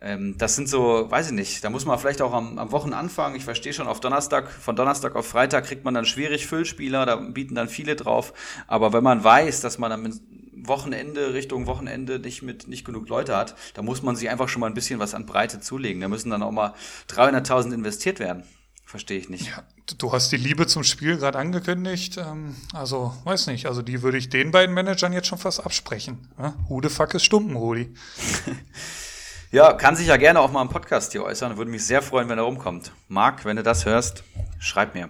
Ähm, 0.01 0.37
das 0.37 0.55
sind 0.55 0.69
so, 0.69 1.09
weiß 1.09 1.27
ich 1.27 1.33
nicht, 1.33 1.63
da 1.63 1.69
muss 1.69 1.85
man 1.85 1.99
vielleicht 1.99 2.21
auch 2.21 2.33
am, 2.33 2.57
am 2.57 2.71
Wochenanfang, 2.71 3.35
ich 3.35 3.43
verstehe 3.43 3.73
schon, 3.73 3.87
auf 3.87 3.99
Donnerstag, 3.99 4.49
von 4.49 4.75
Donnerstag 4.75 5.15
auf 5.15 5.27
Freitag 5.27 5.65
kriegt 5.65 5.83
man 5.83 5.93
dann 5.93 6.05
schwierig 6.05 6.47
Füllspieler, 6.47 7.05
da 7.05 7.17
bieten 7.17 7.55
dann 7.55 7.67
viele 7.67 7.95
drauf. 7.95 8.33
Aber 8.67 8.93
wenn 8.93 9.03
man 9.03 9.23
weiß, 9.23 9.61
dass 9.61 9.77
man 9.77 9.89
dann 9.89 10.19
Wochenende, 10.67 11.33
Richtung 11.33 11.67
Wochenende 11.67 12.19
nicht 12.19 12.41
mit 12.41 12.67
nicht 12.67 12.85
genug 12.85 13.09
Leute 13.09 13.35
hat, 13.35 13.55
da 13.73 13.81
muss 13.81 14.01
man 14.01 14.15
sich 14.15 14.29
einfach 14.29 14.49
schon 14.49 14.61
mal 14.61 14.67
ein 14.67 14.73
bisschen 14.73 14.99
was 14.99 15.13
an 15.13 15.25
Breite 15.25 15.59
zulegen. 15.59 16.01
Da 16.01 16.07
müssen 16.07 16.29
dann 16.29 16.43
auch 16.43 16.51
mal 16.51 16.73
300.000 17.09 17.73
investiert 17.73 18.19
werden. 18.19 18.43
Verstehe 18.85 19.19
ich 19.19 19.29
nicht. 19.29 19.47
Ja, 19.47 19.63
du 19.99 20.11
hast 20.11 20.31
die 20.31 20.37
Liebe 20.37 20.65
zum 20.65 20.83
Spiel 20.83 21.17
gerade 21.17 21.37
angekündigt. 21.37 22.17
Ähm, 22.17 22.55
also, 22.73 23.13
weiß 23.23 23.47
nicht. 23.47 23.67
Also, 23.67 23.83
die 23.83 24.01
würde 24.01 24.17
ich 24.17 24.29
den 24.29 24.49
beiden 24.49 24.73
Managern 24.73 25.13
jetzt 25.13 25.27
schon 25.27 25.37
fast 25.37 25.63
absprechen. 25.63 26.27
Ja? 26.39 26.55
Hude 26.69 26.89
fuck 26.89 27.13
ist 27.13 27.23
Stumpen, 27.23 27.55
Rudi. 27.55 27.93
Ja, 29.51 29.73
kann 29.73 29.95
sich 29.95 30.05
ja 30.05 30.17
gerne 30.17 30.41
auch 30.41 30.51
mal 30.51 30.61
im 30.61 30.69
Podcast 30.69 31.11
hier 31.11 31.23
äußern. 31.23 31.57
Würde 31.57 31.71
mich 31.71 31.83
sehr 31.83 32.03
freuen, 32.03 32.29
wenn 32.29 32.37
er 32.37 32.43
rumkommt. 32.43 32.91
Marc, 33.07 33.45
wenn 33.45 33.57
du 33.57 33.63
das 33.63 33.83
hörst, 33.83 34.23
schreib 34.59 34.93
mir. 34.93 35.09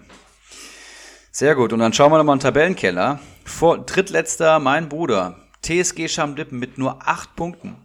Sehr 1.30 1.54
gut. 1.54 1.74
Und 1.74 1.80
dann 1.80 1.92
schauen 1.92 2.10
wir 2.10 2.16
nochmal 2.16 2.36
in 2.36 2.38
den 2.38 2.44
Tabellenkeller. 2.44 3.20
Vor, 3.44 3.84
drittletzter 3.84 4.58
mein 4.58 4.88
Bruder. 4.88 5.36
TSG 5.60 6.08
Schamlippen 6.08 6.58
mit 6.58 6.78
nur 6.78 7.06
acht 7.06 7.36
Punkten. 7.36 7.76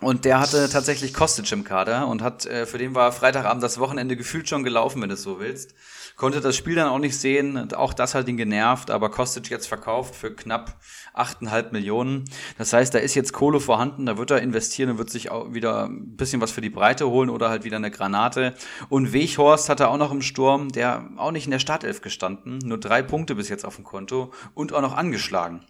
Und 0.00 0.24
der 0.24 0.38
hatte 0.38 0.68
tatsächlich 0.68 1.12
Kostic 1.12 1.50
im 1.50 1.64
Kader 1.64 2.06
und 2.06 2.22
hat, 2.22 2.46
äh, 2.46 2.66
für 2.66 2.78
den 2.78 2.94
war 2.94 3.10
Freitagabend 3.10 3.64
das 3.64 3.80
Wochenende 3.80 4.16
gefühlt 4.16 4.48
schon 4.48 4.62
gelaufen, 4.62 5.02
wenn 5.02 5.08
du 5.08 5.16
es 5.16 5.22
so 5.22 5.40
willst. 5.40 5.74
Konnte 6.14 6.40
das 6.40 6.56
Spiel 6.56 6.76
dann 6.76 6.88
auch 6.88 7.00
nicht 7.00 7.18
sehen, 7.18 7.72
auch 7.74 7.92
das 7.92 8.14
hat 8.14 8.28
ihn 8.28 8.36
genervt, 8.36 8.92
aber 8.92 9.10
Kostic 9.10 9.50
jetzt 9.50 9.66
verkauft 9.66 10.14
für 10.14 10.34
knapp 10.34 10.76
8,5 11.14 11.72
Millionen. 11.72 12.24
Das 12.58 12.72
heißt, 12.72 12.94
da 12.94 12.98
ist 12.98 13.16
jetzt 13.16 13.32
Kohle 13.32 13.58
vorhanden, 13.58 14.06
da 14.06 14.18
wird 14.18 14.30
er 14.30 14.40
investieren 14.40 14.90
und 14.90 14.98
wird 14.98 15.10
sich 15.10 15.32
auch 15.32 15.52
wieder 15.52 15.86
ein 15.86 16.16
bisschen 16.16 16.40
was 16.40 16.52
für 16.52 16.60
die 16.60 16.70
Breite 16.70 17.08
holen 17.08 17.28
oder 17.28 17.48
halt 17.50 17.64
wieder 17.64 17.76
eine 17.76 17.90
Granate. 17.90 18.54
Und 18.88 19.12
Weghorst 19.12 19.68
hat 19.68 19.80
er 19.80 19.90
auch 19.90 19.96
noch 19.96 20.12
im 20.12 20.22
Sturm, 20.22 20.70
der 20.70 21.08
auch 21.16 21.32
nicht 21.32 21.46
in 21.46 21.50
der 21.50 21.58
Startelf 21.58 22.02
gestanden, 22.02 22.58
nur 22.58 22.78
drei 22.78 23.02
Punkte 23.02 23.34
bis 23.34 23.48
jetzt 23.48 23.64
auf 23.64 23.74
dem 23.74 23.84
Konto 23.84 24.32
und 24.54 24.72
auch 24.72 24.82
noch 24.82 24.96
angeschlagen. 24.96 25.64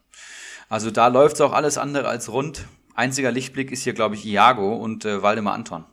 Also 0.69 0.91
da 0.91 1.09
läuft 1.09 1.37
es 1.37 1.41
auch 1.41 1.53
alles 1.53 1.79
andere 1.79 2.09
als 2.09 2.31
rund. 2.31 2.67
Einziger 2.99 3.31
Lichtblick 3.31 3.71
ist 3.71 3.85
hier, 3.85 3.93
glaube 3.93 4.17
ich, 4.17 4.27
Iago 4.27 4.75
und 4.75 5.05
äh, 5.05 5.23
Waldemar 5.23 5.55
Anton. 5.55 5.85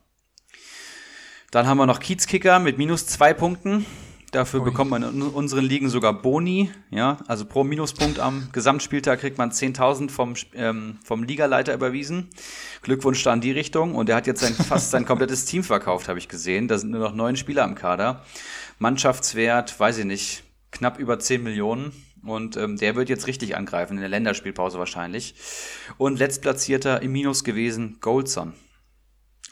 Dann 1.51 1.67
haben 1.67 1.77
wir 1.77 1.85
noch 1.85 1.99
Kiezkicker 1.99 2.57
mit 2.57 2.79
minus 2.79 3.05
zwei 3.05 3.31
Punkten. 3.31 3.85
Dafür 4.31 4.61
Ui. 4.61 4.65
bekommt 4.65 4.89
man 4.89 5.03
in 5.03 5.21
unseren 5.21 5.63
Ligen 5.63 5.87
sogar 5.87 6.19
Boni. 6.19 6.71
Ja, 6.89 7.19
also 7.27 7.45
pro 7.45 7.63
Minuspunkt 7.63 8.19
am 8.19 8.49
Gesamtspieltag 8.53 9.19
kriegt 9.19 9.37
man 9.37 9.51
10.000 9.51 10.09
vom, 10.09 10.33
ähm, 10.55 10.97
vom 11.03 11.21
Ligaleiter 11.21 11.75
überwiesen. 11.75 12.31
Glückwunsch 12.81 13.21
da 13.21 13.35
in 13.35 13.39
die 13.41 13.51
Richtung. 13.51 13.93
Und 13.93 14.09
er 14.09 14.15
hat 14.15 14.25
jetzt 14.25 14.41
sein, 14.41 14.53
fast 14.67 14.89
sein 14.89 15.05
komplettes 15.05 15.45
Team 15.45 15.63
verkauft, 15.63 16.09
habe 16.09 16.17
ich 16.17 16.27
gesehen. 16.27 16.67
Da 16.67 16.79
sind 16.79 16.89
nur 16.89 17.01
noch 17.01 17.13
neun 17.13 17.35
Spieler 17.35 17.65
im 17.65 17.75
Kader. 17.75 18.25
Mannschaftswert, 18.79 19.79
weiß 19.79 19.99
ich 19.99 20.05
nicht, 20.05 20.43
knapp 20.71 20.97
über 20.97 21.19
10 21.19 21.43
Millionen. 21.43 21.91
Und 22.25 22.57
ähm, 22.57 22.77
der 22.77 22.95
wird 22.95 23.09
jetzt 23.09 23.27
richtig 23.27 23.55
angreifen, 23.55 23.93
in 23.93 23.99
der 23.99 24.09
Länderspielpause 24.09 24.79
wahrscheinlich. 24.79 25.35
Und 25.97 26.17
letztplatzierter 26.17 27.01
im 27.01 27.11
Minus 27.11 27.43
gewesen, 27.43 27.97
Goldson. 28.01 28.53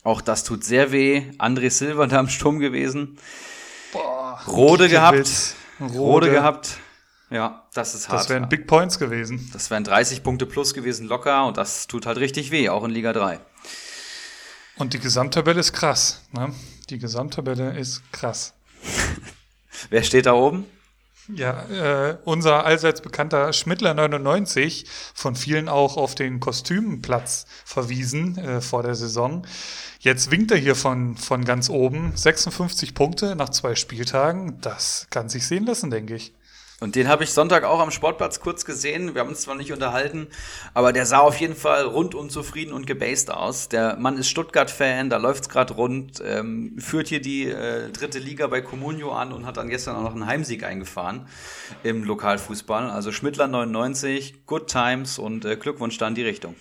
Auch 0.04 0.22
das 0.22 0.44
tut 0.44 0.64
sehr 0.64 0.92
weh. 0.92 1.24
André 1.38 1.70
Silva 1.70 2.08
da 2.08 2.20
im 2.20 2.30
Sturm 2.30 2.60
gewesen. 2.60 3.18
Boah, 3.94 4.42
Rode 4.48 4.90
gehabt. 4.90 5.56
Rode. 5.80 5.94
Rode 5.94 6.32
gehabt. 6.32 6.78
Ja, 7.30 7.68
das 7.74 7.96
ist 7.96 8.10
hart. 8.10 8.22
Das 8.22 8.30
wären 8.30 8.50
Big 8.50 8.68
Points 8.68 9.00
gewesen. 9.00 9.50
Das 9.54 9.72
wären 9.72 9.84
30 9.84 10.24
Punkte 10.24 10.46
plus 10.46 10.74
gewesen, 10.74 11.08
locker. 11.08 11.46
Und 11.46 11.58
das 11.58 11.88
tut 11.88 12.06
halt 12.06 12.18
richtig 12.18 12.52
weh, 12.52 12.70
auch 12.70 12.84
in 12.84 12.92
Liga 12.92 13.14
3. 13.14 13.40
Und 14.78 14.94
die 14.94 15.00
Gesamttabelle 15.00 15.60
ist 15.60 15.74
krass. 15.74 16.22
Ne? 16.32 16.54
Die 16.90 16.98
Gesamttabelle 16.98 17.78
ist 17.78 18.02
krass. 18.12 18.54
Wer 19.90 20.04
steht 20.04 20.26
da 20.26 20.34
oben? 20.34 20.66
Ja, 21.30 22.10
äh, 22.10 22.18
unser 22.26 22.66
allseits 22.66 23.00
bekannter 23.00 23.54
Schmittler 23.54 23.94
99, 23.94 24.86
von 25.14 25.36
vielen 25.36 25.70
auch 25.70 25.96
auf 25.96 26.16
den 26.16 26.42
Kostümplatz 26.42 27.46
verwiesen 27.64 28.38
äh, 28.38 28.62
vor 28.62 28.84
der 28.84 28.96
Saison. 28.96 29.48
Jetzt 30.00 30.32
winkt 30.32 30.52
er 30.52 30.58
hier 30.58 30.76
von, 30.76 31.16
von 31.16 31.46
ganz 31.46 31.70
oben. 31.70 32.12
56 32.14 32.94
Punkte 32.94 33.38
nach 33.38 33.50
zwei 33.50 33.76
Spieltagen. 33.76 34.60
Das 34.60 35.08
kann 35.12 35.30
sich 35.30 35.48
sehen 35.48 35.66
lassen, 35.66 35.90
denke 35.90 36.16
ich. 36.16 36.34
Und 36.84 36.96
den 36.96 37.08
habe 37.08 37.24
ich 37.24 37.32
Sonntag 37.32 37.64
auch 37.64 37.80
am 37.80 37.92
Sportplatz 37.92 38.42
kurz 38.42 38.66
gesehen. 38.66 39.16
Wir 39.16 39.22
haben 39.22 39.30
uns 39.30 39.44
zwar 39.44 39.56
nicht 39.56 39.72
unterhalten, 39.72 40.28
aber 40.74 40.92
der 40.92 41.06
sah 41.06 41.20
auf 41.20 41.38
jeden 41.38 41.56
Fall 41.56 41.84
rundum 41.84 42.30
zufrieden 42.30 42.74
und 42.74 42.86
gebased 42.86 43.32
aus. 43.32 43.70
Der 43.70 43.96
Mann 43.96 44.18
ist 44.18 44.28
Stuttgart-Fan, 44.28 45.10
da 45.10 45.16
läuft's 45.16 45.48
gerade 45.48 45.76
rund, 45.76 46.22
ähm, 46.26 46.76
führt 46.80 47.08
hier 47.08 47.22
die 47.22 47.48
äh, 47.48 47.90
dritte 47.90 48.20
Liga 48.20 48.48
bei 48.48 48.60
Comunio 48.60 49.14
an 49.14 49.32
und 49.32 49.46
hat 49.46 49.56
dann 49.56 49.70
gestern 49.70 49.96
auch 49.96 50.04
noch 50.04 50.12
einen 50.12 50.28
Heimsieg 50.28 50.66
eingefahren 50.66 51.26
im 51.84 52.04
Lokalfußball. 52.04 52.90
Also 52.90 53.14
Schmittler 53.14 53.48
99, 53.48 54.46
Good 54.46 54.68
Times 54.68 55.20
und 55.20 55.46
äh, 55.46 55.56
Glückwunsch 55.56 55.98
da 55.98 56.10
in 56.10 56.16
die 56.16 56.24
Richtung. 56.24 56.54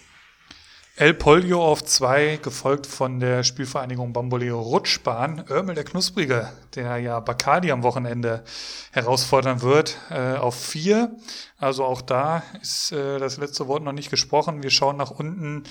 El 0.95 1.15
Polio 1.15 1.65
auf 1.65 1.83
zwei, 1.83 2.39
gefolgt 2.43 2.87
von 2.87 3.19
der 3.19 3.45
Spielvereinigung 3.45 4.13
Bamboleo 4.13 4.61
Rutschbahn. 4.61 5.47
Örmel 5.49 5.75
der 5.75 5.85
Knusprige, 5.85 6.53
der 6.75 6.99
ja 6.99 7.19
Bacardi 7.19 7.73
am 7.73 7.83
Wochenende 7.83 8.45
herausfordern 8.93 9.63
wird, 9.63 9.97
äh, 10.11 10.35
auf 10.35 10.55
vier. 10.55 11.17
Also 11.57 11.85
auch 11.85 12.03
da 12.03 12.43
ist 12.61 12.93
äh, 12.93 13.19
das 13.19 13.39
letzte 13.39 13.69
Wort 13.69 13.83
noch 13.83 13.95
nicht 13.95 14.11
gesprochen. 14.11 14.63
Wir 14.63 14.69
schauen 14.69 14.99
nach 14.99 15.11
unten. 15.11 15.65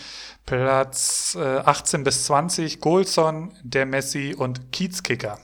Platz 0.47 1.37
äh, 1.39 1.57
18 1.59 2.03
bis 2.03 2.25
20, 2.25 2.79
Golson, 2.79 3.53
der 3.61 3.85
Messi 3.85 4.33
und 4.35 4.71
Kiezkicker. 4.71 5.37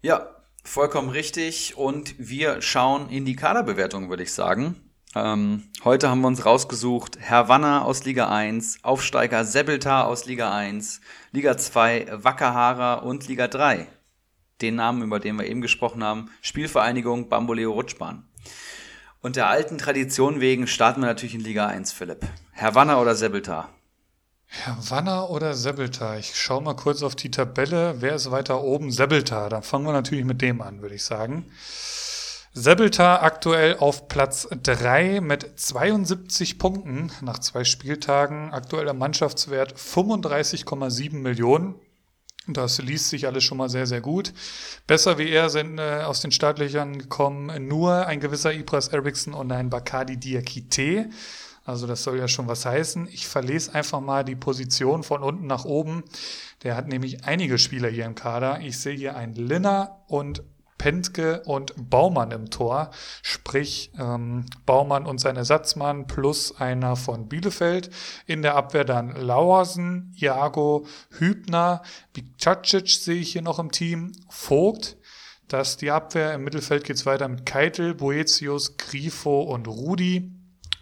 Ja, 0.00 0.26
vollkommen 0.64 1.10
richtig. 1.10 1.76
Und 1.76 2.14
wir 2.18 2.62
schauen 2.62 3.10
in 3.10 3.26
die 3.26 3.36
Kaderbewertung, 3.36 4.08
würde 4.08 4.22
ich 4.22 4.32
sagen. 4.32 4.85
Ähm, 5.16 5.62
heute 5.82 6.10
haben 6.10 6.20
wir 6.20 6.28
uns 6.28 6.44
rausgesucht 6.44 7.16
Herr 7.18 7.48
Wanner 7.48 7.86
aus 7.86 8.04
Liga 8.04 8.28
1, 8.28 8.80
Aufsteiger 8.82 9.46
Sebeltar 9.46 10.06
aus 10.06 10.26
Liga 10.26 10.54
1, 10.54 11.00
Liga 11.32 11.56
2 11.56 12.22
Wackerhara 12.22 12.96
und 12.96 13.26
Liga 13.26 13.48
3. 13.48 13.86
Den 14.60 14.74
Namen, 14.74 15.02
über 15.02 15.18
den 15.18 15.36
wir 15.36 15.46
eben 15.46 15.62
gesprochen 15.62 16.04
haben, 16.04 16.30
Spielvereinigung 16.42 17.30
Bamboleo 17.30 17.72
Rutschbahn. 17.72 18.28
Und 19.22 19.36
der 19.36 19.48
alten 19.48 19.78
Tradition 19.78 20.40
wegen 20.40 20.66
starten 20.66 21.00
wir 21.00 21.06
natürlich 21.06 21.34
in 21.34 21.40
Liga 21.40 21.66
1, 21.66 21.92
Philipp. 21.92 22.26
Herr 22.52 22.74
Wanner 22.74 23.00
oder 23.00 23.14
Sebeltar? 23.14 23.70
Wanner 24.90 25.30
oder 25.30 25.54
Sebeltar? 25.54 26.18
Ich 26.18 26.36
schaue 26.36 26.60
mal 26.60 26.76
kurz 26.76 27.02
auf 27.02 27.16
die 27.16 27.30
Tabelle. 27.30 28.02
Wer 28.02 28.16
ist 28.16 28.30
weiter 28.30 28.62
oben? 28.62 28.90
Sebeltar. 28.90 29.48
Dann 29.48 29.62
fangen 29.62 29.86
wir 29.86 29.94
natürlich 29.94 30.26
mit 30.26 30.42
dem 30.42 30.60
an, 30.60 30.82
würde 30.82 30.94
ich 30.94 31.04
sagen. 31.04 31.46
Sebeltar 32.58 33.22
aktuell 33.22 33.76
auf 33.76 34.08
Platz 34.08 34.48
3 34.50 35.20
mit 35.20 35.60
72 35.60 36.58
Punkten 36.58 37.12
nach 37.20 37.38
zwei 37.38 37.64
Spieltagen. 37.64 38.50
Aktueller 38.50 38.94
Mannschaftswert 38.94 39.76
35,7 39.76 41.16
Millionen. 41.16 41.74
Das 42.48 42.78
liest 42.78 43.10
sich 43.10 43.26
alles 43.26 43.44
schon 43.44 43.58
mal 43.58 43.68
sehr, 43.68 43.86
sehr 43.86 44.00
gut. 44.00 44.32
Besser 44.86 45.18
wie 45.18 45.28
er 45.28 45.50
sind 45.50 45.78
äh, 45.78 46.00
aus 46.06 46.22
den 46.22 46.32
Startlöchern 46.32 46.98
gekommen 46.98 47.68
nur 47.68 48.06
ein 48.06 48.20
gewisser 48.20 48.54
Ibras 48.54 48.88
Eriksson 48.88 49.34
und 49.34 49.52
ein 49.52 49.68
Bakadi 49.68 50.16
Diakite. 50.16 51.10
Also 51.66 51.86
das 51.86 52.04
soll 52.04 52.18
ja 52.18 52.26
schon 52.26 52.48
was 52.48 52.64
heißen. 52.64 53.06
Ich 53.08 53.28
verlese 53.28 53.74
einfach 53.74 54.00
mal 54.00 54.24
die 54.24 54.34
Position 54.34 55.02
von 55.02 55.22
unten 55.22 55.46
nach 55.46 55.66
oben. 55.66 56.04
Der 56.62 56.74
hat 56.74 56.88
nämlich 56.88 57.22
einige 57.26 57.58
Spieler 57.58 57.90
hier 57.90 58.06
im 58.06 58.14
Kader. 58.14 58.60
Ich 58.62 58.78
sehe 58.78 58.96
hier 58.96 59.14
einen 59.14 59.34
Linner 59.34 60.00
und 60.06 60.42
Pentke 60.78 61.42
und 61.44 61.72
Baumann 61.76 62.30
im 62.30 62.50
Tor, 62.50 62.90
sprich 63.22 63.92
ähm, 63.98 64.46
Baumann 64.66 65.06
und 65.06 65.18
sein 65.18 65.36
Ersatzmann 65.36 66.06
plus 66.06 66.58
einer 66.58 66.96
von 66.96 67.28
Bielefeld. 67.28 67.90
In 68.26 68.42
der 68.42 68.56
Abwehr 68.56 68.84
dann 68.84 69.16
Lauersen, 69.16 70.12
Iago, 70.16 70.86
Hübner, 71.18 71.82
Bikacic 72.12 72.88
sehe 72.88 73.20
ich 73.20 73.32
hier 73.32 73.42
noch 73.42 73.58
im 73.58 73.70
Team, 73.70 74.12
Vogt. 74.28 74.96
Das 75.48 75.70
ist 75.70 75.82
die 75.82 75.90
Abwehr. 75.90 76.34
Im 76.34 76.44
Mittelfeld 76.44 76.84
geht's 76.84 77.06
weiter 77.06 77.28
mit 77.28 77.46
Keitel, 77.46 77.94
Boetius, 77.94 78.76
Grifo 78.76 79.42
und 79.42 79.68
Rudi. 79.68 80.35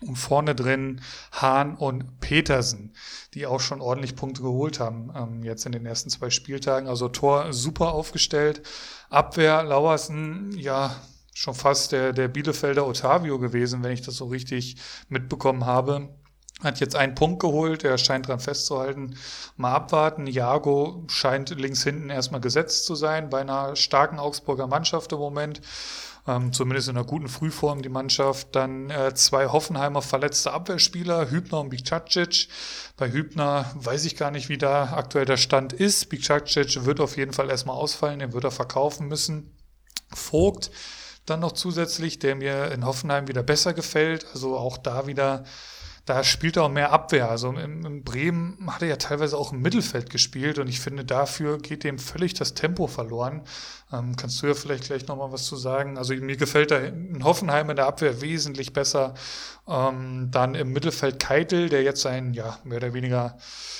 Und 0.06 0.16
vorne 0.16 0.54
drin 0.54 1.00
Hahn 1.32 1.76
und 1.76 2.20
Petersen, 2.20 2.94
die 3.32 3.46
auch 3.46 3.60
schon 3.60 3.80
ordentlich 3.80 4.16
Punkte 4.16 4.42
geholt 4.42 4.80
haben, 4.80 5.10
ähm, 5.16 5.42
jetzt 5.42 5.64
in 5.64 5.72
den 5.72 5.86
ersten 5.86 6.10
zwei 6.10 6.30
Spieltagen. 6.30 6.88
Also 6.88 7.08
Tor 7.08 7.52
super 7.52 7.92
aufgestellt. 7.92 8.62
Abwehr 9.08 9.62
Lauersen, 9.62 10.52
ja, 10.58 10.94
schon 11.34 11.54
fast 11.54 11.92
der, 11.92 12.12
der 12.12 12.28
Bielefelder 12.28 12.86
Otavio 12.86 13.38
gewesen, 13.38 13.82
wenn 13.82 13.92
ich 13.92 14.02
das 14.02 14.16
so 14.16 14.26
richtig 14.26 14.76
mitbekommen 15.08 15.66
habe. 15.66 16.08
Hat 16.62 16.80
jetzt 16.80 16.94
einen 16.94 17.16
Punkt 17.16 17.40
geholt, 17.40 17.82
er 17.82 17.98
scheint 17.98 18.28
dran 18.28 18.38
festzuhalten. 18.38 19.16
Mal 19.56 19.72
abwarten. 19.72 20.26
Jago 20.26 21.04
scheint 21.08 21.50
links 21.50 21.82
hinten 21.82 22.10
erstmal 22.10 22.40
gesetzt 22.40 22.86
zu 22.86 22.94
sein 22.94 23.28
bei 23.28 23.40
einer 23.40 23.74
starken 23.74 24.18
Augsburger 24.18 24.68
Mannschaft 24.68 25.12
im 25.12 25.18
Moment 25.18 25.60
ähm, 26.26 26.52
zumindest 26.52 26.88
in 26.88 26.96
einer 26.96 27.06
guten 27.06 27.28
Frühform 27.28 27.82
die 27.82 27.88
Mannschaft. 27.88 28.54
Dann 28.54 28.90
äh, 28.90 29.14
zwei 29.14 29.46
Hoffenheimer 29.46 30.02
verletzte 30.02 30.52
Abwehrspieler, 30.52 31.30
Hübner 31.30 31.60
und 31.60 31.70
Bikcacic. 31.70 32.48
Bei 32.96 33.10
Hübner 33.10 33.70
weiß 33.74 34.04
ich 34.04 34.16
gar 34.16 34.30
nicht, 34.30 34.48
wie 34.48 34.58
da 34.58 34.94
aktuell 34.94 35.26
der 35.26 35.36
Stand 35.36 35.72
ist. 35.72 36.08
Bikcacic 36.08 36.84
wird 36.84 37.00
auf 37.00 37.16
jeden 37.16 37.32
Fall 37.32 37.50
erstmal 37.50 37.76
ausfallen, 37.76 38.20
den 38.20 38.32
wird 38.32 38.44
er 38.44 38.50
verkaufen 38.50 39.08
müssen. 39.08 39.56
Vogt 40.12 40.70
dann 41.26 41.40
noch 41.40 41.52
zusätzlich, 41.52 42.18
der 42.18 42.34
mir 42.34 42.70
in 42.72 42.84
Hoffenheim 42.84 43.28
wieder 43.28 43.42
besser 43.42 43.72
gefällt. 43.72 44.26
Also 44.32 44.56
auch 44.56 44.76
da 44.76 45.06
wieder 45.06 45.44
da 46.06 46.22
spielt 46.22 46.56
er 46.56 46.64
auch 46.64 46.70
mehr 46.70 46.92
Abwehr. 46.92 47.30
Also 47.30 47.48
in, 47.50 47.84
in, 47.84 48.04
Bremen 48.04 48.58
hat 48.70 48.82
er 48.82 48.88
ja 48.88 48.96
teilweise 48.96 49.38
auch 49.38 49.52
im 49.52 49.62
Mittelfeld 49.62 50.10
gespielt 50.10 50.58
und 50.58 50.68
ich 50.68 50.80
finde, 50.80 51.04
dafür 51.04 51.58
geht 51.58 51.82
dem 51.82 51.98
völlig 51.98 52.34
das 52.34 52.54
Tempo 52.54 52.86
verloren. 52.86 53.42
Ähm, 53.92 54.14
kannst 54.16 54.42
du 54.42 54.46
ja 54.46 54.54
vielleicht 54.54 54.84
gleich 54.84 55.06
nochmal 55.06 55.32
was 55.32 55.44
zu 55.44 55.56
sagen? 55.56 55.96
Also 55.96 56.14
mir 56.14 56.36
gefällt 56.36 56.70
er 56.72 56.88
in 56.88 57.24
Hoffenheim 57.24 57.70
in 57.70 57.76
der 57.76 57.86
Abwehr 57.86 58.20
wesentlich 58.20 58.74
besser. 58.74 59.14
Ähm, 59.66 60.28
dann 60.30 60.54
im 60.54 60.72
Mittelfeld 60.72 61.18
Keitel, 61.18 61.70
der 61.70 61.82
jetzt 61.82 62.04
ein, 62.04 62.34
ja, 62.34 62.58
mehr 62.64 62.78
oder 62.78 62.92
weniger 62.92 63.38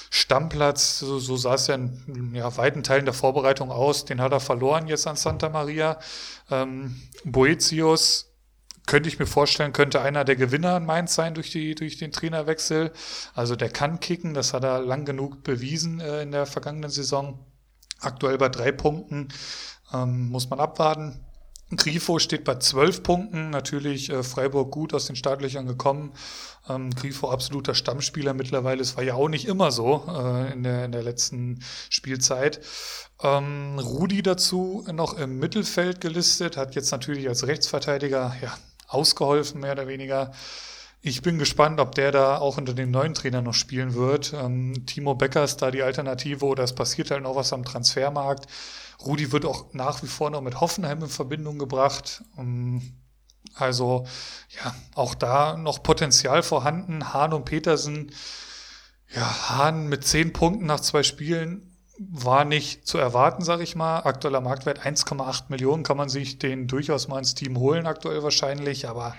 Stammplatz, 0.08 1.00
so, 1.00 1.18
so 1.18 1.36
sah 1.36 1.54
es 1.54 1.66
ja 1.66 1.74
in 1.74 2.34
ja, 2.34 2.56
weiten 2.56 2.82
Teilen 2.82 3.04
der 3.04 3.14
Vorbereitung 3.14 3.70
aus, 3.70 4.04
den 4.04 4.20
hat 4.20 4.32
er 4.32 4.40
verloren 4.40 4.86
jetzt 4.86 5.06
an 5.06 5.16
Santa 5.16 5.50
Maria. 5.50 5.98
Ähm, 6.50 7.02
Boetius 7.24 8.33
könnte 8.86 9.08
ich 9.08 9.18
mir 9.18 9.26
vorstellen, 9.26 9.72
könnte 9.72 10.00
einer 10.00 10.24
der 10.24 10.36
Gewinner 10.36 10.76
in 10.76 10.86
Mainz 10.86 11.14
sein 11.14 11.34
durch, 11.34 11.50
die, 11.50 11.74
durch 11.74 11.96
den 11.96 12.12
Trainerwechsel. 12.12 12.92
Also 13.34 13.56
der 13.56 13.70
kann 13.70 14.00
kicken, 14.00 14.34
das 14.34 14.52
hat 14.52 14.64
er 14.64 14.80
lang 14.80 15.04
genug 15.04 15.42
bewiesen 15.42 16.00
äh, 16.00 16.22
in 16.22 16.32
der 16.32 16.46
vergangenen 16.46 16.90
Saison. 16.90 17.38
Aktuell 18.00 18.38
bei 18.38 18.48
drei 18.48 18.72
Punkten 18.72 19.28
ähm, 19.92 20.28
muss 20.28 20.50
man 20.50 20.60
abwarten. 20.60 21.24
Grifo 21.76 22.18
steht 22.18 22.44
bei 22.44 22.56
zwölf 22.56 23.02
Punkten, 23.02 23.50
natürlich 23.50 24.10
äh, 24.10 24.22
Freiburg 24.22 24.70
gut 24.70 24.94
aus 24.94 25.06
den 25.06 25.16
Startlöchern 25.16 25.66
gekommen. 25.66 26.12
Ähm, 26.68 26.90
Grifo 26.90 27.30
absoluter 27.30 27.74
Stammspieler 27.74 28.34
mittlerweile, 28.34 28.82
es 28.82 28.96
war 28.96 29.04
ja 29.04 29.14
auch 29.14 29.28
nicht 29.28 29.46
immer 29.46 29.72
so 29.72 30.04
äh, 30.08 30.52
in, 30.52 30.62
der, 30.62 30.84
in 30.84 30.92
der 30.92 31.02
letzten 31.02 31.62
Spielzeit. 31.90 32.60
Ähm, 33.22 33.78
Rudi 33.78 34.22
dazu 34.22 34.84
noch 34.92 35.18
im 35.18 35.38
Mittelfeld 35.38 36.00
gelistet, 36.00 36.56
hat 36.56 36.74
jetzt 36.74 36.90
natürlich 36.92 37.28
als 37.28 37.46
Rechtsverteidiger 37.46 38.36
ja, 38.42 38.54
ausgeholfen, 38.88 39.60
mehr 39.60 39.72
oder 39.72 39.86
weniger. 39.86 40.32
Ich 41.00 41.20
bin 41.20 41.38
gespannt, 41.38 41.80
ob 41.80 41.94
der 41.94 42.12
da 42.12 42.38
auch 42.38 42.56
unter 42.56 42.72
dem 42.72 42.90
neuen 42.90 43.12
Trainer 43.12 43.42
noch 43.42 43.52
spielen 43.52 43.94
wird. 43.94 44.32
Ähm, 44.32 44.86
Timo 44.86 45.14
Becker 45.14 45.44
ist 45.44 45.58
da 45.58 45.70
die 45.70 45.82
Alternative 45.82 46.46
oder 46.46 46.64
es 46.64 46.74
passiert 46.74 47.10
halt 47.10 47.22
noch 47.22 47.36
was 47.36 47.52
am 47.52 47.64
Transfermarkt. 47.64 48.46
Rudi 49.04 49.30
wird 49.30 49.44
auch 49.44 49.74
nach 49.74 50.02
wie 50.02 50.06
vor 50.06 50.30
noch 50.30 50.40
mit 50.40 50.60
Hoffenheim 50.60 51.02
in 51.02 51.08
Verbindung 51.08 51.58
gebracht. 51.58 52.24
Ähm, 52.38 52.94
also 53.54 54.06
ja, 54.48 54.74
auch 54.94 55.14
da 55.14 55.56
noch 55.56 55.82
Potenzial 55.82 56.42
vorhanden. 56.42 57.12
Hahn 57.12 57.34
und 57.34 57.44
Petersen, 57.44 58.10
ja, 59.14 59.50
Hahn 59.50 59.88
mit 59.88 60.06
zehn 60.06 60.32
Punkten 60.32 60.66
nach 60.66 60.80
zwei 60.80 61.02
Spielen 61.02 61.73
war 61.98 62.44
nicht 62.44 62.86
zu 62.86 62.98
erwarten, 62.98 63.44
sage 63.44 63.62
ich 63.62 63.76
mal. 63.76 64.00
Aktueller 64.00 64.40
Marktwert 64.40 64.80
1,8 64.80 65.44
Millionen 65.48 65.82
kann 65.82 65.96
man 65.96 66.08
sich 66.08 66.38
den 66.38 66.66
durchaus 66.66 67.08
mal 67.08 67.18
ins 67.18 67.34
Team 67.34 67.58
holen, 67.58 67.86
aktuell 67.86 68.22
wahrscheinlich, 68.22 68.88
aber 68.88 69.14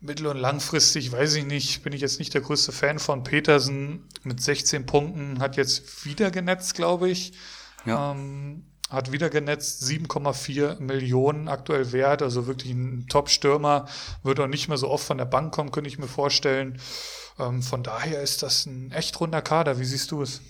mittel- 0.00 0.26
und 0.26 0.36
langfristig 0.36 1.10
weiß 1.10 1.34
ich 1.34 1.46
nicht, 1.46 1.82
bin 1.82 1.92
ich 1.92 2.00
jetzt 2.00 2.18
nicht 2.18 2.34
der 2.34 2.42
größte 2.42 2.72
Fan 2.72 2.98
von 2.98 3.24
Petersen 3.24 4.06
mit 4.22 4.42
16 4.42 4.86
Punkten, 4.86 5.40
hat 5.40 5.56
jetzt 5.56 6.04
wieder 6.04 6.30
genetzt, 6.30 6.74
glaube 6.74 7.08
ich. 7.08 7.32
Ja. 7.84 8.12
Ähm, 8.12 8.64
hat 8.90 9.12
wieder 9.12 9.28
genetzt, 9.28 9.82
7,4 9.82 10.80
Millionen 10.80 11.48
aktuell 11.48 11.92
wert, 11.92 12.22
also 12.22 12.46
wirklich 12.46 12.72
ein 12.72 13.06
Top-Stürmer, 13.08 13.86
wird 14.22 14.40
auch 14.40 14.46
nicht 14.46 14.68
mehr 14.68 14.78
so 14.78 14.88
oft 14.88 15.04
von 15.04 15.18
der 15.18 15.26
Bank 15.26 15.52
kommen, 15.52 15.72
könnte 15.72 15.88
ich 15.88 15.98
mir 15.98 16.08
vorstellen. 16.08 16.80
Ähm, 17.38 17.62
von 17.62 17.82
daher 17.82 18.22
ist 18.22 18.42
das 18.42 18.64
ein 18.64 18.90
echt 18.92 19.20
runder 19.20 19.42
Kader. 19.42 19.78
Wie 19.78 19.84
siehst 19.84 20.10
du 20.10 20.22
es? 20.22 20.40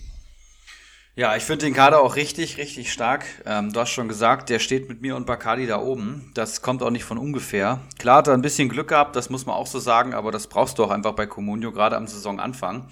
Ja, 1.15 1.35
ich 1.35 1.43
finde 1.43 1.65
den 1.65 1.73
Kader 1.73 2.01
auch 2.01 2.15
richtig, 2.15 2.57
richtig 2.57 2.93
stark. 2.93 3.25
Ähm, 3.45 3.73
du 3.73 3.79
hast 3.81 3.89
schon 3.89 4.07
gesagt, 4.07 4.49
der 4.49 4.59
steht 4.59 4.87
mit 4.87 5.01
mir 5.01 5.15
und 5.17 5.25
Bacardi 5.25 5.67
da 5.67 5.81
oben. 5.81 6.31
Das 6.33 6.61
kommt 6.61 6.81
auch 6.81 6.91
nicht 6.91 7.03
von 7.03 7.17
ungefähr. 7.17 7.81
Klar 7.97 8.19
hat 8.19 8.27
er 8.27 8.35
ein 8.35 8.41
bisschen 8.41 8.69
Glück 8.69 8.87
gehabt, 8.87 9.15
das 9.15 9.29
muss 9.29 9.45
man 9.45 9.55
auch 9.55 9.67
so 9.67 9.79
sagen, 9.79 10.13
aber 10.13 10.31
das 10.31 10.47
brauchst 10.47 10.77
du 10.79 10.83
auch 10.83 10.91
einfach 10.91 11.13
bei 11.13 11.25
Comunio, 11.27 11.71
gerade 11.73 11.97
am 11.97 12.07
Saisonanfang. 12.07 12.87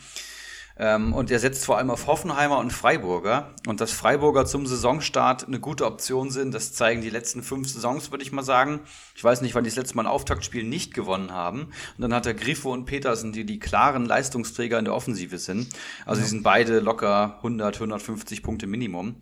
Ähm, 0.80 1.14
und 1.14 1.32
er 1.32 1.40
setzt 1.40 1.66
vor 1.66 1.78
allem 1.78 1.90
auf 1.90 2.08
Hoffenheimer 2.08 2.60
und 2.60 2.72
Freiburger. 2.72 3.54
Und 3.68 3.82
dass 3.82 3.92
Freiburger 3.92 4.46
zum 4.46 4.68
Saisonstart 4.68 5.48
eine 5.48 5.60
gute 5.60 5.86
Option 5.86 6.30
sind, 6.30 6.54
das 6.54 6.74
zeigen 6.74 7.02
die 7.02 7.10
letzten 7.10 7.42
fünf 7.42 7.70
Saisons, 7.70 8.12
würde 8.12 8.24
ich 8.24 8.32
mal 8.32 8.44
sagen. 8.44 8.82
Ich 9.16 9.24
weiß 9.24 9.42
nicht, 9.42 9.56
wann 9.56 9.64
die 9.64 9.70
das 9.70 9.78
letzte 9.78 9.96
Mal 9.96 10.04
ein 10.04 10.08
Auftaktspiel 10.08 10.64
nicht 10.64 10.94
gewonnen 10.94 11.32
haben. 11.32 11.64
Und 11.98 12.02
dann 12.02 12.14
hat 12.14 12.26
er 12.26 12.34
Grifo 12.34 12.72
und 12.72 12.86
Petersen, 12.86 13.32
die 13.32 13.46
die 13.46 13.60
klaren 13.60 14.06
Leistungsträger 14.06 14.78
in 14.78 14.86
der 14.86 14.94
Offensive 14.94 15.40
sind. 15.40 15.70
Also 16.06 16.20
ja. 16.20 16.26
die 16.26 16.30
sind 16.30 16.44
beide 16.44 16.80
locker 16.80 17.36
100, 17.38 17.76
150 17.76 18.44
Punkte 18.44 18.68
Minimum. 18.68 19.16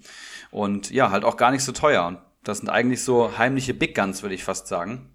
Und 0.52 0.92
ja, 0.92 1.12
halt 1.12 1.24
auch 1.24 1.38
gar 1.38 1.52
nicht 1.52 1.64
so 1.64 1.72
teuer. 1.72 2.08
Und 2.08 2.20
das 2.44 2.60
sind 2.60 2.70
eigentlich 2.70 3.04
so 3.04 3.38
heimliche 3.38 3.74
Big 3.74 3.96
Guns, 3.96 4.22
würde 4.22 4.36
ich 4.36 4.44
fast 4.44 4.68
sagen. 4.68 5.15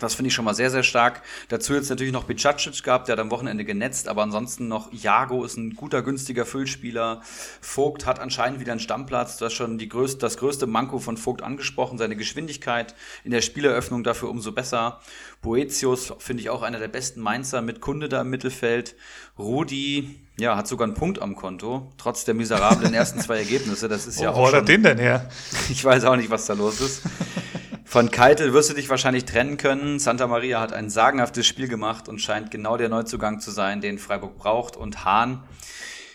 Das 0.00 0.14
finde 0.14 0.28
ich 0.28 0.34
schon 0.34 0.44
mal 0.44 0.54
sehr, 0.54 0.70
sehr 0.70 0.82
stark. 0.82 1.22
Dazu 1.48 1.74
jetzt 1.74 1.90
natürlich 1.90 2.12
noch 2.12 2.24
Bicacic 2.24 2.82
gehabt, 2.82 3.06
der 3.06 3.12
hat 3.12 3.20
am 3.20 3.30
Wochenende 3.30 3.64
genetzt, 3.64 4.08
aber 4.08 4.22
ansonsten 4.22 4.66
noch 4.66 4.92
Jago 4.92 5.44
ist 5.44 5.56
ein 5.56 5.74
guter, 5.74 6.02
günstiger 6.02 6.46
Füllspieler. 6.46 7.20
Vogt 7.60 8.06
hat 8.06 8.18
anscheinend 8.18 8.60
wieder 8.60 8.72
einen 8.72 8.80
Stammplatz. 8.80 9.36
Du 9.36 9.44
hast 9.44 9.52
schon 9.52 9.78
die 9.78 9.88
größte, 9.88 10.18
das 10.18 10.38
größte 10.38 10.66
Manko 10.66 10.98
von 10.98 11.18
Vogt 11.18 11.42
angesprochen, 11.42 11.98
seine 11.98 12.16
Geschwindigkeit 12.16 12.94
in 13.24 13.30
der 13.30 13.42
Spieleröffnung 13.42 14.02
dafür 14.02 14.30
umso 14.30 14.52
besser. 14.52 15.00
Boetius 15.42 16.14
finde 16.18 16.42
ich 16.42 16.50
auch 16.50 16.62
einer 16.62 16.78
der 16.78 16.88
besten 16.88 17.20
Mainzer 17.20 17.60
mit 17.60 17.80
Kunde 17.80 18.08
da 18.08 18.22
im 18.22 18.30
Mittelfeld. 18.30 18.96
Rudi, 19.38 20.18
ja, 20.38 20.56
hat 20.56 20.66
sogar 20.66 20.86
einen 20.86 20.94
Punkt 20.94 21.20
am 21.20 21.36
Konto, 21.36 21.92
trotz 21.98 22.24
der 22.24 22.34
miserablen 22.34 22.94
ersten 22.94 23.20
zwei 23.20 23.38
Ergebnisse. 23.38 23.88
Das 23.88 24.06
ist 24.06 24.20
ja 24.20 24.30
auch. 24.30 24.38
Wo 24.38 24.46
hat 24.46 24.54
er 24.54 24.62
den 24.62 24.82
denn 24.82 24.98
her? 24.98 25.28
Ich 25.68 25.84
weiß 25.84 26.04
auch 26.04 26.16
nicht, 26.16 26.30
was 26.30 26.46
da 26.46 26.54
los 26.54 26.80
ist. 26.80 27.02
Von 27.90 28.12
Keitel 28.12 28.52
wirst 28.52 28.70
du 28.70 28.74
dich 28.74 28.88
wahrscheinlich 28.88 29.24
trennen 29.24 29.56
können. 29.56 29.98
Santa 29.98 30.28
Maria 30.28 30.60
hat 30.60 30.72
ein 30.72 30.90
sagenhaftes 30.90 31.44
Spiel 31.44 31.66
gemacht 31.66 32.08
und 32.08 32.20
scheint 32.20 32.52
genau 32.52 32.76
der 32.76 32.88
Neuzugang 32.88 33.40
zu 33.40 33.50
sein, 33.50 33.80
den 33.80 33.98
Freiburg 33.98 34.36
braucht. 34.36 34.76
Und 34.76 35.04
Hahn, 35.04 35.42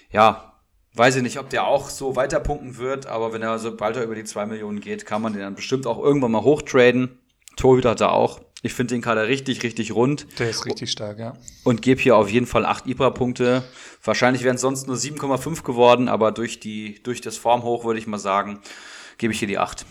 ja, 0.10 0.54
weiß 0.94 1.18
ich 1.18 1.22
nicht, 1.22 1.38
ob 1.38 1.50
der 1.50 1.68
auch 1.68 1.90
so 1.90 2.16
weiterpunkten 2.16 2.78
wird, 2.78 3.08
aber 3.08 3.34
wenn 3.34 3.42
er 3.42 3.60
sobald 3.60 3.98
er 3.98 4.06
über 4.06 4.16
die 4.16 4.24
zwei 4.24 4.46
Millionen 4.46 4.80
geht, 4.80 5.06
kann 5.06 5.22
man 5.22 5.34
den 5.34 5.42
dann 5.42 5.56
bestimmt 5.56 5.86
auch 5.86 6.02
irgendwann 6.02 6.32
mal 6.32 6.44
hochtraden. 6.44 7.20
Torhüter 7.58 7.90
hat 7.90 8.00
er 8.00 8.14
auch. 8.14 8.40
Ich 8.62 8.74
finde 8.74 8.96
den 8.96 9.02
Kader 9.02 9.28
richtig, 9.28 9.62
richtig 9.64 9.94
rund. 9.94 10.28
Der 10.40 10.52
ist 10.52 10.66
richtig 10.66 10.90
stark, 10.90 11.20
ja. 11.20 11.34
Und 11.66 11.82
gebe 11.82 12.00
hier 12.00 12.16
auf 12.16 12.30
jeden 12.30 12.48
Fall 12.48 12.66
8 12.66 12.88
Ibra-Punkte. 12.88 13.66
Wahrscheinlich 14.02 14.46
wären 14.46 14.56
es 14.56 14.62
sonst 14.62 14.88
nur 14.88 14.96
7,5 14.96 15.64
geworden, 15.64 16.08
aber 16.08 16.32
durch, 16.32 16.62
die, 16.62 17.04
durch 17.04 17.20
das 17.20 17.36
Formhoch 17.36 17.84
würde 17.84 18.00
ich 18.00 18.08
mal 18.08 18.18
sagen, 18.18 18.62
gebe 19.18 19.34
ich 19.34 19.40
hier 19.40 19.50
die 19.50 19.58
8. 19.58 19.86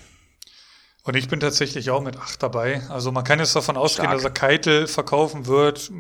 Und 1.07 1.17
ich 1.17 1.29
bin 1.29 1.39
tatsächlich 1.39 1.91
auch 1.91 2.01
mit 2.01 2.17
8 2.17 2.43
dabei. 2.43 2.81
Also 2.89 3.13
man 3.13 3.25
kann 3.25 3.39
jetzt 3.39 3.55
davon 3.55 3.77
ausgehen, 3.77 4.07
Stark. 4.07 4.17
dass 4.17 4.25
er 4.25 4.31
Keitel 4.31 4.87
verkaufen 4.87 5.47
wird, 5.47 5.91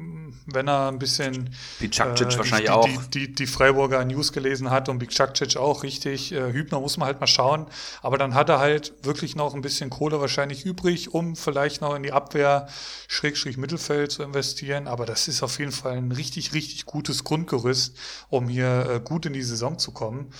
wenn 0.46 0.66
er 0.66 0.88
ein 0.88 0.98
bisschen 0.98 1.54
Bicakcic 1.78 2.32
äh, 2.32 2.38
wahrscheinlich 2.38 2.70
die, 2.70 2.70
auch. 2.70 2.88
Die, 2.88 3.26
die, 3.26 3.34
die, 3.34 3.46
Freiburger 3.46 4.02
News 4.06 4.32
gelesen 4.32 4.70
hat 4.70 4.88
und 4.88 4.98
Bicakcic 4.98 5.58
auch 5.58 5.82
richtig. 5.82 6.32
Äh, 6.32 6.54
Hübner 6.54 6.80
muss 6.80 6.96
man 6.96 7.06
halt 7.06 7.20
mal 7.20 7.26
schauen. 7.26 7.66
Aber 8.00 8.16
dann 8.16 8.34
hat 8.34 8.48
er 8.48 8.60
halt 8.60 8.94
wirklich 9.02 9.36
noch 9.36 9.54
ein 9.54 9.60
bisschen 9.60 9.90
Kohle 9.90 10.22
wahrscheinlich 10.22 10.64
übrig, 10.64 11.12
um 11.12 11.36
vielleicht 11.36 11.82
noch 11.82 11.94
in 11.94 12.02
die 12.02 12.12
Abwehr 12.12 12.66
Schrägstrich 13.06 13.58
Mittelfeld 13.58 14.10
zu 14.10 14.22
investieren. 14.22 14.88
Aber 14.88 15.04
das 15.04 15.28
ist 15.28 15.42
auf 15.42 15.58
jeden 15.58 15.72
Fall 15.72 15.98
ein 15.98 16.12
richtig, 16.12 16.54
richtig 16.54 16.86
gutes 16.86 17.24
Grundgerüst, 17.24 17.94
um 18.30 18.48
hier 18.48 18.88
äh, 18.88 19.00
gut 19.00 19.26
in 19.26 19.34
die 19.34 19.42
Saison 19.42 19.78
zu 19.78 19.92
kommen. 19.92 20.32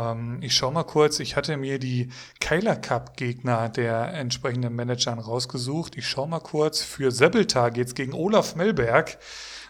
Ähm, 0.00 0.38
ich 0.40 0.54
schaue 0.54 0.72
mal 0.72 0.84
kurz, 0.84 1.20
ich 1.20 1.36
hatte 1.36 1.56
mir 1.56 1.78
die 1.78 2.10
Keiler 2.40 2.76
Cup 2.76 3.16
Gegner 3.16 3.68
der 3.68 4.14
entsprechenden 4.14 4.74
Managern 4.74 5.18
rausgesucht. 5.18 5.96
Ich 5.96 6.08
schaue 6.08 6.28
mal 6.28 6.40
kurz, 6.40 6.82
für 6.82 7.10
Sebeltar 7.10 7.70
geht's 7.70 7.94
gegen 7.94 8.14
Olaf 8.14 8.54
Melberg. 8.54 9.18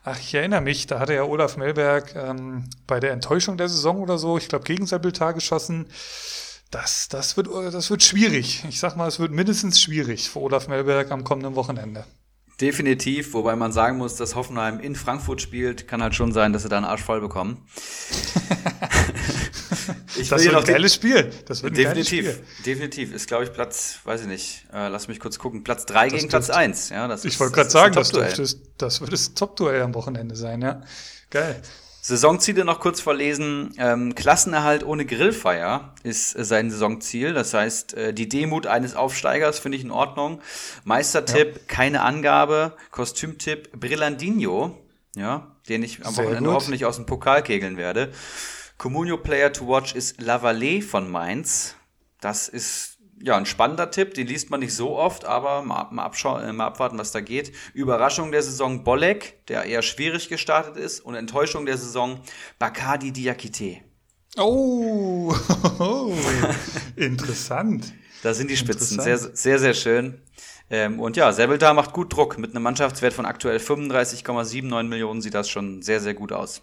Ach, 0.04 0.18
ich 0.18 0.34
erinnere 0.34 0.62
mich, 0.62 0.86
da 0.86 0.98
hatte 0.98 1.14
ja 1.14 1.24
Olaf 1.24 1.56
Melberg 1.56 2.14
ähm, 2.14 2.64
bei 2.86 3.00
der 3.00 3.12
Enttäuschung 3.12 3.58
der 3.58 3.68
Saison 3.68 4.00
oder 4.00 4.16
so, 4.16 4.38
ich 4.38 4.48
glaube, 4.48 4.64
gegen 4.64 4.86
Sebeltar 4.86 5.34
geschossen. 5.34 5.86
Das, 6.70 7.08
das, 7.08 7.36
wird, 7.36 7.48
das 7.48 7.90
wird 7.90 8.02
schwierig. 8.02 8.64
Ich 8.68 8.78
sag 8.78 8.96
mal, 8.96 9.08
es 9.08 9.18
wird 9.18 9.32
mindestens 9.32 9.80
schwierig 9.80 10.30
für 10.30 10.40
Olaf 10.40 10.68
Melberg 10.68 11.10
am 11.10 11.24
kommenden 11.24 11.56
Wochenende. 11.56 12.04
Definitiv, 12.60 13.32
wobei 13.32 13.56
man 13.56 13.72
sagen 13.72 13.96
muss, 13.96 14.16
dass 14.16 14.34
Hoffenheim 14.34 14.80
in 14.80 14.94
Frankfurt 14.94 15.40
spielt, 15.40 15.88
kann 15.88 16.02
halt 16.02 16.14
schon 16.14 16.32
sein, 16.32 16.52
dass 16.52 16.62
sie 16.62 16.68
da 16.68 16.76
einen 16.76 16.84
Arsch 16.84 17.02
voll 17.02 17.20
bekommen. 17.20 17.66
ich 20.16 20.28
das 20.28 20.44
wird 20.44 20.54
ein 20.54 20.64
geiles 20.64 20.94
Spiel. 20.94 21.30
Das 21.46 21.62
wird 21.62 21.72
ein 21.72 21.76
definitiv, 21.76 22.24
geiles 22.24 22.38
Spiel. 22.38 22.64
Definitiv. 22.64 23.14
Ist, 23.14 23.26
glaube 23.26 23.44
ich, 23.44 23.52
Platz, 23.52 23.98
weiß 24.04 24.22
ich 24.22 24.26
nicht, 24.26 24.66
äh, 24.72 24.88
lass 24.88 25.08
mich 25.08 25.20
kurz 25.20 25.38
gucken, 25.38 25.64
Platz 25.64 25.86
3 25.86 26.08
gegen 26.08 26.28
Platz 26.28 26.50
1. 26.50 26.90
Ja, 26.90 27.08
das 27.08 27.24
ich 27.24 27.38
wollte 27.40 27.54
gerade 27.54 27.70
sagen, 27.70 27.94
das, 27.94 28.10
das, 28.10 28.58
das 28.78 29.00
wird 29.00 29.12
das 29.12 29.34
Top-Duell 29.34 29.82
am 29.82 29.94
Wochenende 29.94 30.36
sein, 30.36 30.62
ja. 30.62 30.82
Geil. 31.30 31.60
Saisonziele 32.02 32.64
noch 32.64 32.80
kurz 32.80 33.00
verlesen. 33.00 33.74
Ähm, 33.76 34.14
Klassenerhalt 34.14 34.84
ohne 34.84 35.04
Grillfeier 35.04 35.94
ist 36.02 36.36
äh, 36.36 36.44
sein 36.44 36.70
Saisonziel. 36.70 37.34
Das 37.34 37.52
heißt, 37.52 37.94
äh, 37.94 38.14
die 38.14 38.28
Demut 38.28 38.66
eines 38.66 38.94
Aufsteigers 38.94 39.58
finde 39.58 39.76
ich 39.76 39.84
in 39.84 39.90
Ordnung. 39.90 40.40
Meistertipp, 40.84 41.56
ja. 41.56 41.62
keine 41.66 42.02
Angabe. 42.02 42.72
Kostümtipp, 42.90 43.78
Brillandino, 43.78 44.78
ja, 45.14 45.54
den 45.68 45.82
ich 45.82 46.04
am 46.04 46.14
Sehr 46.14 46.24
Wochenende 46.24 46.48
gut. 46.48 46.54
hoffentlich 46.56 46.86
aus 46.86 46.96
dem 46.96 47.06
Pokal 47.06 47.42
kegeln 47.42 47.76
werde. 47.76 48.10
Comunio 48.80 49.18
Player 49.18 49.52
to 49.52 49.68
Watch 49.68 49.94
ist 49.94 50.22
Lavallée 50.22 50.80
von 50.80 51.10
Mainz. 51.10 51.76
Das 52.18 52.48
ist 52.48 52.96
ja, 53.22 53.36
ein 53.36 53.44
spannender 53.44 53.90
Tipp, 53.90 54.14
den 54.14 54.26
liest 54.26 54.48
man 54.48 54.60
nicht 54.60 54.74
so 54.74 54.96
oft, 54.96 55.26
aber 55.26 55.60
mal, 55.60 55.88
mal, 55.90 56.10
äh, 56.42 56.52
mal 56.54 56.68
abwarten, 56.68 56.96
was 56.96 57.12
da 57.12 57.20
geht. 57.20 57.52
Überraschung 57.74 58.32
der 58.32 58.42
Saison 58.42 58.82
Bolek, 58.82 59.46
der 59.48 59.64
eher 59.64 59.82
schwierig 59.82 60.30
gestartet 60.30 60.78
ist, 60.78 61.00
und 61.00 61.14
Enttäuschung 61.14 61.66
der 61.66 61.76
Saison 61.76 62.20
Bakadi 62.58 63.12
Diakite. 63.12 63.76
Oh, 64.38 65.34
interessant. 66.96 67.92
da 68.22 68.32
sind 68.32 68.48
die 68.48 68.56
Spitzen, 68.56 69.00
sehr, 69.00 69.18
sehr, 69.18 69.58
sehr 69.58 69.74
schön. 69.74 70.22
Ähm, 70.70 71.00
und 71.00 71.18
ja, 71.18 71.32
Sebelda 71.32 71.74
macht 71.74 71.92
gut 71.92 72.14
Druck. 72.14 72.38
Mit 72.38 72.52
einem 72.52 72.62
Mannschaftswert 72.62 73.12
von 73.12 73.26
aktuell 73.26 73.58
35,79 73.58 74.82
Millionen 74.84 75.20
sieht 75.20 75.34
das 75.34 75.50
schon 75.50 75.82
sehr, 75.82 76.00
sehr 76.00 76.14
gut 76.14 76.32
aus. 76.32 76.62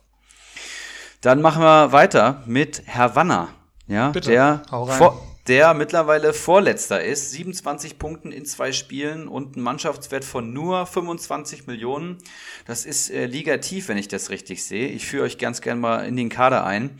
Dann 1.22 1.42
machen 1.42 1.64
wir 1.64 1.92
weiter 1.92 2.44
mit 2.46 2.84
Herr 2.86 3.16
Wanner. 3.16 3.50
Ja, 3.88 4.10
Bitte, 4.10 4.32
der 4.32 4.62
vor, 4.70 5.22
der 5.48 5.74
mittlerweile 5.74 6.34
Vorletzter 6.34 7.02
ist, 7.04 7.32
27 7.32 7.98
Punkten 7.98 8.32
in 8.32 8.46
zwei 8.46 8.72
Spielen 8.74 9.28
und 9.28 9.56
ein 9.56 9.62
Mannschaftswert 9.62 10.26
von 10.26 10.52
nur 10.52 10.86
25 10.86 11.68
Millionen. 11.68 12.18
Das 12.66 12.86
ist 12.86 13.10
äh, 13.10 13.26
Liga 13.26 13.58
tief, 13.58 13.88
wenn 13.88 13.98
ich 13.98 14.10
das 14.10 14.30
richtig 14.30 14.64
sehe. 14.66 14.90
Ich 14.90 15.08
führe 15.08 15.24
euch 15.24 15.38
ganz 15.38 15.62
gern 15.62 15.80
mal 15.80 16.06
in 16.06 16.18
den 16.18 16.30
Kader 16.30 16.66
ein. 16.66 17.00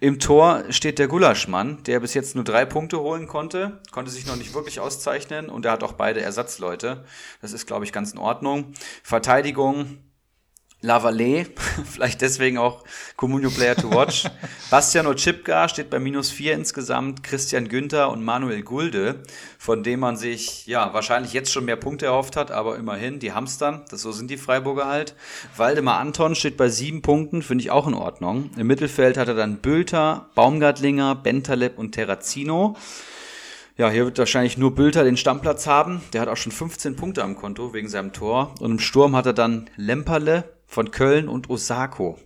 Im 0.00 0.20
Tor 0.20 0.64
steht 0.70 0.98
der 0.98 1.08
Gulaschmann, 1.08 1.82
der 1.82 2.00
bis 2.00 2.14
jetzt 2.14 2.36
nur 2.36 2.44
drei 2.44 2.64
Punkte 2.64 3.00
holen 3.00 3.26
konnte, 3.26 3.80
konnte 3.90 4.10
sich 4.10 4.24
noch 4.24 4.36
nicht 4.36 4.54
wirklich 4.54 4.80
auszeichnen 4.80 5.50
und 5.50 5.66
er 5.66 5.72
hat 5.72 5.82
auch 5.82 5.92
beide 5.92 6.22
Ersatzleute. 6.22 7.04
Das 7.42 7.52
ist, 7.52 7.66
glaube 7.66 7.84
ich, 7.84 7.92
ganz 7.92 8.12
in 8.12 8.18
Ordnung. 8.18 8.72
Verteidigung 9.02 9.98
Lavallée, 10.84 11.46
vielleicht 11.90 12.20
deswegen 12.20 12.58
auch 12.58 12.84
Comunio 13.16 13.48
Player 13.48 13.74
to 13.74 13.90
Watch. 13.90 14.24
Bastian 14.70 15.06
Ochipka 15.06 15.66
steht 15.68 15.88
bei 15.88 15.98
minus 15.98 16.30
vier 16.30 16.52
insgesamt, 16.52 17.22
Christian 17.22 17.68
Günther 17.68 18.10
und 18.10 18.22
Manuel 18.22 18.62
Gulde, 18.62 19.22
von 19.58 19.82
dem 19.82 20.00
man 20.00 20.16
sich 20.16 20.66
ja 20.66 20.92
wahrscheinlich 20.92 21.32
jetzt 21.32 21.50
schon 21.50 21.64
mehr 21.64 21.76
Punkte 21.76 22.04
erhofft 22.06 22.36
hat, 22.36 22.50
aber 22.50 22.76
immerhin, 22.76 23.18
die 23.18 23.32
Hamstern, 23.32 23.82
das 23.88 24.02
so 24.02 24.12
sind 24.12 24.30
die 24.30 24.36
Freiburger 24.36 24.86
halt. 24.86 25.14
Waldemar 25.56 25.98
Anton 25.98 26.34
steht 26.34 26.58
bei 26.58 26.68
sieben 26.68 27.00
Punkten, 27.00 27.40
finde 27.40 27.62
ich 27.62 27.70
auch 27.70 27.86
in 27.86 27.94
Ordnung. 27.94 28.50
Im 28.58 28.66
Mittelfeld 28.66 29.16
hat 29.16 29.28
er 29.28 29.34
dann 29.34 29.56
Bülter, 29.56 30.28
Baumgartlinger, 30.34 31.14
Bentaleb 31.14 31.78
und 31.78 31.92
Terrazino. 31.92 32.76
Ja, 33.76 33.90
hier 33.90 34.04
wird 34.04 34.18
wahrscheinlich 34.18 34.56
nur 34.56 34.74
Bülter 34.74 35.02
den 35.02 35.16
Stammplatz 35.16 35.66
haben. 35.66 36.00
Der 36.12 36.20
hat 36.20 36.28
auch 36.28 36.36
schon 36.36 36.52
15 36.52 36.94
Punkte 36.94 37.24
am 37.24 37.34
Konto 37.34 37.72
wegen 37.72 37.88
seinem 37.88 38.12
Tor. 38.12 38.54
Und 38.60 38.70
im 38.70 38.78
Sturm 38.78 39.16
hat 39.16 39.26
er 39.26 39.32
dann 39.32 39.68
Lemperle, 39.76 40.44
von 40.74 40.90
Köln 40.90 41.28
und 41.28 41.48
Osako. 41.48 42.18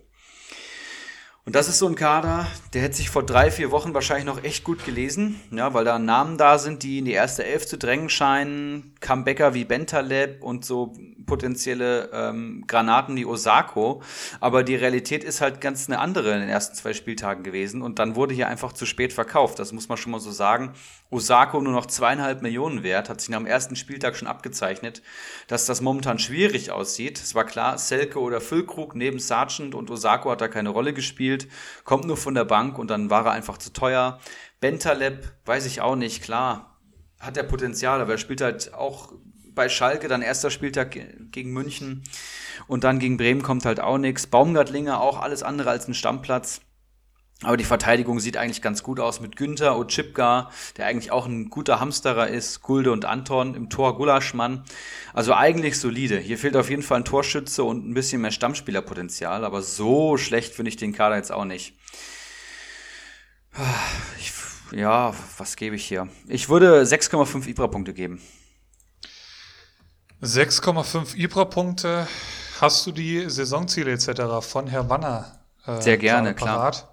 Und 1.45 1.55
das 1.55 1.67
ist 1.67 1.79
so 1.79 1.87
ein 1.87 1.95
Kader, 1.95 2.45
der 2.73 2.81
hätte 2.83 2.97
sich 2.97 3.09
vor 3.09 3.23
drei, 3.23 3.49
vier 3.49 3.71
Wochen 3.71 3.93
wahrscheinlich 3.93 4.25
noch 4.25 4.43
echt 4.43 4.63
gut 4.63 4.85
gelesen, 4.85 5.39
ja, 5.51 5.73
weil 5.73 5.85
da 5.85 5.97
Namen 5.97 6.37
da 6.37 6.59
sind, 6.59 6.83
die 6.83 6.99
in 6.99 7.05
die 7.05 7.13
erste 7.13 7.43
Elf 7.43 7.65
zu 7.65 7.77
drängen 7.77 8.09
scheinen. 8.09 8.93
Comebacker 9.01 9.53
wie 9.53 9.65
Bentaleb 9.65 10.43
und 10.43 10.65
so 10.65 10.93
potenzielle 11.25 12.09
ähm, 12.11 12.65
Granaten 12.67 13.15
wie 13.15 13.25
Osako. 13.25 14.01
Aber 14.39 14.63
die 14.63 14.75
Realität 14.75 15.23
ist 15.23 15.41
halt 15.41 15.61
ganz 15.61 15.87
eine 15.89 15.99
andere 15.99 16.33
in 16.33 16.41
den 16.41 16.49
ersten 16.49 16.75
zwei 16.75 16.93
Spieltagen 16.93 17.43
gewesen. 17.43 17.81
Und 17.81 17.97
dann 17.97 18.15
wurde 18.15 18.35
hier 18.35 18.47
einfach 18.47 18.73
zu 18.73 18.85
spät 18.85 19.13
verkauft. 19.13 19.57
Das 19.59 19.71
muss 19.71 19.89
man 19.89 19.97
schon 19.97 20.11
mal 20.11 20.19
so 20.19 20.31
sagen. 20.31 20.73
Osako 21.11 21.61
nur 21.61 21.73
noch 21.73 21.87
zweieinhalb 21.87 22.41
Millionen 22.43 22.83
wert, 22.83 23.09
hat 23.09 23.19
sich 23.19 23.29
nach 23.29 23.39
dem 23.39 23.47
ersten 23.47 23.75
Spieltag 23.75 24.15
schon 24.15 24.27
abgezeichnet, 24.27 25.01
dass 25.47 25.65
das 25.65 25.81
momentan 25.81 26.19
schwierig 26.19 26.71
aussieht. 26.71 27.19
Es 27.19 27.33
war 27.33 27.45
klar, 27.45 27.77
Selke 27.79 28.19
oder 28.19 28.41
Füllkrug 28.41 28.95
neben 28.95 29.19
Sargent 29.19 29.73
und 29.73 29.89
Osako 29.89 30.29
hat 30.31 30.41
da 30.41 30.47
keine 30.47 30.69
Rolle 30.69 30.93
gespielt, 30.93 31.47
kommt 31.83 32.05
nur 32.05 32.17
von 32.17 32.35
der 32.35 32.45
Bank 32.45 32.77
und 32.77 32.91
dann 32.91 33.09
war 33.09 33.25
er 33.25 33.31
einfach 33.31 33.57
zu 33.57 33.73
teuer. 33.73 34.19
Bentaleb, 34.59 35.31
weiß 35.45 35.65
ich 35.65 35.81
auch 35.81 35.95
nicht, 35.95 36.21
klar, 36.21 36.79
hat 37.19 37.37
er 37.37 37.43
Potenzial, 37.43 38.01
aber 38.01 38.13
er 38.13 38.17
spielt 38.17 38.41
halt 38.41 38.73
auch 38.73 39.13
bei 39.55 39.67
Schalke, 39.67 40.07
dann 40.07 40.21
erster 40.21 40.51
Spieltag 40.51 40.97
gegen 41.31 41.51
München 41.51 42.03
und 42.67 42.83
dann 42.83 42.99
gegen 42.99 43.17
Bremen 43.17 43.41
kommt 43.41 43.65
halt 43.65 43.79
auch 43.79 43.97
nichts. 43.97 44.27
Baumgartlinger 44.27 45.01
auch 45.01 45.19
alles 45.19 45.43
andere 45.43 45.71
als 45.71 45.87
ein 45.87 45.93
Stammplatz. 45.93 46.61
Aber 47.43 47.55
die 47.55 47.63
Verteidigung 47.63 48.19
sieht 48.19 48.35
eigentlich 48.35 48.61
ganz 48.61 48.83
gut 48.83 48.99
aus 48.99 49.21
mit 49.21 49.37
Günther 49.37 49.77
Ochipka, 49.77 50.51
der 50.75 50.87
eigentlich 50.87 51.11
auch 51.11 51.25
ein 51.25 51.49
guter 51.49 51.79
Hamsterer 51.79 52.27
ist, 52.27 52.61
Gulde 52.61 52.91
und 52.91 53.05
Anton, 53.05 53.55
im 53.55 53.69
Tor 53.69 53.95
Gulaschmann. 53.95 54.65
Also 55.13 55.33
eigentlich 55.33 55.79
solide. 55.79 56.17
Hier 56.17 56.37
fehlt 56.37 56.57
auf 56.57 56.69
jeden 56.69 56.83
Fall 56.83 56.97
ein 56.97 57.05
Torschütze 57.05 57.63
und 57.63 57.89
ein 57.89 57.93
bisschen 57.93 58.21
mehr 58.21 58.31
Stammspielerpotenzial, 58.31 59.45
aber 59.45 59.61
so 59.61 60.17
schlecht 60.17 60.53
finde 60.53 60.69
ich 60.69 60.75
den 60.75 60.91
Kader 60.91 61.15
jetzt 61.15 61.31
auch 61.31 61.45
nicht. 61.45 61.79
Ich, 64.19 64.33
ja, 64.77 65.13
was 65.37 65.55
gebe 65.55 65.77
ich 65.77 65.85
hier? 65.85 66.09
Ich 66.27 66.49
würde 66.49 66.81
6,5 66.81 67.47
Ibra-Punkte 67.47 67.93
geben. 67.93 68.21
6,5 70.21 71.15
Ibra-Punkte. 71.15 72.05
Hast 72.59 72.85
du 72.85 72.91
die 72.91 73.29
Saisonziele 73.29 73.91
etc. 73.93 74.45
von 74.45 74.67
Herr 74.67 74.89
Wanner? 74.89 75.39
Äh, 75.65 75.81
Sehr 75.81 75.97
gerne, 75.97 76.35
klar. 76.35 76.88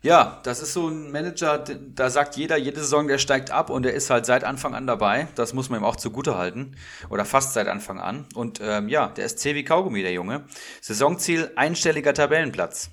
Ja, 0.00 0.40
das 0.44 0.62
ist 0.62 0.74
so 0.74 0.88
ein 0.88 1.10
Manager, 1.10 1.58
da 1.58 2.08
sagt 2.08 2.36
jeder, 2.36 2.56
jede 2.56 2.80
Saison, 2.80 3.08
der 3.08 3.18
steigt 3.18 3.50
ab 3.50 3.68
und 3.68 3.82
der 3.82 3.94
ist 3.94 4.10
halt 4.10 4.26
seit 4.26 4.44
Anfang 4.44 4.74
an 4.74 4.86
dabei. 4.86 5.26
Das 5.34 5.54
muss 5.54 5.70
man 5.70 5.80
ihm 5.80 5.84
auch 5.84 5.96
zugute 5.96 6.36
halten. 6.36 6.76
Oder 7.10 7.24
fast 7.24 7.52
seit 7.52 7.66
Anfang 7.66 7.98
an. 7.98 8.26
Und 8.34 8.60
ähm, 8.62 8.88
ja, 8.88 9.08
der 9.08 9.26
ist 9.26 9.40
C 9.40 9.56
wie 9.56 9.64
Kaugummi, 9.64 10.02
der 10.02 10.12
Junge. 10.12 10.44
Saisonziel, 10.80 11.50
einstelliger 11.56 12.14
Tabellenplatz. 12.14 12.90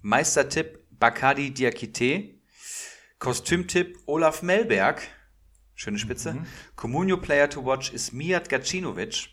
Meistertipp, 0.00 0.78
Bakadi 0.90 1.52
Diakite. 1.52 2.36
Kostümtipp, 3.18 3.98
Olaf 4.06 4.40
Melberg. 4.40 5.02
Schöne 5.74 5.98
Spitze. 5.98 6.32
Mhm. 6.32 6.46
Comunio 6.74 7.18
Player 7.18 7.50
to 7.50 7.66
Watch 7.66 7.92
ist 7.92 8.14
Mijat 8.14 8.48
Gacinovic. 8.48 9.28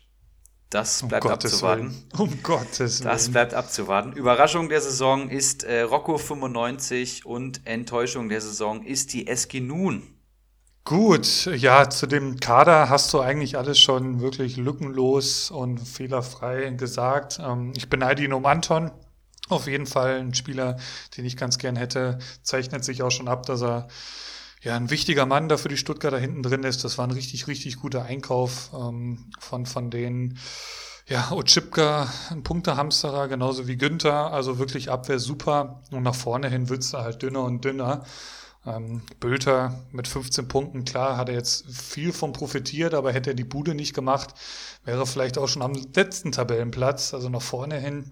Das 0.70 1.06
bleibt 1.06 1.24
um 1.24 1.30
abzuwarten. 1.30 2.04
Um 2.18 2.42
Gottes 2.42 3.00
Willen. 3.00 3.10
Das 3.12 3.30
bleibt 3.30 3.54
abzuwarten. 3.54 4.12
Überraschung 4.12 4.68
der 4.68 4.80
Saison 4.80 5.28
ist 5.28 5.62
äh, 5.62 5.82
Rocco 5.82 6.18
95 6.18 7.24
und 7.24 7.64
Enttäuschung 7.64 8.28
der 8.28 8.40
Saison 8.40 8.82
ist 8.82 9.12
die 9.12 9.28
Eskinun. 9.28 10.02
Gut, 10.86 11.46
ja, 11.46 11.88
zu 11.88 12.06
dem 12.06 12.40
Kader 12.40 12.90
hast 12.90 13.14
du 13.14 13.20
eigentlich 13.20 13.56
alles 13.56 13.78
schon 13.78 14.20
wirklich 14.20 14.58
lückenlos 14.58 15.50
und 15.50 15.78
fehlerfrei 15.78 16.68
gesagt. 16.70 17.40
Ähm, 17.40 17.72
ich 17.74 17.88
beneide 17.88 18.22
ihn 18.22 18.34
um 18.34 18.44
Anton. 18.44 18.90
Auf 19.48 19.66
jeden 19.66 19.86
Fall 19.86 20.18
ein 20.20 20.34
Spieler, 20.34 20.76
den 21.16 21.24
ich 21.24 21.36
ganz 21.36 21.58
gern 21.58 21.76
hätte. 21.76 22.18
Zeichnet 22.42 22.84
sich 22.84 23.02
auch 23.02 23.10
schon 23.10 23.28
ab, 23.28 23.46
dass 23.46 23.62
er 23.62 23.88
ja 24.64 24.76
ein 24.76 24.90
wichtiger 24.90 25.26
Mann 25.26 25.48
da 25.48 25.56
für 25.56 25.68
die 25.68 25.76
Stuttgarter 25.76 26.18
hinten 26.18 26.42
drin 26.42 26.64
ist. 26.64 26.84
Das 26.84 26.98
war 26.98 27.06
ein 27.06 27.12
richtig, 27.12 27.46
richtig 27.46 27.76
guter 27.76 28.04
Einkauf 28.04 28.70
ähm, 28.74 29.30
von, 29.38 29.66
von 29.66 29.90
denen. 29.90 30.38
Ja, 31.06 31.32
Otschipka, 31.32 32.10
ein 32.30 32.42
Punktehamsterer, 32.42 33.28
genauso 33.28 33.68
wie 33.68 33.76
Günther. 33.76 34.32
Also 34.32 34.58
wirklich 34.58 34.90
Abwehr 34.90 35.18
super. 35.18 35.82
Und 35.90 36.02
nach 36.02 36.14
vorne 36.14 36.48
hin 36.48 36.70
wird's 36.70 36.94
halt 36.94 37.22
dünner 37.22 37.44
und 37.44 37.64
dünner. 37.64 38.04
Ähm, 38.66 39.02
Bülter 39.20 39.84
mit 39.92 40.08
15 40.08 40.48
Punkten, 40.48 40.84
klar, 40.84 41.18
hat 41.18 41.28
er 41.28 41.34
jetzt 41.34 41.66
viel 41.70 42.12
von 42.12 42.32
profitiert, 42.32 42.94
aber 42.94 43.12
hätte 43.12 43.30
er 43.30 43.36
die 43.36 43.44
Bude 43.44 43.74
nicht 43.74 43.92
gemacht, 43.94 44.32
wäre 44.84 45.06
vielleicht 45.06 45.36
auch 45.36 45.48
schon 45.48 45.60
am 45.60 45.74
letzten 45.94 46.32
Tabellenplatz, 46.32 47.12
also 47.12 47.28
nach 47.28 47.42
vorne 47.42 47.78
hin. 47.78 48.10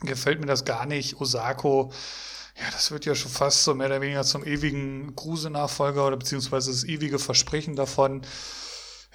Gefällt 0.00 0.40
mir 0.40 0.46
das 0.46 0.66
gar 0.66 0.84
nicht. 0.84 1.20
Osako, 1.20 1.90
ja, 2.60 2.70
das 2.72 2.90
wird 2.90 3.04
ja 3.04 3.14
schon 3.14 3.30
fast 3.30 3.64
so 3.64 3.74
mehr 3.74 3.86
oder 3.86 4.00
weniger 4.00 4.24
zum 4.24 4.44
ewigen 4.44 5.14
Kruse-Nachfolger 5.14 6.06
oder 6.06 6.16
beziehungsweise 6.16 6.70
das 6.72 6.84
ewige 6.84 7.18
Versprechen 7.18 7.76
davon. 7.76 8.22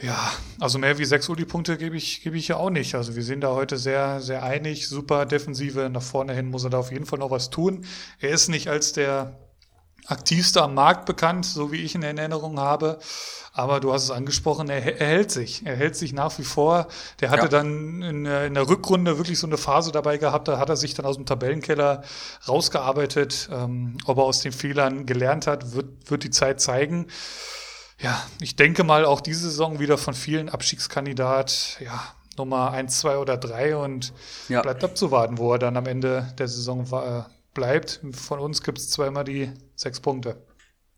Ja, 0.02 0.34
also 0.60 0.80
mehr 0.80 0.98
wie 0.98 1.06
sechs 1.06 1.30
Uli-Punkte 1.30 1.78
gebe 1.78 1.96
ich, 1.96 2.22
gebe 2.24 2.38
ich 2.38 2.48
ja 2.48 2.58
auch 2.58 2.70
nicht. 2.70 2.96
Also 2.96 3.16
wir 3.16 3.24
sind 3.24 3.41
da 3.41 3.54
heute 3.54 3.78
sehr, 3.78 4.22
sehr 4.22 4.44
einig. 4.44 4.88
Super 4.88 5.26
Defensive. 5.26 5.89
Nach 5.89 6.02
vorne 6.02 6.34
hin 6.34 6.48
muss 6.48 6.64
er 6.64 6.72
da 6.72 6.80
auf 6.80 6.91
jeden 6.91 7.06
Fall 7.06 7.20
noch 7.20 7.32
was 7.32 7.50
tun. 7.50 7.86
Er 8.20 8.32
ist 8.32 8.48
nicht 8.48 8.70
als 8.70 8.94
der 8.94 9.38
aktivster 10.08 10.64
am 10.64 10.74
Markt 10.74 11.06
bekannt, 11.06 11.45
so 11.45 11.72
wie 11.72 11.82
ich 11.82 11.95
in 11.95 12.04
Erinnerung 12.04 12.60
habe. 12.60 12.99
Aber 13.56 13.80
du 13.80 13.93
hast 13.93 14.04
es 14.04 14.12
angesprochen, 14.12 14.70
er, 14.70 14.99
er 14.99 15.08
hält 15.08 15.32
sich. 15.32 15.66
Er 15.66 15.76
hält 15.76 15.95
sich 15.95 16.12
nach 16.12 16.38
wie 16.39 16.43
vor. 16.43 16.88
Der 17.22 17.30
hatte 17.30 17.43
ja. 17.43 17.47
dann 17.49 18.01
in, 18.01 18.26
in, 18.26 18.54
der 18.54 18.68
Rückrunde 18.68 19.18
wirklich 19.18 19.38
so 19.38 19.45
eine 19.45 19.58
Phase 19.58 19.91
dabei 19.91 20.18
gehabt, 20.18 20.47
da 20.47 20.58
hat 20.58 20.70
er 20.70 20.76
sich 20.76 20.95
dann 20.95 21.06
aus 21.06 21.18
dem 21.18 21.26
Tabellenkeller 21.26 22.04
rausgearbeitet. 22.47 23.49
Ähm, 23.51 23.97
ob 24.06 24.18
er 24.18 24.24
aus 24.24 24.41
den 24.41 24.51
Fehlern 24.51 25.06
gelernt 25.06 25.45
hat, 25.45 25.74
wird, 25.74 26.10
wird 26.10 26.24
die 26.24 26.32
Zeit 26.32 26.62
zeigen. 26.62 27.08
Ja, 27.99 28.22
ich 28.41 28.56
denke 28.56 28.84
mal 28.84 29.06
auch 29.06 29.22
diese 29.22 29.41
Saison 29.41 29.80
wieder 29.80 29.97
von 29.99 30.16
vielen 30.16 30.49
Abstiegskandidat, 30.49 31.78
ja, 31.80 32.04
Nummer 32.38 32.72
eins, 32.72 32.99
zwei 32.99 33.18
oder 33.18 33.38
drei 33.38 33.78
und 33.78 34.14
ja. 34.49 34.62
bleibt 34.62 34.84
abzuwarten, 34.84 35.38
wo 35.38 35.54
er 35.54 35.60
dann 35.60 35.78
am 35.78 35.86
Ende 35.86 36.34
der 36.39 36.47
Saison 36.47 36.89
war, 36.89 37.30
bleibt. 37.54 38.01
Von 38.12 38.39
uns 38.39 38.64
gibt 38.64 38.78
es 38.78 38.89
zweimal 38.89 39.24
die 39.24 39.51
sechs 39.76 39.99
Punkte. 39.99 40.45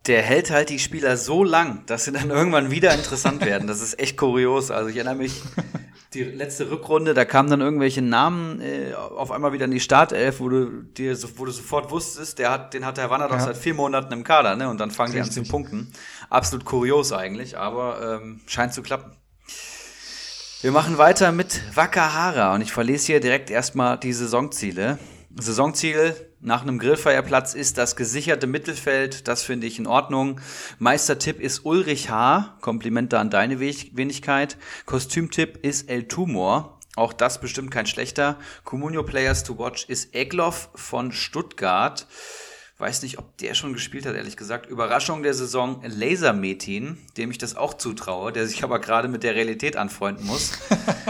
Der 0.08 0.22
hält 0.22 0.51
halt 0.51 0.70
die 0.70 0.80
Spieler 0.80 1.18
so 1.18 1.43
lang, 1.43 1.84
dass 1.88 2.06
sie 2.06 2.12
dann 2.12 2.30
irgendwann 2.32 2.72
wieder 2.72 2.93
interessant 2.93 3.43
werden. 3.45 3.68
Das 3.68 3.82
ist 3.82 3.99
echt 3.99 4.18
kurios. 4.18 4.72
Also 4.72 4.89
ich 4.89 4.95
erinnere 4.95 5.16
mich, 5.16 5.41
die 6.14 6.24
letzte 6.24 6.72
Rückrunde, 6.72 7.14
da 7.14 7.26
kamen 7.26 7.49
dann 7.49 7.62
irgendwelche 7.62 8.01
Namen 8.01 8.62
äh, 8.62 8.93
auf 8.93 9.32
einmal 9.32 9.51
wieder 9.53 9.66
in 9.66 9.72
die 9.72 9.80
Startelf, 9.80 10.39
wo 10.39 10.49
du 10.49 10.84
dir 10.84 11.16
so, 11.16 11.28
wo 11.38 11.45
du 11.45 11.51
sofort 11.51 11.91
wusstest, 11.91 12.39
der 12.39 12.51
hat, 12.51 12.74
den 12.74 12.86
hat 12.86 12.97
der 12.97 13.10
Wanner 13.10 13.28
doch 13.28 13.36
ja. 13.36 13.45
seit 13.45 13.58
vier 13.58 13.74
Monaten 13.74 14.14
im 14.14 14.24
Kader, 14.24 14.56
ne? 14.56 14.70
Und 14.70 14.80
dann 14.80 14.91
fangen 14.91 15.14
Richtig. 15.14 15.34
die 15.34 15.39
an 15.39 15.45
zu 15.45 15.51
punkten. 15.51 15.91
Absolut 16.30 16.66
kurios 16.66 17.12
eigentlich, 17.12 17.58
aber 17.58 18.22
ähm, 18.22 18.41
scheint 18.47 18.74
zu 18.74 18.82
klappen. 18.82 19.12
Wir 20.62 20.72
machen 20.72 20.97
weiter 20.97 21.32
mit 21.32 21.62
Wakahara 21.76 22.56
und 22.56 22.62
ich 22.62 22.72
verlese 22.72 23.08
hier 23.08 23.20
direkt 23.20 23.51
erstmal 23.51 23.99
die 23.99 24.14
Saisonziele. 24.14 24.97
Saisonziel 25.38 26.16
nach 26.46 26.62
einem 26.62 26.78
Grillfeierplatz 26.78 27.56
ist 27.56 27.80
das 27.80 27.96
gesicherte 27.96 28.46
Mittelfeld. 28.46 29.28
Das 29.28 29.43
finde 29.43 29.66
ich 29.66 29.80
in 29.80 29.88
Ordnung. 29.88 30.39
Meistertipp 30.78 31.39
ist 31.39 31.66
Ulrich 31.66 32.12
H. 32.12 32.56
Komplimente 32.62 33.18
an 33.18 33.32
deine 33.32 33.60
Wenigkeit. 33.60 34.58
Kostümtipp 34.86 35.66
ist 35.66 35.89
El 35.89 36.08
Tumor. 36.08 36.80
Auch 36.96 37.14
das 37.14 37.41
bestimmt 37.41 37.72
kein 37.72 37.88
schlechter. 37.88 38.38
Comunio 38.64 39.02
Players 39.02 39.43
to 39.43 39.58
Watch 39.58 39.86
ist 39.89 40.14
Egloff 40.14 40.70
von 40.76 41.12
Stuttgart. 41.12 42.06
Weiß 42.78 43.04
nicht, 43.04 43.20
ob 43.20 43.38
der 43.38 43.54
schon 43.54 43.72
gespielt 43.72 44.06
hat, 44.06 44.16
ehrlich 44.16 44.36
gesagt. 44.36 44.66
Überraschung 44.70 45.24
der 45.24 45.34
Saison 45.34 45.82
Lasermetin, 45.86 46.98
dem 47.16 47.32
ich 47.32 47.38
das 47.38 47.56
auch 47.56 47.76
zutraue, 47.76 48.34
der 48.34 48.48
sich 48.48 48.66
aber 48.66 48.80
gerade 48.80 49.08
mit 49.08 49.24
der 49.24 49.34
Realität 49.34 49.78
anfreunden 49.78 50.26
muss. 50.26 50.52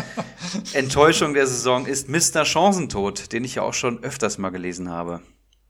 Enttäuschung 0.73 1.33
der 1.33 1.47
Saison 1.47 1.87
ist 1.87 2.07
Mr. 2.07 2.45
Chancentod, 2.45 3.33
den 3.33 3.43
ich 3.43 3.55
ja 3.55 3.63
auch 3.63 3.73
schon 3.73 4.03
öfters 4.03 4.37
mal 4.37 4.51
gelesen 4.51 4.91
habe. 4.91 5.21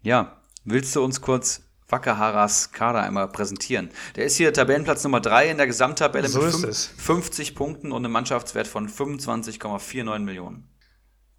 Ja, 0.02 0.42
willst 0.66 0.94
du 0.98 1.04
uns 1.04 1.22
kurz 1.22 1.62
Wakaharas 1.88 2.74
Kader 2.74 3.02
einmal 3.02 3.30
präsentieren? 3.30 3.90
Der 4.18 4.26
ist 4.26 4.36
hier 4.36 4.52
Tabellenplatz 4.52 5.02
Nummer 5.06 5.22
3 5.22 5.52
in 5.52 5.58
der 5.58 5.68
Gesamttabelle 5.68 6.28
so 6.28 6.42
mit 6.42 6.76
50 6.76 7.56
Punkten 7.56 7.94
und 7.94 8.04
einem 8.04 8.12
Mannschaftswert 8.12 8.68
von 8.68 8.90
25,49 8.90 10.20
Millionen. 10.20 10.68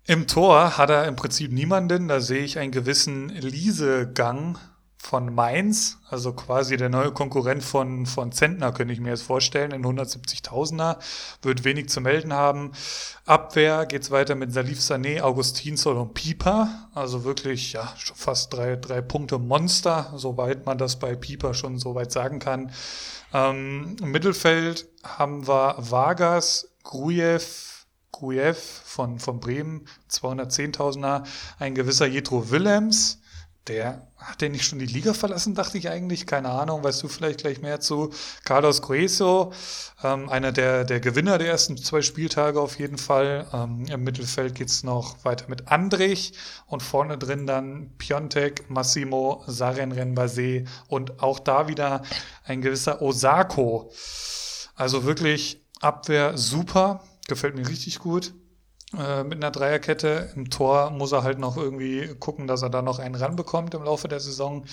Im 0.09 0.29
Tor 0.29 0.79
hat 0.79 0.89
er 0.91 1.07
im 1.09 1.17
Prinzip 1.17 1.51
niemanden. 1.51 2.07
Da 2.07 2.21
sehe 2.21 2.45
ich 2.45 2.61
einen 2.61 2.71
gewissen 2.71 3.29
Liesegang 3.29 4.57
von 4.99 5.35
Mainz, 5.35 5.99
also 6.09 6.33
quasi 6.33 6.77
der 6.77 6.89
neue 6.89 7.13
Konkurrent 7.13 7.63
von, 7.63 8.07
von 8.07 8.33
Zentner, 8.33 8.73
könnte 8.73 8.93
ich 8.93 9.01
mir 9.01 9.11
jetzt 9.11 9.23
vorstellen, 9.23 9.71
in 9.71 9.85
170.000er, 9.85 10.97
wird 11.43 11.65
wenig 11.65 11.89
zu 11.89 12.01
melden 12.01 12.33
haben. 12.33 12.73
Abwehr 13.25 13.87
geht's 13.87 14.11
weiter 14.11 14.35
mit 14.35 14.53
Salif 14.53 14.81
Sané, 14.81 15.23
Augustinsson 15.23 15.97
und 15.97 16.15
Pieper, 16.15 16.89
also 16.95 17.25
wirklich, 17.25 17.73
ja, 17.73 17.93
schon 17.97 18.17
fast 18.17 18.53
drei, 18.53 18.77
drei 18.77 19.01
Punkte 19.01 19.39
Monster, 19.39 20.13
soweit 20.17 20.67
man 20.67 20.79
das 20.79 20.99
bei 20.99 21.15
Pieper 21.15 21.55
schon 21.55 21.79
so 21.79 21.95
weit 21.95 22.11
sagen 22.11 22.41
kann. 22.41 22.73
Ähm, 23.33 23.97
Im 24.01 24.11
Mittelfeld 24.11 24.89
haben 25.05 25.47
wir 25.47 25.77
Vargas, 25.79 26.69
Grujew, 26.83 27.41
Grujew 28.19 28.55
von, 28.55 29.19
von 29.19 29.41
Bremen, 29.41 29.87
210.000er, 30.11 31.25
ein 31.59 31.75
gewisser 31.75 32.07
Jetro 32.07 32.51
Willems, 32.51 33.21
der 33.69 34.07
hat 34.17 34.41
der 34.41 34.49
nicht 34.49 34.65
schon 34.65 34.79
die 34.79 34.87
Liga 34.87 35.13
verlassen, 35.13 35.55
dachte 35.55 35.77
ich 35.77 35.89
eigentlich. 35.89 36.27
Keine 36.27 36.51
Ahnung, 36.51 36.85
weißt 36.85 37.03
du 37.03 37.09
vielleicht 37.09 37.41
gleich 37.41 37.61
mehr 37.61 37.81
zu. 37.81 38.11
Carlos 38.45 38.81
Grueso, 38.81 39.53
ähm, 40.05 40.29
einer 40.29 40.53
der, 40.53 40.85
der 40.85 41.01
Gewinner 41.01 41.39
der 41.39 41.49
ersten 41.49 41.77
zwei 41.77 42.01
Spieltage 42.01 42.61
auf 42.61 42.79
jeden 42.79 42.97
Fall. 42.97 43.47
Ähm, 43.53 43.85
Im 43.91 44.05
Mittelfeld 44.05 44.55
geht's 44.55 44.85
noch 44.85 45.25
weiter 45.25 45.47
mit 45.49 45.69
Andrich 45.69 46.33
und 46.67 46.83
vorne 46.83 47.19
drin 47.19 47.47
dann 47.47 47.91
Piontek, 47.99 48.71
Massimo, 48.71 49.43
Saren 49.47 49.93
Renbase 49.93 50.65
und 50.87 51.21
auch 51.21 51.41
da 51.41 51.67
wieder 51.67 52.03
ein 52.45 52.63
gewisser 52.63 53.03
Osako. 53.03 53.91
Also 54.77 55.05
wirklich 55.05 55.61
Abwehr 55.81 56.39
super, 56.39 57.03
gefällt 57.29 57.57
mir 57.57 57.69
richtig 57.69 57.99
gut. 57.99 58.35
Äh, 58.97 59.25
mit 59.25 59.35
einer 59.35 59.51
Dreierkette. 59.51 60.31
Im 60.37 60.49
Tor 60.51 60.91
muss 60.91 61.13
er 61.13 61.25
halt 61.25 61.39
noch 61.39 61.57
irgendwie 61.57 62.15
gucken, 62.21 62.47
dass 62.47 62.63
er 62.63 62.71
da 62.71 62.83
noch 62.83 62.99
einen 62.99 63.17
ranbekommt 63.17 63.75
im 63.75 63.83
Laufe 63.83 64.09
der 64.09 64.21
Saison. 64.21 64.65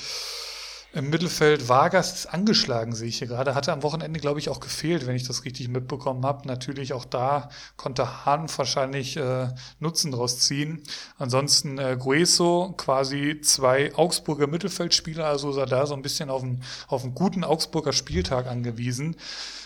Im 0.96 1.10
Mittelfeld 1.10 1.70
Vargas 1.70 2.14
ist 2.14 2.26
angeschlagen, 2.28 2.94
sehe 2.94 3.08
ich 3.08 3.18
hier 3.18 3.28
gerade. 3.28 3.56
Hatte 3.56 3.74
am 3.74 3.82
Wochenende, 3.82 4.20
glaube 4.20 4.40
ich, 4.40 4.50
auch 4.50 4.60
gefehlt, 4.60 5.08
wenn 5.08 5.16
ich 5.16 5.26
das 5.26 5.44
richtig 5.44 5.68
mitbekommen 5.68 6.24
habe. 6.24 6.48
Natürlich 6.48 6.94
auch 6.94 7.06
da 7.06 7.50
konnte 7.78 8.26
Hahn 8.26 8.48
wahrscheinlich 8.56 9.18
äh, 9.18 9.48
Nutzen 9.80 10.12
draus 10.12 10.38
ziehen. 10.38 10.84
Ansonsten 11.18 11.80
äh, 11.80 11.98
Gueso, 12.00 12.76
quasi 12.78 13.42
zwei 13.42 13.96
Augsburger 13.96 14.46
Mittelfeldspieler, 14.46 15.26
also 15.26 15.50
ist 15.50 15.58
er 15.58 15.66
da 15.66 15.88
so 15.88 15.96
ein 15.96 16.04
bisschen 16.04 16.30
auf 16.30 16.44
einen, 16.44 16.62
auf 16.88 17.04
einen 17.04 17.16
guten 17.16 17.44
Augsburger 17.44 17.92
Spieltag 17.92 18.46
angewiesen. 18.46 19.16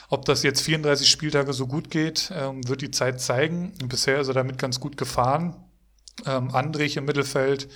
Ob 0.10 0.26
das 0.26 0.44
jetzt 0.44 0.62
34 0.62 1.10
Spieltage 1.10 1.52
so 1.54 1.68
gut 1.68 1.90
geht, 1.90 2.32
ähm, 2.34 2.68
wird 2.68 2.82
die 2.82 2.92
Zeit 2.92 3.20
zeigen. 3.20 3.74
Bisher 3.86 4.20
ist 4.22 4.30
er 4.30 4.34
damit 4.34 4.58
ganz 4.58 4.80
gut 4.80 4.98
gefahren. 4.98 5.56
Ähm, 6.26 6.54
Andrich 6.56 6.98
im 6.98 7.06
Mittelfeld, 7.06 7.68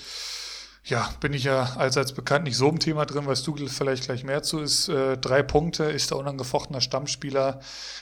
ja, 0.83 1.13
bin 1.19 1.33
ich 1.33 1.43
ja 1.43 1.75
allseits 1.75 2.13
bekannt, 2.13 2.45
nicht 2.45 2.57
so 2.57 2.67
im 2.69 2.79
Thema 2.79 3.05
drin, 3.05 3.27
weißt 3.27 3.45
du 3.45 3.55
vielleicht 3.67 4.05
gleich 4.05 4.23
mehr 4.23 4.41
zu, 4.41 4.59
ist 4.59 4.87
äh, 4.87 5.17
drei 5.17 5.43
Punkte, 5.43 5.83
ist 5.83 6.09
der 6.09 6.17
unangefochtener 6.17 6.81
Stammspieler, 6.81 7.59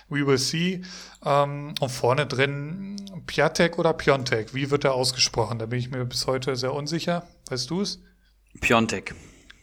we 0.07 0.25
will 0.25 0.37
see. 0.37 0.83
Ähm, 1.25 1.73
und 1.79 1.89
vorne 1.89 2.25
drin 2.25 2.95
Piatek 3.25 3.77
oder 3.79 3.93
Piontek, 3.93 4.53
wie 4.53 4.71
wird 4.71 4.85
er 4.85 4.93
ausgesprochen? 4.93 5.59
Da 5.59 5.65
bin 5.65 5.79
ich 5.79 5.89
mir 5.89 6.05
bis 6.05 6.25
heute 6.27 6.55
sehr 6.55 6.73
unsicher. 6.73 7.27
Weißt 7.49 7.69
du 7.69 7.81
es? 7.81 7.99
Piontek. 8.61 9.13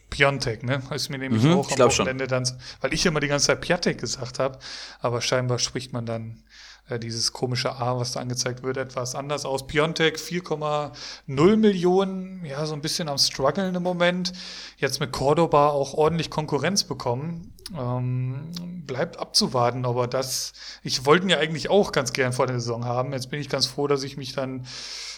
Piontek, 0.09 0.63
ne? 0.63 0.81
Ist 0.91 1.09
mir 1.09 1.17
nämlich 1.17 1.43
mhm, 1.43 1.53
auch 1.53 1.71
am 1.71 1.79
Wochenende 1.79 2.25
schon. 2.25 2.43
dann, 2.43 2.57
weil 2.81 2.93
ich 2.93 3.05
immer 3.05 3.19
die 3.19 3.27
ganze 3.27 3.47
Zeit 3.47 3.61
Piatek 3.61 3.99
gesagt 3.99 4.39
habe, 4.39 4.59
aber 4.99 5.21
scheinbar 5.21 5.59
spricht 5.59 5.93
man 5.93 6.05
dann 6.05 6.43
äh, 6.89 6.99
dieses 6.99 7.33
komische 7.33 7.75
A, 7.75 7.97
was 7.97 8.13
da 8.13 8.21
angezeigt 8.21 8.63
wird, 8.63 8.77
etwas 8.77 9.15
anders 9.15 9.45
aus. 9.45 9.67
Piontek 9.67 10.17
4,0 10.17 11.57
Millionen, 11.57 12.45
ja, 12.45 12.65
so 12.65 12.73
ein 12.73 12.81
bisschen 12.81 13.09
am 13.09 13.17
struggeln 13.17 13.75
im 13.75 13.83
Moment. 13.83 14.33
Jetzt 14.77 14.99
mit 14.99 15.11
Cordoba 15.11 15.69
auch 15.69 15.93
ordentlich 15.93 16.29
Konkurrenz 16.29 16.83
bekommen. 16.83 17.53
Ähm, 17.77 18.51
bleibt 18.85 19.19
abzuwarten, 19.19 19.85
aber 19.85 20.07
das, 20.07 20.53
ich 20.83 21.05
wollte 21.05 21.25
ihn 21.25 21.29
ja 21.29 21.37
eigentlich 21.37 21.69
auch 21.69 21.91
ganz 21.91 22.13
gern 22.13 22.31
vor 22.31 22.47
der 22.47 22.61
Saison 22.61 22.85
haben. 22.85 23.11
Jetzt 23.11 23.29
bin 23.29 23.41
ich 23.41 23.49
ganz 23.49 23.65
froh, 23.65 23.87
dass 23.87 24.03
ich 24.03 24.15
mich 24.15 24.31
dann, 24.33 24.65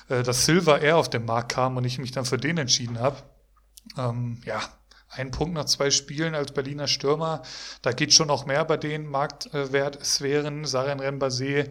äh, 0.09 0.23
dass 0.23 0.45
Silver 0.45 0.81
eher 0.81 0.97
auf 0.97 1.09
den 1.09 1.25
Markt 1.25 1.51
kam 1.51 1.77
und 1.77 1.83
ich 1.83 1.99
mich 1.99 2.11
dann 2.11 2.25
für 2.25 2.37
den 2.37 2.57
entschieden 2.57 2.99
habe. 2.99 3.17
Ähm, 3.97 4.41
ja, 4.45 4.61
Ein 5.11 5.31
Punkt 5.31 5.55
nach 5.55 5.65
zwei 5.65 5.89
Spielen 5.89 6.35
als 6.35 6.51
Berliner 6.51 6.87
Stürmer. 6.87 7.41
Da 7.81 7.93
geht 7.93 8.13
schon 8.13 8.27
noch 8.27 8.45
mehr 8.45 8.63
bei 8.63 8.77
den 8.77 9.07
Marktwertsphären. 9.07 10.65
Saren 10.65 10.99
Rembase 10.99 11.69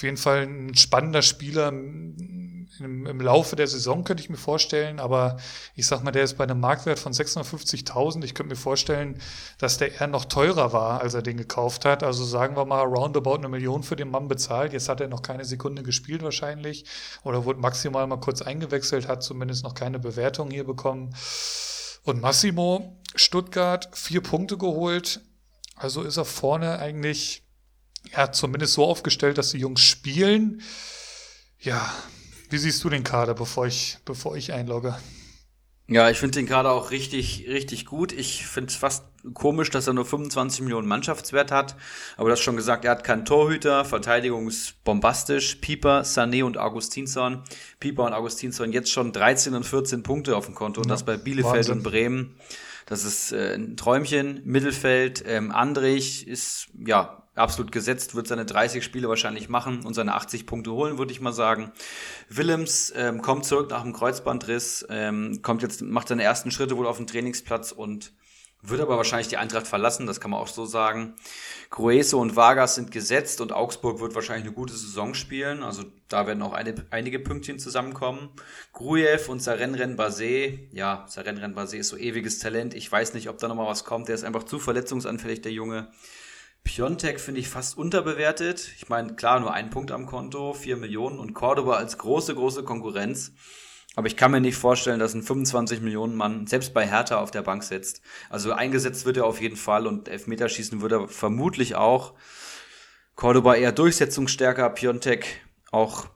auf 0.00 0.02
jeden 0.02 0.16
Fall 0.16 0.42
ein 0.42 0.74
spannender 0.74 1.22
Spieler 1.22 1.68
im, 1.68 2.66
im, 2.80 3.20
Laufe 3.20 3.54
der 3.54 3.68
Saison, 3.68 4.02
könnte 4.02 4.22
ich 4.22 4.30
mir 4.30 4.36
vorstellen. 4.36 4.98
Aber 4.98 5.36
ich 5.76 5.86
sag 5.86 6.02
mal, 6.02 6.10
der 6.10 6.24
ist 6.24 6.36
bei 6.36 6.44
einem 6.44 6.58
Marktwert 6.58 6.98
von 6.98 7.12
650.000. 7.12 8.24
Ich 8.24 8.34
könnte 8.34 8.54
mir 8.54 8.60
vorstellen, 8.60 9.20
dass 9.58 9.78
der 9.78 10.00
eher 10.00 10.06
noch 10.08 10.24
teurer 10.24 10.72
war, 10.72 11.00
als 11.00 11.14
er 11.14 11.22
den 11.22 11.36
gekauft 11.36 11.84
hat. 11.84 12.02
Also 12.02 12.24
sagen 12.24 12.56
wir 12.56 12.64
mal, 12.64 12.82
roundabout 12.82 13.34
eine 13.34 13.48
Million 13.48 13.84
für 13.84 13.94
den 13.94 14.10
Mann 14.10 14.26
bezahlt. 14.26 14.72
Jetzt 14.72 14.88
hat 14.88 15.00
er 15.00 15.08
noch 15.08 15.22
keine 15.22 15.44
Sekunde 15.44 15.82
gespielt 15.84 16.22
wahrscheinlich. 16.22 16.86
Oder 17.22 17.44
wurde 17.44 17.60
maximal 17.60 18.06
mal 18.08 18.20
kurz 18.20 18.42
eingewechselt, 18.42 19.06
hat 19.06 19.22
zumindest 19.22 19.62
noch 19.62 19.74
keine 19.74 20.00
Bewertung 20.00 20.50
hier 20.50 20.64
bekommen. 20.64 21.14
Und 22.02 22.20
Massimo, 22.20 23.00
Stuttgart, 23.14 23.88
vier 23.92 24.22
Punkte 24.22 24.56
geholt. 24.56 25.20
Also 25.76 26.02
ist 26.02 26.16
er 26.16 26.24
vorne 26.24 26.78
eigentlich, 26.78 27.42
ja, 28.12 28.32
zumindest 28.32 28.74
so 28.74 28.84
aufgestellt, 28.84 29.38
dass 29.38 29.50
die 29.50 29.58
Jungs 29.58 29.82
spielen. 29.82 30.62
Ja, 31.58 31.92
wie 32.48 32.58
siehst 32.58 32.82
du 32.84 32.90
den 32.90 33.04
Kader, 33.04 33.34
bevor 33.34 33.66
ich, 33.66 33.98
bevor 34.04 34.36
ich 34.36 34.52
einlogge? 34.52 34.98
Ja, 35.90 36.08
ich 36.08 36.18
finde 36.18 36.38
den 36.38 36.46
Kader 36.46 36.70
auch 36.70 36.92
richtig, 36.92 37.46
richtig 37.48 37.84
gut. 37.84 38.12
Ich 38.12 38.46
finde 38.46 38.70
es 38.70 38.76
fast 38.76 39.04
komisch, 39.34 39.70
dass 39.70 39.88
er 39.88 39.92
nur 39.92 40.04
25 40.04 40.60
Millionen 40.60 40.86
Mannschaftswert 40.86 41.50
hat. 41.50 41.74
Aber 42.16 42.28
du 42.28 42.32
hast 42.32 42.42
schon 42.42 42.54
gesagt, 42.54 42.84
er 42.84 42.92
hat 42.92 43.02
keinen 43.02 43.24
Torhüter, 43.24 43.84
Verteidigung 43.84 44.46
ist 44.46 44.84
bombastisch. 44.84 45.56
Pieper, 45.56 46.02
Sané 46.02 46.44
und 46.44 46.58
Augustinsson. 46.58 47.42
Pieper 47.80 48.04
und 48.04 48.12
Augustinsson 48.12 48.70
jetzt 48.70 48.92
schon 48.92 49.12
13 49.12 49.52
und 49.54 49.66
14 49.66 50.04
Punkte 50.04 50.36
auf 50.36 50.46
dem 50.46 50.54
Konto. 50.54 50.80
Und 50.80 50.86
ja, 50.86 50.94
das 50.94 51.02
bei 51.02 51.16
Bielefeld 51.16 51.56
Wahnsinn. 51.56 51.78
und 51.78 51.82
Bremen. 51.82 52.36
Das 52.86 53.04
ist 53.04 53.32
äh, 53.32 53.54
ein 53.56 53.76
Träumchen. 53.76 54.42
Mittelfeld, 54.44 55.24
ähm, 55.26 55.50
Andrich 55.50 56.28
ist, 56.28 56.68
ja, 56.86 57.24
absolut 57.40 57.72
gesetzt, 57.72 58.14
wird 58.14 58.26
seine 58.26 58.46
30 58.46 58.84
Spiele 58.84 59.08
wahrscheinlich 59.08 59.48
machen 59.48 59.84
und 59.84 59.94
seine 59.94 60.14
80 60.14 60.46
Punkte 60.46 60.72
holen, 60.72 60.98
würde 60.98 61.12
ich 61.12 61.20
mal 61.20 61.32
sagen. 61.32 61.72
Willems 62.28 62.92
ähm, 62.96 63.22
kommt 63.22 63.44
zurück 63.44 63.70
nach 63.70 63.82
dem 63.82 63.92
Kreuzbandriss, 63.92 64.86
ähm, 64.90 65.40
kommt 65.42 65.62
jetzt, 65.62 65.82
macht 65.82 66.08
seine 66.08 66.22
ersten 66.22 66.50
Schritte 66.50 66.76
wohl 66.76 66.86
auf 66.86 66.96
dem 66.96 67.06
Trainingsplatz 67.06 67.72
und 67.72 68.12
wird 68.62 68.80
aber 68.80 68.98
wahrscheinlich 68.98 69.28
die 69.28 69.38
Eintracht 69.38 69.66
verlassen, 69.66 70.06
das 70.06 70.20
kann 70.20 70.30
man 70.30 70.40
auch 70.40 70.48
so 70.48 70.66
sagen. 70.66 71.14
Grueso 71.70 72.20
und 72.20 72.36
Vargas 72.36 72.74
sind 72.74 72.90
gesetzt 72.90 73.40
und 73.40 73.52
Augsburg 73.52 74.00
wird 74.00 74.14
wahrscheinlich 74.14 74.44
eine 74.44 74.54
gute 74.54 74.74
Saison 74.74 75.14
spielen. 75.14 75.62
Also 75.62 75.84
da 76.08 76.26
werden 76.26 76.42
auch 76.42 76.52
eine, 76.52 76.74
einige 76.90 77.20
Pünktchen 77.20 77.58
zusammenkommen. 77.58 78.28
Grujew 78.72 79.30
und 79.30 79.40
Sarenren 79.40 79.96
Basé, 79.96 80.58
ja, 80.72 81.06
Sarenren 81.08 81.54
Basé 81.54 81.78
ist 81.78 81.88
so 81.88 81.96
ewiges 81.96 82.38
Talent. 82.38 82.74
Ich 82.74 82.90
weiß 82.90 83.14
nicht, 83.14 83.28
ob 83.30 83.38
da 83.38 83.48
nochmal 83.48 83.66
was 83.66 83.84
kommt. 83.84 84.08
Der 84.08 84.14
ist 84.14 84.24
einfach 84.24 84.42
zu 84.42 84.58
verletzungsanfällig, 84.58 85.40
der 85.40 85.52
Junge. 85.52 85.90
Piontek 86.64 87.20
finde 87.20 87.40
ich 87.40 87.48
fast 87.48 87.76
unterbewertet. 87.76 88.70
Ich 88.76 88.88
meine, 88.88 89.14
klar, 89.14 89.40
nur 89.40 89.52
ein 89.52 89.70
Punkt 89.70 89.90
am 89.90 90.06
Konto, 90.06 90.52
vier 90.52 90.76
Millionen 90.76 91.18
und 91.18 91.34
Cordoba 91.34 91.76
als 91.76 91.98
große, 91.98 92.34
große 92.34 92.64
Konkurrenz. 92.64 93.32
Aber 93.96 94.06
ich 94.06 94.16
kann 94.16 94.30
mir 94.30 94.40
nicht 94.40 94.56
vorstellen, 94.56 95.00
dass 95.00 95.14
ein 95.14 95.22
25 95.22 95.80
Millionen 95.80 96.14
Mann 96.14 96.46
selbst 96.46 96.72
bei 96.72 96.86
Hertha 96.86 97.18
auf 97.18 97.32
der 97.32 97.42
Bank 97.42 97.64
sitzt. 97.64 98.02
Also 98.28 98.52
eingesetzt 98.52 99.04
wird 99.04 99.16
er 99.16 99.26
auf 99.26 99.40
jeden 99.40 99.56
Fall 99.56 99.86
und 99.86 100.08
Elfmeterschießen 100.08 100.80
wird 100.80 100.92
er 100.92 101.08
vermutlich 101.08 101.74
auch. 101.74 102.14
Cordoba 103.16 103.56
eher 103.56 103.72
durchsetzungsstärker, 103.72 104.70
Piontek 104.70 105.26
auch 105.72 106.08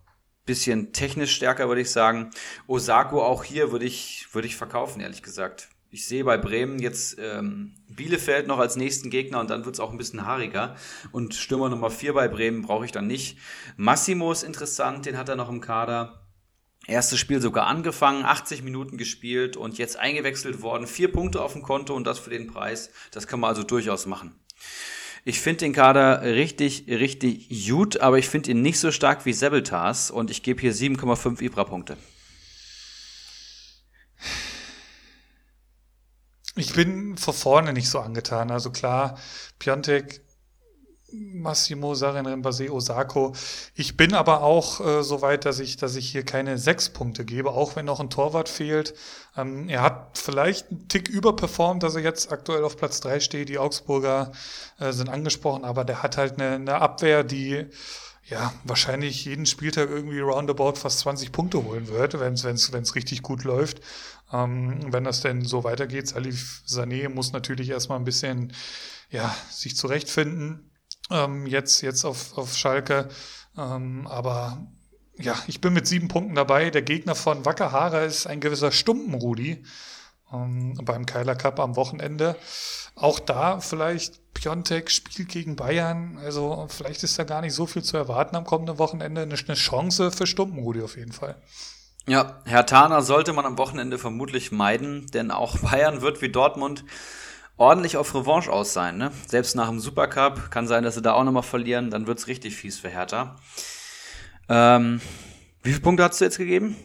bisschen 0.47 0.93
technisch 0.93 1.35
stärker, 1.35 1.69
würde 1.69 1.81
ich 1.81 1.91
sagen. 1.91 2.31
Osako 2.67 3.23
auch 3.23 3.45
hier 3.45 3.73
würde 3.73 3.87
ich, 3.87 4.29
würde 4.33 4.47
ich 4.47 4.57
verkaufen, 4.57 5.01
ehrlich 5.01 5.23
gesagt. 5.23 5.69
Ich 5.95 6.09
sehe 6.09 6.25
bei 6.25 6.37
Bremen 6.37 6.81
jetzt 6.81 7.19
ähm, 7.21 7.77
Bielefeld 7.89 8.49
noch 8.49 8.59
als 8.59 8.75
nächsten 8.75 9.11
Gegner 9.11 9.39
und 9.39 9.49
dann 9.49 9.65
wird 9.65 9.77
es 9.77 9.81
auch 9.81 9.93
ein 9.93 9.97
bisschen 9.97 10.27
haariger. 10.27 10.75
Und 11.13 11.37
Stürmer 11.37 11.69
Nummer 11.69 11.89
4 11.89 12.15
bei 12.15 12.27
Bremen 12.27 12.63
brauche 12.63 12.85
ich 12.85 12.91
dann 12.91 13.07
nicht. 13.07 13.39
Massimo 13.77 14.33
ist 14.33 14.43
interessant, 14.43 15.07
den 15.07 15.17
hat 15.17 15.29
er 15.29 15.37
noch 15.37 15.49
im 15.49 15.61
Kader. 15.61 16.27
Erstes 16.89 17.21
Spiel 17.21 17.41
sogar 17.41 17.69
angefangen, 17.69 18.25
80 18.25 18.65
Minuten 18.65 18.99
gespielt 18.99 19.57
und 19.57 19.79
jetzt 19.79 19.97
eingewechselt 19.97 20.63
worden. 20.63 20.89
Vier 20.89 21.13
Punkte 21.13 21.41
auf 21.41 21.53
dem 21.53 21.63
Konto 21.63 21.95
und 21.95 22.09
das 22.09 22.19
für 22.19 22.31
den 22.31 22.49
Preis. 22.49 22.91
Das 23.13 23.29
kann 23.29 23.39
man 23.39 23.51
also 23.51 23.63
durchaus 23.63 24.07
machen. 24.07 24.35
Ich 25.25 25.39
finde 25.39 25.59
den 25.59 25.73
Kader 25.73 26.23
richtig, 26.23 26.87
richtig 26.89 27.69
gut, 27.69 28.01
aber 28.01 28.19
ich 28.19 28.29
finde 28.29 28.51
ihn 28.51 28.63
nicht 28.63 28.81
so 28.81 28.91
stark 28.91 29.27
wie 29.27 29.33
Sebeltas 29.33 30.11
und 30.11 30.33
ich 30.33 30.43
gebe 30.43 30.61
hier 30.61 30.75
7,5 30.75 31.41
Ibra-Punkte. 31.41 31.97
Ich 36.57 36.73
bin 36.73 37.17
vor 37.17 37.35
vorne 37.35 37.73
nicht 37.73 37.89
so 37.91 37.99
angetan. 37.99 38.51
Also 38.51 38.71
klar, 38.71 39.19
Piontek, 39.59 40.21
Massimo 41.13 41.95
Sarin 41.95 42.27
Rembase, 42.27 42.73
Osako. 42.73 43.35
Ich 43.75 43.97
bin 43.97 44.15
aber 44.15 44.43
auch 44.43 44.81
äh, 44.81 45.03
so 45.03 45.21
weit, 45.23 45.45
dass 45.45 45.59
ich, 45.59 45.77
dass 45.77 45.97
ich 45.97 46.11
hier 46.11 46.25
keine 46.25 46.59
sechs 46.59 46.89
Punkte 46.89 47.25
gebe, 47.25 47.51
auch 47.51 47.77
wenn 47.77 47.87
noch 47.87 48.01
ein 48.01 48.11
Torwart 48.11 48.49
fehlt. 48.49 48.95
Ähm, 49.37 49.69
er 49.69 49.83
hat 49.83 50.19
vielleicht 50.19 50.71
einen 50.71 50.89
Tick 50.89 51.09
überperformt, 51.09 51.83
dass 51.83 51.95
er 51.97 52.03
jetzt 52.03 52.33
aktuell 52.33 52.65
auf 52.65 52.77
Platz 52.77 53.01
drei 53.01 53.21
steht. 53.21 53.49
Die 53.49 53.59
Augsburger 53.59 54.33
äh, 54.79 54.93
sind 54.93 55.09
angesprochen, 55.09 55.65
aber 55.65 55.85
der 55.85 56.03
hat 56.03 56.17
halt 56.17 56.35
eine, 56.35 56.55
eine 56.55 56.75
Abwehr, 56.77 57.25
die 57.25 57.67
ja, 58.27 58.55
wahrscheinlich 58.65 59.25
jeden 59.27 59.45
Spieltag 59.45 59.91
irgendwie 59.91 60.21
roundabout 60.21 60.77
fast 60.77 61.01
20 61.01 61.31
Punkte 61.31 61.63
holen 61.63 61.89
wird, 61.89 62.19
wenn 62.19 62.33
es 62.35 62.95
richtig 62.95 63.23
gut 63.23 63.45
läuft. 63.45 63.83
Ähm, 64.33 64.93
wenn 64.93 65.05
das 65.05 65.21
denn 65.21 65.45
so 65.45 65.65
weitergeht, 65.65 66.09
Salif 66.09 66.63
Sané 66.67 67.09
muss 67.09 67.33
natürlich 67.33 67.71
erstmal 67.71 67.99
ein 67.99 68.05
bisschen 68.05 68.53
ja, 69.11 69.35
sich 69.51 69.77
zurechtfinden. 69.77 70.71
Ähm, 71.11 71.47
jetzt, 71.47 71.83
jetzt 71.83 72.05
auf, 72.05 72.37
auf 72.37 72.57
Schalke. 72.57 73.09
Ähm, 73.57 74.07
aber 74.07 74.67
ja, 75.19 75.37
ich 75.47 75.61
bin 75.61 75.73
mit 75.73 75.87
sieben 75.87 76.09
Punkten 76.09 76.35
dabei. 76.35 76.71
Der 76.71 76.83
Gegner 76.83 77.15
von 77.15 77.45
Wackerhaare 77.45 78.05
ist 78.05 78.27
ein 78.27 78.41
gewisser 78.41 78.73
Stumpenrudi 78.73 79.65
ähm, 80.33 80.75
beim 80.83 81.07
Keiler 81.07 81.37
Cup 81.37 81.61
am 81.61 81.77
Wochenende. 81.77 82.37
Auch 82.97 83.19
da 83.21 83.61
vielleicht 83.61 84.35
Piontek 84.35 84.91
spielt 84.91 85.29
gegen 85.29 85.57
Bayern. 85.57 86.19
Also 86.19 86.67
vielleicht 86.69 87.03
ist 87.03 87.19
da 87.19 87.25
gar 87.25 87.41
nicht 87.41 87.55
so 87.55 87.67
viel 87.67 87.83
zu 87.83 87.97
erwarten 87.97 88.37
am 88.37 88.45
kommenden 88.45 88.79
Wochenende. 88.79 89.23
Eine, 89.23 89.35
eine 89.35 89.55
Chance 89.55 90.11
für 90.11 90.27
Stumpenrudi 90.27 90.83
auf 90.83 90.97
jeden 90.97 91.13
Fall. 91.13 91.41
Ja, 92.07 92.43
Herr 92.45 92.67
Tana 92.67 93.01
sollte 93.01 93.33
man 93.33 93.47
am 93.47 93.57
Wochenende 93.57 93.97
vermutlich 93.97 94.53
meiden, 94.53 95.07
denn 95.09 95.31
auch 95.31 95.59
Bayern 95.59 96.03
wird 96.03 96.21
wie 96.21 96.29
Dortmund 96.29 96.85
ordentlich 97.57 97.97
auf 97.97 98.15
Revanche 98.15 98.53
aus 98.53 98.75
sein. 98.75 98.99
Ne? 98.99 99.11
Selbst 99.27 99.55
nach 99.55 99.69
dem 99.69 99.81
Supercup 99.81 100.51
kann 100.51 100.67
sein, 100.67 100.85
dass 100.85 100.97
sie 100.97 101.03
da 101.03 101.15
auch 101.15 101.25
nochmal 101.25 101.43
verlieren, 101.43 101.91
dann 101.91 102.07
wird's 102.07 102.27
richtig 102.27 102.57
fies 102.57 102.79
für 102.79 102.91
Hertha. 102.91 103.37
Ähm, 104.51 105.01
wie 105.63 105.71
viele 105.71 105.81
Punkte 105.81 106.05
hast 106.05 106.21
du 106.21 106.27
jetzt 106.27 106.37
gegeben? 106.37 106.77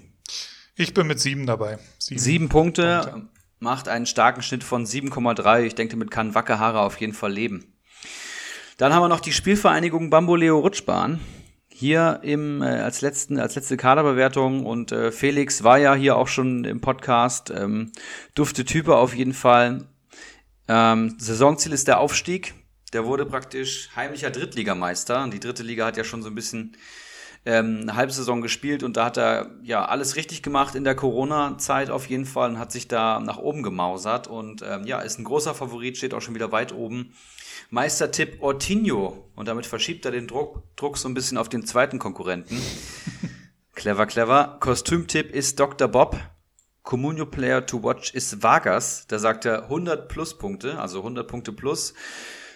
Ich 0.76 0.93
bin 0.93 1.07
mit 1.07 1.20
sieben 1.20 1.45
dabei. 1.45 1.80
Sieben, 1.97 2.20
sieben 2.20 2.49
Punkte, 2.49 3.01
Punkte, 3.03 3.28
macht 3.59 3.89
einen 3.89 4.05
starken 4.05 4.41
Schnitt 4.41 4.63
von 4.63 4.86
7,3. 4.86 5.63
Ich 5.63 5.76
denke, 5.76 5.95
damit 5.95 6.11
kann 6.11 6.34
Wackerhaare 6.34 6.80
auf 6.80 6.97
jeden 7.01 7.13
Fall 7.13 7.34
leben. 7.34 7.74
Dann 8.78 8.93
haben 8.93 9.03
wir 9.03 9.09
noch 9.09 9.20
die 9.20 9.34
Spielvereinigung 9.34 10.09
Bamboleo 10.09 10.59
Rutschbahn 10.59 11.20
hier 11.80 12.19
im, 12.23 12.61
äh, 12.61 12.65
als, 12.65 12.99
letzten, 12.99 13.39
als 13.39 13.55
letzte 13.55 13.77
Kaderbewertung 13.77 14.65
und 14.65 14.91
äh, 14.91 15.13
Felix 15.13 15.63
war 15.63 15.77
ja 15.77 15.95
hier 15.95 16.17
auch 16.17 16.27
schon 16.27 16.65
im 16.65 16.82
Podcast. 16.82 17.53
Ähm, 17.55 17.93
dufte 18.36 18.65
Type 18.65 18.97
auf 18.97 19.15
jeden 19.15 19.34
Fall. 19.34 19.88
Ähm, 20.67 21.15
Saisonziel 21.17 21.71
ist 21.71 21.88
der 21.88 22.01
Aufstieg. 22.01 22.53
Der 22.91 23.05
wurde 23.05 23.25
praktisch 23.25 23.91
heimlicher 23.95 24.30
Drittligameister. 24.30 25.25
Die 25.32 25.39
dritte 25.39 25.63
Liga 25.63 25.86
hat 25.86 25.95
ja 25.95 26.03
schon 26.03 26.21
so 26.21 26.27
ein 26.27 26.36
bisschen 26.36 26.75
ähm, 27.46 27.80
eine 27.82 27.96
Halbsaison 27.96 28.42
gespielt 28.42 28.84
und 28.84 28.98
da 28.98 29.06
hat 29.06 29.18
er 29.18 29.52
ja 29.64 29.86
alles 29.86 30.16
richtig 30.16 30.44
gemacht 30.44 30.76
in 30.76 30.84
der 30.84 30.96
Corona-Zeit 30.96 31.90
auf 31.90 32.08
jeden 32.08 32.26
Fall 32.26 32.52
und 32.52 32.60
hat 32.60 32.72
sich 32.72 32.88
da 32.88 33.20
nach 33.20 33.38
oben 33.38 33.64
gemausert 33.64 34.28
und 34.28 34.62
ähm, 34.62 34.86
ja, 34.86 35.00
ist 35.00 35.20
ein 35.20 35.24
großer 35.24 35.54
Favorit, 35.54 35.98
steht 35.98 36.14
auch 36.14 36.22
schon 36.22 36.36
wieder 36.36 36.52
weit 36.52 36.74
oben. 36.74 37.14
Meistertipp 37.70 38.42
Ortinho. 38.42 39.30
Und 39.36 39.48
damit 39.48 39.66
verschiebt 39.66 40.06
er 40.06 40.12
den 40.12 40.28
Druck, 40.28 40.64
Druck 40.76 40.98
so 40.98 41.08
ein 41.08 41.14
bisschen 41.14 41.38
auf 41.38 41.50
den 41.50 41.66
zweiten 41.66 42.00
Konkurrenten. 42.00 42.60
clever, 43.74 44.06
clever. 44.06 44.58
Kostümtipp 44.60 45.34
ist 45.34 45.60
Dr. 45.60 45.88
Bob. 45.88 46.20
Communio 46.84 47.26
Player 47.26 47.66
to 47.66 47.84
Watch 47.84 48.14
ist 48.16 48.42
Vargas. 48.42 49.06
Da 49.08 49.20
sagt 49.20 49.46
er 49.46 49.64
100 49.64 50.08
plus 50.08 50.38
Punkte, 50.38 50.80
also 50.80 51.00
100 51.00 51.28
Punkte 51.28 51.52
plus. 51.52 51.94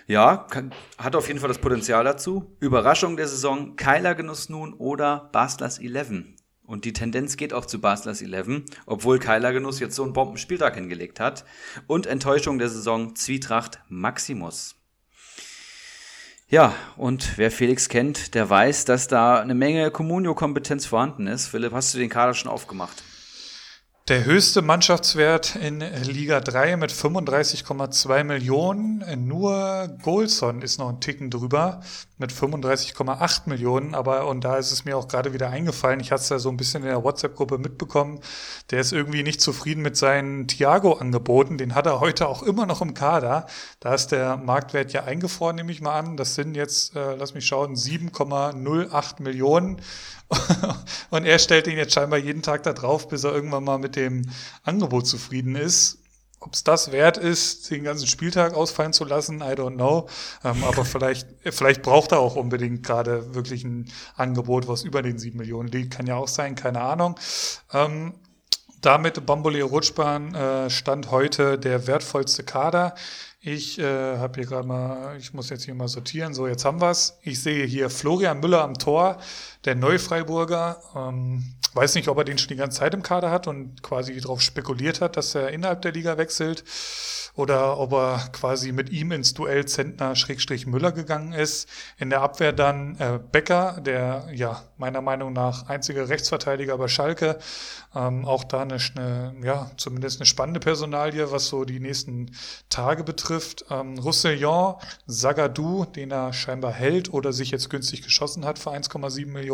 Ja, 0.05 0.47
kann, 0.49 0.73
hat 0.97 1.15
auf 1.15 1.27
jeden 1.27 1.39
Fall 1.39 1.47
das 1.47 1.59
Potenzial 1.59 2.03
dazu. 2.03 2.55
Überraschung 2.59 3.15
der 3.15 3.27
Saison, 3.27 3.75
Keiler 3.75 4.15
Genuss 4.15 4.49
nun 4.49 4.73
oder 4.73 5.29
Baslers 5.31 5.79
11. 5.79 6.23
Und 6.65 6.85
die 6.85 6.93
Tendenz 6.93 7.37
geht 7.37 7.53
auch 7.53 7.65
zu 7.65 7.79
Baslers 7.79 8.21
11, 8.21 8.63
obwohl 8.85 9.19
Keiler 9.19 9.53
Genuss 9.53 9.79
jetzt 9.79 9.95
so 9.95 10.03
einen 10.03 10.13
Bombenspieltag 10.13 10.75
hingelegt 10.75 11.19
hat. 11.19 11.45
Und 11.87 12.05
Enttäuschung 12.05 12.57
der 12.59 12.69
Saison, 12.69 13.15
Zwietracht 13.15 13.81
Maximus. 13.89 14.75
Ja, 16.49 16.75
und 16.97 17.37
wer 17.37 17.51
Felix 17.51 17.89
kennt, 17.89 18.35
der 18.35 18.49
weiß, 18.49 18.85
dass 18.85 19.07
da 19.07 19.39
eine 19.39 19.55
Menge 19.55 19.89
Communio-Kompetenz 19.89 20.85
vorhanden 20.85 21.27
ist. 21.27 21.47
Philipp, 21.47 21.73
hast 21.73 21.93
du 21.93 21.97
den 21.97 22.09
Kader 22.09 22.33
schon 22.33 22.51
aufgemacht? 22.51 23.03
Der 24.09 24.25
höchste 24.25 24.61
Mannschaftswert 24.61 25.55
in 25.55 25.79
Liga 25.79 26.41
3 26.41 26.75
mit 26.75 26.91
35,2 26.91 28.25
Millionen. 28.25 29.01
Nur 29.25 29.97
Golson 30.01 30.61
ist 30.61 30.77
noch 30.77 30.89
ein 30.89 30.99
Ticken 30.99 31.29
drüber 31.29 31.79
mit 32.17 32.33
35,8 32.33 33.43
Millionen. 33.45 33.95
Aber, 33.95 34.27
und 34.27 34.43
da 34.43 34.57
ist 34.57 34.73
es 34.73 34.83
mir 34.83 34.97
auch 34.97 35.07
gerade 35.07 35.31
wieder 35.31 35.51
eingefallen, 35.51 36.01
ich 36.01 36.11
hatte 36.11 36.21
es 36.21 36.27
ja 36.27 36.39
so 36.39 36.49
ein 36.49 36.57
bisschen 36.57 36.83
in 36.83 36.89
der 36.89 37.01
WhatsApp-Gruppe 37.01 37.57
mitbekommen, 37.59 38.19
der 38.71 38.81
ist 38.81 38.91
irgendwie 38.91 39.23
nicht 39.23 39.39
zufrieden 39.39 39.81
mit 39.81 39.95
seinen 39.95 40.49
Thiago-Angeboten. 40.49 41.57
Den 41.57 41.73
hat 41.73 41.85
er 41.85 42.01
heute 42.01 42.27
auch 42.27 42.43
immer 42.43 42.65
noch 42.65 42.81
im 42.81 42.93
Kader. 42.93 43.47
Da 43.79 43.93
ist 43.93 44.07
der 44.07 44.35
Marktwert 44.35 44.91
ja 44.91 45.05
eingefroren, 45.05 45.55
nehme 45.55 45.71
ich 45.71 45.79
mal 45.79 45.97
an. 45.97 46.17
Das 46.17 46.35
sind 46.35 46.55
jetzt, 46.55 46.93
äh, 46.97 47.15
lass 47.15 47.35
mich 47.35 47.45
schauen, 47.45 47.77
7,08 47.77 49.21
Millionen. 49.21 49.81
und 51.09 51.25
er 51.25 51.39
stellt 51.39 51.67
ihn 51.67 51.77
jetzt 51.77 51.93
scheinbar 51.93 52.19
jeden 52.19 52.41
Tag 52.41 52.63
da 52.63 52.73
drauf, 52.73 53.07
bis 53.07 53.23
er 53.23 53.33
irgendwann 53.33 53.63
mal 53.63 53.77
mit 53.77 53.95
dem 53.95 54.29
Angebot 54.63 55.07
zufrieden 55.07 55.55
ist. 55.55 55.99
Ob 56.39 56.53
es 56.55 56.63
das 56.65 56.91
wert 56.91 57.17
ist, 57.17 57.71
den 57.71 57.85
ganzen 57.85 58.05
Spieltag 58.05 58.53
ausfallen 58.53 58.91
zu 58.91 59.05
lassen, 59.05 59.37
I 59.37 59.53
don't 59.53 59.75
know. 59.75 60.09
Ähm, 60.43 60.61
aber 60.65 60.83
vielleicht, 60.83 61.27
vielleicht 61.41 61.81
braucht 61.81 62.11
er 62.11 62.19
auch 62.19 62.35
unbedingt 62.35 62.83
gerade 62.83 63.33
wirklich 63.33 63.63
ein 63.63 63.89
Angebot, 64.17 64.67
was 64.67 64.83
über 64.83 65.01
den 65.01 65.17
sieben 65.17 65.37
Millionen 65.37 65.69
liegt. 65.69 65.93
Kann 65.93 66.05
ja 66.05 66.15
auch 66.15 66.27
sein, 66.27 66.55
keine 66.55 66.81
Ahnung. 66.81 67.15
Ähm, 67.71 68.13
damit 68.81 69.25
Bambole 69.25 69.63
Rutschbahn 69.63 70.35
äh, 70.35 70.69
stand 70.69 71.11
heute 71.11 71.57
der 71.57 71.87
wertvollste 71.87 72.43
Kader. 72.43 72.93
Ich 73.39 73.79
äh, 73.79 74.17
habe 74.17 74.39
hier 74.39 74.45
gerade 74.45 74.67
mal, 74.67 75.17
ich 75.17 75.33
muss 75.33 75.49
jetzt 75.49 75.63
hier 75.63 75.75
mal 75.75 75.87
sortieren. 75.87 76.33
So, 76.33 76.47
jetzt 76.47 76.65
haben 76.65 76.81
wir's. 76.81 77.17
Ich 77.21 77.41
sehe 77.41 77.65
hier 77.65 77.89
Florian 77.89 78.41
Müller 78.41 78.61
am 78.61 78.73
Tor, 78.73 79.19
der 79.65 79.75
Neufreiburger. 79.75 80.81
Ähm, 80.95 81.55
weiß 81.73 81.95
nicht, 81.95 82.07
ob 82.07 82.17
er 82.17 82.23
den 82.23 82.37
schon 82.37 82.49
die 82.49 82.55
ganze 82.55 82.79
Zeit 82.79 82.93
im 82.93 83.03
Kader 83.03 83.31
hat 83.31 83.47
und 83.47 83.81
quasi 83.81 84.19
darauf 84.19 84.41
spekuliert 84.41 85.01
hat, 85.01 85.17
dass 85.17 85.33
er 85.35 85.49
innerhalb 85.49 85.81
der 85.81 85.91
Liga 85.91 86.17
wechselt 86.17 86.63
oder 87.35 87.79
ob 87.79 87.93
er 87.93 88.29
quasi 88.31 88.71
mit 88.71 88.91
ihm 88.91 89.11
ins 89.11 89.33
Duell 89.33 89.65
Zentner-Müller 89.65 90.91
gegangen 90.91 91.33
ist. 91.33 91.67
In 91.97 92.11
der 92.11 92.21
Abwehr 92.21 92.53
dann 92.53 92.95
äh, 92.99 93.19
Becker, 93.31 93.79
der 93.81 94.27
ja 94.33 94.61
meiner 94.77 95.01
Meinung 95.01 95.33
nach 95.33 95.67
einzige 95.67 96.09
Rechtsverteidiger 96.09 96.77
bei 96.77 96.87
Schalke. 96.87 97.39
Ähm, 97.95 98.25
auch 98.25 98.43
da 98.43 98.61
eine, 98.61 98.77
eine, 98.95 99.35
ja, 99.43 99.71
zumindest 99.77 100.19
eine 100.19 100.27
spannende 100.27 100.59
Personalie, 100.59 101.31
was 101.31 101.47
so 101.47 101.65
die 101.65 101.79
nächsten 101.79 102.35
Tage 102.69 103.03
betrifft. 103.03 103.65
Ähm, 103.71 103.97
Roussillon, 103.97 104.75
Zagadou, 105.07 105.85
den 105.85 106.11
er 106.11 106.33
scheinbar 106.33 106.71
hält 106.71 107.11
oder 107.11 107.33
sich 107.33 107.49
jetzt 107.49 107.69
günstig 107.71 108.03
geschossen 108.03 108.45
hat 108.45 108.59
für 108.59 108.71
1,7 108.71 109.25
Millionen. 109.25 109.52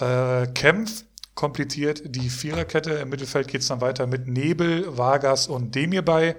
Äh, 0.00 0.46
Kempf, 0.48 1.04
komplettiert 1.34 2.02
die 2.14 2.30
Viererkette. 2.30 2.92
Im 2.92 3.08
Mittelfeld 3.08 3.48
geht 3.48 3.62
es 3.62 3.68
dann 3.68 3.80
weiter 3.80 4.06
mit 4.06 4.28
Nebel, 4.28 4.96
Vargas 4.96 5.46
und 5.46 5.74
Demir 5.74 6.02
bei. 6.02 6.36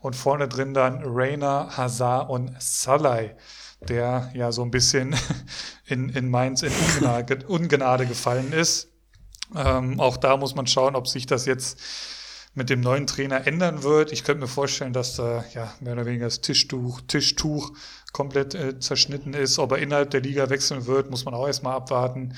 Und 0.00 0.14
vorne 0.14 0.46
drin 0.46 0.74
dann 0.74 1.02
Rainer, 1.04 1.76
Hazard 1.76 2.30
und 2.30 2.54
Salai, 2.60 3.34
der 3.80 4.30
ja 4.32 4.52
so 4.52 4.62
ein 4.62 4.70
bisschen 4.70 5.16
in, 5.86 6.08
in 6.10 6.30
Mainz 6.30 6.62
in 6.62 6.72
Ungnade, 6.72 7.46
Ungnade 7.48 8.06
gefallen 8.06 8.52
ist. 8.52 8.88
Ähm, 9.56 9.98
auch 9.98 10.16
da 10.16 10.36
muss 10.36 10.54
man 10.54 10.66
schauen, 10.66 10.94
ob 10.94 11.08
sich 11.08 11.26
das 11.26 11.46
jetzt 11.46 11.80
mit 12.58 12.68
dem 12.68 12.80
neuen 12.80 13.06
Trainer 13.06 13.46
ändern 13.46 13.82
wird. 13.82 14.12
Ich 14.12 14.24
könnte 14.24 14.42
mir 14.42 14.48
vorstellen, 14.48 14.92
dass 14.92 15.16
da 15.16 15.44
ja 15.54 15.72
mehr 15.80 15.94
oder 15.94 16.04
weniger 16.04 16.26
das 16.26 16.42
Tischtuch, 16.42 17.00
Tischtuch 17.06 17.72
komplett 18.12 18.54
äh, 18.54 18.78
zerschnitten 18.78 19.32
ist. 19.32 19.58
Ob 19.58 19.72
er 19.72 19.78
innerhalb 19.78 20.10
der 20.10 20.20
Liga 20.20 20.50
wechseln 20.50 20.86
wird, 20.86 21.10
muss 21.10 21.24
man 21.24 21.34
auch 21.34 21.46
erstmal 21.46 21.76
abwarten. 21.76 22.34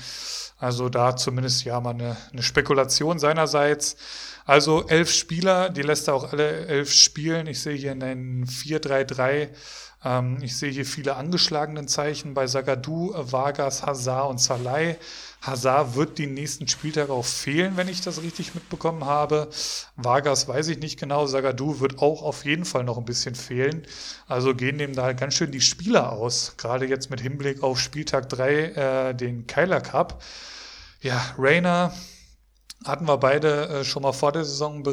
Also 0.57 0.89
da 0.89 1.15
zumindest 1.15 1.65
ja 1.65 1.81
mal 1.81 1.95
eine, 1.95 2.15
eine 2.31 2.43
Spekulation 2.43 3.19
seinerseits. 3.19 3.97
Also 4.45 4.87
elf 4.87 5.11
Spieler, 5.11 5.69
die 5.69 5.81
lässt 5.81 6.07
er 6.07 6.13
auch 6.13 6.31
alle 6.31 6.67
elf 6.67 6.93
spielen. 6.93 7.47
Ich 7.47 7.61
sehe 7.61 7.75
hier 7.75 7.91
einen 7.91 8.45
4-3-3. 8.45 9.49
Ähm, 10.03 10.39
ich 10.41 10.57
sehe 10.57 10.71
hier 10.71 10.85
viele 10.85 11.15
angeschlagenen 11.15 11.87
Zeichen 11.87 12.33
bei 12.33 12.47
Sagadu, 12.47 13.13
Vargas, 13.15 13.83
Hazard 13.83 14.29
und 14.29 14.39
Salai. 14.39 14.97
Hazard 15.41 15.95
wird 15.95 16.19
den 16.19 16.33
nächsten 16.33 16.67
Spieltag 16.67 17.09
auch 17.09 17.25
fehlen, 17.25 17.77
wenn 17.77 17.87
ich 17.87 18.01
das 18.01 18.21
richtig 18.21 18.53
mitbekommen 18.53 19.05
habe. 19.05 19.49
Vargas 19.95 20.47
weiß 20.47 20.67
ich 20.69 20.79
nicht 20.79 20.99
genau. 20.99 21.25
Sagadu 21.25 21.79
wird 21.79 21.99
auch 21.99 22.21
auf 22.21 22.45
jeden 22.45 22.65
Fall 22.65 22.83
noch 22.83 22.97
ein 22.97 23.05
bisschen 23.05 23.35
fehlen. 23.35 23.85
Also 24.27 24.53
gehen 24.55 24.77
dem 24.77 24.93
da 24.93 25.13
ganz 25.13 25.35
schön 25.35 25.51
die 25.51 25.61
Spieler 25.61 26.11
aus. 26.11 26.55
Gerade 26.57 26.85
jetzt 26.85 27.09
mit 27.09 27.21
Hinblick 27.21 27.63
auf 27.63 27.79
Spieltag 27.79 28.29
3, 28.29 28.53
äh, 28.53 29.15
den 29.15 29.47
Keiler 29.47 29.81
Cup. 29.81 30.23
Ja, 31.01 31.19
Rainer 31.37 31.93
hatten 32.85 33.05
wir 33.07 33.17
beide 33.17 33.67
äh, 33.69 33.83
schon 33.83 34.03
mal 34.03 34.13
vor 34.13 34.31
der 34.31 34.45
Saison 34.45 34.83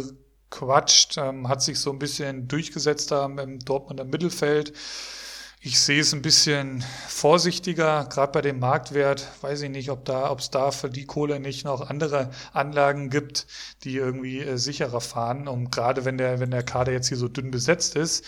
bequatscht, 0.50 1.18
ähm, 1.18 1.48
hat 1.48 1.62
sich 1.62 1.78
so 1.78 1.90
ein 1.90 1.98
bisschen 1.98 2.48
durchgesetzt 2.48 3.10
da 3.10 3.26
im 3.26 3.58
Dortmunder 3.60 4.04
Mittelfeld. 4.04 4.72
Ich 5.60 5.80
sehe 5.80 6.00
es 6.00 6.14
ein 6.14 6.22
bisschen 6.22 6.84
vorsichtiger, 7.08 8.06
gerade 8.08 8.30
bei 8.30 8.42
dem 8.42 8.60
Marktwert. 8.60 9.26
Weiß 9.40 9.60
ich 9.62 9.70
nicht, 9.70 9.90
ob 9.90 10.04
da, 10.04 10.30
ob 10.30 10.38
es 10.38 10.50
da 10.50 10.70
für 10.70 10.88
die 10.88 11.04
Kohle 11.04 11.40
nicht 11.40 11.64
noch 11.64 11.90
andere 11.90 12.30
Anlagen 12.52 13.10
gibt, 13.10 13.48
die 13.82 13.96
irgendwie 13.96 14.40
äh, 14.40 14.56
sicherer 14.56 15.00
fahren. 15.00 15.48
Und 15.48 15.72
gerade 15.72 16.04
wenn 16.04 16.16
der, 16.16 16.38
wenn 16.38 16.52
der 16.52 16.62
Kader 16.62 16.92
jetzt 16.92 17.08
hier 17.08 17.16
so 17.16 17.26
dünn 17.26 17.50
besetzt 17.50 17.96
ist, 17.96 18.24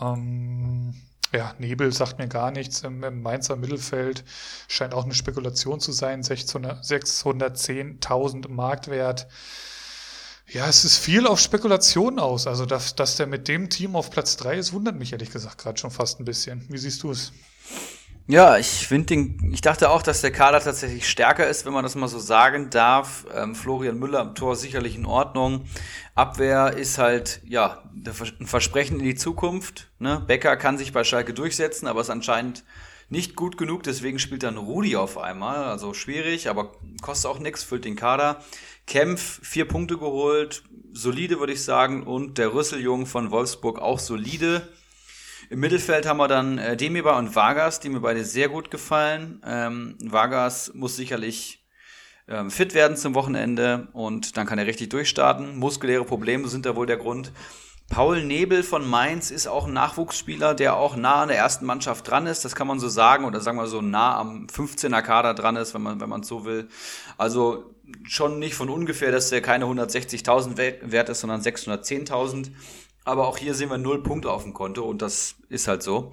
ähm, 0.00 0.94
ja, 1.32 1.54
Nebel 1.58 1.92
sagt 1.92 2.18
mir 2.18 2.28
gar 2.28 2.52
nichts 2.52 2.82
im, 2.82 3.04
im 3.04 3.22
Mainzer 3.22 3.56
Mittelfeld. 3.56 4.24
Scheint 4.68 4.94
auch 4.94 5.04
eine 5.04 5.14
Spekulation 5.14 5.80
zu 5.80 5.92
sein. 5.92 6.22
610.000 6.22 8.48
Marktwert. 8.48 9.28
Ja, 10.52 10.66
es 10.66 10.84
ist 10.84 10.98
viel 10.98 11.28
auf 11.28 11.38
Spekulation 11.38 12.18
aus. 12.18 12.48
Also, 12.48 12.66
dass, 12.66 12.96
dass 12.96 13.16
der 13.16 13.28
mit 13.28 13.46
dem 13.46 13.70
Team 13.70 13.94
auf 13.94 14.10
Platz 14.10 14.36
3 14.36 14.56
ist, 14.56 14.72
wundert 14.72 14.96
mich 14.96 15.12
ehrlich 15.12 15.30
gesagt 15.30 15.58
gerade 15.58 15.78
schon 15.78 15.92
fast 15.92 16.18
ein 16.18 16.24
bisschen. 16.24 16.66
Wie 16.68 16.78
siehst 16.78 17.04
du 17.04 17.12
es? 17.12 17.32
Ja, 18.26 18.58
ich 18.58 18.86
finde 18.86 19.06
den, 19.06 19.52
ich 19.52 19.60
dachte 19.60 19.90
auch, 19.90 20.02
dass 20.02 20.20
der 20.20 20.32
Kader 20.32 20.60
tatsächlich 20.60 21.08
stärker 21.08 21.46
ist, 21.46 21.66
wenn 21.66 21.72
man 21.72 21.84
das 21.84 21.94
mal 21.94 22.08
so 22.08 22.18
sagen 22.18 22.68
darf. 22.70 23.26
Ähm, 23.32 23.54
Florian 23.54 23.98
Müller 23.98 24.20
am 24.20 24.34
Tor 24.34 24.56
sicherlich 24.56 24.96
in 24.96 25.06
Ordnung. 25.06 25.66
Abwehr 26.16 26.76
ist 26.76 26.98
halt, 26.98 27.40
ja, 27.44 27.82
ein 27.94 28.46
Versprechen 28.46 28.98
in 28.98 29.04
die 29.04 29.14
Zukunft. 29.14 29.88
Ne? 30.00 30.22
Becker 30.26 30.56
kann 30.56 30.78
sich 30.78 30.92
bei 30.92 31.04
Schalke 31.04 31.32
durchsetzen, 31.32 31.86
aber 31.86 32.00
ist 32.00 32.10
anscheinend 32.10 32.64
nicht 33.10 33.34
gut 33.36 33.58
genug, 33.58 33.82
deswegen 33.82 34.18
spielt 34.18 34.44
dann 34.44 34.56
Rudi 34.56 34.96
auf 34.96 35.18
einmal. 35.18 35.64
Also 35.64 35.94
schwierig, 35.94 36.48
aber 36.48 36.72
kostet 37.02 37.30
auch 37.30 37.40
nichts, 37.40 37.64
füllt 37.64 37.84
den 37.84 37.96
Kader. 37.96 38.42
Kempf, 38.86 39.40
vier 39.42 39.66
Punkte 39.66 39.98
geholt, 39.98 40.62
solide 40.92 41.38
würde 41.40 41.52
ich 41.52 41.64
sagen. 41.64 42.04
Und 42.04 42.38
der 42.38 42.54
Rüsseljung 42.54 43.06
von 43.06 43.30
Wolfsburg 43.30 43.80
auch 43.80 43.98
solide. 43.98 44.68
Im 45.50 45.58
Mittelfeld 45.58 46.06
haben 46.06 46.18
wir 46.18 46.28
dann 46.28 46.58
äh, 46.58 46.76
Demiba 46.76 47.18
und 47.18 47.34
Vargas, 47.34 47.80
die 47.80 47.88
mir 47.88 48.00
beide 48.00 48.24
sehr 48.24 48.48
gut 48.48 48.70
gefallen. 48.70 49.42
Ähm, 49.44 49.96
Vargas 50.00 50.72
muss 50.74 50.94
sicherlich 50.94 51.66
ähm, 52.28 52.52
fit 52.52 52.74
werden 52.74 52.96
zum 52.96 53.16
Wochenende 53.16 53.88
und 53.92 54.36
dann 54.36 54.46
kann 54.46 54.60
er 54.60 54.66
richtig 54.66 54.90
durchstarten. 54.90 55.58
Muskuläre 55.58 56.04
Probleme 56.04 56.46
sind 56.46 56.64
da 56.64 56.76
wohl 56.76 56.86
der 56.86 56.98
Grund. 56.98 57.32
Paul 57.90 58.22
Nebel 58.22 58.62
von 58.62 58.88
Mainz 58.88 59.32
ist 59.32 59.48
auch 59.48 59.66
ein 59.66 59.72
Nachwuchsspieler, 59.72 60.54
der 60.54 60.76
auch 60.76 60.94
nah 60.94 61.22
an 61.22 61.28
der 61.28 61.36
ersten 61.36 61.66
Mannschaft 61.66 62.08
dran 62.08 62.26
ist. 62.26 62.44
Das 62.44 62.54
kann 62.54 62.68
man 62.68 62.78
so 62.78 62.88
sagen 62.88 63.24
oder 63.24 63.40
sagen 63.40 63.58
wir 63.58 63.66
so 63.66 63.82
nah 63.82 64.16
am 64.16 64.46
15er 64.46 65.02
Kader 65.02 65.34
dran 65.34 65.56
ist, 65.56 65.74
wenn 65.74 65.82
man 65.82 66.00
wenn 66.00 66.08
man 66.08 66.22
so 66.22 66.44
will. 66.44 66.68
Also 67.18 67.74
schon 68.04 68.38
nicht 68.38 68.54
von 68.54 68.70
ungefähr, 68.70 69.10
dass 69.10 69.30
der 69.30 69.42
keine 69.42 69.64
160.000 69.64 70.56
wert 70.92 71.08
ist, 71.08 71.20
sondern 71.20 71.40
610.000. 71.40 72.52
Aber 73.04 73.26
auch 73.26 73.38
hier 73.38 73.54
sehen 73.54 73.70
wir 73.70 73.78
null 73.78 74.04
Punkte 74.04 74.30
auf 74.30 74.44
dem 74.44 74.54
Konto 74.54 74.84
und 74.84 75.02
das 75.02 75.34
ist 75.48 75.66
halt 75.66 75.82
so. 75.82 76.12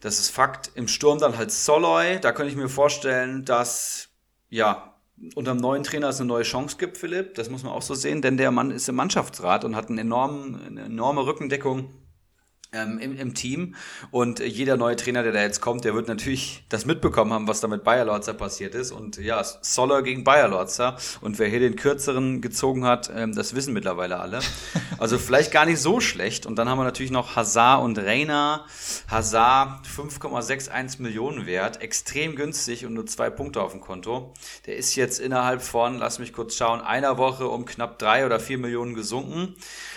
Das 0.00 0.18
ist 0.18 0.28
Fakt. 0.28 0.70
Im 0.74 0.86
Sturm 0.86 1.18
dann 1.18 1.38
halt 1.38 1.50
Soloy. 1.50 2.20
Da 2.20 2.32
könnte 2.32 2.50
ich 2.50 2.58
mir 2.58 2.68
vorstellen, 2.68 3.46
dass 3.46 4.10
ja 4.50 4.93
unter 5.34 5.52
dem 5.52 5.60
neuen 5.60 5.82
Trainer 5.82 6.08
es 6.08 6.20
eine 6.20 6.28
neue 6.28 6.42
Chance 6.42 6.76
gibt, 6.78 6.98
Philipp. 6.98 7.34
Das 7.34 7.50
muss 7.50 7.62
man 7.62 7.72
auch 7.72 7.82
so 7.82 7.94
sehen, 7.94 8.22
denn 8.22 8.36
der 8.36 8.50
Mann 8.50 8.70
ist 8.70 8.88
im 8.88 8.96
Mannschaftsrat 8.96 9.64
und 9.64 9.76
hat 9.76 9.88
einen 9.88 9.98
enormen, 9.98 10.60
eine 10.66 10.82
enorme 10.82 11.26
Rückendeckung 11.26 11.88
ähm, 12.74 12.98
im, 12.98 13.16
im 13.16 13.34
Team. 13.34 13.74
Und 14.10 14.40
jeder 14.40 14.76
neue 14.76 14.96
Trainer, 14.96 15.22
der 15.22 15.32
da 15.32 15.42
jetzt 15.42 15.60
kommt, 15.60 15.84
der 15.84 15.94
wird 15.94 16.08
natürlich 16.08 16.64
das 16.68 16.84
mitbekommen 16.84 17.32
haben, 17.32 17.48
was 17.48 17.60
da 17.60 17.68
mit 17.68 17.84
Bayer 17.84 18.04
Lorzer 18.04 18.34
passiert 18.34 18.74
ist. 18.74 18.90
Und 18.90 19.16
ja, 19.18 19.42
Soller 19.62 20.02
gegen 20.02 20.24
Bayer 20.24 20.48
Lorzer. 20.48 20.96
Und 21.20 21.38
wer 21.38 21.48
hier 21.48 21.60
den 21.60 21.76
kürzeren 21.76 22.40
gezogen 22.40 22.84
hat, 22.84 23.10
ähm, 23.14 23.34
das 23.34 23.54
wissen 23.54 23.72
mittlerweile 23.72 24.18
alle. 24.20 24.40
Also 24.98 25.18
vielleicht 25.18 25.52
gar 25.52 25.66
nicht 25.66 25.80
so 25.80 26.00
schlecht. 26.00 26.46
Und 26.46 26.56
dann 26.56 26.68
haben 26.68 26.78
wir 26.78 26.84
natürlich 26.84 27.10
noch 27.10 27.36
Hazard 27.36 27.82
und 27.82 27.98
Reina. 27.98 28.64
Hazard 29.08 29.86
5,61 29.86 31.02
Millionen 31.02 31.46
wert. 31.46 31.80
Extrem 31.82 32.36
günstig 32.36 32.86
und 32.86 32.94
nur 32.94 33.06
zwei 33.06 33.30
Punkte 33.30 33.62
auf 33.62 33.72
dem 33.72 33.80
Konto. 33.80 34.32
Der 34.66 34.76
ist 34.76 34.94
jetzt 34.94 35.20
innerhalb 35.20 35.62
von, 35.62 35.98
lass 35.98 36.18
mich 36.18 36.32
kurz 36.32 36.56
schauen, 36.56 36.80
einer 36.80 37.18
Woche 37.18 37.48
um 37.48 37.64
knapp 37.64 37.98
drei 37.98 38.24
oder 38.26 38.40
vier 38.40 38.58
Millionen 38.58 38.94
gesunken. 38.94 39.54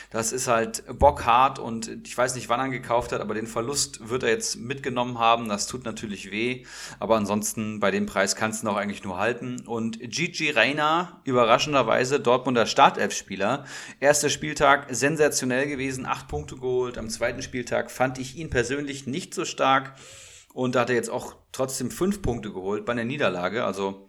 Das 0.10 0.32
ist 0.32 0.48
halt 0.48 0.84
bockhart 0.98 1.60
und 1.60 2.08
ich 2.08 2.18
weiß 2.18 2.36
nicht, 2.36 2.48
wann 2.48 2.60
er 2.60 2.70
gekauft 2.70 3.12
hat, 3.12 3.20
aber 3.20 3.34
den 3.34 3.48
Verlust 3.48 4.10
wird 4.10 4.24
er 4.24 4.30
jetzt 4.30 4.56
mitgenommen 4.56 5.20
haben. 5.20 5.50
Das 5.50 5.68
tut 5.68 5.84
natürlich 5.84 6.32
weh, 6.32 6.66
aber 7.00 7.18
ansonsten 7.18 7.80
bei 7.80 7.92
dem 7.92 8.06
Preis 8.06 8.36
kannst 8.36 8.64
du 8.64 8.68
ihn 8.68 8.72
auch 8.72 8.78
eigentlich 8.78 9.04
nur 9.04 9.18
halten. 9.18 9.64
Und 9.66 10.00
Gigi 10.00 10.50
Reina, 10.50 11.22
überraschenderweise 11.26 12.20
Dortmunder 12.22 12.66
Startelf-Spieler. 12.66 13.66
Erster 14.00 14.30
Spieltag 14.30 14.88
sensationell 14.90 15.68
gewesen, 15.68 16.06
acht 16.06 16.30
Punkte 16.30 16.56
geholt. 16.56 16.98
Am 16.98 17.10
zweiten 17.10 17.42
Spieltag 17.42 17.92
fand 17.92 18.18
ich 18.18 18.38
ihn 18.38 18.50
persönlich 18.50 19.08
nicht 19.08 19.34
so 19.34 19.44
stark 19.44 19.94
und 20.58 20.74
da 20.74 20.80
hat 20.80 20.90
er 20.90 20.96
jetzt 20.96 21.12
auch 21.12 21.36
trotzdem 21.52 21.92
fünf 21.92 22.24
Punkte 22.24 22.52
geholt 22.52 22.84
bei 22.84 22.94
einer 22.94 23.04
Niederlage. 23.04 23.64
Also 23.64 24.07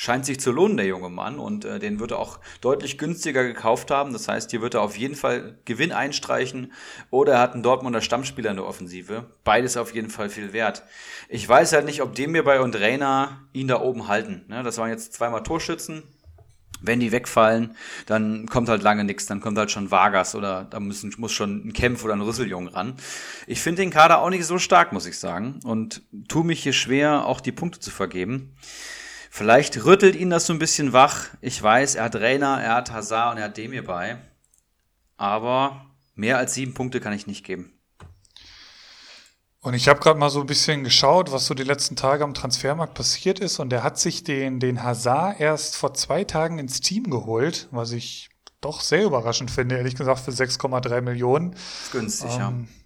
scheint 0.00 0.24
sich 0.24 0.40
zu 0.40 0.50
lohnen, 0.50 0.78
der 0.78 0.86
junge 0.86 1.10
Mann. 1.10 1.38
Und 1.38 1.66
äh, 1.66 1.78
den 1.78 2.00
wird 2.00 2.12
er 2.12 2.20
auch 2.20 2.38
deutlich 2.62 2.96
günstiger 2.96 3.44
gekauft 3.44 3.90
haben. 3.90 4.14
Das 4.14 4.28
heißt, 4.28 4.50
hier 4.50 4.62
wird 4.62 4.72
er 4.72 4.80
auf 4.80 4.96
jeden 4.96 5.14
Fall 5.14 5.58
Gewinn 5.66 5.92
einstreichen. 5.92 6.72
Oder 7.10 7.34
er 7.34 7.40
hat 7.40 7.52
einen 7.52 7.62
Dortmunder 7.62 8.00
Stammspieler 8.00 8.48
in 8.48 8.56
der 8.56 8.64
Offensive. 8.64 9.26
Beides 9.44 9.76
auf 9.76 9.94
jeden 9.94 10.08
Fall 10.08 10.30
viel 10.30 10.54
wert. 10.54 10.84
Ich 11.28 11.46
weiß 11.46 11.74
halt 11.74 11.84
nicht, 11.84 12.00
ob 12.00 12.14
dem 12.14 12.32
mir 12.32 12.44
bei 12.44 12.62
und 12.62 12.80
Rainer 12.80 13.46
ihn 13.52 13.68
da 13.68 13.78
oben 13.82 14.08
halten. 14.08 14.46
Ne? 14.48 14.62
Das 14.62 14.78
waren 14.78 14.88
jetzt 14.88 15.12
zweimal 15.12 15.42
Torschützen. 15.42 16.02
Wenn 16.80 16.98
die 16.98 17.12
wegfallen, 17.12 17.76
dann 18.06 18.46
kommt 18.46 18.70
halt 18.70 18.82
lange 18.82 19.04
nichts, 19.04 19.26
dann 19.26 19.42
kommt 19.42 19.58
halt 19.58 19.70
schon 19.70 19.90
Vargas 19.90 20.34
oder 20.34 20.64
da 20.64 20.80
müssen, 20.80 21.12
muss 21.18 21.32
schon 21.32 21.66
ein 21.66 21.72
Kämpf 21.74 22.02
oder 22.04 22.14
ein 22.14 22.22
Rüsseljung 22.22 22.68
ran. 22.68 22.94
Ich 23.46 23.60
finde 23.60 23.82
den 23.82 23.90
Kader 23.90 24.22
auch 24.22 24.30
nicht 24.30 24.46
so 24.46 24.58
stark, 24.58 24.94
muss 24.94 25.04
ich 25.04 25.18
sagen, 25.18 25.60
und 25.64 26.00
tu 26.28 26.42
mich 26.42 26.62
hier 26.62 26.72
schwer, 26.72 27.26
auch 27.26 27.42
die 27.42 27.52
Punkte 27.52 27.80
zu 27.80 27.90
vergeben. 27.90 28.56
Vielleicht 29.32 29.84
rüttelt 29.84 30.16
ihn 30.16 30.28
das 30.28 30.46
so 30.46 30.52
ein 30.52 30.58
bisschen 30.58 30.92
wach. 30.92 31.28
Ich 31.40 31.62
weiß, 31.62 31.94
er 31.94 32.04
hat 32.04 32.16
Rainer, 32.16 32.60
er 32.60 32.74
hat 32.74 32.90
Hazard 32.90 33.32
und 33.32 33.38
er 33.38 33.44
hat 33.44 33.56
Demir 33.56 33.84
bei. 33.84 34.18
Aber 35.16 35.86
mehr 36.16 36.36
als 36.36 36.54
sieben 36.54 36.74
Punkte 36.74 37.00
kann 37.00 37.12
ich 37.12 37.28
nicht 37.28 37.44
geben. 37.44 37.72
Und 39.60 39.74
ich 39.74 39.88
habe 39.88 40.00
gerade 40.00 40.18
mal 40.18 40.30
so 40.30 40.40
ein 40.40 40.46
bisschen 40.46 40.82
geschaut, 40.82 41.30
was 41.30 41.46
so 41.46 41.54
die 41.54 41.62
letzten 41.62 41.94
Tage 41.94 42.24
am 42.24 42.34
Transfermarkt 42.34 42.94
passiert 42.94 43.38
ist. 43.38 43.60
Und 43.60 43.72
er 43.72 43.84
hat 43.84 44.00
sich 44.00 44.24
den, 44.24 44.58
den 44.58 44.82
Hazard 44.82 45.38
erst 45.38 45.76
vor 45.76 45.94
zwei 45.94 46.24
Tagen 46.24 46.58
ins 46.58 46.80
Team 46.80 47.04
geholt, 47.04 47.68
was 47.70 47.92
ich 47.92 48.30
doch 48.60 48.80
sehr 48.80 49.04
überraschend 49.04 49.50
finde, 49.50 49.76
ehrlich 49.76 49.94
gesagt, 49.94 50.20
für 50.20 50.32
6,3 50.32 51.02
Millionen. 51.02 51.54
Günstig, 51.92 52.32
ähm, 52.32 52.38
ja 52.38 52.79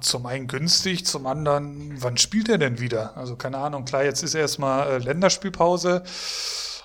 zum 0.00 0.26
einen 0.26 0.46
günstig, 0.46 1.06
zum 1.06 1.26
anderen, 1.26 1.94
wann 2.02 2.16
spielt 2.16 2.48
er 2.48 2.58
denn 2.58 2.80
wieder? 2.80 3.16
Also 3.16 3.36
keine 3.36 3.58
Ahnung, 3.58 3.84
klar, 3.84 4.04
jetzt 4.04 4.22
ist 4.22 4.34
erstmal 4.34 4.88
äh, 4.88 4.98
Länderspielpause. 4.98 6.02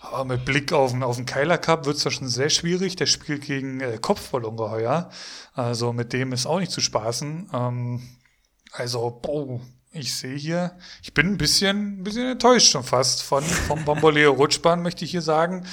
Aber 0.02 0.26
mit 0.26 0.46
Blick 0.46 0.72
auf 0.72 0.92
den, 0.92 1.04
auf 1.04 1.18
den 1.18 1.26
Keiler 1.26 1.58
Cup 1.58 1.86
wird 1.86 1.98
es 1.98 2.04
ja 2.04 2.12
schon 2.12 2.30
sehr 2.30 2.50
schwierig. 2.50 2.96
Der 2.96 3.06
spielt 3.06 3.44
gegen 3.44 3.82
äh, 3.82 3.98
Kopfballungeheuer. 4.00 5.10
Also 5.54 5.94
mit 5.94 6.14
dem 6.14 6.32
ist 6.32 6.46
auch 6.46 6.60
nicht 6.60 6.72
zu 6.72 6.82
spaßen. 6.82 7.50
Ähm, 7.54 8.18
also, 8.72 9.10
boah, 9.22 9.60
ich 9.92 10.16
sehe 10.16 10.36
hier, 10.36 10.78
ich 11.02 11.16
bin 11.16 11.28
ein 11.28 11.38
bisschen, 11.38 12.00
ein 12.00 12.04
bisschen 12.04 12.28
enttäuscht 12.28 12.72
schon 12.72 12.84
fast 12.84 13.24
von, 13.24 13.44
vom 13.44 13.84
Bamboleo 13.86 14.32
Rutschbahn, 14.34 14.84
möchte 14.84 15.04
ich 15.04 15.12
hier 15.12 15.24
sagen. 15.24 15.66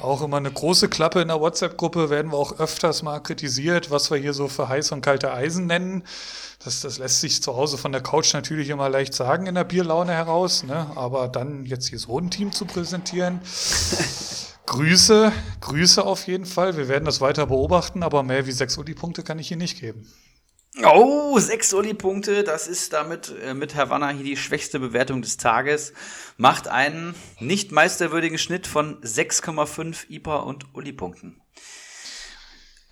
Auch 0.00 0.22
immer 0.22 0.38
eine 0.38 0.50
große 0.50 0.88
Klappe 0.88 1.22
in 1.22 1.28
der 1.28 1.40
WhatsApp-Gruppe 1.40 2.10
werden 2.10 2.32
wir 2.32 2.36
auch 2.36 2.58
öfters 2.58 3.02
mal 3.02 3.20
kritisiert, 3.20 3.90
was 3.90 4.10
wir 4.10 4.18
hier 4.18 4.32
so 4.32 4.48
für 4.48 4.68
heiß 4.68 4.90
und 4.90 5.02
kalte 5.02 5.32
Eisen 5.32 5.66
nennen. 5.66 6.02
Das, 6.62 6.82
das 6.82 6.98
lässt 6.98 7.22
sich 7.22 7.42
zu 7.42 7.56
Hause 7.56 7.78
von 7.78 7.90
der 7.90 8.02
Couch 8.02 8.34
natürlich 8.34 8.68
immer 8.68 8.90
leicht 8.90 9.14
sagen 9.14 9.46
in 9.46 9.54
der 9.54 9.64
Bierlaune 9.64 10.12
heraus, 10.12 10.62
ne? 10.62 10.92
aber 10.94 11.28
dann 11.28 11.64
jetzt 11.64 11.88
hier 11.88 11.98
so 11.98 12.18
ein 12.18 12.30
Team 12.30 12.52
zu 12.52 12.66
präsentieren. 12.66 13.40
Grüße, 14.66 15.32
Grüße 15.62 16.04
auf 16.04 16.26
jeden 16.26 16.44
Fall. 16.44 16.76
Wir 16.76 16.86
werden 16.86 17.06
das 17.06 17.22
weiter 17.22 17.46
beobachten, 17.46 18.02
aber 18.02 18.22
mehr 18.22 18.46
wie 18.46 18.52
sechs 18.52 18.76
Uli-Punkte 18.76 19.22
kann 19.22 19.38
ich 19.38 19.48
hier 19.48 19.56
nicht 19.56 19.80
geben. 19.80 20.06
Oh, 20.84 21.38
sechs 21.38 21.72
Uli-Punkte, 21.72 22.44
das 22.44 22.68
ist 22.68 22.92
damit 22.92 23.34
äh, 23.42 23.54
mit 23.54 23.74
Havanna 23.74 24.10
hier 24.10 24.24
die 24.24 24.36
schwächste 24.36 24.78
Bewertung 24.78 25.22
des 25.22 25.38
Tages. 25.38 25.94
Macht 26.36 26.68
einen 26.68 27.14
nicht 27.40 27.72
meisterwürdigen 27.72 28.38
Schnitt 28.38 28.66
von 28.66 29.00
6,5 29.00 30.10
IPA 30.10 30.36
und 30.36 30.66
Uli-Punkten. 30.74 31.40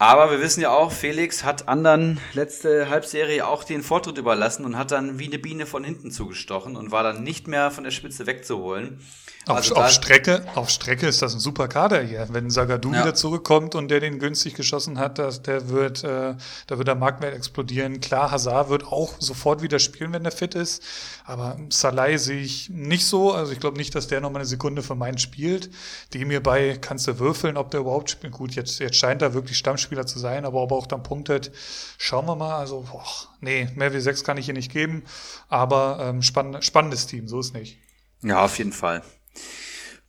Aber 0.01 0.30
wir 0.30 0.40
wissen 0.40 0.61
ja 0.61 0.70
auch, 0.70 0.92
Felix 0.92 1.42
hat 1.42 1.66
anderen 1.66 2.20
letzte 2.32 2.88
Halbserie 2.88 3.44
auch 3.44 3.64
den 3.64 3.82
Vortritt 3.82 4.16
überlassen 4.16 4.64
und 4.64 4.78
hat 4.78 4.92
dann 4.92 5.18
wie 5.18 5.26
eine 5.26 5.40
Biene 5.40 5.66
von 5.66 5.82
hinten 5.82 6.12
zugestochen 6.12 6.76
und 6.76 6.92
war 6.92 7.03
dann 7.03 7.24
nicht 7.24 7.49
mehr 7.49 7.72
von 7.72 7.82
der 7.82 7.90
Spitze 7.90 8.26
wegzuholen. 8.26 9.01
Auf, 9.49 9.57
also 9.57 9.76
auf, 9.76 9.90
Strecke, 9.90 10.44
auf 10.55 10.68
Strecke 10.68 11.07
ist 11.07 11.22
das 11.22 11.32
ein 11.32 11.40
super 11.40 11.68
Kader 11.68 12.03
hier. 12.03 12.26
Wenn 12.30 12.51
Sagadu 12.51 12.92
ja. 12.92 13.01
wieder 13.01 13.14
zurückkommt 13.14 13.74
und 13.74 13.88
der 13.88 14.01
den 14.01 14.18
günstig 14.18 14.55
geschossen 14.55 14.99
hat, 14.99 15.18
das, 15.18 15.40
der 15.40 15.70
wird, 15.70 16.05
äh, 16.05 16.34
da 16.66 16.76
wird 16.76 16.86
der 16.86 16.94
Marktwert 16.94 17.34
explodieren. 17.34 18.01
Klar, 18.01 18.30
Hazard 18.30 18.68
wird 18.68 18.84
auch 18.84 19.14
sofort 19.18 19.62
wieder 19.62 19.78
spielen, 19.78 20.12
wenn 20.12 20.24
er 20.26 20.32
fit 20.32 20.55
ist. 20.55 20.82
Aber 21.24 21.57
Salai 21.70 22.18
sehe 22.18 22.40
ich 22.42 22.68
nicht 22.68 23.07
so. 23.07 23.32
Also 23.32 23.53
ich 23.53 23.59
glaube 23.59 23.78
nicht, 23.78 23.94
dass 23.94 24.07
der 24.07 24.20
noch 24.20 24.30
mal 24.30 24.40
eine 24.40 24.46
Sekunde 24.46 24.82
für 24.82 24.94
meinen 24.94 25.16
spielt. 25.16 25.70
Dem 26.12 26.28
hierbei 26.28 26.76
kannst 26.78 27.07
du 27.07 27.18
würfeln, 27.18 27.57
ob 27.57 27.70
der 27.70 27.80
überhaupt 27.80 28.11
spielt. 28.11 28.34
Gut, 28.34 28.55
jetzt, 28.55 28.78
jetzt 28.80 28.96
scheint 28.96 29.22
er 29.22 29.32
wirklich 29.32 29.57
Stammspieler 29.57 30.07
zu 30.07 30.18
sein, 30.18 30.44
aber 30.44 30.61
ob 30.61 30.72
er 30.72 30.76
auch 30.76 30.86
dann 30.86 31.03
punktet, 31.03 31.53
schauen 31.96 32.26
wir 32.26 32.36
mal. 32.36 32.59
Also, 32.59 32.84
boah, 32.90 33.03
nee, 33.40 33.66
mehr 33.76 33.94
wie 33.94 34.01
sechs 34.01 34.24
kann 34.24 34.36
ich 34.36 34.44
hier 34.44 34.55
nicht 34.55 34.70
geben. 34.70 35.05
Aber 35.49 36.01
ähm, 36.03 36.20
spann 36.20 36.61
spannendes 36.61 37.07
Team, 37.07 37.28
so 37.28 37.40
ist 37.40 37.55
nicht. 37.55 37.78
Ja, 38.22 38.44
auf 38.44 38.59
jeden 38.59 38.72
Fall. 38.72 39.03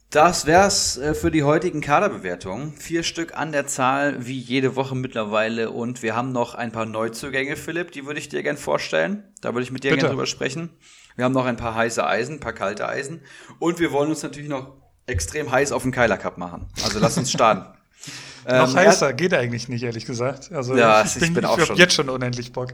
Das 0.10 0.48
wär's 0.48 0.98
äh, 0.98 1.14
für 1.14 1.30
die 1.30 1.44
heutigen 1.44 1.82
Kaderbewertungen. 1.82 2.74
Vier 2.74 3.04
Stück 3.04 3.38
an 3.38 3.52
der 3.52 3.68
Zahl, 3.68 4.26
wie 4.26 4.40
jede 4.40 4.76
Woche 4.76 4.96
mittlerweile. 4.96 5.70
Und 5.70 6.02
wir 6.02 6.16
haben 6.16 6.32
noch 6.32 6.56
ein 6.56 6.72
paar 6.72 6.88
Neuzugänge, 6.88 7.56
Philipp, 7.56 7.92
die 7.92 8.08
würde 8.08 8.20
ich 8.20 8.28
dir 8.28 8.42
gern 8.42 8.58
vorstellen. 8.58 9.24
Da 9.42 9.54
würde 9.54 9.64
ich 9.64 9.72
mit 9.72 9.84
dir 9.84 9.96
gerne 9.96 10.10
drüber 10.10 10.26
sprechen. 10.26 10.72
Wir 11.16 11.26
haben 11.26 11.34
noch 11.34 11.46
ein 11.46 11.58
paar 11.58 11.76
heiße 11.76 12.04
Eisen, 12.04 12.36
ein 12.36 12.40
paar 12.40 12.54
kalte 12.54 12.88
Eisen. 12.88 13.22
Und 13.60 13.80
wir 13.80 13.92
wollen 13.92 14.10
uns 14.10 14.24
natürlich 14.24 14.50
noch 14.50 14.78
extrem 15.06 15.52
heiß 15.52 15.72
auf 15.72 15.84
den 15.84 15.92
Keiler 15.92 16.18
Cup 16.18 16.40
machen. 16.40 16.68
Also 16.84 16.98
lass 16.98 17.18
uns 17.18 17.32
starten. 17.32 17.78
noch 18.48 18.70
ähm, 18.70 18.76
heißer 18.76 19.14
geht 19.14 19.36
eigentlich 19.36 19.70
nicht, 19.70 19.84
ehrlich 19.84 20.06
gesagt. 20.06 20.52
Also 20.52 20.76
ja, 20.76 21.04
ich, 21.04 21.14
bin, 21.16 21.24
ich 21.24 21.34
bin 21.36 21.46
auch 21.46 21.60
ich 21.60 21.66
schon. 21.66 21.78
jetzt 21.78 21.94
schon 21.94 22.10
unendlich 22.10 22.52
Bock. 22.52 22.74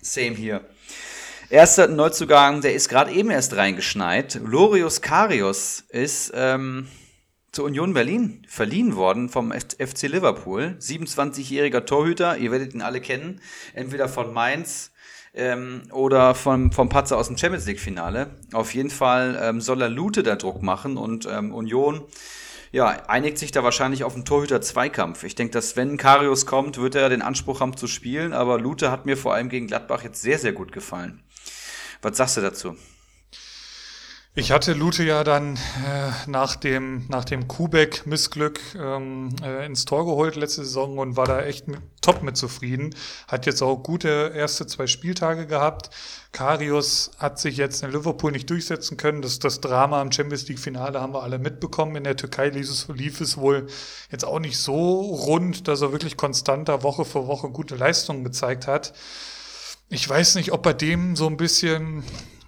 Same 0.00 0.36
hier. 0.36 0.60
Erster 1.52 1.86
Neuzugang, 1.86 2.62
der 2.62 2.72
ist 2.72 2.88
gerade 2.88 3.12
eben 3.12 3.30
erst 3.30 3.54
reingeschneit. 3.54 4.40
Lorius 4.42 5.02
Karius 5.02 5.84
ist 5.90 6.32
ähm, 6.34 6.88
zur 7.52 7.66
Union 7.66 7.92
Berlin 7.92 8.42
verliehen 8.48 8.96
worden 8.96 9.28
vom 9.28 9.52
FC 9.52 10.04
Liverpool. 10.04 10.76
27-jähriger 10.80 11.84
Torhüter, 11.84 12.38
ihr 12.38 12.52
werdet 12.52 12.72
ihn 12.72 12.80
alle 12.80 13.02
kennen. 13.02 13.42
Entweder 13.74 14.08
von 14.08 14.32
Mainz 14.32 14.92
ähm, 15.34 15.82
oder 15.92 16.34
vom, 16.34 16.72
vom 16.72 16.88
Patzer 16.88 17.18
aus 17.18 17.26
dem 17.26 17.36
Champions 17.36 17.66
League-Finale. 17.66 18.30
Auf 18.54 18.72
jeden 18.72 18.88
Fall 18.88 19.38
ähm, 19.38 19.60
soll 19.60 19.82
er 19.82 19.90
Lute 19.90 20.22
da 20.22 20.36
Druck 20.36 20.62
machen 20.62 20.96
und 20.96 21.28
ähm, 21.30 21.52
Union 21.52 22.06
ja, 22.70 22.86
einigt 23.08 23.36
sich 23.36 23.52
da 23.52 23.62
wahrscheinlich 23.62 24.04
auf 24.04 24.14
einen 24.14 24.24
Torhüter-Zweikampf. 24.24 25.22
Ich 25.24 25.34
denke, 25.34 25.52
dass 25.52 25.76
wenn 25.76 25.98
Karius 25.98 26.46
kommt, 26.46 26.78
wird 26.78 26.94
er 26.94 27.10
den 27.10 27.20
Anspruch 27.20 27.60
haben 27.60 27.76
zu 27.76 27.88
spielen, 27.88 28.32
aber 28.32 28.58
Lute 28.58 28.90
hat 28.90 29.04
mir 29.04 29.18
vor 29.18 29.34
allem 29.34 29.50
gegen 29.50 29.66
Gladbach 29.66 30.02
jetzt 30.02 30.22
sehr, 30.22 30.38
sehr 30.38 30.52
gut 30.52 30.72
gefallen. 30.72 31.22
Was 32.02 32.16
sagst 32.16 32.36
du 32.36 32.40
dazu? 32.40 32.76
Ich 34.34 34.50
hatte 34.50 34.72
Lute 34.72 35.04
ja 35.04 35.24
dann 35.24 35.56
äh, 35.56 36.10
nach 36.26 36.56
dem, 36.56 37.06
nach 37.08 37.24
dem 37.24 37.46
Kubek-Missglück 37.48 38.60
ähm, 38.74 39.36
äh, 39.44 39.66
ins 39.66 39.84
Tor 39.84 40.06
geholt 40.06 40.36
letzte 40.36 40.64
Saison 40.64 40.96
und 40.98 41.16
war 41.16 41.26
da 41.26 41.42
echt 41.42 41.68
mit, 41.68 41.80
top 42.00 42.22
mit 42.22 42.36
zufrieden. 42.36 42.94
Hat 43.28 43.44
jetzt 43.44 43.62
auch 43.62 43.76
gute 43.82 44.32
erste 44.34 44.66
zwei 44.66 44.86
Spieltage 44.86 45.46
gehabt. 45.46 45.90
Karius 46.32 47.10
hat 47.18 47.38
sich 47.38 47.58
jetzt 47.58 47.82
in 47.82 47.92
Liverpool 47.92 48.32
nicht 48.32 48.48
durchsetzen 48.48 48.96
können. 48.96 49.20
Das, 49.20 49.38
das 49.38 49.60
Drama 49.60 50.00
im 50.00 50.10
Champions 50.10 50.48
League-Finale 50.48 50.98
haben 50.98 51.12
wir 51.12 51.22
alle 51.22 51.38
mitbekommen. 51.38 51.94
In 51.96 52.04
der 52.04 52.16
Türkei 52.16 52.48
lief 52.48 52.70
es, 52.70 52.88
lief 52.88 53.20
es 53.20 53.36
wohl 53.36 53.66
jetzt 54.10 54.24
auch 54.24 54.40
nicht 54.40 54.58
so 54.58 55.02
rund, 55.02 55.68
dass 55.68 55.82
er 55.82 55.92
wirklich 55.92 56.16
konstanter 56.16 56.82
Woche 56.82 57.04
für 57.04 57.26
Woche 57.26 57.50
gute 57.50 57.76
Leistungen 57.76 58.24
gezeigt 58.24 58.66
hat 58.66 58.94
ich 59.92 60.08
weiß 60.08 60.36
nicht, 60.36 60.52
ob 60.52 60.62
bei 60.62 60.72
dem 60.72 61.16
so 61.16 61.26
ein 61.26 61.36
bisschen 61.36 62.02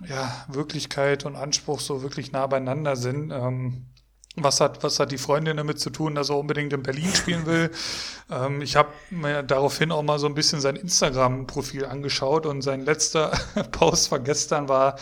ja, 0.09 0.45
Wirklichkeit 0.49 1.27
und 1.27 1.37
Anspruch 1.37 1.79
so 1.79 2.03
wirklich 2.03 2.33
nah 2.33 2.47
beieinander 2.47 2.97
sind. 2.97 3.31
Ähm, 3.31 3.87
was 4.35 4.61
hat, 4.61 4.83
was 4.83 4.99
hat 4.99 5.13
die 5.13 5.19
Freundin 5.19 5.59
damit 5.59 5.79
zu 5.79 5.91
tun, 5.91 6.15
dass 6.15 6.31
er 6.31 6.39
unbedingt 6.39 6.73
in 6.73 6.83
Berlin 6.83 7.15
spielen 7.15 7.45
will? 7.45 7.71
Ähm, 8.31 8.63
ich 8.63 8.77
habe 8.77 8.89
mir 9.11 9.43
daraufhin 9.43 9.93
auch 9.93 10.03
mal 10.03 10.19
so 10.19 10.27
ein 10.27 10.35
bisschen 10.35 10.63
sein 10.63 10.77
Instagram-Profil 10.77 11.85
angeschaut 11.85 12.47
und 12.47 12.63
sein 12.63 12.81
letzter 12.81 13.29
Post 13.73 14.09
von 14.09 14.25
gestern 14.25 14.71
war, 14.71 14.99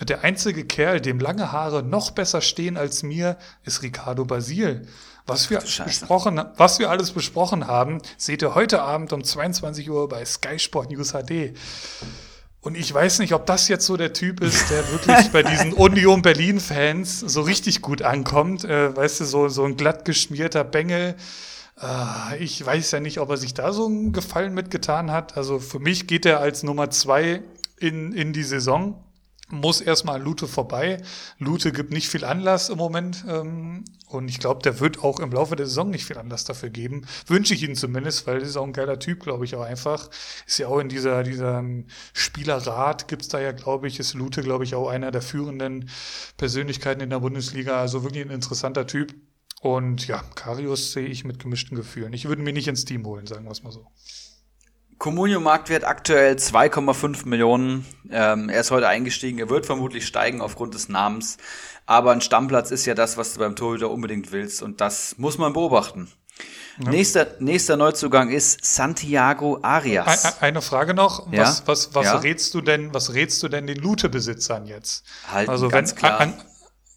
der 0.00 0.24
einzige 0.24 0.64
Kerl, 0.64 1.00
dem 1.00 1.20
lange 1.20 1.52
Haare 1.52 1.84
noch 1.84 2.10
besser 2.10 2.40
stehen 2.40 2.76
als 2.76 3.04
mir, 3.04 3.38
ist 3.64 3.82
Ricardo 3.82 4.24
Basil. 4.24 4.86
Was 5.28 5.50
wir, 5.50 5.60
besprochen, 5.84 6.42
was 6.56 6.78
wir 6.78 6.88
alles 6.88 7.10
besprochen 7.10 7.66
haben, 7.66 8.00
seht 8.16 8.40
ihr 8.40 8.54
heute 8.54 8.80
Abend 8.80 9.12
um 9.12 9.22
22 9.22 9.90
Uhr 9.90 10.08
bei 10.08 10.24
Sky 10.24 10.58
Sport 10.58 10.90
News 10.90 11.12
HD. 11.12 11.54
Und 12.62 12.78
ich 12.78 12.92
weiß 12.94 13.18
nicht, 13.18 13.34
ob 13.34 13.44
das 13.44 13.68
jetzt 13.68 13.84
so 13.84 13.98
der 13.98 14.14
Typ 14.14 14.40
ist, 14.40 14.70
der 14.70 14.88
wirklich 14.90 15.30
bei 15.30 15.42
diesen 15.42 15.74
Union 15.74 16.22
Berlin-Fans 16.22 17.20
so 17.20 17.42
richtig 17.42 17.82
gut 17.82 18.00
ankommt. 18.00 18.64
Äh, 18.64 18.96
weißt 18.96 19.20
du, 19.20 19.24
so, 19.26 19.48
so 19.50 19.64
ein 19.64 19.76
glatt 19.76 20.06
geschmierter 20.06 20.64
Bengel. 20.64 21.14
Äh, 21.78 22.42
ich 22.42 22.64
weiß 22.64 22.90
ja 22.92 23.00
nicht, 23.00 23.20
ob 23.20 23.28
er 23.28 23.36
sich 23.36 23.52
da 23.52 23.74
so 23.74 23.84
einen 23.84 24.14
Gefallen 24.14 24.54
mitgetan 24.54 25.12
hat. 25.12 25.36
Also 25.36 25.58
für 25.58 25.78
mich 25.78 26.06
geht 26.06 26.24
er 26.24 26.40
als 26.40 26.62
Nummer 26.62 26.88
zwei 26.88 27.42
in, 27.78 28.14
in 28.14 28.32
die 28.32 28.44
Saison 28.44 29.04
muss 29.50 29.80
erstmal 29.80 30.20
Lute 30.20 30.46
vorbei. 30.46 31.02
Lute 31.38 31.72
gibt 31.72 31.92
nicht 31.92 32.08
viel 32.08 32.24
Anlass 32.24 32.68
im 32.68 32.78
Moment 32.78 33.24
ähm, 33.28 33.84
und 34.06 34.28
ich 34.28 34.38
glaube, 34.38 34.62
der 34.62 34.80
wird 34.80 35.02
auch 35.02 35.20
im 35.20 35.32
Laufe 35.32 35.56
der 35.56 35.66
Saison 35.66 35.90
nicht 35.90 36.04
viel 36.04 36.18
Anlass 36.18 36.44
dafür 36.44 36.70
geben. 36.70 37.06
Wünsche 37.26 37.54
ich 37.54 37.62
ihn 37.62 37.74
zumindest, 37.74 38.26
weil 38.26 38.36
er 38.36 38.42
ist 38.42 38.56
auch 38.56 38.64
ein 38.64 38.72
geiler 38.72 38.98
Typ, 38.98 39.20
glaube 39.20 39.44
ich 39.44 39.54
auch 39.54 39.62
einfach. 39.62 40.10
Ist 40.46 40.58
ja 40.58 40.68
auch 40.68 40.78
in 40.78 40.88
dieser, 40.88 41.22
dieser 41.22 41.64
Spielerrat 42.12 43.08
gibt's 43.08 43.28
da 43.28 43.40
ja, 43.40 43.52
glaube 43.52 43.88
ich, 43.88 43.98
ist 43.98 44.14
Lute, 44.14 44.42
glaube 44.42 44.64
ich, 44.64 44.74
auch 44.74 44.88
einer 44.88 45.10
der 45.10 45.22
führenden 45.22 45.90
Persönlichkeiten 46.36 47.00
in 47.00 47.10
der 47.10 47.20
Bundesliga. 47.20 47.80
Also 47.80 48.02
wirklich 48.02 48.24
ein 48.24 48.30
interessanter 48.30 48.86
Typ. 48.86 49.14
Und 49.60 50.06
ja, 50.06 50.22
Karius 50.34 50.92
sehe 50.92 51.06
ich 51.06 51.24
mit 51.24 51.40
gemischten 51.40 51.76
Gefühlen. 51.76 52.12
Ich 52.12 52.28
würde 52.28 52.42
mir 52.42 52.52
nicht 52.52 52.68
ins 52.68 52.84
Team 52.84 53.04
holen, 53.06 53.26
sagen 53.26 53.44
wir 53.44 53.50
es 53.50 53.62
mal 53.62 53.72
so. 53.72 53.86
Comunio 54.98 55.38
Marktwert 55.38 55.84
aktuell 55.84 56.34
2,5 56.34 57.26
Millionen. 57.28 57.86
Ähm, 58.10 58.48
er 58.48 58.60
ist 58.60 58.72
heute 58.72 58.88
eingestiegen. 58.88 59.38
Er 59.38 59.48
wird 59.48 59.64
vermutlich 59.64 60.06
steigen 60.06 60.40
aufgrund 60.40 60.74
des 60.74 60.88
Namens. 60.88 61.36
Aber 61.86 62.10
ein 62.10 62.20
Stammplatz 62.20 62.72
ist 62.72 62.84
ja 62.84 62.94
das, 62.94 63.16
was 63.16 63.34
du 63.34 63.38
beim 63.38 63.54
Torhüter 63.54 63.90
unbedingt 63.90 64.32
willst. 64.32 64.60
Und 64.60 64.80
das 64.80 65.16
muss 65.16 65.38
man 65.38 65.52
beobachten. 65.52 66.08
Ja. 66.80 66.90
Nächster, 66.90 67.28
nächster 67.38 67.76
Neuzugang 67.76 68.30
ist 68.30 68.64
Santiago 68.64 69.60
Arias. 69.62 70.40
Eine 70.42 70.62
Frage 70.62 70.94
noch. 70.94 71.32
Ja? 71.32 71.42
Was, 71.42 71.66
was, 71.66 71.94
was 71.94 72.06
ja? 72.06 72.16
rätst 72.18 72.52
du 72.54 72.60
denn, 72.60 72.92
was 72.92 73.14
rätst 73.14 73.42
du 73.42 73.48
denn 73.48 73.66
den 73.66 73.78
Lute-Besitzern 73.78 74.66
jetzt? 74.66 75.04
Halt, 75.30 75.48
also 75.48 75.68
ganz 75.68 75.92
wenn, 75.92 75.98
klar. 75.98 76.20
An, 76.20 76.34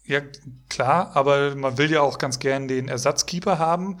ja, 0.04 0.20
klar, 0.68 1.12
aber 1.14 1.54
man 1.54 1.78
will 1.78 1.90
ja 1.90 2.00
auch 2.00 2.18
ganz 2.18 2.40
gern 2.40 2.66
den 2.66 2.88
Ersatzkeeper 2.88 3.58
haben 3.60 3.98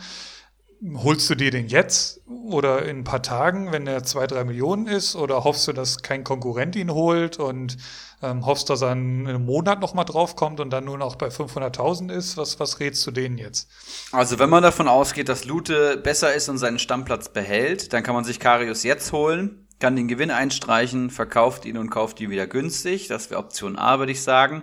holst 0.94 1.30
du 1.30 1.34
dir 1.34 1.50
den 1.50 1.68
jetzt 1.68 2.20
oder 2.26 2.84
in 2.84 2.98
ein 2.98 3.04
paar 3.04 3.22
Tagen, 3.22 3.70
wenn 3.72 3.86
er 3.86 4.02
zwei, 4.02 4.26
drei 4.26 4.44
Millionen 4.44 4.86
ist? 4.86 5.14
Oder 5.14 5.44
hoffst 5.44 5.68
du, 5.68 5.72
dass 5.72 6.02
kein 6.02 6.24
Konkurrent 6.24 6.74
ihn 6.76 6.90
holt 6.90 7.38
und 7.38 7.76
ähm, 8.22 8.44
hoffst, 8.46 8.68
dass 8.68 8.82
er 8.82 8.92
in 8.92 9.28
einem 9.28 9.44
Monat 9.44 9.80
nochmal 9.80 10.04
draufkommt 10.04 10.60
und 10.60 10.70
dann 10.70 10.84
nur 10.84 10.98
noch 10.98 11.16
bei 11.16 11.28
500.000 11.28 12.12
ist? 12.12 12.36
Was, 12.36 12.58
was 12.58 12.80
rätst 12.80 13.06
du 13.06 13.12
denen 13.12 13.38
jetzt? 13.38 13.68
Also, 14.10 14.38
wenn 14.38 14.50
man 14.50 14.62
davon 14.62 14.88
ausgeht, 14.88 15.28
dass 15.28 15.44
Lute 15.44 15.96
besser 15.96 16.34
ist 16.34 16.48
und 16.48 16.58
seinen 16.58 16.78
Stammplatz 16.78 17.28
behält, 17.28 17.92
dann 17.92 18.02
kann 18.02 18.14
man 18.14 18.24
sich 18.24 18.40
Karius 18.40 18.82
jetzt 18.82 19.12
holen, 19.12 19.66
kann 19.78 19.94
den 19.96 20.08
Gewinn 20.08 20.30
einstreichen, 20.30 21.10
verkauft 21.10 21.64
ihn 21.64 21.76
und 21.76 21.90
kauft 21.90 22.20
ihn 22.20 22.30
wieder 22.30 22.46
günstig. 22.46 23.08
Das 23.08 23.30
wäre 23.30 23.40
Option 23.40 23.78
A, 23.78 23.98
würde 23.98 24.12
ich 24.12 24.22
sagen. 24.22 24.62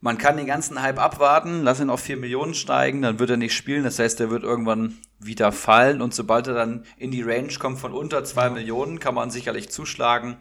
Man 0.00 0.16
kann 0.16 0.36
den 0.36 0.46
ganzen 0.46 0.80
Hype 0.80 1.00
abwarten, 1.00 1.64
lass 1.64 1.80
ihn 1.80 1.90
auf 1.90 2.00
4 2.00 2.16
Millionen 2.18 2.54
steigen, 2.54 3.02
dann 3.02 3.18
wird 3.18 3.30
er 3.30 3.36
nicht 3.36 3.54
spielen. 3.54 3.82
Das 3.82 3.98
heißt, 3.98 4.20
er 4.20 4.30
wird 4.30 4.44
irgendwann 4.44 4.96
wieder 5.18 5.50
fallen 5.50 6.00
und 6.00 6.14
sobald 6.14 6.46
er 6.46 6.54
dann 6.54 6.84
in 6.98 7.10
die 7.10 7.22
Range 7.22 7.52
kommt 7.58 7.80
von 7.80 7.92
unter 7.92 8.22
2 8.22 8.50
Millionen, 8.50 9.00
kann 9.00 9.14
man 9.14 9.30
sicherlich 9.30 9.70
zuschlagen. 9.70 10.36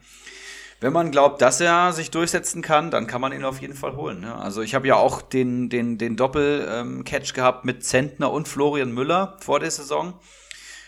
Wenn 0.80 0.93
man 0.93 1.10
glaubt, 1.10 1.41
dass 1.41 1.60
er 1.60 1.91
sich 1.91 2.12
durchsetzen 2.12 2.62
kann, 2.62 2.91
dann 2.91 3.08
kann 3.08 3.20
man 3.20 3.34
ihn 3.34 3.43
auf 3.43 3.60
jeden 3.60 3.74
Fall 3.74 3.95
holen. 3.95 4.20
Ne? 4.20 4.36
Also 4.36 4.62
ich 4.62 4.76
habe 4.76 4.88
ja 4.88 4.95
auch 4.95 5.24
den, 5.24 5.70
den, 5.70 5.97
den 5.97 6.16
Doppel-Catch 6.16 7.30
ähm, 7.30 7.36
gehabt 7.36 7.66
mit 7.66 7.84
Zentner 7.84 8.32
und 8.32 8.47
Florian 8.47 8.91
Müller 8.91 9.38
vor 9.39 9.60
der 9.60 9.72
Saison. 9.72 10.20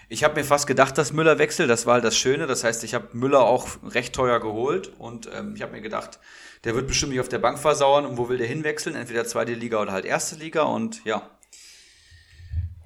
Ich 0.07 0.23
habe 0.23 0.35
mir 0.35 0.43
fast 0.43 0.67
gedacht, 0.67 0.95
dass 0.99 1.11
Müller 1.11 1.39
wechselt. 1.39 1.71
Das 1.71 1.87
war 1.87 1.95
halt 1.95 2.03
das 2.03 2.15
Schöne. 2.15 2.45
Das 2.45 2.63
heißt, 2.63 2.83
ich 2.83 2.93
habe 2.93 3.07
Müller 3.13 3.41
auch 3.41 3.67
recht 3.83 4.13
teuer 4.13 4.39
geholt 4.39 4.91
und 4.99 5.27
ähm, 5.33 5.55
ich 5.55 5.63
habe 5.63 5.71
mir 5.71 5.81
gedacht, 5.81 6.19
der 6.63 6.75
wird 6.75 6.87
bestimmt 6.87 7.11
nicht 7.11 7.21
auf 7.21 7.29
der 7.29 7.39
Bank 7.39 7.59
versauern. 7.59 8.05
Und 8.05 8.17
wo 8.17 8.29
will 8.29 8.37
der 8.37 8.47
hinwechseln? 8.47 8.95
Entweder 8.95 9.25
zweite 9.25 9.53
Liga 9.53 9.81
oder 9.81 9.91
halt 9.91 10.05
erste 10.05 10.35
Liga. 10.35 10.63
Und 10.63 11.03
ja, 11.05 11.29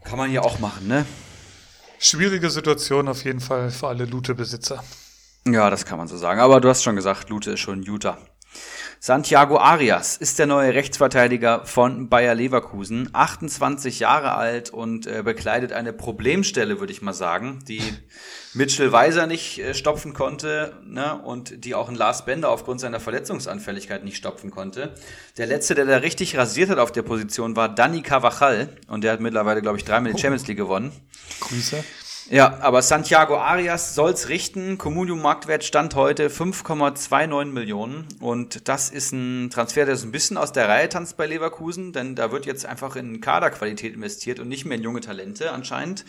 kann 0.03 0.17
man 0.17 0.29
hier 0.29 0.43
auch 0.43 0.59
machen, 0.59 0.87
ne? 0.87 1.05
Schwierige 1.99 2.49
Situation 2.49 3.07
auf 3.07 3.23
jeden 3.23 3.39
Fall 3.39 3.71
für 3.71 3.87
alle 3.87 4.05
Lute-Besitzer. 4.05 4.83
Ja, 5.47 5.69
das 5.69 5.85
kann 5.85 5.97
man 5.97 6.07
so 6.07 6.17
sagen. 6.17 6.39
Aber 6.39 6.59
du 6.61 6.69
hast 6.69 6.83
schon 6.83 6.95
gesagt, 6.95 7.29
Lute 7.29 7.51
ist 7.51 7.61
schon 7.61 7.83
Utah. 7.83 8.17
Santiago 9.05 9.57
Arias 9.57 10.15
ist 10.15 10.39
der 10.39 10.45
neue 10.45 10.73
Rechtsverteidiger 10.73 11.65
von 11.65 12.07
Bayer 12.07 12.35
Leverkusen, 12.35 13.09
28 13.11 13.99
Jahre 13.99 14.35
alt 14.35 14.69
und 14.69 15.07
äh, 15.07 15.23
bekleidet 15.23 15.73
eine 15.73 15.91
Problemstelle, 15.91 16.79
würde 16.79 16.93
ich 16.93 17.01
mal 17.01 17.11
sagen, 17.11 17.59
die 17.67 17.81
Mitchell 18.53 18.93
Weiser 18.93 19.27
nicht 19.27 19.59
äh, 19.59 19.73
stopfen 19.73 20.13
konnte 20.13 20.77
ne, 20.85 21.21
und 21.21 21.65
die 21.65 21.75
auch 21.75 21.89
ein 21.89 21.95
Lars 21.95 22.23
Bender 22.23 22.49
aufgrund 22.49 22.79
seiner 22.79 23.01
Verletzungsanfälligkeit 23.01 24.05
nicht 24.05 24.15
stopfen 24.15 24.51
konnte. 24.51 24.95
Der 25.37 25.47
letzte, 25.47 25.75
der 25.75 25.83
da 25.83 25.97
richtig 25.97 26.37
rasiert 26.37 26.69
hat 26.69 26.77
auf 26.77 26.93
der 26.93 27.01
Position, 27.01 27.57
war 27.57 27.67
Dani 27.67 28.03
Cavachal 28.03 28.69
und 28.87 29.03
der 29.03 29.11
hat 29.11 29.19
mittlerweile, 29.19 29.61
glaube 29.61 29.77
ich, 29.77 29.83
dreimal 29.83 30.13
die 30.13 30.17
oh. 30.17 30.21
Champions 30.21 30.47
League 30.47 30.55
gewonnen. 30.55 30.93
Grüße. 31.41 31.83
Ja, 32.29 32.59
aber 32.61 32.81
Santiago 32.81 33.37
Arias 33.37 33.95
soll's 33.95 34.29
richten. 34.29 34.77
Comunio 34.77 35.15
Marktwert 35.15 35.63
stand 35.63 35.95
heute 35.95 36.29
5,29 36.29 37.45
Millionen. 37.45 38.07
Und 38.21 38.69
das 38.69 38.89
ist 38.89 39.11
ein 39.11 39.49
Transfer, 39.49 39.85
der 39.85 39.97
so 39.97 40.07
ein 40.07 40.11
bisschen 40.11 40.37
aus 40.37 40.53
der 40.53 40.69
Reihe 40.69 40.87
tanzt 40.87 41.17
bei 41.17 41.27
Leverkusen, 41.27 41.91
denn 41.91 42.15
da 42.15 42.31
wird 42.31 42.45
jetzt 42.45 42.65
einfach 42.65 42.95
in 42.95 43.19
Kaderqualität 43.19 43.93
investiert 43.93 44.39
und 44.39 44.47
nicht 44.47 44.65
mehr 44.65 44.77
in 44.77 44.83
junge 44.83 45.01
Talente 45.01 45.51
anscheinend. 45.51 46.05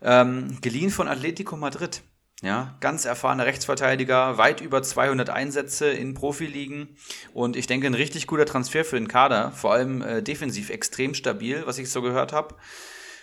Ähm, 0.00 0.58
geliehen 0.62 0.90
von 0.90 1.06
Atletico 1.06 1.56
Madrid. 1.56 2.02
Ja, 2.42 2.76
ganz 2.80 3.04
erfahrener 3.04 3.46
Rechtsverteidiger, 3.46 4.36
weit 4.36 4.60
über 4.62 4.82
200 4.82 5.30
Einsätze 5.30 5.90
in 5.90 6.14
Profiligen 6.14 6.96
und 7.32 7.54
ich 7.54 7.68
denke 7.68 7.86
ein 7.86 7.94
richtig 7.94 8.26
guter 8.26 8.46
Transfer 8.46 8.84
für 8.84 8.96
den 8.96 9.06
Kader, 9.06 9.52
vor 9.52 9.72
allem 9.72 10.02
äh, 10.02 10.22
defensiv 10.24 10.70
extrem 10.70 11.14
stabil, 11.14 11.62
was 11.66 11.78
ich 11.78 11.88
so 11.88 12.02
gehört 12.02 12.32
habe 12.32 12.56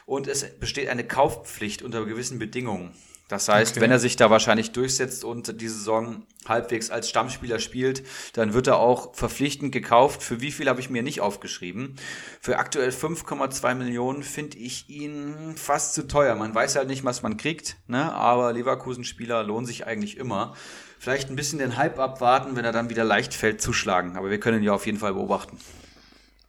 und 0.10 0.28
es 0.28 0.44
besteht 0.60 0.90
eine 0.90 1.06
Kaufpflicht 1.06 1.84
unter 1.84 2.04
gewissen 2.04 2.40
Bedingungen. 2.40 2.94
Das 3.28 3.48
heißt, 3.48 3.74
okay. 3.74 3.82
wenn 3.82 3.92
er 3.92 4.00
sich 4.00 4.16
da 4.16 4.32
wahrscheinlich 4.32 4.72
durchsetzt 4.72 5.24
und 5.24 5.62
die 5.62 5.68
Saison 5.68 6.24
halbwegs 6.48 6.90
als 6.90 7.10
Stammspieler 7.10 7.60
spielt, 7.60 8.02
dann 8.34 8.56
wird 8.56 8.66
er 8.66 8.78
auch 8.78 9.14
verpflichtend 9.14 9.72
gekauft. 9.72 10.24
Für 10.24 10.42
wie 10.42 10.52
viel 10.52 10.68
habe 10.68 10.80
ich 10.80 10.90
mir 10.90 11.04
nicht 11.04 11.22
aufgeschrieben? 11.22 11.96
Für 12.42 12.58
aktuell 12.58 12.90
5,2 12.90 13.76
Millionen 13.76 14.24
finde 14.24 14.58
ich 14.58 14.90
ihn 14.90 15.54
fast 15.56 15.94
zu 15.94 16.08
teuer. 16.08 16.34
Man 16.34 16.56
weiß 16.56 16.76
halt 16.76 16.88
nicht, 16.88 17.06
was 17.06 17.22
man 17.22 17.38
kriegt, 17.38 17.78
ne? 17.86 18.12
aber 18.12 18.52
Leverkusen-Spieler 18.52 19.44
lohnen 19.44 19.68
sich 19.68 19.86
eigentlich 19.86 20.18
immer. 20.18 20.56
Vielleicht 20.98 21.30
ein 21.30 21.36
bisschen 21.36 21.60
den 21.60 21.78
Hype 21.78 22.00
abwarten, 22.00 22.56
wenn 22.56 22.66
er 22.66 22.72
dann 22.72 22.90
wieder 22.90 23.04
leicht 23.04 23.36
fällt, 23.36 23.62
zuschlagen. 23.62 24.18
Aber 24.18 24.32
wir 24.32 24.40
können 24.40 24.58
ihn 24.58 24.64
ja 24.64 24.74
auf 24.74 24.88
jeden 24.88 24.98
Fall 24.98 25.14
beobachten. 25.14 25.60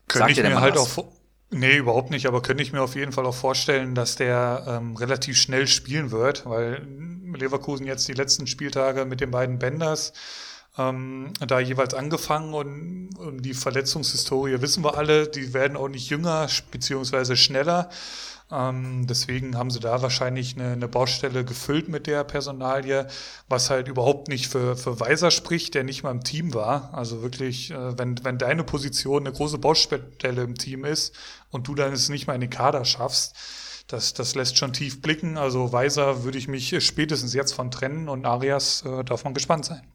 Könnte 0.07 0.31
ich 0.31 0.41
mir 0.41 0.59
halt 0.59 0.75
was? 0.75 0.97
auch 0.97 1.20
Nee, 1.53 1.77
überhaupt 1.77 2.11
nicht, 2.11 2.27
aber 2.27 2.41
könnte 2.41 2.63
ich 2.63 2.71
mir 2.71 2.81
auf 2.81 2.95
jeden 2.95 3.11
Fall 3.11 3.25
auch 3.25 3.35
vorstellen, 3.35 3.93
dass 3.93 4.15
der 4.15 4.63
ähm, 4.67 4.95
relativ 4.95 5.37
schnell 5.37 5.67
spielen 5.67 6.09
wird, 6.11 6.45
weil 6.45 6.87
Leverkusen 7.37 7.85
jetzt 7.85 8.07
die 8.07 8.13
letzten 8.13 8.47
Spieltage 8.47 9.03
mit 9.03 9.19
den 9.19 9.31
beiden 9.31 9.59
Benders 9.59 10.13
ähm, 10.77 11.33
da 11.45 11.59
jeweils 11.59 11.93
angefangen 11.93 12.53
und, 12.53 13.09
und 13.17 13.41
die 13.41 13.53
Verletzungshistorie 13.53 14.61
wissen 14.61 14.83
wir 14.85 14.97
alle, 14.97 15.27
die 15.27 15.53
werden 15.53 15.75
auch 15.75 15.89
nicht 15.89 16.09
jünger 16.09 16.47
beziehungsweise 16.71 17.35
schneller. 17.35 17.89
Ähm, 18.51 19.07
deswegen 19.07 19.57
haben 19.57 19.71
sie 19.71 19.79
da 19.79 20.01
wahrscheinlich 20.01 20.55
eine, 20.55 20.73
eine, 20.73 20.87
Baustelle 20.87 21.45
gefüllt 21.45 21.87
mit 21.87 22.05
der 22.05 22.23
Personalie, 22.25 23.07
was 23.47 23.69
halt 23.69 23.87
überhaupt 23.87 24.27
nicht 24.27 24.47
für, 24.47 24.75
für 24.75 24.99
Weiser 24.99 25.31
spricht, 25.31 25.73
der 25.73 25.83
nicht 25.85 26.03
mal 26.03 26.11
im 26.11 26.23
Team 26.23 26.53
war. 26.53 26.93
Also 26.93 27.21
wirklich, 27.21 27.71
äh, 27.71 27.97
wenn, 27.97 28.23
wenn 28.23 28.37
deine 28.37 28.63
Position 28.63 29.25
eine 29.25 29.33
große 29.33 29.57
Baustelle 29.57 30.43
im 30.43 30.55
Team 30.55 30.83
ist 30.83 31.15
und 31.49 31.67
du 31.67 31.75
dann 31.75 31.93
es 31.93 32.09
nicht 32.09 32.27
mal 32.27 32.35
in 32.35 32.41
den 32.41 32.49
Kader 32.49 32.83
schaffst, 32.83 33.35
das, 33.87 34.13
das 34.13 34.35
lässt 34.35 34.57
schon 34.57 34.73
tief 34.73 35.01
blicken. 35.01 35.37
Also 35.37 35.71
Weiser 35.71 36.23
würde 36.23 36.37
ich 36.37 36.47
mich 36.47 36.83
spätestens 36.85 37.33
jetzt 37.33 37.53
von 37.53 37.71
trennen 37.71 38.09
und 38.09 38.25
Arias 38.25 38.83
äh, 38.85 39.03
darf 39.03 39.23
man 39.23 39.33
gespannt 39.33 39.65
sein. 39.65 39.90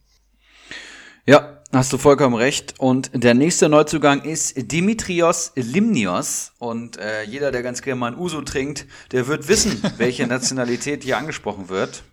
Ja, 1.29 1.59
hast 1.73 1.93
du 1.93 1.99
vollkommen 1.99 2.37
recht. 2.37 2.75
Und 2.79 3.11
der 3.13 3.35
nächste 3.35 3.69
Neuzugang 3.69 4.23
ist 4.23 4.71
Dimitrios 4.71 5.51
Limnios. 5.57 6.53
Und 6.59 6.99
äh, 6.99 7.25
jeder, 7.25 7.51
der 7.51 7.65
ganz 7.65 7.83
gerne 7.83 7.99
mal 7.99 8.13
ein 8.13 8.19
Uso 8.19 8.43
trinkt, 8.43 8.87
der 9.11 9.27
wird 9.27 9.49
wissen, 9.49 9.83
welche 9.97 10.29
Nationalität 10.29 11.03
hier 11.03 11.19
angesprochen 11.19 11.69
wird. 11.69 12.05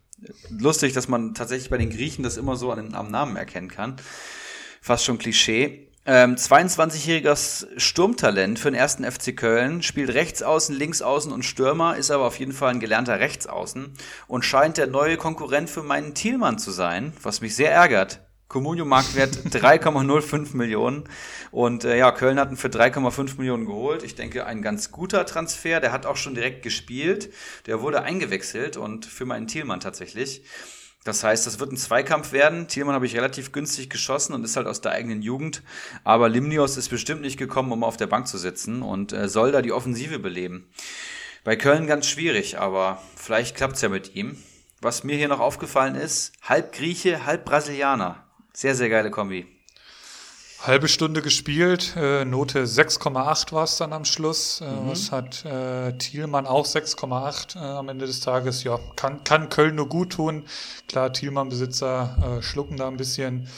Lustig, 0.49 0.93
dass 0.93 1.07
man 1.07 1.35
tatsächlich 1.35 1.69
bei 1.69 1.77
den 1.77 1.91
Griechen 1.91 2.23
das 2.23 2.37
immer 2.37 2.55
so 2.55 2.71
an, 2.71 2.95
am 2.95 3.11
Namen 3.11 3.35
erkennen 3.35 3.69
kann. 3.69 3.97
Fast 4.81 5.05
schon 5.05 5.19
Klischee. 5.19 5.91
Ähm, 6.07 6.35
22-jähriges 6.35 7.67
Sturmtalent 7.77 8.57
für 8.57 8.71
den 8.71 8.79
ersten 8.79 9.09
FC 9.09 9.37
Köln, 9.37 9.83
spielt 9.83 10.11
Rechtsaußen, 10.11 10.75
Linksaußen 10.75 11.31
und 11.31 11.43
Stürmer, 11.45 11.97
ist 11.97 12.09
aber 12.09 12.25
auf 12.25 12.39
jeden 12.39 12.51
Fall 12.51 12.71
ein 12.71 12.79
gelernter 12.79 13.19
Rechtsaußen 13.19 13.93
und 14.27 14.43
scheint 14.43 14.77
der 14.77 14.87
neue 14.87 15.17
Konkurrent 15.17 15.69
für 15.69 15.83
meinen 15.83 16.15
Thielmann 16.15 16.57
zu 16.57 16.71
sein, 16.71 17.13
was 17.21 17.41
mich 17.41 17.55
sehr 17.55 17.71
ärgert. 17.71 18.19
Comunio 18.47 18.85
Marktwert 18.85 19.35
3,05 19.35 20.53
Millionen. 20.55 21.03
Und 21.51 21.83
äh, 21.83 21.97
ja, 21.97 22.11
Köln 22.11 22.39
hat 22.39 22.51
ihn 22.51 22.57
für 22.57 22.67
3,5 22.67 23.37
Millionen 23.37 23.65
geholt. 23.65 24.03
Ich 24.03 24.15
denke, 24.15 24.45
ein 24.45 24.61
ganz 24.61 24.91
guter 24.91 25.25
Transfer. 25.25 25.79
Der 25.79 25.91
hat 25.91 26.05
auch 26.05 26.17
schon 26.17 26.35
direkt 26.35 26.61
gespielt. 26.61 27.33
Der 27.65 27.81
wurde 27.81 28.03
eingewechselt 28.03 28.77
und 28.77 29.05
für 29.05 29.25
meinen 29.25 29.47
Thielmann 29.47 29.79
tatsächlich. 29.79 30.43
Das 31.03 31.23
heißt, 31.23 31.45
das 31.45 31.59
wird 31.59 31.71
ein 31.71 31.77
Zweikampf 31.77 32.31
werden. 32.31 32.67
Thielmann 32.67 32.95
habe 32.95 33.05
ich 33.05 33.15
relativ 33.15 33.51
günstig 33.51 33.89
geschossen 33.89 34.33
und 34.33 34.43
ist 34.45 34.55
halt 34.55 34.67
aus 34.67 34.79
der 34.79 34.93
eigenen 34.93 35.21
Jugend. 35.21 35.61
Aber 36.03 36.29
Limnios 36.29 36.77
ist 36.77 36.89
bestimmt 36.89 37.21
nicht 37.21 37.37
gekommen, 37.37 37.71
um 37.71 37.83
auf 37.83 37.97
der 37.97 38.07
Bank 38.07 38.27
zu 38.27 38.37
sitzen 38.37 38.81
und 38.81 39.11
äh, 39.11 39.27
soll 39.27 39.51
da 39.51 39.61
die 39.61 39.73
Offensive 39.73 40.19
beleben. 40.19 40.69
Bei 41.43 41.57
Köln 41.57 41.87
ganz 41.87 42.07
schwierig, 42.07 42.57
aber 42.57 43.01
vielleicht 43.17 43.57
klappt 43.57 43.75
es 43.75 43.81
ja 43.81 43.89
mit 43.89 44.15
ihm. 44.15 44.37
Was 44.79 45.03
mir 45.03 45.17
hier 45.17 45.27
noch 45.27 45.41
aufgefallen 45.41 45.95
ist, 45.95 46.31
halb 46.41 46.73
Grieche, 46.73 47.25
halb 47.25 47.43
Brasilianer. 47.43 48.22
Sehr, 48.55 48.75
sehr 48.75 48.89
geile 48.89 49.09
Kombi. 49.09 49.47
Halbe 50.61 50.87
Stunde 50.87 51.21
gespielt, 51.21 51.93
äh, 51.97 52.23
Note 52.23 52.65
6,8 52.65 53.51
war 53.51 53.63
es 53.63 53.77
dann 53.77 53.91
am 53.91 54.05
Schluss. 54.05 54.61
Äh, 54.61 54.71
mhm. 54.71 54.89
Das 54.89 55.11
hat 55.11 55.43
äh, 55.43 55.97
Thielmann 55.97 56.45
auch 56.45 56.65
6,8 56.65 57.57
äh, 57.57 57.59
am 57.59 57.89
Ende 57.89 58.05
des 58.05 58.21
Tages. 58.21 58.63
Ja, 58.63 58.79
kann, 58.95 59.23
kann 59.23 59.49
Köln 59.49 59.75
nur 59.75 59.89
gut 59.89 60.13
tun. 60.13 60.45
Klar, 60.87 61.11
Thielmann-Besitzer 61.11 62.37
äh, 62.37 62.41
schlucken 62.41 62.77
da 62.77 62.87
ein 62.87 62.95
bisschen. 62.95 63.49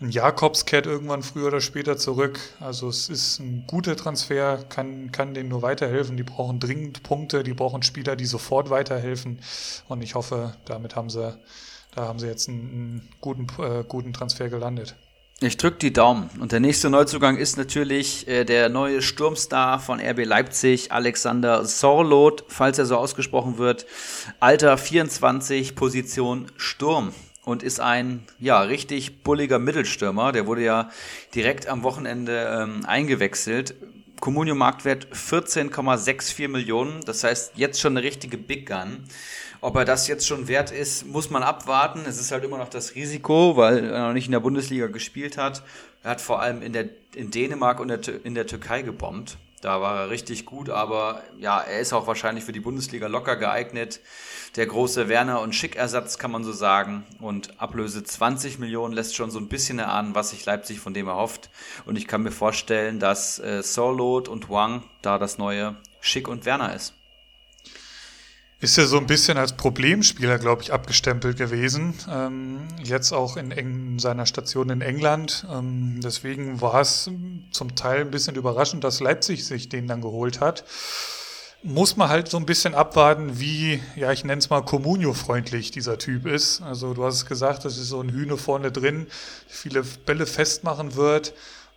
Ein 0.00 0.10
Jakobs 0.10 0.66
kehrt 0.66 0.86
irgendwann 0.86 1.22
früher 1.22 1.46
oder 1.46 1.60
später 1.60 1.96
zurück. 1.96 2.40
Also 2.60 2.88
es 2.88 3.08
ist 3.08 3.38
ein 3.38 3.64
guter 3.68 3.96
Transfer, 3.96 4.64
kann, 4.68 5.12
kann 5.12 5.32
denen 5.32 5.48
nur 5.48 5.62
weiterhelfen. 5.62 6.16
Die 6.16 6.24
brauchen 6.24 6.58
dringend 6.58 7.04
Punkte, 7.04 7.44
die 7.44 7.54
brauchen 7.54 7.82
Spieler, 7.82 8.16
die 8.16 8.26
sofort 8.26 8.68
weiterhelfen. 8.68 9.38
Und 9.88 10.02
ich 10.02 10.16
hoffe, 10.16 10.56
damit 10.64 10.96
haben 10.96 11.08
sie, 11.08 11.38
da 11.94 12.02
haben 12.02 12.18
sie 12.18 12.26
jetzt 12.26 12.48
einen, 12.48 13.08
guten, 13.20 13.46
äh, 13.62 13.84
guten 13.86 14.12
Transfer 14.12 14.48
gelandet. 14.48 14.96
Ich 15.40 15.56
drücke 15.56 15.78
die 15.78 15.92
Daumen. 15.92 16.30
Und 16.40 16.52
der 16.52 16.60
nächste 16.60 16.90
Neuzugang 16.90 17.36
ist 17.36 17.56
natürlich 17.56 18.28
äh, 18.28 18.44
der 18.44 18.68
neue 18.68 19.02
Sturmstar 19.02 19.80
von 19.80 20.00
RB 20.00 20.24
Leipzig, 20.24 20.92
Alexander 20.92 21.64
Sorloth, 21.64 22.44
falls 22.48 22.78
er 22.78 22.86
so 22.86 22.96
ausgesprochen 22.96 23.58
wird. 23.58 23.84
Alter 24.40 24.78
24, 24.78 25.74
Position 25.74 26.46
Sturm. 26.56 27.12
Und 27.44 27.62
ist 27.62 27.78
ein, 27.78 28.22
ja, 28.38 28.62
richtig 28.62 29.22
bulliger 29.22 29.58
Mittelstürmer. 29.58 30.32
Der 30.32 30.46
wurde 30.46 30.64
ja 30.64 30.90
direkt 31.34 31.66
am 31.66 31.82
Wochenende 31.82 32.62
ähm, 32.62 32.86
eingewechselt. 32.86 33.74
Comunio 34.20 34.54
Marktwert 34.54 35.08
14,64 35.12 36.48
Millionen. 36.48 37.00
Das 37.04 37.24
heißt, 37.24 37.52
jetzt 37.56 37.80
schon 37.80 37.96
eine 37.96 38.06
richtige 38.06 38.38
Big 38.38 38.66
Gun. 38.66 39.04
Ob 39.60 39.76
er 39.76 39.84
das 39.84 40.08
jetzt 40.08 40.26
schon 40.26 40.48
wert 40.48 40.70
ist, 40.70 41.06
muss 41.06 41.30
man 41.30 41.42
abwarten. 41.42 42.02
Es 42.06 42.20
ist 42.20 42.32
halt 42.32 42.44
immer 42.44 42.58
noch 42.58 42.68
das 42.68 42.94
Risiko, 42.94 43.56
weil 43.56 43.84
er 43.84 44.08
noch 44.08 44.12
nicht 44.12 44.26
in 44.26 44.32
der 44.32 44.40
Bundesliga 44.40 44.86
gespielt 44.88 45.38
hat. 45.38 45.62
Er 46.02 46.12
hat 46.12 46.20
vor 46.20 46.40
allem 46.40 46.62
in, 46.62 46.72
der, 46.72 46.90
in 47.14 47.30
Dänemark 47.30 47.80
und 47.80 47.90
in 48.08 48.34
der 48.34 48.46
Türkei 48.46 48.82
gebombt. 48.82 49.38
Da 49.64 49.80
war 49.80 49.98
er 49.98 50.10
richtig 50.10 50.44
gut, 50.44 50.68
aber 50.68 51.22
ja, 51.38 51.58
er 51.58 51.80
ist 51.80 51.94
auch 51.94 52.06
wahrscheinlich 52.06 52.44
für 52.44 52.52
die 52.52 52.60
Bundesliga 52.60 53.06
locker 53.06 53.36
geeignet. 53.36 54.00
Der 54.56 54.66
große 54.66 55.08
Werner- 55.08 55.40
und 55.40 55.54
Schick-Ersatz 55.54 56.18
kann 56.18 56.30
man 56.30 56.44
so 56.44 56.52
sagen. 56.52 57.06
Und 57.18 57.58
Ablöse 57.62 58.04
20 58.04 58.58
Millionen 58.58 58.92
lässt 58.92 59.16
schon 59.16 59.30
so 59.30 59.38
ein 59.38 59.48
bisschen 59.48 59.78
erahnen, 59.78 60.14
was 60.14 60.30
sich 60.30 60.44
Leipzig 60.44 60.80
von 60.80 60.92
dem 60.92 61.08
erhofft. 61.08 61.48
Und 61.86 61.96
ich 61.96 62.06
kann 62.06 62.22
mir 62.22 62.30
vorstellen, 62.30 63.00
dass 63.00 63.38
äh, 63.38 63.62
Sorlot 63.62 64.28
und 64.28 64.50
Wang 64.50 64.82
da 65.00 65.16
das 65.16 65.38
neue 65.38 65.76
Schick 66.02 66.28
und 66.28 66.44
Werner 66.44 66.74
ist. 66.74 66.92
Ist 68.64 68.78
ja 68.78 68.86
so 68.86 68.96
ein 68.96 69.06
bisschen 69.06 69.36
als 69.36 69.52
Problemspieler, 69.52 70.38
glaube 70.38 70.62
ich, 70.62 70.72
abgestempelt 70.72 71.36
gewesen. 71.36 71.92
Ähm, 72.10 72.60
jetzt 72.82 73.12
auch 73.12 73.36
in, 73.36 73.50
in, 73.50 73.98
seiner 73.98 74.24
Station 74.24 74.70
in 74.70 74.80
England. 74.80 75.46
Ähm, 75.52 76.00
deswegen 76.02 76.62
war 76.62 76.80
es 76.80 77.10
zum 77.50 77.76
Teil 77.76 78.00
ein 78.00 78.10
bisschen 78.10 78.36
überraschend, 78.36 78.82
dass 78.82 79.00
Leipzig 79.00 79.44
sich 79.44 79.68
den 79.68 79.86
dann 79.86 80.00
geholt 80.00 80.40
hat. 80.40 80.64
Muss 81.62 81.98
man 81.98 82.08
halt 82.08 82.28
so 82.28 82.38
ein 82.38 82.46
bisschen 82.46 82.74
abwarten, 82.74 83.38
wie, 83.38 83.82
ja, 83.96 84.12
ich 84.12 84.24
nenne 84.24 84.38
es 84.38 84.48
mal 84.48 84.62
Communio-freundlich 84.62 85.70
dieser 85.70 85.98
Typ 85.98 86.24
ist. 86.24 86.62
Also 86.62 86.94
du 86.94 87.04
hast 87.04 87.16
es 87.16 87.26
gesagt, 87.26 87.66
das 87.66 87.76
ist 87.76 87.88
so 87.88 88.00
ein 88.00 88.08
Hühne 88.08 88.38
vorne 88.38 88.72
drin, 88.72 89.08
viele 89.46 89.82
Bälle 89.82 90.24
festmachen 90.24 90.96
wird. 90.96 91.34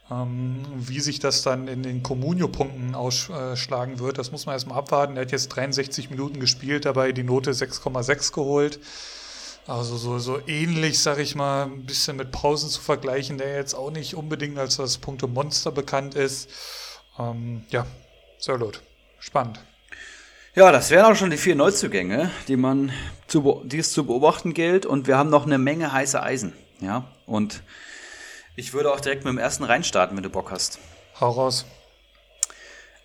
Ähm, 0.10 0.64
wie 0.78 1.02
sich 1.02 1.20
das 1.20 1.42
dann 1.42 1.68
in 1.68 1.84
den 1.84 2.02
Communio-Punkten 2.02 2.96
ausschlagen 2.96 4.00
wird, 4.00 4.18
das 4.18 4.32
muss 4.32 4.46
man 4.46 4.54
erstmal 4.54 4.78
abwarten. 4.78 5.18
Er 5.18 5.24
hat 5.24 5.32
jetzt 5.32 5.50
63 5.50 6.10
Minuten 6.10 6.40
gespielt, 6.40 6.86
dabei 6.86 7.12
die 7.12 7.24
Note 7.24 7.52
6,6 7.52 8.34
geholt. 8.34 8.80
Also 9.68 9.98
so, 9.98 10.18
so 10.18 10.40
ähnlich, 10.48 11.00
sag 11.00 11.20
ich 11.20 11.36
mal, 11.36 11.66
ein 11.66 11.86
bisschen 11.86 12.16
mit 12.16 12.32
Pausen 12.32 12.70
zu 12.70 12.80
vergleichen, 12.80 13.38
der 13.38 13.56
jetzt 13.56 13.74
auch 13.74 13.92
nicht 13.92 14.16
unbedingt 14.16 14.58
als 14.58 14.78
das 14.78 14.98
Punkte-Monster 14.98 15.72
bekannt 15.72 16.16
ist. 16.16 16.50
Ähm, 17.20 17.66
ja, 17.70 17.86
sehr 18.40 18.58
gut. 18.58 18.82
Spannend. 19.20 19.60
Ja, 20.56 20.72
das 20.72 20.90
wären 20.90 21.06
auch 21.06 21.16
schon 21.16 21.32
die 21.32 21.38
vier 21.38 21.56
Neuzugänge, 21.56 22.32
die 22.48 22.56
man 22.56 22.94
zu, 23.28 23.62
die 23.66 23.80
es 23.80 23.92
zu 23.92 24.06
beobachten 24.06 24.54
gilt. 24.54 24.86
Und 24.86 25.06
wir 25.06 25.18
haben 25.18 25.30
noch 25.30 25.46
eine 25.46 25.58
Menge 25.58 25.92
heiße 25.92 26.24
Eisen. 26.24 26.54
Ja, 26.80 27.04
und 27.26 27.62
ich 28.58 28.74
würde 28.74 28.92
auch 28.92 29.00
direkt 29.00 29.24
mit 29.24 29.32
dem 29.32 29.38
ersten 29.38 29.64
reinstarten, 29.64 30.18
wenn 30.18 30.24
du 30.24 30.32
Bock 30.32 30.50
hast. 30.52 30.80
Hau 31.22 31.30
raus. 31.30 31.66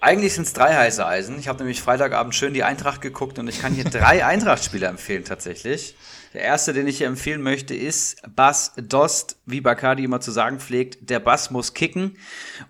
Eigentlich 0.01 0.35
sind 0.35 0.47
es 0.47 0.55
drei 0.55 0.74
heiße 0.74 1.07
Eisen. 1.07 1.39
Ich 1.39 1.47
habe 1.47 1.59
nämlich 1.59 1.83
Freitagabend 1.83 2.35
schön 2.35 2.55
die 2.55 2.65
Eintracht 2.65 3.03
geguckt 3.03 3.39
und 3.39 3.49
ich 3.49 3.61
kann 3.61 3.74
hier 3.74 3.85
drei 3.91 4.24
Eintracht-Spieler 4.24 4.89
empfehlen 4.89 5.24
tatsächlich. 5.24 5.95
Der 6.34 6.40
erste, 6.40 6.72
den 6.72 6.86
ich 6.86 6.96
hier 6.96 7.09
empfehlen 7.09 7.42
möchte, 7.42 7.74
ist 7.74 8.22
Bass 8.34 8.72
Dost, 8.76 9.38
wie 9.44 9.60
Bacardi 9.60 10.04
immer 10.04 10.20
zu 10.20 10.30
sagen 10.30 10.60
pflegt. 10.60 11.10
Der 11.10 11.20
Bass 11.20 11.50
muss 11.50 11.74
kicken 11.74 12.16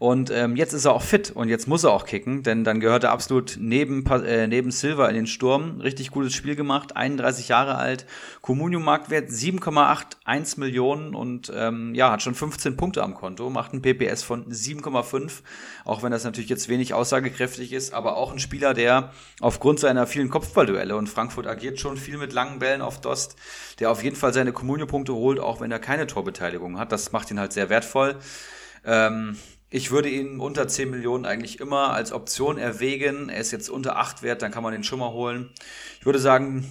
und 0.00 0.30
ähm, 0.30 0.56
jetzt 0.56 0.72
ist 0.72 0.84
er 0.84 0.92
auch 0.92 1.02
fit 1.02 1.30
und 1.30 1.48
jetzt 1.48 1.68
muss 1.68 1.84
er 1.84 1.92
auch 1.92 2.04
kicken, 2.04 2.42
denn 2.42 2.64
dann 2.64 2.80
gehört 2.80 3.04
er 3.04 3.12
absolut 3.12 3.56
neben, 3.60 4.04
äh, 4.06 4.48
neben 4.48 4.72
Silva 4.72 5.06
in 5.08 5.14
den 5.14 5.26
Sturm. 5.28 5.80
Richtig 5.80 6.10
gutes 6.10 6.34
Spiel 6.34 6.56
gemacht, 6.56 6.96
31 6.96 7.48
Jahre 7.48 7.76
alt. 7.76 8.04
Communio-Marktwert 8.40 9.30
7,81 9.30 10.58
Millionen 10.58 11.14
und 11.14 11.52
ähm, 11.54 11.94
ja, 11.94 12.10
hat 12.10 12.22
schon 12.22 12.34
15 12.34 12.76
Punkte 12.76 13.04
am 13.04 13.14
Konto, 13.14 13.48
macht 13.48 13.74
ein 13.74 13.82
PPS 13.82 14.24
von 14.24 14.50
7,5, 14.50 15.42
auch 15.84 16.02
wenn 16.02 16.12
das 16.12 16.24
natürlich 16.24 16.50
jetzt 16.50 16.68
wenig 16.68 16.94
aussagekräftig 16.94 17.72
ist, 17.72 17.92
aber 17.92 18.16
auch 18.16 18.32
ein 18.32 18.38
Spieler, 18.38 18.74
der 18.74 19.12
aufgrund 19.40 19.80
seiner 19.80 20.06
vielen 20.06 20.30
Kopfballduelle 20.30 20.96
und 20.96 21.08
Frankfurt 21.08 21.46
agiert 21.46 21.80
schon 21.80 21.96
viel 21.96 22.18
mit 22.18 22.32
langen 22.32 22.58
Bällen 22.58 22.82
auf 22.82 23.00
Dost, 23.00 23.36
der 23.80 23.90
auf 23.90 24.02
jeden 24.02 24.16
Fall 24.16 24.32
seine 24.32 24.52
Communio-Punkte 24.52 25.14
holt, 25.14 25.40
auch 25.40 25.60
wenn 25.60 25.70
er 25.70 25.78
keine 25.78 26.06
Torbeteiligung 26.06 26.78
hat. 26.78 26.92
Das 26.92 27.12
macht 27.12 27.30
ihn 27.30 27.40
halt 27.40 27.52
sehr 27.52 27.68
wertvoll. 27.68 28.16
Ähm, 28.84 29.36
ich 29.70 29.90
würde 29.90 30.10
ihn 30.10 30.38
unter 30.38 30.68
10 30.68 30.90
Millionen 30.90 31.24
eigentlich 31.24 31.58
immer 31.58 31.94
als 31.94 32.12
Option 32.12 32.58
erwägen. 32.58 33.30
Er 33.30 33.40
ist 33.40 33.52
jetzt 33.52 33.70
unter 33.70 33.96
8 33.96 34.22
wert, 34.22 34.42
dann 34.42 34.50
kann 34.50 34.62
man 34.62 34.72
den 34.72 34.84
schon 34.84 34.98
mal 34.98 35.12
holen. 35.12 35.50
Ich 35.98 36.04
würde 36.04 36.18
sagen, 36.18 36.70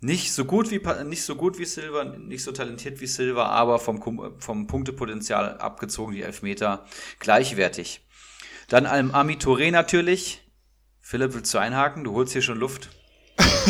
nicht 0.00 0.32
so 0.32 0.44
gut 0.44 0.70
wie, 0.70 0.80
nicht 1.04 1.24
so 1.24 1.34
gut 1.36 1.58
wie 1.58 1.64
Silver, 1.64 2.04
nicht 2.04 2.44
so 2.44 2.52
talentiert 2.52 3.00
wie 3.00 3.06
Silver, 3.06 3.46
aber 3.50 3.78
vom, 3.78 4.34
vom 4.38 4.66
Punktepotenzial 4.66 5.58
abgezogen, 5.58 6.14
die 6.14 6.22
Elfmeter, 6.22 6.84
gleichwertig. 7.18 8.06
Dann 8.68 8.86
Ami 8.86 9.34
Touré 9.34 9.70
natürlich. 9.70 10.42
Philipp, 11.00 11.34
willst 11.34 11.52
du 11.54 11.58
einhaken? 11.58 12.04
Du 12.04 12.12
holst 12.12 12.34
hier 12.34 12.42
schon 12.42 12.58
Luft. 12.58 12.90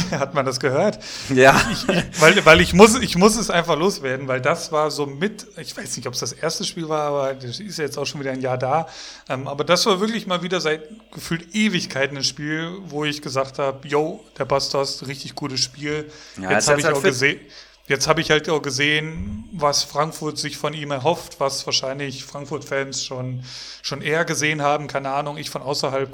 Hat 0.11 0.35
man 0.35 0.47
das 0.47 0.61
gehört? 0.61 0.99
Ja. 1.29 1.61
Ich, 1.73 1.89
ich, 1.89 2.21
weil 2.21 2.45
weil 2.45 2.61
ich, 2.61 2.75
muss, 2.75 2.99
ich 2.99 3.17
muss 3.17 3.37
es 3.37 3.51
einfach 3.51 3.77
loswerden, 3.77 4.29
weil 4.29 4.41
das 4.41 4.73
war 4.73 4.91
so 4.91 5.07
mit, 5.07 5.47
ich 5.57 5.77
weiß 5.77 5.97
nicht, 5.97 6.07
ob 6.07 6.15
es 6.15 6.21
das 6.21 6.33
erste 6.33 6.65
Spiel 6.65 6.89
war, 6.89 7.09
aber 7.09 7.35
das 7.35 7.61
ist 7.61 7.79
ja 7.79 7.85
jetzt 7.85 7.99
auch 7.99 8.07
schon 8.07 8.21
wieder 8.21 8.33
ein 8.33 8.41
Jahr 8.41 8.59
da. 8.59 8.89
Ähm, 9.29 9.47
aber 9.49 9.65
das 9.65 9.87
war 9.87 10.01
wirklich 10.01 10.27
mal 10.27 10.43
wieder 10.43 10.61
seit 10.61 10.83
gefühlt 11.13 11.55
Ewigkeiten 11.55 12.17
ein 12.17 12.25
Spiel, 12.25 12.71
wo 12.87 13.05
ich 13.05 13.23
gesagt 13.23 13.59
habe, 13.59 13.87
yo, 13.87 14.25
der 14.39 14.45
Bastos, 14.45 15.07
richtig 15.07 15.35
gutes 15.35 15.61
Spiel. 15.61 16.11
Ja, 16.41 16.53
jetzt 16.53 16.69
habe 16.69 16.81
ich 16.81 16.87
halt 16.87 16.97
auch 16.97 17.03
gesehen. 17.03 17.41
Jetzt 17.89 18.07
habe 18.07 18.21
ich 18.21 18.31
halt 18.31 18.51
auch 18.51 18.61
gesehen, 18.61 19.49
was 19.51 19.83
Frankfurt 19.83 20.37
sich 20.37 20.59
von 20.59 20.75
ihm 20.75 20.91
erhofft, 20.91 21.41
was 21.41 21.65
wahrscheinlich 21.65 22.23
Frankfurt-Fans 22.23 23.03
schon, 23.03 23.43
schon 23.81 24.03
eher 24.03 24.27
gesehen 24.27 24.61
haben. 24.61 24.89
Keine 24.89 25.09
Ahnung, 25.11 25.39
ich 25.39 25.49
von 25.49 25.63
außerhalb 25.63 26.11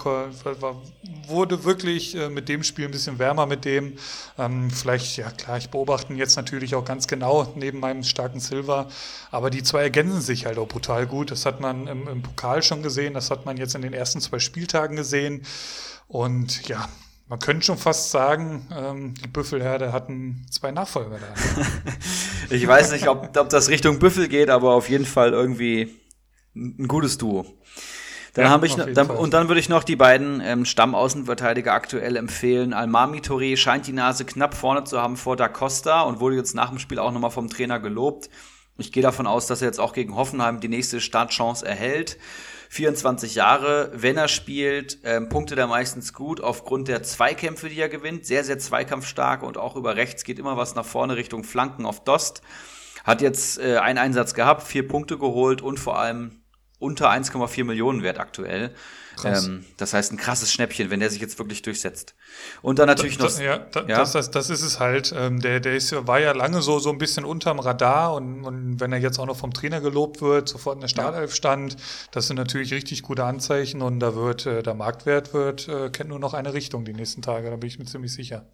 wurde 1.26 1.64
wirklich 1.64 2.14
äh, 2.14 2.28
mit 2.28 2.48
dem 2.48 2.62
Spiel 2.62 2.84
ein 2.84 2.92
bisschen 2.92 3.18
wärmer 3.18 3.46
mit 3.46 3.64
dem. 3.64 3.94
Ähm, 4.38 4.70
vielleicht, 4.70 5.16
ja 5.16 5.32
klar, 5.32 5.58
ich 5.58 5.68
beobachte 5.70 6.12
ihn 6.12 6.18
jetzt 6.18 6.36
natürlich 6.36 6.76
auch 6.76 6.84
ganz 6.84 7.08
genau 7.08 7.52
neben 7.56 7.80
meinem 7.80 8.04
starken 8.04 8.38
Silver. 8.38 8.86
Aber 9.32 9.50
die 9.50 9.64
zwei 9.64 9.82
ergänzen 9.82 10.20
sich 10.20 10.46
halt 10.46 10.58
auch 10.58 10.68
brutal 10.68 11.08
gut. 11.08 11.32
Das 11.32 11.44
hat 11.44 11.58
man 11.58 11.88
im, 11.88 12.06
im 12.06 12.22
Pokal 12.22 12.62
schon 12.62 12.84
gesehen, 12.84 13.14
das 13.14 13.32
hat 13.32 13.46
man 13.46 13.56
jetzt 13.56 13.74
in 13.74 13.82
den 13.82 13.94
ersten 13.94 14.20
zwei 14.20 14.38
Spieltagen 14.38 14.94
gesehen. 14.94 15.44
Und 16.06 16.68
ja, 16.68 16.88
man 17.34 17.40
könnte 17.40 17.66
schon 17.66 17.78
fast 17.78 18.12
sagen, 18.12 18.64
ähm, 18.72 19.14
die 19.14 19.26
Büffelherde 19.26 19.92
hatten 19.92 20.46
zwei 20.52 20.70
Nachfolger 20.70 21.18
da. 21.18 21.64
ich 22.54 22.64
weiß 22.64 22.92
nicht, 22.92 23.08
ob, 23.08 23.36
ob 23.36 23.48
das 23.48 23.68
Richtung 23.70 23.98
Büffel 23.98 24.28
geht, 24.28 24.50
aber 24.50 24.74
auf 24.74 24.88
jeden 24.88 25.04
Fall 25.04 25.32
irgendwie 25.32 25.92
ein 26.54 26.86
gutes 26.86 27.18
Duo. 27.18 27.44
Dann 28.34 28.44
ja, 28.44 28.50
habe 28.50 28.68
ich 28.68 28.76
dann, 28.76 29.10
und 29.10 29.34
dann 29.34 29.48
würde 29.48 29.58
ich 29.58 29.68
noch 29.68 29.82
die 29.82 29.96
beiden 29.96 30.40
ähm, 30.44 30.64
Stammaußenverteidiger 30.64 31.72
aktuell 31.72 32.14
empfehlen. 32.14 32.72
Almami 32.72 33.18
Touré 33.18 33.56
scheint 33.56 33.88
die 33.88 33.92
Nase 33.92 34.24
knapp 34.24 34.54
vorne 34.54 34.84
zu 34.84 35.02
haben 35.02 35.16
vor 35.16 35.34
Da 35.34 35.48
Costa 35.48 36.02
und 36.02 36.20
wurde 36.20 36.36
jetzt 36.36 36.54
nach 36.54 36.68
dem 36.68 36.78
Spiel 36.78 37.00
auch 37.00 37.10
nochmal 37.10 37.32
vom 37.32 37.50
Trainer 37.50 37.80
gelobt. 37.80 38.30
Ich 38.78 38.92
gehe 38.92 39.02
davon 39.02 39.26
aus, 39.26 39.48
dass 39.48 39.60
er 39.60 39.66
jetzt 39.66 39.80
auch 39.80 39.92
gegen 39.92 40.14
Hoffenheim 40.14 40.60
die 40.60 40.68
nächste 40.68 41.00
Startchance 41.00 41.66
erhält. 41.66 42.16
24 42.74 43.36
Jahre, 43.36 43.92
wenn 43.94 44.16
er 44.16 44.26
spielt, 44.26 44.98
ähm, 45.04 45.28
punktet 45.28 45.58
er 45.58 45.68
meistens 45.68 46.12
gut 46.12 46.40
aufgrund 46.40 46.88
der 46.88 47.04
Zweikämpfe, 47.04 47.68
die 47.68 47.78
er 47.78 47.88
gewinnt. 47.88 48.26
Sehr, 48.26 48.42
sehr 48.42 48.58
zweikampfstark 48.58 49.44
und 49.44 49.56
auch 49.56 49.76
über 49.76 49.94
rechts 49.94 50.24
geht 50.24 50.40
immer 50.40 50.56
was 50.56 50.74
nach 50.74 50.84
vorne 50.84 51.14
Richtung 51.14 51.44
Flanken 51.44 51.86
auf 51.86 52.02
Dost. 52.02 52.42
Hat 53.04 53.22
jetzt 53.22 53.60
äh, 53.60 53.76
einen 53.76 53.98
Einsatz 53.98 54.34
gehabt, 54.34 54.64
vier 54.64 54.88
Punkte 54.88 55.18
geholt 55.18 55.62
und 55.62 55.78
vor 55.78 56.00
allem 56.00 56.42
unter 56.80 57.12
1,4 57.12 57.62
Millionen 57.62 58.02
wert 58.02 58.18
aktuell. 58.18 58.74
Ähm, 59.22 59.64
das 59.76 59.92
heißt, 59.92 60.12
ein 60.12 60.16
krasses 60.16 60.52
Schnäppchen, 60.52 60.90
wenn 60.90 61.00
der 61.00 61.10
sich 61.10 61.20
jetzt 61.20 61.38
wirklich 61.38 61.62
durchsetzt. 61.62 62.14
Und 62.62 62.78
dann 62.78 62.86
natürlich 62.86 63.16
da, 63.18 63.24
noch. 63.24 63.38
ja, 63.38 63.58
da, 63.58 63.80
ja? 63.82 63.98
Das, 63.98 64.12
das, 64.12 64.30
das, 64.30 64.50
ist 64.50 64.62
es 64.62 64.80
halt. 64.80 65.14
Ähm, 65.16 65.40
der 65.40 65.60
der 65.60 65.76
ist, 65.76 65.94
war 66.06 66.18
ja 66.18 66.32
lange 66.32 66.62
so, 66.62 66.78
so 66.78 66.90
ein 66.90 66.98
bisschen 66.98 67.24
unterm 67.24 67.58
Radar 67.58 68.14
und, 68.14 68.44
und 68.44 68.80
wenn 68.80 68.92
er 68.92 68.98
jetzt 68.98 69.18
auch 69.18 69.26
noch 69.26 69.36
vom 69.36 69.52
Trainer 69.52 69.80
gelobt 69.80 70.20
wird, 70.20 70.48
sofort 70.48 70.76
in 70.76 70.80
der 70.80 70.88
Startelf 70.88 71.30
ja. 71.30 71.36
stand, 71.36 71.76
das 72.10 72.26
sind 72.26 72.36
natürlich 72.36 72.72
richtig 72.72 73.02
gute 73.02 73.24
Anzeichen 73.24 73.82
und 73.82 74.00
da 74.00 74.14
wird 74.14 74.46
äh, 74.46 74.62
der 74.62 74.74
Marktwert 74.74 75.32
wird, 75.34 75.68
äh, 75.68 75.90
kennt 75.90 76.10
nur 76.10 76.18
noch 76.18 76.34
eine 76.34 76.54
Richtung 76.54 76.84
die 76.84 76.94
nächsten 76.94 77.22
Tage, 77.22 77.50
da 77.50 77.56
bin 77.56 77.68
ich 77.68 77.78
mir 77.78 77.84
ziemlich 77.84 78.12
sicher. 78.12 78.46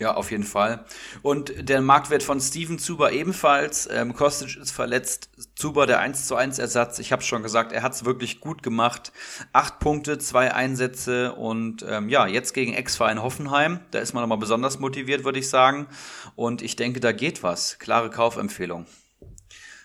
Ja, 0.00 0.14
auf 0.14 0.32
jeden 0.32 0.42
Fall. 0.44 0.84
Und 1.22 1.68
der 1.68 1.80
Marktwert 1.80 2.24
von 2.24 2.40
Steven 2.40 2.80
Zuber 2.80 3.12
ebenfalls. 3.12 3.88
Ähm, 3.88 4.12
Kostic 4.12 4.56
ist 4.56 4.72
verletzt. 4.72 5.30
Zuber 5.54 5.86
der 5.86 6.00
1 6.00 6.26
zu 6.26 6.34
1 6.34 6.58
Ersatz. 6.58 6.98
Ich 6.98 7.12
habe 7.12 7.22
schon 7.22 7.44
gesagt, 7.44 7.70
er 7.70 7.82
hat 7.82 7.92
es 7.92 8.04
wirklich 8.04 8.40
gut 8.40 8.64
gemacht. 8.64 9.12
Acht 9.52 9.78
Punkte, 9.78 10.18
zwei 10.18 10.52
Einsätze 10.52 11.32
und 11.34 11.84
ähm, 11.88 12.08
ja, 12.08 12.26
jetzt 12.26 12.54
gegen 12.54 12.74
Ex-Verein 12.74 13.22
Hoffenheim. 13.22 13.78
Da 13.92 14.00
ist 14.00 14.14
man 14.14 14.22
nochmal 14.22 14.38
besonders 14.38 14.80
motiviert, 14.80 15.22
würde 15.22 15.38
ich 15.38 15.48
sagen. 15.48 15.86
Und 16.34 16.60
ich 16.60 16.74
denke, 16.74 16.98
da 16.98 17.12
geht 17.12 17.44
was. 17.44 17.78
Klare 17.78 18.10
Kaufempfehlung. 18.10 18.86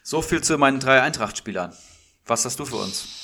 So 0.02 0.24
viel 0.24 0.42
zu 0.42 0.58
meinen 0.58 0.80
drei 0.80 1.04
Eintracht-Spielern. 1.04 1.72
Was 2.26 2.46
hast 2.46 2.60
du 2.60 2.66
für 2.66 2.78
uns? 2.78 3.19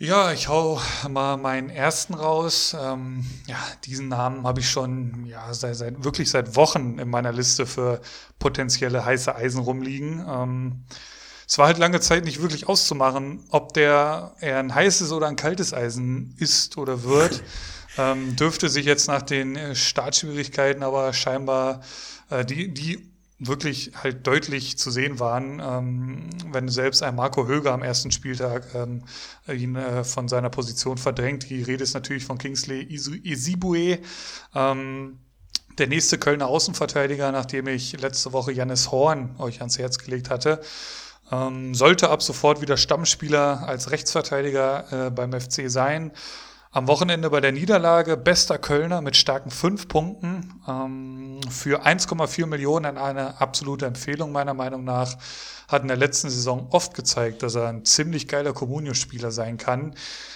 Ja, 0.00 0.30
ich 0.32 0.46
hau 0.46 0.80
mal 1.08 1.36
meinen 1.36 1.70
ersten 1.70 2.14
raus. 2.14 2.76
Ähm, 2.80 3.26
ja, 3.48 3.58
diesen 3.84 4.06
Namen 4.06 4.46
habe 4.46 4.60
ich 4.60 4.70
schon 4.70 5.26
ja, 5.26 5.52
seit, 5.52 5.74
seit, 5.74 6.04
wirklich 6.04 6.30
seit 6.30 6.54
Wochen 6.54 7.00
in 7.00 7.10
meiner 7.10 7.32
Liste 7.32 7.66
für 7.66 8.00
potenzielle 8.38 9.04
heiße 9.04 9.34
Eisen 9.34 9.60
rumliegen. 9.60 10.24
Ähm, 10.28 10.84
es 11.48 11.58
war 11.58 11.66
halt 11.66 11.78
lange 11.78 11.98
Zeit 11.98 12.24
nicht 12.24 12.40
wirklich 12.40 12.68
auszumachen, 12.68 13.44
ob 13.50 13.72
der 13.72 14.36
eher 14.38 14.60
ein 14.60 14.72
heißes 14.72 15.10
oder 15.10 15.26
ein 15.26 15.34
kaltes 15.34 15.74
Eisen 15.74 16.34
ist 16.38 16.76
oder 16.78 17.02
wird. 17.02 17.42
Ähm, 17.96 18.36
dürfte 18.36 18.68
sich 18.68 18.86
jetzt 18.86 19.08
nach 19.08 19.22
den 19.22 19.56
äh, 19.56 19.74
Startschwierigkeiten 19.74 20.84
aber 20.84 21.12
scheinbar 21.12 21.80
äh, 22.30 22.44
die, 22.44 22.72
die 22.72 23.10
wirklich 23.38 23.92
halt 24.02 24.26
deutlich 24.26 24.78
zu 24.78 24.90
sehen 24.90 25.20
waren, 25.20 25.60
ähm, 25.62 26.30
wenn 26.52 26.68
selbst 26.68 27.02
ein 27.02 27.14
Marco 27.14 27.46
Höger 27.46 27.72
am 27.72 27.82
ersten 27.82 28.10
Spieltag 28.10 28.74
ähm, 28.74 29.04
ihn 29.48 29.76
äh, 29.76 30.02
von 30.02 30.28
seiner 30.28 30.50
Position 30.50 30.98
verdrängt. 30.98 31.48
Die 31.48 31.62
Rede 31.62 31.84
ist 31.84 31.94
natürlich 31.94 32.24
von 32.24 32.38
Kingsley 32.38 32.82
Isibue. 32.82 33.98
Ähm, 34.54 35.18
der 35.78 35.86
nächste 35.86 36.18
Kölner 36.18 36.48
Außenverteidiger, 36.48 37.30
nachdem 37.30 37.68
ich 37.68 38.00
letzte 38.00 38.32
Woche 38.32 38.50
Jannis 38.50 38.90
Horn 38.90 39.36
euch 39.38 39.60
ans 39.60 39.78
Herz 39.78 39.98
gelegt 39.98 40.30
hatte, 40.30 40.60
ähm, 41.30 41.74
sollte 41.74 42.10
ab 42.10 42.22
sofort 42.22 42.60
wieder 42.60 42.76
Stammspieler 42.76 43.68
als 43.68 43.92
Rechtsverteidiger 43.92 45.06
äh, 45.06 45.10
beim 45.10 45.32
FC 45.32 45.70
sein. 45.70 46.10
Am 46.70 46.86
Wochenende 46.86 47.30
bei 47.30 47.40
der 47.40 47.52
Niederlage 47.52 48.18
bester 48.18 48.58
Kölner 48.58 49.00
mit 49.00 49.16
starken 49.16 49.50
fünf 49.50 49.88
Punkten 49.88 50.60
ähm, 50.68 51.40
für 51.48 51.86
1,4 51.86 52.44
Millionen 52.44 52.98
eine 52.98 53.40
absolute 53.40 53.86
Empfehlung 53.86 54.32
meiner 54.32 54.52
Meinung 54.52 54.84
nach. 54.84 55.16
Hat 55.66 55.80
in 55.80 55.88
der 55.88 55.96
letzten 55.96 56.28
Saison 56.28 56.68
oft 56.70 56.92
gezeigt, 56.92 57.42
dass 57.42 57.54
er 57.54 57.68
ein 57.68 57.86
ziemlich 57.86 58.28
geiler 58.28 58.52
Communio-Spieler 58.52 59.30
sein 59.30 59.56
kann. 59.56 59.94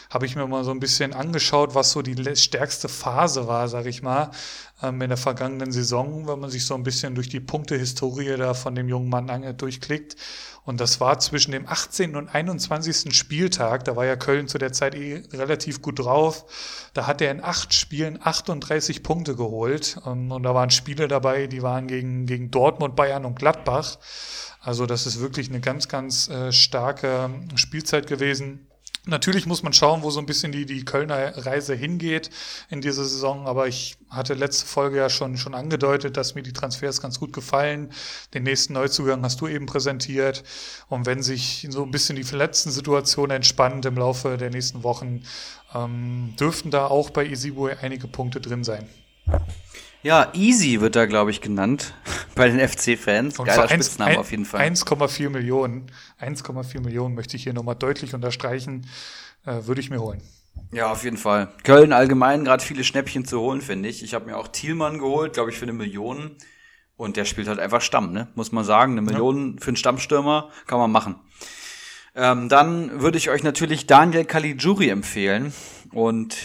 Habe 0.08 0.24
ich 0.24 0.34
mir 0.34 0.46
mal 0.46 0.64
so 0.64 0.70
ein 0.70 0.80
bisschen 0.80 1.12
angeschaut, 1.12 1.74
was 1.74 1.92
so 1.92 2.00
die 2.00 2.36
stärkste 2.36 2.88
Phase 2.88 3.46
war, 3.46 3.68
sag 3.68 3.84
ich 3.84 4.02
mal, 4.02 4.30
in 4.82 4.98
der 4.98 5.16
vergangenen 5.16 5.72
Saison, 5.72 6.26
wenn 6.26 6.40
man 6.40 6.50
sich 6.50 6.66
so 6.66 6.74
ein 6.74 6.82
bisschen 6.82 7.14
durch 7.14 7.28
die 7.28 7.40
Punktehistorie 7.40 8.36
da 8.36 8.54
von 8.54 8.74
dem 8.74 8.88
jungen 8.88 9.08
Mann 9.08 9.56
durchklickt. 9.56 10.16
Und 10.64 10.80
das 10.80 11.00
war 11.00 11.18
zwischen 11.18 11.50
dem 11.50 11.66
18. 11.66 12.14
und 12.14 12.32
21. 12.32 13.12
Spieltag, 13.16 13.84
da 13.84 13.96
war 13.96 14.06
ja 14.06 14.14
Köln 14.14 14.46
zu 14.46 14.58
der 14.58 14.72
Zeit 14.72 14.94
eh 14.94 15.24
relativ 15.32 15.82
gut 15.82 15.98
drauf. 15.98 16.44
Da 16.94 17.08
hat 17.08 17.20
er 17.20 17.32
in 17.32 17.42
acht 17.42 17.74
Spielen 17.74 18.20
38 18.22 19.02
Punkte 19.02 19.34
geholt. 19.34 19.98
Ähm, 20.06 20.30
und 20.30 20.44
da 20.44 20.54
waren 20.54 20.70
Spiele 20.70 21.08
dabei, 21.08 21.48
die 21.48 21.62
waren 21.62 21.88
gegen, 21.88 22.26
gegen 22.26 22.50
Dortmund, 22.52 22.94
Bayern 22.94 23.24
und 23.24 23.38
Gladbach. 23.38 23.98
Also 24.60 24.86
das 24.86 25.06
ist 25.06 25.20
wirklich 25.20 25.48
eine 25.48 25.60
ganz, 25.60 25.88
ganz 25.88 26.28
äh, 26.28 26.52
starke 26.52 27.30
Spielzeit 27.56 28.06
gewesen. 28.06 28.68
Natürlich 29.04 29.46
muss 29.46 29.64
man 29.64 29.72
schauen, 29.72 30.04
wo 30.04 30.10
so 30.10 30.20
ein 30.20 30.26
bisschen 30.26 30.52
die, 30.52 30.64
die 30.64 30.84
Kölner 30.84 31.36
Reise 31.44 31.74
hingeht 31.74 32.30
in 32.70 32.80
dieser 32.80 33.02
Saison. 33.02 33.48
Aber 33.48 33.66
ich 33.66 33.96
hatte 34.08 34.34
letzte 34.34 34.64
Folge 34.64 34.98
ja 34.98 35.10
schon, 35.10 35.36
schon 35.36 35.54
angedeutet, 35.54 36.16
dass 36.16 36.36
mir 36.36 36.42
die 36.42 36.52
Transfers 36.52 37.00
ganz 37.00 37.18
gut 37.18 37.32
gefallen. 37.32 37.92
Den 38.32 38.44
nächsten 38.44 38.74
Neuzugang 38.74 39.24
hast 39.24 39.40
du 39.40 39.48
eben 39.48 39.66
präsentiert. 39.66 40.44
Und 40.88 41.06
wenn 41.06 41.20
sich 41.20 41.66
so 41.70 41.82
ein 41.82 41.90
bisschen 41.90 42.14
die 42.14 42.22
verletzten 42.22 42.70
Situationen 42.70 43.34
entspannt 43.34 43.84
im 43.86 43.96
Laufe 43.96 44.36
der 44.36 44.50
nächsten 44.50 44.84
Wochen, 44.84 45.24
ähm, 45.74 46.34
dürften 46.38 46.70
da 46.70 46.86
auch 46.86 47.10
bei 47.10 47.26
Isibue 47.26 47.76
einige 47.80 48.06
Punkte 48.06 48.40
drin 48.40 48.62
sein. 48.62 48.88
Ja, 50.02 50.32
Easy 50.34 50.80
wird 50.80 50.96
da, 50.96 51.06
glaube 51.06 51.30
ich, 51.30 51.40
genannt 51.40 51.94
bei 52.34 52.48
den 52.48 52.58
FC-Fans. 52.58 53.36
Geiler 53.36 53.68
Spitzname 53.68 54.18
auf 54.18 54.30
jeden 54.32 54.44
Fall. 54.44 54.60
1,4 54.60 55.30
Millionen. 55.30 55.86
1,4 56.20 56.80
Millionen 56.80 57.14
möchte 57.14 57.36
ich 57.36 57.44
hier 57.44 57.52
nochmal 57.52 57.76
deutlich 57.76 58.12
unterstreichen. 58.12 58.86
Äh, 59.46 59.66
würde 59.66 59.80
ich 59.80 59.90
mir 59.90 60.00
holen. 60.00 60.20
Ja, 60.72 60.90
auf 60.90 61.04
jeden 61.04 61.16
Fall. 61.16 61.48
Köln 61.62 61.92
allgemein 61.92 62.44
gerade 62.44 62.64
viele 62.64 62.82
Schnäppchen 62.82 63.24
zu 63.24 63.40
holen, 63.40 63.60
finde 63.60 63.88
ich. 63.88 64.02
Ich 64.02 64.12
habe 64.14 64.26
mir 64.26 64.36
auch 64.36 64.48
Thielmann 64.48 64.98
geholt, 64.98 65.34
glaube 65.34 65.50
ich, 65.50 65.58
für 65.58 65.64
eine 65.64 65.72
Million. 65.72 66.36
Und 66.96 67.16
der 67.16 67.24
spielt 67.24 67.48
halt 67.48 67.58
einfach 67.58 67.80
Stamm, 67.80 68.12
ne? 68.12 68.28
Muss 68.34 68.52
man 68.52 68.64
sagen. 68.64 68.92
Eine 68.92 69.02
Million 69.02 69.54
ja. 69.54 69.60
für 69.60 69.68
einen 69.68 69.76
Stammstürmer 69.76 70.50
kann 70.66 70.78
man 70.78 70.90
machen. 70.90 71.16
Ähm, 72.14 72.48
dann 72.48 73.00
würde 73.00 73.18
ich 73.18 73.30
euch 73.30 73.42
natürlich 73.42 73.86
Daniel 73.86 74.24
Caligiuri 74.24 74.88
empfehlen. 74.88 75.52
Und 75.92 76.36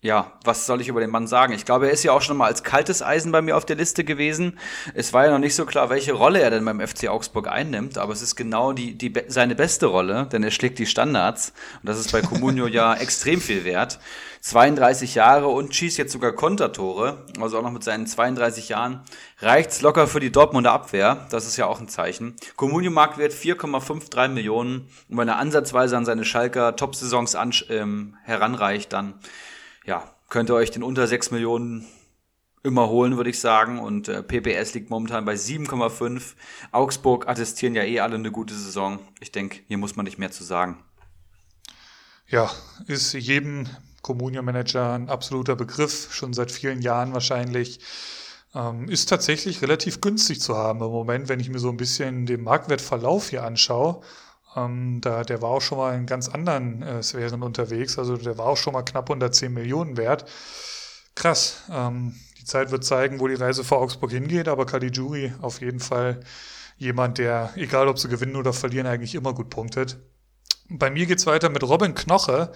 ja, 0.00 0.32
was 0.44 0.66
soll 0.66 0.80
ich 0.80 0.86
über 0.86 1.00
den 1.00 1.10
Mann 1.10 1.26
sagen? 1.26 1.52
Ich 1.52 1.64
glaube, 1.64 1.86
er 1.86 1.92
ist 1.92 2.04
ja 2.04 2.12
auch 2.12 2.22
schon 2.22 2.36
mal 2.36 2.46
als 2.46 2.62
kaltes 2.62 3.02
Eisen 3.02 3.32
bei 3.32 3.42
mir 3.42 3.56
auf 3.56 3.64
der 3.64 3.74
Liste 3.74 4.04
gewesen. 4.04 4.56
Es 4.94 5.12
war 5.12 5.24
ja 5.24 5.32
noch 5.32 5.40
nicht 5.40 5.56
so 5.56 5.66
klar, 5.66 5.90
welche 5.90 6.12
Rolle 6.12 6.40
er 6.40 6.50
denn 6.50 6.64
beim 6.64 6.80
FC 6.80 7.08
Augsburg 7.08 7.48
einnimmt, 7.48 7.98
aber 7.98 8.12
es 8.12 8.22
ist 8.22 8.36
genau 8.36 8.72
die, 8.72 8.96
die 8.96 9.12
seine 9.26 9.56
beste 9.56 9.86
Rolle, 9.86 10.28
denn 10.30 10.44
er 10.44 10.52
schlägt 10.52 10.78
die 10.78 10.86
Standards 10.86 11.52
und 11.82 11.88
das 11.88 11.98
ist 11.98 12.12
bei 12.12 12.22
Comunio 12.22 12.68
ja 12.68 12.94
extrem 13.00 13.40
viel 13.40 13.64
wert. 13.64 13.98
32 14.40 15.16
Jahre 15.16 15.48
und 15.48 15.74
schießt 15.74 15.98
jetzt 15.98 16.12
sogar 16.12 16.30
Kontertore, 16.30 17.24
also 17.40 17.58
auch 17.58 17.62
noch 17.62 17.72
mit 17.72 17.82
seinen 17.82 18.06
32 18.06 18.68
Jahren 18.68 19.02
reicht's 19.40 19.80
locker 19.82 20.06
für 20.06 20.20
die 20.20 20.30
Dortmunder 20.30 20.70
Abwehr. 20.70 21.26
Das 21.30 21.44
ist 21.44 21.56
ja 21.56 21.66
auch 21.66 21.80
ein 21.80 21.88
Zeichen. 21.88 22.36
Comunio 22.54 22.92
Marktwert 22.92 23.32
4,53 23.32 24.28
Millionen 24.28 24.88
und 25.08 25.18
wenn 25.18 25.26
er 25.26 25.38
ansatzweise 25.38 25.96
an 25.96 26.04
seine 26.04 26.24
Schalker 26.24 26.76
Top-Saisons 26.76 27.36
ähm, 27.68 28.16
heranreicht, 28.22 28.92
dann 28.92 29.14
ja, 29.88 30.04
könnt 30.28 30.50
ihr 30.50 30.54
euch 30.54 30.70
den 30.70 30.82
unter 30.82 31.06
6 31.06 31.30
Millionen 31.30 31.86
immer 32.62 32.90
holen, 32.90 33.16
würde 33.16 33.30
ich 33.30 33.40
sagen. 33.40 33.78
Und 33.78 34.08
äh, 34.08 34.22
PPS 34.22 34.74
liegt 34.74 34.90
momentan 34.90 35.24
bei 35.24 35.32
7,5. 35.32 36.34
Augsburg 36.72 37.26
attestieren 37.26 37.74
ja 37.74 37.82
eh 37.84 38.00
alle 38.00 38.16
eine 38.16 38.30
gute 38.30 38.54
Saison. 38.54 38.98
Ich 39.18 39.32
denke, 39.32 39.60
hier 39.66 39.78
muss 39.78 39.96
man 39.96 40.04
nicht 40.04 40.18
mehr 40.18 40.30
zu 40.30 40.44
sagen. 40.44 40.84
Ja, 42.26 42.50
ist 42.86 43.14
jedem 43.14 43.66
Communio-Manager 44.02 44.92
ein 44.92 45.08
absoluter 45.08 45.56
Begriff, 45.56 46.12
schon 46.12 46.34
seit 46.34 46.52
vielen 46.52 46.82
Jahren 46.82 47.14
wahrscheinlich. 47.14 47.80
Ähm, 48.54 48.90
ist 48.90 49.08
tatsächlich 49.08 49.62
relativ 49.62 50.02
günstig 50.02 50.42
zu 50.42 50.54
haben 50.54 50.82
im 50.82 50.90
Moment, 50.90 51.30
wenn 51.30 51.40
ich 51.40 51.48
mir 51.48 51.60
so 51.60 51.70
ein 51.70 51.78
bisschen 51.78 52.26
den 52.26 52.42
Marktwertverlauf 52.42 53.30
hier 53.30 53.42
anschaue. 53.44 54.02
Ähm, 54.64 55.00
da, 55.00 55.24
der 55.24 55.42
war 55.42 55.50
auch 55.50 55.60
schon 55.60 55.78
mal 55.78 55.96
in 55.96 56.06
ganz 56.06 56.28
anderen 56.28 56.82
äh, 56.82 57.02
Sphären 57.02 57.42
unterwegs. 57.42 57.98
Also 57.98 58.16
der 58.16 58.38
war 58.38 58.46
auch 58.46 58.56
schon 58.56 58.72
mal 58.72 58.82
knapp 58.82 59.10
unter 59.10 59.32
10 59.32 59.52
Millionen 59.52 59.96
wert. 59.96 60.24
Krass. 61.14 61.62
Ähm, 61.70 62.14
die 62.38 62.44
Zeit 62.44 62.70
wird 62.70 62.84
zeigen, 62.84 63.20
wo 63.20 63.28
die 63.28 63.34
Reise 63.34 63.64
vor 63.64 63.78
Augsburg 63.78 64.10
hingeht, 64.10 64.48
aber 64.48 64.66
Caligiuri 64.66 65.32
auf 65.40 65.60
jeden 65.60 65.80
Fall 65.80 66.20
jemand, 66.76 67.18
der, 67.18 67.52
egal 67.56 67.88
ob 67.88 67.98
sie 67.98 68.08
gewinnen 68.08 68.36
oder 68.36 68.52
verlieren, 68.52 68.86
eigentlich 68.86 69.14
immer 69.14 69.34
gut 69.34 69.50
punktet. 69.50 69.98
Bei 70.68 70.90
mir 70.90 71.06
geht's 71.06 71.26
weiter 71.26 71.48
mit 71.48 71.62
Robin 71.62 71.94
Knoche. 71.94 72.52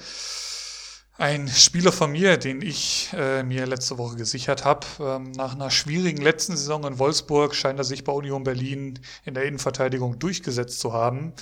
Ein 1.19 1.47
Spieler 1.49 1.93
von 1.93 2.12
mir, 2.12 2.37
den 2.37 2.62
ich 2.62 3.11
äh, 3.15 3.43
mir 3.43 3.66
letzte 3.66 3.99
Woche 3.99 4.16
gesichert 4.16 4.65
habe. 4.65 4.87
Ähm, 5.01 5.33
nach 5.33 5.55
einer 5.55 5.70
schwierigen 5.70 6.23
letzten 6.23 6.57
Saison 6.57 6.85
in 6.85 6.99
Wolfsburg 6.99 7.55
scheint 7.55 7.79
er 7.79 7.85
sich 7.85 8.03
bei 8.05 8.12
Union 8.12 8.45
Berlin 8.45 8.99
in 9.24 9.35
der 9.35 9.45
Innenverteidigung 9.45 10.19
durchgesetzt 10.19 10.81
zu 10.81 10.93
haben. 10.93 11.35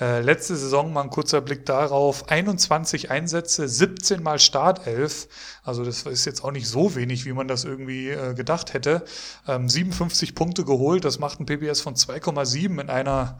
Äh, 0.00 0.22
letzte 0.22 0.56
Saison 0.56 0.92
mal 0.92 1.02
ein 1.02 1.10
kurzer 1.10 1.42
Blick 1.42 1.66
darauf. 1.66 2.28
21 2.30 3.10
Einsätze, 3.10 3.68
17 3.68 4.22
mal 4.22 4.38
Startelf. 4.38 5.28
Also 5.62 5.84
das 5.84 6.02
ist 6.02 6.24
jetzt 6.24 6.42
auch 6.42 6.52
nicht 6.52 6.68
so 6.68 6.94
wenig, 6.94 7.26
wie 7.26 7.34
man 7.34 7.48
das 7.48 7.64
irgendwie 7.64 8.08
äh, 8.08 8.32
gedacht 8.34 8.72
hätte. 8.72 9.04
Ähm, 9.46 9.68
57 9.68 10.34
Punkte 10.34 10.64
geholt, 10.64 11.04
das 11.04 11.18
macht 11.18 11.40
ein 11.40 11.46
PBS 11.46 11.82
von 11.82 11.96
2,7 11.96 12.80
in 12.80 12.88
einer 12.88 13.38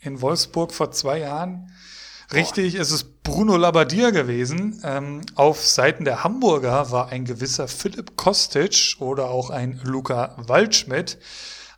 In 0.00 0.22
Wolfsburg 0.22 0.72
vor 0.72 0.92
zwei 0.92 1.18
Jahren. 1.18 1.70
Richtig, 2.32 2.76
es 2.76 2.92
ist 2.92 3.24
Bruno 3.24 3.56
Labbadia 3.56 4.10
gewesen. 4.10 4.80
Ähm, 4.84 5.22
auf 5.34 5.66
Seiten 5.66 6.04
der 6.04 6.22
Hamburger 6.22 6.92
war 6.92 7.08
ein 7.08 7.24
gewisser 7.24 7.66
Philipp 7.66 8.16
Kostic 8.16 8.96
oder 9.00 9.30
auch 9.30 9.50
ein 9.50 9.80
Luca 9.82 10.36
Waldschmidt. 10.36 11.18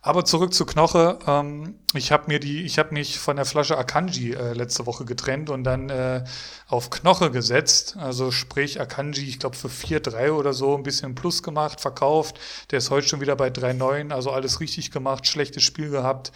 Aber 0.05 0.25
zurück 0.25 0.53
zu 0.53 0.65
Knoche. 0.65 1.17
Ähm, 1.27 1.75
ich 1.93 2.11
habe 2.11 2.25
mir 2.27 2.41
die, 2.41 2.63
ich 2.63 2.77
habe 2.77 2.93
mich 2.93 3.19
von 3.19 3.37
der 3.37 3.45
Flasche 3.45 3.77
Akanji 3.77 4.33
äh, 4.33 4.51
letzte 4.51 4.85
Woche 4.85 5.05
getrennt 5.05 5.49
und 5.49 5.63
dann 5.63 5.89
äh, 5.89 6.25
auf 6.67 6.89
Knoche 6.89 7.31
gesetzt. 7.31 7.95
Also 7.97 8.29
sprich 8.29 8.81
Akanji, 8.81 9.23
ich 9.23 9.39
glaube 9.39 9.55
für 9.55 9.69
4,3 9.69 10.31
oder 10.31 10.51
so 10.51 10.75
ein 10.75 10.83
bisschen 10.83 11.15
Plus 11.15 11.41
gemacht, 11.41 11.79
verkauft. 11.79 12.37
Der 12.71 12.79
ist 12.79 12.89
heute 12.89 13.07
schon 13.07 13.21
wieder 13.21 13.37
bei 13.37 13.47
3,9, 13.47 14.11
also 14.11 14.31
alles 14.31 14.59
richtig 14.59 14.91
gemacht, 14.91 15.25
schlechtes 15.25 15.63
Spiel 15.63 15.89
gehabt. 15.89 16.33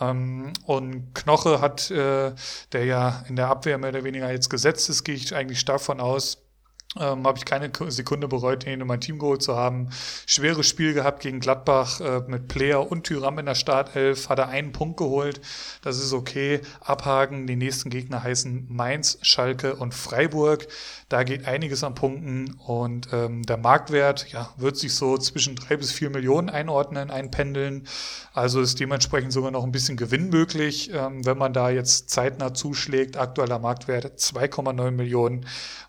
Ähm, 0.00 0.52
und 0.64 1.12
Knoche 1.16 1.60
hat, 1.60 1.90
äh, 1.90 2.32
der 2.70 2.84
ja 2.84 3.24
in 3.28 3.34
der 3.34 3.48
Abwehr 3.48 3.78
mehr 3.78 3.90
oder 3.90 4.04
weniger 4.04 4.30
jetzt 4.30 4.48
gesetzt 4.48 4.88
ist, 4.90 5.02
gehe 5.02 5.16
ich 5.16 5.34
eigentlich 5.34 5.58
stark 5.58 5.80
von 5.80 5.98
aus 5.98 6.47
ähm, 6.96 7.26
habe 7.26 7.36
ich 7.36 7.44
keine 7.44 7.70
Sekunde 7.88 8.28
bereut, 8.28 8.66
ihn 8.66 8.80
in 8.80 8.86
mein 8.86 9.02
Team 9.02 9.18
geholt 9.18 9.42
zu 9.42 9.54
haben. 9.54 9.90
Schweres 10.26 10.66
Spiel 10.66 10.94
gehabt 10.94 11.20
gegen 11.20 11.38
Gladbach 11.38 12.00
äh, 12.00 12.20
mit 12.26 12.48
Player 12.48 12.90
und 12.90 13.04
Tyram 13.04 13.38
in 13.38 13.44
der 13.44 13.54
Startelf. 13.54 14.30
Hat 14.30 14.38
er 14.38 14.48
einen 14.48 14.72
Punkt 14.72 14.96
geholt. 14.96 15.42
Das 15.82 15.98
ist 15.98 16.14
okay. 16.14 16.60
Abhaken. 16.80 17.46
Die 17.46 17.56
nächsten 17.56 17.90
Gegner 17.90 18.22
heißen 18.22 18.66
Mainz, 18.70 19.18
Schalke 19.20 19.76
und 19.76 19.92
Freiburg. 19.92 20.66
Da 21.10 21.24
geht 21.24 21.46
einiges 21.46 21.84
an 21.84 21.94
Punkten 21.94 22.54
und 22.66 23.08
ähm, 23.12 23.42
der 23.42 23.58
Marktwert 23.58 24.28
ja, 24.32 24.50
wird 24.56 24.78
sich 24.78 24.94
so 24.94 25.18
zwischen 25.18 25.56
drei 25.56 25.76
bis 25.76 25.92
vier 25.92 26.08
Millionen 26.08 26.48
einordnen, 26.48 27.10
einpendeln. 27.10 27.86
Also 28.32 28.62
ist 28.62 28.80
dementsprechend 28.80 29.34
sogar 29.34 29.50
noch 29.50 29.64
ein 29.64 29.72
bisschen 29.72 29.98
Gewinn 29.98 30.30
möglich, 30.30 30.90
ähm, 30.94 31.24
wenn 31.26 31.36
man 31.36 31.52
da 31.52 31.68
jetzt 31.68 32.08
zeitnah 32.08 32.54
zuschlägt. 32.54 33.18
Aktueller 33.18 33.58
Marktwert 33.58 34.18
2,9 34.18 34.90
Millionen. 34.90 35.46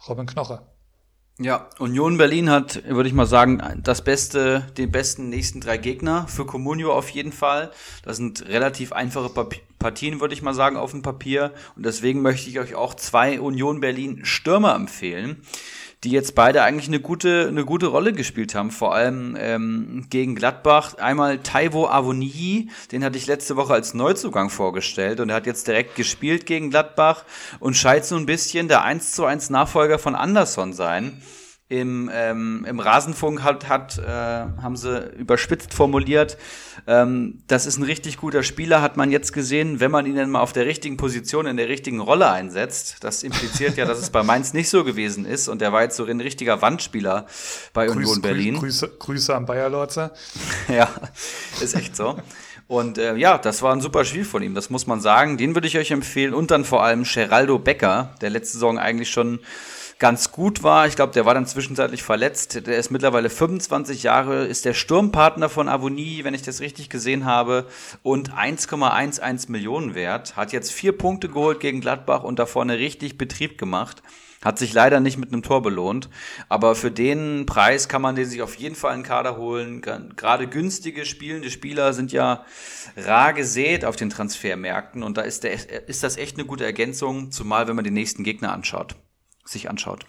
Robin 0.07 0.25
Knocher. 0.25 0.68
Ja, 1.41 1.69
Union 1.79 2.17
Berlin 2.17 2.49
hat, 2.49 2.83
würde 2.85 3.07
ich 3.07 3.15
mal 3.15 3.25
sagen, 3.25 3.63
das 3.81 4.03
beste, 4.03 4.67
den 4.77 4.91
besten 4.91 5.29
nächsten 5.29 5.61
drei 5.61 5.77
Gegner 5.77 6.27
für 6.27 6.45
Comunio 6.45 6.91
auf 6.91 7.09
jeden 7.11 7.31
Fall. 7.31 7.71
Das 8.03 8.17
sind 8.17 8.45
relativ 8.49 8.91
einfache 8.91 9.29
Partien, 9.79 10.19
würde 10.19 10.33
ich 10.33 10.41
mal 10.41 10.53
sagen, 10.53 10.75
auf 10.75 10.91
dem 10.91 11.01
Papier. 11.01 11.53
Und 11.77 11.85
deswegen 11.85 12.21
möchte 12.21 12.49
ich 12.49 12.59
euch 12.59 12.75
auch 12.75 12.93
zwei 12.93 13.39
Union 13.39 13.79
Berlin 13.79 14.25
Stürmer 14.25 14.75
empfehlen 14.75 15.41
die 16.03 16.11
jetzt 16.11 16.33
beide 16.33 16.63
eigentlich 16.63 16.87
eine 16.87 16.99
gute, 16.99 17.47
eine 17.49 17.65
gute 17.65 17.87
Rolle 17.87 18.13
gespielt 18.13 18.55
haben, 18.55 18.71
vor 18.71 18.95
allem 18.95 19.35
ähm, 19.37 20.05
gegen 20.09 20.35
Gladbach. 20.35 20.95
Einmal 20.95 21.39
Taiwo 21.39 21.87
Avonihi, 21.87 22.69
den 22.91 23.03
hatte 23.03 23.17
ich 23.17 23.27
letzte 23.27 23.57
Woche 23.57 23.73
als 23.73 23.93
Neuzugang 23.93 24.49
vorgestellt 24.49 25.19
und 25.19 25.29
er 25.29 25.35
hat 25.35 25.45
jetzt 25.45 25.67
direkt 25.67 25.95
gespielt 25.95 26.45
gegen 26.45 26.69
Gladbach 26.69 27.25
und 27.59 27.75
scheint 27.75 28.05
so 28.05 28.15
ein 28.15 28.25
bisschen 28.25 28.69
der 28.69 28.83
1 28.83 29.11
zu 29.11 29.25
1 29.25 29.49
Nachfolger 29.49 29.99
von 29.99 30.15
Anderson 30.15 30.73
sein 30.73 31.21
im, 31.69 32.09
ähm, 32.11 32.65
im 32.67 32.79
Rasenfunk 32.79 33.43
hat, 33.43 33.69
hat 33.69 33.99
äh, 33.99 34.01
haben 34.09 34.75
sie 34.75 35.07
überspitzt 35.17 35.73
formuliert, 35.73 36.37
ähm, 36.87 37.43
das 37.47 37.67
ist 37.67 37.77
ein 37.77 37.83
richtig 37.83 38.17
guter 38.17 38.41
Spieler, 38.41 38.81
hat 38.81 38.97
man 38.97 39.11
jetzt 39.11 39.33
gesehen, 39.33 39.79
wenn 39.79 39.91
man 39.91 40.07
ihn 40.07 40.15
dann 40.15 40.31
mal 40.31 40.41
auf 40.41 40.51
der 40.51 40.65
richtigen 40.65 40.97
Position, 40.97 41.45
in 41.45 41.57
der 41.57 41.69
richtigen 41.69 41.99
Rolle 41.99 42.31
einsetzt. 42.31 42.97
Das 43.01 43.21
impliziert 43.21 43.77
ja, 43.77 43.85
dass 43.85 43.99
es 43.99 44.09
bei 44.09 44.23
Mainz 44.23 44.53
nicht 44.53 44.69
so 44.69 44.83
gewesen 44.83 45.25
ist 45.25 45.47
und 45.47 45.61
der 45.61 45.71
war 45.71 45.83
jetzt 45.83 45.95
so 45.95 46.05
ein 46.05 46.19
richtiger 46.19 46.59
Wandspieler 46.61 47.27
bei 47.73 47.85
Grüß, 47.85 47.97
Union 47.97 48.21
Berlin. 48.21 48.55
Grüße, 48.55 48.89
Grüße 48.97 49.35
an 49.35 49.45
Bayer 49.45 49.69
Lorzer. 49.69 50.11
ja, 50.67 50.89
ist 51.61 51.75
echt 51.75 51.95
so. 51.95 52.17
Und 52.67 52.97
äh, 52.97 53.15
ja, 53.15 53.37
das 53.37 53.61
war 53.61 53.73
ein 53.73 53.81
super 53.81 54.05
Spiel 54.05 54.25
von 54.25 54.41
ihm, 54.41 54.55
das 54.55 54.71
muss 54.71 54.87
man 54.87 55.01
sagen. 55.01 55.37
Den 55.37 55.55
würde 55.55 55.67
ich 55.67 55.77
euch 55.77 55.91
empfehlen. 55.91 56.33
Und 56.33 56.49
dann 56.49 56.65
vor 56.65 56.83
allem 56.83 57.03
Geraldo 57.03 57.59
Becker, 57.59 58.15
der 58.21 58.31
letzte 58.31 58.53
Saison 58.53 58.79
eigentlich 58.79 59.09
schon 59.09 59.39
ganz 59.99 60.31
gut 60.31 60.63
war. 60.63 60.87
Ich 60.87 60.95
glaube, 60.95 61.13
der 61.13 61.25
war 61.25 61.33
dann 61.33 61.45
zwischenzeitlich 61.45 62.03
verletzt. 62.03 62.65
Der 62.65 62.77
ist 62.77 62.89
mittlerweile 62.89 63.29
25 63.29 64.03
Jahre, 64.03 64.45
ist 64.45 64.63
der 64.63 64.73
Sturmpartner 64.73 65.49
von 65.49 65.67
Avonie, 65.67 66.23
wenn 66.23 66.33
ich 66.33 66.41
das 66.41 66.61
richtig 66.61 66.89
gesehen 66.89 67.25
habe, 67.25 67.67
und 68.01 68.33
1,11 68.33 69.51
Millionen 69.51 69.95
wert. 69.95 70.37
Hat 70.37 70.53
jetzt 70.53 70.71
vier 70.71 70.97
Punkte 70.97 71.27
geholt 71.27 71.59
gegen 71.59 71.81
Gladbach 71.81 72.23
und 72.23 72.39
da 72.39 72.45
vorne 72.45 72.79
richtig 72.79 73.17
Betrieb 73.17 73.57
gemacht. 73.57 74.01
Hat 74.41 74.57
sich 74.57 74.71
leider 74.71 75.01
nicht 75.01 75.17
mit 75.17 75.33
einem 75.33 75.43
Tor 75.43 75.61
belohnt. 75.61 76.07
Aber 76.47 76.75
für 76.75 76.91
den 76.91 77.45
Preis 77.45 77.89
kann 77.89 78.01
man 78.01 78.15
den 78.15 78.25
sich 78.25 78.41
auf 78.41 78.55
jeden 78.55 78.75
Fall 78.75 78.93
in 78.93 79.01
den 79.01 79.05
Kader 79.05 79.35
holen. 79.35 79.81
Gerade 79.81 80.47
günstige 80.47 81.05
spielende 81.05 81.51
Spieler 81.51 81.91
sind 81.91 82.13
ja 82.13 82.45
rar 82.95 83.33
gesät 83.33 83.83
auf 83.83 83.97
den 83.97 84.09
Transfermärkten. 84.09 85.03
Und 85.03 85.17
da 85.17 85.23
ist, 85.23 85.43
der, 85.43 85.89
ist 85.89 86.03
das 86.03 86.15
echt 86.15 86.37
eine 86.37 86.45
gute 86.45 86.63
Ergänzung, 86.63 87.33
zumal 87.33 87.67
wenn 87.67 87.75
man 87.75 87.83
den 87.83 87.93
nächsten 87.93 88.23
Gegner 88.23 88.53
anschaut 88.53 88.95
sich 89.51 89.69
anschaut. 89.69 90.05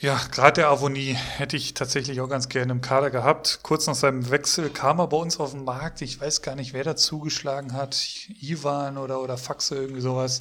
Ja, 0.00 0.20
gerade 0.30 0.60
der 0.60 0.68
Avonie 0.68 1.14
hätte 1.14 1.56
ich 1.56 1.74
tatsächlich 1.74 2.20
auch 2.20 2.28
ganz 2.28 2.48
gerne 2.48 2.70
im 2.70 2.80
Kader 2.80 3.10
gehabt. 3.10 3.60
Kurz 3.64 3.88
nach 3.88 3.96
seinem 3.96 4.30
Wechsel 4.30 4.70
kam 4.70 5.00
er 5.00 5.08
bei 5.08 5.16
uns 5.16 5.40
auf 5.40 5.50
den 5.50 5.64
Markt. 5.64 6.02
Ich 6.02 6.20
weiß 6.20 6.42
gar 6.42 6.54
nicht, 6.54 6.72
wer 6.72 6.84
da 6.84 6.94
zugeschlagen 6.94 7.72
hat. 7.72 8.06
Ivan 8.40 8.96
oder, 8.96 9.20
oder 9.20 9.36
Faxe, 9.36 9.74
irgendwie 9.74 10.00
sowas. 10.00 10.40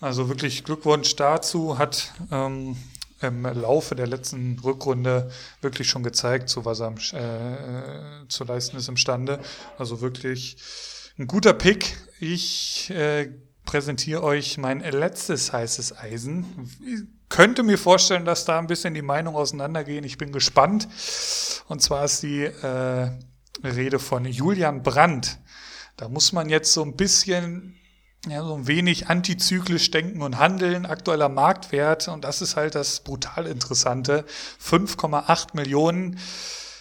Also 0.00 0.30
wirklich 0.30 0.64
Glückwunsch 0.64 1.14
dazu. 1.14 1.76
Hat 1.76 2.14
ähm, 2.30 2.78
im 3.20 3.42
Laufe 3.42 3.94
der 3.94 4.06
letzten 4.06 4.58
Rückrunde 4.60 5.30
wirklich 5.60 5.90
schon 5.90 6.02
gezeigt, 6.02 6.48
zu 6.48 6.64
was 6.64 6.80
er 6.80 6.94
äh, 7.12 8.28
zu 8.28 8.44
leisten 8.44 8.78
ist 8.78 8.88
imstande. 8.88 9.40
Also 9.76 10.00
wirklich 10.00 10.56
ein 11.18 11.26
guter 11.26 11.52
Pick. 11.52 11.98
Ich 12.18 12.88
äh, 12.88 13.30
präsentiere 13.70 14.24
euch 14.24 14.58
mein 14.58 14.80
letztes 14.80 15.52
heißes 15.52 15.96
Eisen. 15.96 16.44
Ich 16.84 17.02
könnte 17.28 17.62
mir 17.62 17.78
vorstellen, 17.78 18.24
dass 18.24 18.44
da 18.44 18.58
ein 18.58 18.66
bisschen 18.66 18.94
die 18.94 19.02
Meinungen 19.02 19.36
auseinandergehen. 19.36 20.02
Ich 20.02 20.18
bin 20.18 20.32
gespannt. 20.32 20.88
Und 21.68 21.80
zwar 21.80 22.04
ist 22.04 22.24
die 22.24 22.42
äh, 22.42 23.10
Rede 23.62 24.00
von 24.00 24.24
Julian 24.24 24.82
Brandt. 24.82 25.38
Da 25.96 26.08
muss 26.08 26.32
man 26.32 26.48
jetzt 26.48 26.72
so 26.72 26.82
ein 26.82 26.96
bisschen 26.96 27.76
ja, 28.26 28.42
so 28.42 28.56
ein 28.56 28.66
wenig 28.66 29.06
antizyklisch 29.06 29.92
denken 29.92 30.20
und 30.22 30.36
handeln, 30.36 30.84
aktueller 30.84 31.28
Marktwert, 31.28 32.08
und 32.08 32.24
das 32.24 32.42
ist 32.42 32.56
halt 32.56 32.74
das 32.74 33.00
brutal 33.00 33.46
Interessante, 33.46 34.24
5,8 34.60 35.54
Millionen 35.54 36.18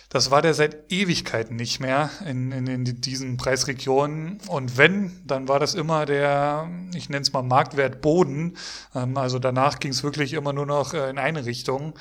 das 0.09 0.31
war 0.31 0.41
der 0.41 0.55
seit 0.55 0.91
Ewigkeiten 0.91 1.55
nicht 1.55 1.79
mehr 1.79 2.09
in, 2.25 2.51
in, 2.51 2.65
in 2.65 2.83
diesen 2.83 3.37
Preisregionen. 3.37 4.39
Und 4.47 4.75
wenn, 4.75 5.21
dann 5.25 5.47
war 5.47 5.59
das 5.59 5.75
immer 5.75 6.07
der, 6.07 6.67
ich 6.95 7.09
nenne 7.09 7.21
es 7.21 7.31
mal 7.31 7.43
Marktwert 7.43 8.01
Boden. 8.01 8.57
Ähm, 8.95 9.17
also 9.17 9.37
danach 9.37 9.79
ging 9.79 9.91
es 9.91 10.03
wirklich 10.03 10.33
immer 10.33 10.51
nur 10.51 10.65
noch 10.65 10.95
äh, 10.95 11.11
in 11.11 11.19
eine 11.19 11.45
Richtung. 11.45 11.93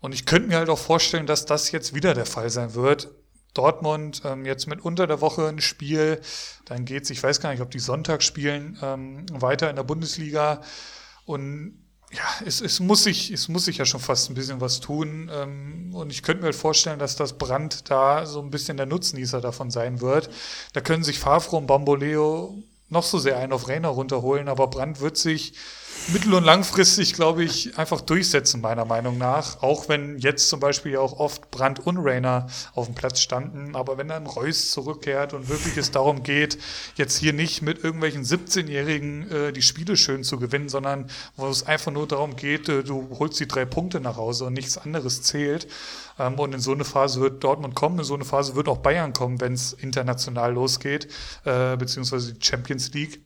Und 0.00 0.14
ich 0.14 0.26
könnte 0.26 0.48
mir 0.48 0.58
halt 0.58 0.68
auch 0.68 0.78
vorstellen, 0.78 1.26
dass 1.26 1.44
das 1.44 1.72
jetzt 1.72 1.92
wieder 1.92 2.14
der 2.14 2.26
Fall 2.26 2.50
sein 2.50 2.74
wird. 2.74 3.10
Dortmund 3.52 4.22
ähm, 4.24 4.46
jetzt 4.46 4.68
mit 4.68 4.80
unter 4.80 5.08
der 5.08 5.20
Woche 5.20 5.48
ein 5.48 5.60
Spiel, 5.60 6.20
dann 6.66 6.84
geht's, 6.84 7.10
ich 7.10 7.20
weiß 7.20 7.40
gar 7.40 7.50
nicht, 7.50 7.62
ob 7.62 7.72
die 7.72 7.80
Sonntag 7.80 8.22
spielen, 8.22 8.78
ähm, 8.80 9.26
weiter 9.32 9.68
in 9.68 9.74
der 9.74 9.82
Bundesliga. 9.82 10.62
Und 11.24 11.84
ja, 12.12 12.44
es, 12.44 12.60
es, 12.60 12.80
muss 12.80 13.04
sich, 13.04 13.30
es 13.30 13.48
muss 13.48 13.66
sich 13.66 13.78
ja 13.78 13.86
schon 13.86 14.00
fast 14.00 14.30
ein 14.30 14.34
bisschen 14.34 14.60
was 14.60 14.80
tun. 14.80 15.30
Ähm, 15.32 15.94
und 15.94 16.10
ich 16.10 16.22
könnte 16.22 16.40
mir 16.40 16.46
halt 16.46 16.56
vorstellen, 16.56 16.98
dass 16.98 17.16
das 17.16 17.38
Brand 17.38 17.88
da 17.90 18.26
so 18.26 18.40
ein 18.40 18.50
bisschen 18.50 18.76
der 18.76 18.86
Nutznießer 18.86 19.40
davon 19.40 19.70
sein 19.70 20.00
wird. 20.00 20.28
Da 20.72 20.80
können 20.80 21.04
sich 21.04 21.18
Favre 21.18 21.56
und 21.56 21.66
Bamboleo 21.66 22.62
noch 22.88 23.04
so 23.04 23.18
sehr 23.18 23.38
einen 23.38 23.52
auf 23.52 23.68
Rainer 23.68 23.88
runterholen, 23.88 24.48
aber 24.48 24.66
Brand 24.66 25.00
wird 25.00 25.16
sich 25.16 25.54
mittel- 26.08 26.34
und 26.34 26.44
langfristig, 26.44 27.14
glaube 27.14 27.44
ich, 27.44 27.78
einfach 27.78 28.00
durchsetzen, 28.00 28.60
meiner 28.60 28.84
Meinung 28.84 29.18
nach. 29.18 29.62
Auch 29.62 29.88
wenn 29.88 30.18
jetzt 30.18 30.48
zum 30.48 30.60
Beispiel 30.60 30.96
auch 30.96 31.18
oft 31.18 31.50
Brand 31.50 31.86
und 31.86 31.98
Rainer 31.98 32.48
auf 32.74 32.86
dem 32.86 32.94
Platz 32.94 33.20
standen. 33.20 33.76
Aber 33.76 33.98
wenn 33.98 34.08
dann 34.08 34.26
Reus 34.26 34.70
zurückkehrt 34.70 35.34
und 35.34 35.48
wirklich 35.48 35.76
es 35.76 35.90
darum 35.90 36.22
geht, 36.22 36.58
jetzt 36.96 37.18
hier 37.18 37.32
nicht 37.32 37.62
mit 37.62 37.84
irgendwelchen 37.84 38.24
17-Jährigen 38.24 39.30
äh, 39.30 39.52
die 39.52 39.62
Spiele 39.62 39.96
schön 39.96 40.24
zu 40.24 40.38
gewinnen, 40.38 40.68
sondern 40.68 41.08
wo 41.36 41.48
es 41.48 41.66
einfach 41.66 41.92
nur 41.92 42.06
darum 42.08 42.36
geht, 42.36 42.68
äh, 42.68 42.82
du 42.82 43.16
holst 43.18 43.38
die 43.40 43.48
drei 43.48 43.64
Punkte 43.64 44.00
nach 44.00 44.16
Hause 44.16 44.46
und 44.46 44.54
nichts 44.54 44.78
anderes 44.78 45.22
zählt. 45.22 45.68
Ähm, 46.18 46.38
und 46.38 46.54
in 46.54 46.60
so 46.60 46.72
eine 46.72 46.84
Phase 46.84 47.20
wird 47.20 47.42
Dortmund 47.44 47.74
kommen, 47.74 47.98
in 47.98 48.04
so 48.04 48.14
eine 48.14 48.24
Phase 48.24 48.54
wird 48.54 48.68
auch 48.68 48.78
Bayern 48.78 49.12
kommen, 49.12 49.40
wenn 49.40 49.52
es 49.52 49.72
international 49.72 50.52
losgeht, 50.52 51.08
äh, 51.44 51.76
beziehungsweise 51.76 52.34
die 52.34 52.44
Champions 52.44 52.92
League 52.92 53.20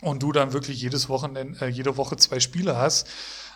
und 0.00 0.22
du 0.22 0.32
dann 0.32 0.52
wirklich 0.52 0.80
jedes 0.80 1.08
Wochenende, 1.08 1.64
äh, 1.64 1.68
jede 1.68 1.96
Woche 1.96 2.16
zwei 2.16 2.40
Spiele 2.40 2.76
hast. 2.76 3.08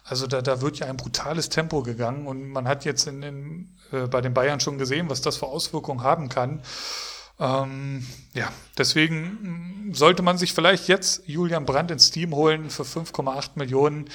Also 0.05 0.27
da, 0.27 0.43
da 0.43 0.61
wird 0.61 0.79
ja 0.79 0.87
ein 0.87 0.97
brutales 0.97 1.49
Tempo 1.49 1.83
gegangen 1.83 2.27
und 2.27 2.49
man 2.49 2.67
hat 2.67 2.85
jetzt 2.85 3.07
in, 3.07 3.23
in, 3.23 3.77
äh, 3.93 4.09
bei 4.09 4.21
den 4.21 4.35
Bayern 4.35 4.59
schon 4.59 4.79
gesehen, 4.79 5.09
was 5.09 5.21
das 5.21 5.37
für 5.37 5.47
Auswirkungen 5.47 6.03
haben 6.03 6.29
kann. 6.29 6.63
Ähm, 7.39 8.07
ja, 8.35 8.53
deswegen 8.79 9.89
mm, 9.91 9.95
sollte 9.95 10.23
man 10.23 10.39
sich 10.39 10.53
vielleicht 10.53 10.89
jetzt 10.89 11.23
Julian 11.27 11.65
Brandt 11.65 11.91
ins 11.91 12.11
Team 12.11 12.35
holen 12.35 12.71
für 12.71 12.83
5,8 12.83 13.51
Millionen. 13.55 14.09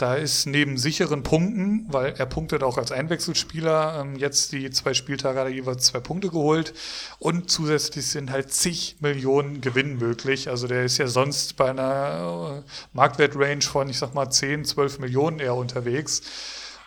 Da 0.00 0.14
ist 0.14 0.46
neben 0.46 0.78
sicheren 0.78 1.22
Punkten, 1.22 1.84
weil 1.88 2.14
er 2.16 2.24
punktet 2.24 2.62
auch 2.62 2.78
als 2.78 2.90
Einwechselspieler, 2.90 4.00
ähm, 4.00 4.16
jetzt 4.16 4.50
die 4.50 4.70
zwei 4.70 4.94
Spieltage 4.94 5.38
hat 5.38 5.46
er 5.46 5.52
jeweils 5.52 5.84
zwei 5.84 6.00
Punkte 6.00 6.30
geholt 6.30 6.72
und 7.18 7.50
zusätzlich 7.50 8.06
sind 8.06 8.30
halt 8.30 8.50
zig 8.50 8.96
Millionen 9.00 9.60
Gewinn 9.60 9.98
möglich. 9.98 10.48
Also 10.48 10.68
der 10.68 10.86
ist 10.86 10.96
ja 10.96 11.06
sonst 11.06 11.58
bei 11.58 11.68
einer 11.68 12.62
äh, 12.64 12.70
Marktwertrange 12.94 13.60
von, 13.60 13.90
ich 13.90 13.98
sag 13.98 14.14
mal, 14.14 14.30
10, 14.30 14.64
12 14.64 15.00
Millionen 15.00 15.38
eher 15.38 15.54
unterwegs. 15.54 16.22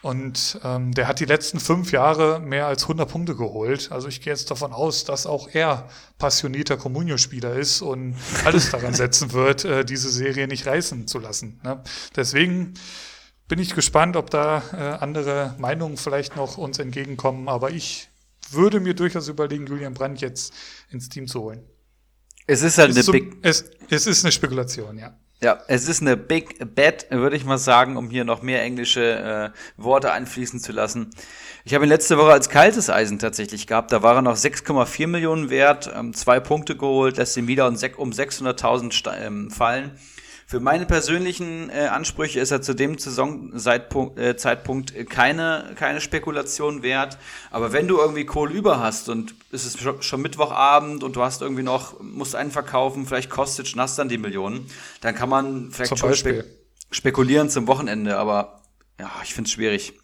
Und 0.04 0.60
ähm, 0.66 0.94
der 0.94 1.08
hat 1.08 1.22
die 1.22 1.26
letzten 1.26 1.62
fünf 1.62 1.94
Jahre 1.94 2.42
mehr 2.42 2.68
als 2.68 2.84
100 2.84 3.10
Punkte 3.10 3.36
geholt. 3.36 3.90
Also 3.90 4.10
ich 4.10 4.20
gehe 4.20 4.34
jetzt 4.34 4.52
davon 4.52 4.74
aus, 4.74 5.06
dass 5.06 5.26
auch 5.26 5.48
er 5.54 5.88
passionierter 6.18 6.76
Comunio-Spieler 6.76 7.56
ist 7.56 7.82
und 7.82 8.16
alles 8.46 8.70
daran 8.70 8.94
setzen 8.94 9.32
wird, 9.32 9.64
äh, 9.64 9.86
diese 9.86 10.10
Serie 10.10 10.50
nicht 10.50 10.68
reißen 10.68 11.08
zu 11.08 11.20
lassen. 11.20 11.62
Ne? 11.64 11.82
Deswegen 12.18 12.74
bin 13.48 13.60
ich 13.60 13.76
gespannt, 13.76 14.18
ob 14.18 14.30
da 14.30 14.62
äh, 14.74 15.02
andere 15.02 15.56
Meinungen 15.58 15.96
vielleicht 15.96 16.36
noch 16.36 16.58
uns 16.58 16.80
entgegenkommen. 16.80 17.48
Aber 17.48 17.72
ich 17.72 18.10
würde 18.52 18.82
mir 18.82 18.96
durchaus 18.96 19.30
überlegen, 19.30 19.68
Julian 19.68 19.94
Brandt 19.94 20.20
jetzt 20.20 20.54
ins 20.90 21.08
Team 21.08 21.28
zu 21.28 21.44
holen. 21.44 21.64
Es 22.46 22.62
ist 22.62 22.78
halt 22.78 22.90
ist 22.90 23.10
eine 23.10 23.22
so. 23.22 23.38
Es, 23.42 23.72
es 23.90 24.06
ist 24.06 24.26
eine 24.26 24.34
Spekulation, 24.34 24.98
ja. 24.98 25.18
Ja, 25.44 25.60
es 25.68 25.90
ist 25.90 26.02
eine 26.02 26.15
Big 26.15 26.74
Bet, 26.74 27.07
würde 27.10 27.36
ich 27.36 27.44
mal 27.44 27.57
sagen, 27.57 27.98
um 27.98 28.10
hier 28.10 28.24
noch 28.24 28.41
mehr 28.41 28.61
englische 28.61 29.52
äh, 29.53 29.82
Worte 29.82 30.14
einfließen 30.14 30.61
zu 30.61 30.72
lassen. 30.72 31.10
Ich 31.65 31.74
habe 31.74 31.86
ihn 31.86 31.90
letzte 31.90 32.18
Woche 32.18 32.32
als 32.32 32.48
kaltes 32.48 32.90
Eisen 32.90 33.20
tatsächlich 33.20 33.68
gehabt. 33.68 33.91
Da 33.91 34.02
war 34.02 34.15
er 34.15 34.22
noch 34.22 34.38
6,4 34.38 35.06
Millionen 35.07 35.49
wert, 35.49 35.91
ähm, 35.94 36.14
zwei 36.14 36.40
Punkte 36.40 36.78
geholt, 36.78 37.18
lässt 37.18 37.36
ihn 37.36 37.48
wieder 37.48 37.68
um 37.68 37.76
600.000 37.76 39.18
ähm, 39.22 39.52
fallen. 39.52 39.91
Für 40.54 40.60
meine 40.60 40.86
persönlichen 40.86 41.72
äh, 41.72 41.88
Ansprüche 41.88 42.40
ist 42.40 42.52
er 42.52 42.62
zu 42.62 42.76
dem 42.76 43.00
Saisonzeitpunkt 43.00 44.20
äh, 44.20 44.38
Zeitpunkt 44.38 45.10
keine, 45.10 45.72
keine 45.76 46.00
Spekulation 46.00 46.84
wert. 46.84 47.18
Aber 47.50 47.74
wenn 47.74 47.88
du 47.88 47.98
irgendwie 47.98 48.24
Kohle 48.24 48.54
über 48.54 48.80
hast 48.80 49.10
und 49.10 49.34
es 49.52 49.66
ist 49.66 49.80
schon 50.04 50.22
Mittwochabend 50.22 51.04
und 51.04 51.16
du 51.16 51.24
hast 51.24 51.42
irgendwie 51.42 51.64
noch, 51.64 52.00
musst 52.02 52.36
einen 52.36 52.52
verkaufen, 52.52 53.08
vielleicht 53.08 53.32
kostet 53.32 53.74
und 53.74 53.82
hast 53.82 53.98
dann 53.98 54.10
die 54.10 54.20
Millionen, 54.20 54.70
dann 55.02 55.16
kann 55.16 55.28
man 55.28 55.72
vielleicht 55.72 55.90
zum 55.90 55.98
schon 55.98 56.14
spe 56.14 56.46
spekulieren 56.92 57.50
zum 57.50 57.66
Wochenende. 57.66 58.18
Aber 58.18 58.62
ja, 59.00 59.10
ich 59.24 59.34
finde 59.34 59.48
es 59.48 59.54
schwierig. 59.54 60.00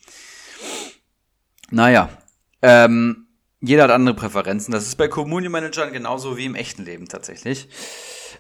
Naja, 1.69 2.09
ähm, 2.63 3.27
jeder 3.61 3.83
hat 3.83 3.91
andere 3.91 4.15
Präferenzen. 4.15 4.71
Das 4.71 4.87
ist 4.87 4.95
bei 4.95 5.09
Community 5.09 5.49
Managern 5.49 5.93
genauso 5.93 6.37
wie 6.37 6.45
im 6.45 6.55
echten 6.55 6.85
Leben 6.85 7.07
tatsächlich. 7.07 7.69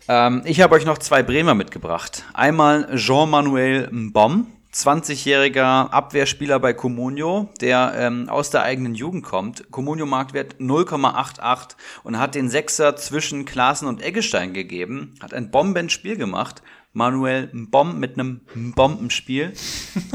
Ähm, 0.09 0.41
ich 0.43 0.59
habe 0.59 0.73
euch 0.73 0.85
noch 0.85 0.97
zwei 0.97 1.21
Bremer 1.21 1.53
mitgebracht. 1.53 2.25
Einmal 2.33 2.95
Jean-Manuel 2.95 3.89
Mbom, 3.91 4.47
20-jähriger 4.73 5.91
Abwehrspieler 5.91 6.59
bei 6.59 6.73
Comunio, 6.73 7.49
der 7.61 7.93
ähm, 7.95 8.27
aus 8.27 8.49
der 8.49 8.63
eigenen 8.63 8.95
Jugend 8.95 9.23
kommt. 9.23 9.69
Comunio 9.69 10.07
Marktwert 10.07 10.55
0,88 10.55 11.75
und 12.03 12.17
hat 12.17 12.33
den 12.33 12.49
Sechser 12.49 12.95
zwischen 12.95 13.45
Klaassen 13.45 13.87
und 13.87 14.01
Eggestein 14.01 14.55
gegeben, 14.55 15.13
hat 15.21 15.35
ein 15.35 15.51
Bombenspiel 15.51 16.17
gemacht. 16.17 16.63
Manuel 16.93 17.49
Mbom 17.53 17.99
mit 17.99 18.13
einem 18.13 18.41
Bombenspiel. 18.75 19.53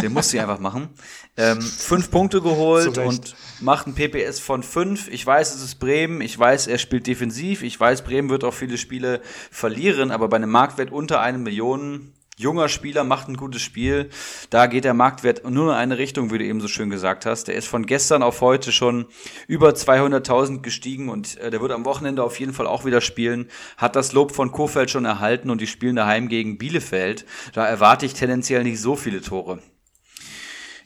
Den 0.02 0.12
muss 0.12 0.30
sie 0.30 0.40
einfach 0.40 0.58
machen. 0.58 0.88
Ähm, 1.36 1.60
fünf 1.60 2.10
Punkte 2.10 2.40
geholt 2.40 2.98
und 2.98 3.34
macht 3.60 3.86
ein 3.86 3.94
PPS 3.94 4.40
von 4.40 4.62
fünf. 4.62 5.08
Ich 5.08 5.24
weiß, 5.24 5.54
es 5.54 5.62
ist 5.62 5.76
Bremen. 5.76 6.20
Ich 6.20 6.38
weiß, 6.38 6.66
er 6.66 6.78
spielt 6.78 7.06
defensiv. 7.06 7.62
Ich 7.62 7.78
weiß, 7.78 8.02
Bremen 8.02 8.28
wird 8.28 8.44
auch 8.44 8.54
viele 8.54 8.78
Spiele 8.78 9.20
verlieren. 9.50 10.10
Aber 10.10 10.28
bei 10.28 10.36
einem 10.36 10.50
Marktwert 10.50 10.90
unter 10.92 11.20
eine 11.20 11.38
Million, 11.38 12.12
junger 12.36 12.68
Spieler, 12.68 13.04
macht 13.04 13.28
ein 13.28 13.36
gutes 13.36 13.62
Spiel. 13.62 14.10
Da 14.50 14.66
geht 14.66 14.84
der 14.84 14.94
Marktwert 14.94 15.48
nur 15.48 15.72
in 15.72 15.78
eine 15.78 15.98
Richtung, 15.98 16.32
wie 16.32 16.38
du 16.38 16.44
eben 16.44 16.60
so 16.60 16.68
schön 16.68 16.90
gesagt 16.90 17.26
hast. 17.26 17.48
Der 17.48 17.54
ist 17.54 17.68
von 17.68 17.86
gestern 17.86 18.22
auf 18.22 18.40
heute 18.40 18.72
schon 18.72 19.06
über 19.46 19.70
200.000 19.70 20.60
gestiegen 20.60 21.08
und 21.08 21.38
äh, 21.38 21.50
der 21.50 21.60
wird 21.60 21.72
am 21.72 21.84
Wochenende 21.84 22.22
auf 22.22 22.38
jeden 22.40 22.52
Fall 22.52 22.66
auch 22.66 22.84
wieder 22.84 23.00
spielen. 23.00 23.48
Hat 23.76 23.96
das 23.96 24.12
Lob 24.12 24.34
von 24.34 24.52
Kofeld 24.52 24.90
schon 24.90 25.04
erhalten 25.04 25.50
und 25.50 25.60
die 25.60 25.66
spielen 25.66 25.96
daheim 25.96 26.28
gegen 26.28 26.58
Bielefeld. 26.58 27.24
Da 27.52 27.66
erwarte 27.66 28.06
ich 28.06 28.14
tendenziell 28.14 28.64
nicht 28.64 28.80
so 28.80 28.96
viele 28.96 29.20
Tore. 29.20 29.60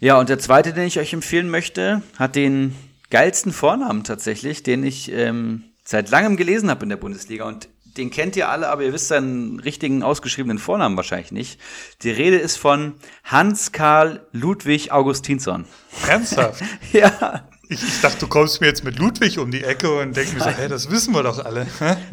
Ja, 0.00 0.18
und 0.18 0.28
der 0.28 0.38
zweite, 0.38 0.72
den 0.72 0.86
ich 0.86 0.98
euch 1.00 1.12
empfehlen 1.12 1.50
möchte, 1.50 2.02
hat 2.16 2.36
den 2.36 2.74
geilsten 3.10 3.52
Vornamen 3.52 4.04
tatsächlich, 4.04 4.62
den 4.62 4.84
ich 4.84 5.10
ähm, 5.10 5.64
seit 5.82 6.10
langem 6.10 6.36
gelesen 6.36 6.70
habe 6.70 6.84
in 6.84 6.90
der 6.90 6.96
Bundesliga. 6.96 7.46
Und 7.46 7.68
den 7.98 8.10
kennt 8.10 8.36
ihr 8.36 8.48
alle, 8.48 8.68
aber 8.68 8.84
ihr 8.84 8.92
wisst 8.92 9.08
seinen 9.08 9.60
richtigen 9.60 10.02
ausgeschriebenen 10.02 10.58
Vornamen 10.58 10.96
wahrscheinlich 10.96 11.32
nicht. 11.32 11.60
Die 12.02 12.10
Rede 12.10 12.36
ist 12.36 12.56
von 12.56 12.94
Hans-Karl 13.24 14.26
Ludwig 14.32 14.92
Augustinsson. 14.92 15.66
Ernsthaft? 16.06 16.62
ja. 16.92 17.48
Ich, 17.68 17.82
ich, 17.82 18.00
dachte, 18.00 18.20
du 18.20 18.28
kommst 18.28 18.62
mir 18.62 18.68
jetzt 18.68 18.82
mit 18.82 18.98
Ludwig 18.98 19.38
um 19.38 19.50
die 19.50 19.62
Ecke 19.62 19.98
und 19.98 20.16
denk 20.16 20.32
mir 20.32 20.40
so, 20.40 20.48
hey, 20.48 20.68
das 20.68 20.90
wissen 20.90 21.12
wir 21.12 21.22
doch 21.22 21.44
alle. 21.44 21.66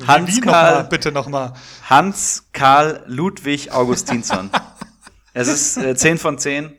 Hans 0.05 0.41
Karl, 0.41 0.83
noch 0.83 0.89
bitte 0.89 1.13
nochmal. 1.13 1.53
Hans 1.89 2.49
Karl 2.51 3.03
Ludwig 3.05 3.71
Augustinsson. 3.71 4.49
es 5.33 5.47
ist 5.47 5.77
äh, 5.77 5.95
10 5.95 6.17
von 6.17 6.37
10. 6.37 6.73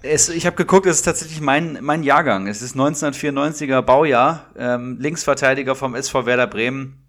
Es, 0.00 0.30
ich 0.30 0.46
habe 0.46 0.56
geguckt, 0.56 0.86
es 0.86 0.98
ist 0.98 1.02
tatsächlich 1.02 1.42
mein, 1.42 1.78
mein 1.82 2.02
Jahrgang. 2.02 2.46
Es 2.46 2.62
ist 2.62 2.76
1994er 2.76 3.82
Baujahr, 3.82 4.46
ähm, 4.56 4.96
Linksverteidiger 4.98 5.74
vom 5.74 5.94
SV 5.94 6.24
Werder 6.24 6.46
Bremen. 6.46 7.07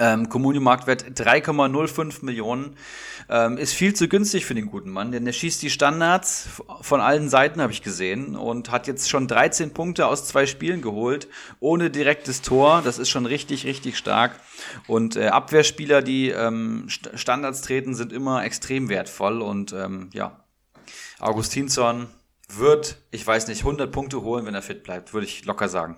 Ähm, 0.00 0.28
Kommunio-Marktwert 0.28 1.18
3,05 1.18 2.24
Millionen. 2.24 2.76
Ähm, 3.28 3.58
ist 3.58 3.74
viel 3.74 3.94
zu 3.94 4.08
günstig 4.08 4.46
für 4.46 4.54
den 4.54 4.66
guten 4.66 4.90
Mann, 4.90 5.12
denn 5.12 5.26
er 5.26 5.32
schießt 5.32 5.60
die 5.60 5.70
Standards 5.70 6.48
von 6.80 7.00
allen 7.00 7.28
Seiten, 7.28 7.60
habe 7.60 7.72
ich 7.72 7.82
gesehen, 7.82 8.36
und 8.36 8.70
hat 8.70 8.86
jetzt 8.86 9.10
schon 9.10 9.28
13 9.28 9.74
Punkte 9.74 10.06
aus 10.06 10.26
zwei 10.26 10.46
Spielen 10.46 10.80
geholt, 10.80 11.28
ohne 11.60 11.90
direktes 11.90 12.40
Tor. 12.40 12.80
Das 12.82 12.98
ist 12.98 13.10
schon 13.10 13.26
richtig, 13.26 13.66
richtig 13.66 13.98
stark. 13.98 14.40
Und 14.86 15.16
äh, 15.16 15.26
Abwehrspieler, 15.26 16.00
die 16.00 16.30
ähm, 16.30 16.86
Standards 16.88 17.60
treten, 17.62 17.94
sind 17.94 18.12
immer 18.12 18.44
extrem 18.44 18.88
wertvoll. 18.88 19.42
Und 19.42 19.72
ähm, 19.72 20.10
ja, 20.14 20.44
Augustinsson 21.18 22.06
wird, 22.48 22.98
ich 23.10 23.26
weiß 23.26 23.48
nicht, 23.48 23.60
100 23.60 23.92
Punkte 23.92 24.22
holen, 24.22 24.46
wenn 24.46 24.54
er 24.54 24.62
fit 24.62 24.84
bleibt, 24.84 25.12
würde 25.12 25.26
ich 25.26 25.44
locker 25.44 25.68
sagen. 25.68 25.96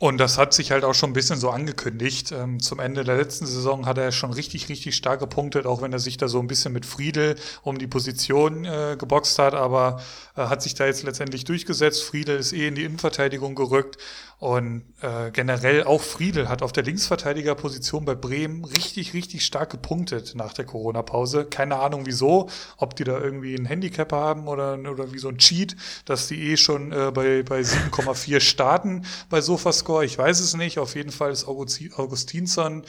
Und 0.00 0.16
das 0.16 0.38
hat 0.38 0.54
sich 0.54 0.70
halt 0.70 0.82
auch 0.82 0.94
schon 0.94 1.10
ein 1.10 1.12
bisschen 1.12 1.38
so 1.38 1.50
angekündigt. 1.50 2.32
Ähm, 2.32 2.58
zum 2.58 2.80
Ende 2.80 3.04
der 3.04 3.18
letzten 3.18 3.44
Saison 3.44 3.84
hat 3.84 3.98
er 3.98 4.12
schon 4.12 4.32
richtig, 4.32 4.70
richtig 4.70 4.96
stark 4.96 5.20
gepunktet, 5.20 5.66
auch 5.66 5.82
wenn 5.82 5.92
er 5.92 5.98
sich 5.98 6.16
da 6.16 6.26
so 6.26 6.40
ein 6.40 6.46
bisschen 6.46 6.72
mit 6.72 6.86
Friedel 6.86 7.36
um 7.64 7.76
die 7.76 7.86
Position 7.86 8.64
äh, 8.64 8.96
geboxt 8.98 9.38
hat, 9.38 9.52
aber 9.52 10.00
äh, 10.36 10.46
hat 10.46 10.62
sich 10.62 10.74
da 10.74 10.86
jetzt 10.86 11.02
letztendlich 11.02 11.44
durchgesetzt. 11.44 12.02
Friedel 12.02 12.38
ist 12.38 12.54
eh 12.54 12.68
in 12.68 12.76
die 12.76 12.84
Innenverteidigung 12.84 13.54
gerückt 13.54 13.98
und 14.38 14.84
äh, 15.02 15.30
generell 15.32 15.84
auch 15.84 16.00
Friedel 16.00 16.48
hat 16.48 16.62
auf 16.62 16.72
der 16.72 16.82
Linksverteidigerposition 16.84 18.06
bei 18.06 18.14
Bremen 18.14 18.64
richtig, 18.64 19.12
richtig 19.12 19.44
stark 19.44 19.68
gepunktet 19.68 20.34
nach 20.34 20.54
der 20.54 20.64
Corona-Pause. 20.64 21.44
Keine 21.44 21.76
Ahnung 21.76 22.06
wieso, 22.06 22.48
ob 22.78 22.96
die 22.96 23.04
da 23.04 23.20
irgendwie 23.20 23.54
ein 23.54 23.66
Handicap 23.66 24.12
haben 24.12 24.48
oder, 24.48 24.78
oder 24.78 25.12
wie 25.12 25.18
so 25.18 25.28
ein 25.28 25.36
Cheat, 25.36 25.76
dass 26.06 26.26
die 26.28 26.52
eh 26.52 26.56
schon 26.56 26.90
äh, 26.90 27.10
bei, 27.12 27.42
bei 27.42 27.60
7,4 27.60 28.40
starten 28.40 29.04
bei 29.28 29.42
Sofascore. 29.42 29.89
Ich 30.02 30.16
weiß 30.16 30.40
es 30.40 30.54
nicht. 30.54 30.78
Auf 30.78 30.94
jeden 30.94 31.10
Fall 31.10 31.32
ist 31.32 31.46
Augustinsson 31.46 32.84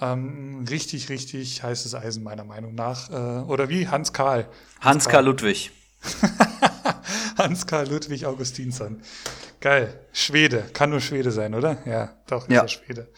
ähm, 0.00 0.64
richtig, 0.68 1.08
richtig 1.08 1.62
heißes 1.62 1.94
Eisen 1.94 2.22
meiner 2.22 2.44
Meinung 2.44 2.74
nach. 2.74 3.10
Äh, 3.10 3.44
oder 3.44 3.68
wie? 3.68 3.88
Hans 3.88 4.12
Karl. 4.12 4.42
Hans, 4.42 4.50
Hans 4.80 5.08
Karl 5.08 5.24
Ludwig. 5.24 5.72
Hans-Karl 7.38 7.88
Ludwig 7.88 8.26
Augustinsson. 8.26 9.02
Geil. 9.60 10.00
Schwede. 10.12 10.64
Kann 10.72 10.90
nur 10.90 11.00
Schwede 11.00 11.30
sein, 11.30 11.54
oder? 11.54 11.78
Ja, 11.86 12.16
doch, 12.26 12.48
ist 12.48 12.52
ja. 12.52 12.62
er 12.62 12.68
Schwede. 12.68 13.08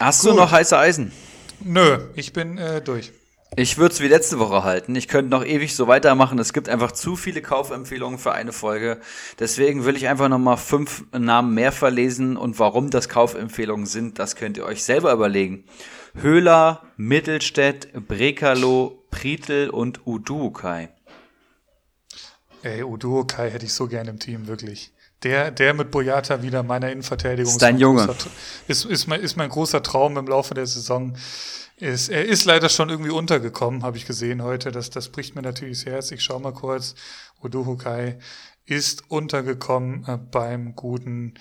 Hast 0.00 0.22
Gut. 0.22 0.32
du 0.32 0.36
noch 0.36 0.50
heiße 0.50 0.76
Eisen? 0.76 1.12
Nö, 1.60 2.08
ich 2.14 2.32
bin 2.32 2.58
äh, 2.58 2.82
durch. 2.82 3.12
Ich 3.56 3.78
würde 3.78 3.94
es 3.94 4.00
wie 4.00 4.08
letzte 4.08 4.40
Woche 4.40 4.64
halten. 4.64 4.96
Ich 4.96 5.06
könnte 5.06 5.30
noch 5.30 5.44
ewig 5.44 5.76
so 5.76 5.86
weitermachen. 5.86 6.40
Es 6.40 6.52
gibt 6.52 6.68
einfach 6.68 6.90
zu 6.90 7.14
viele 7.14 7.40
Kaufempfehlungen 7.40 8.18
für 8.18 8.32
eine 8.32 8.52
Folge. 8.52 9.00
Deswegen 9.38 9.84
will 9.84 9.96
ich 9.96 10.08
einfach 10.08 10.28
noch 10.28 10.38
mal 10.38 10.56
fünf 10.56 11.04
Namen 11.16 11.54
mehr 11.54 11.70
verlesen 11.70 12.36
und 12.36 12.58
warum 12.58 12.90
das 12.90 13.08
Kaufempfehlungen 13.08 13.86
sind, 13.86 14.18
das 14.18 14.34
könnt 14.34 14.56
ihr 14.56 14.64
euch 14.64 14.82
selber 14.82 15.12
überlegen. 15.12 15.64
Höhler, 16.14 16.82
Mittelstädt, 16.96 17.92
Brekalo, 18.08 19.04
Prietl 19.12 19.70
und 19.70 20.04
Uduokai. 20.04 20.88
Ey, 22.62 22.82
Uduokai 22.82 23.50
hätte 23.50 23.66
ich 23.66 23.72
so 23.72 23.86
gerne 23.86 24.10
im 24.10 24.18
Team, 24.18 24.48
wirklich. 24.48 24.93
Der, 25.24 25.50
der 25.50 25.74
mit 25.74 25.90
Boyata 25.90 26.42
wieder 26.42 26.62
meiner 26.62 26.90
Innenverteidigung 26.90 27.50
ist 27.50 27.62
dein 27.62 27.78
Junge. 27.78 28.06
Großer, 28.06 28.30
ist, 28.68 28.84
ist, 28.84 29.06
mein, 29.06 29.20
ist 29.20 29.36
mein 29.36 29.48
großer 29.48 29.82
Traum 29.82 30.18
im 30.18 30.26
Laufe 30.26 30.52
der 30.54 30.66
Saison. 30.66 31.16
Ist, 31.78 32.10
er 32.10 32.24
ist 32.26 32.44
leider 32.44 32.68
schon 32.68 32.90
irgendwie 32.90 33.10
untergekommen, 33.10 33.82
habe 33.82 33.96
ich 33.96 34.06
gesehen 34.06 34.42
heute. 34.42 34.70
Das, 34.70 34.90
das 34.90 35.08
bricht 35.08 35.34
mir 35.34 35.42
natürlich 35.42 35.78
das 35.78 35.86
Herz. 35.86 36.10
Ich 36.12 36.22
schau 36.22 36.38
mal 36.38 36.52
kurz. 36.52 36.94
Odohokai 37.42 38.18
ist 38.66 39.10
untergekommen 39.10 40.04
äh, 40.06 40.18
beim 40.18 40.74
guten, 40.76 41.34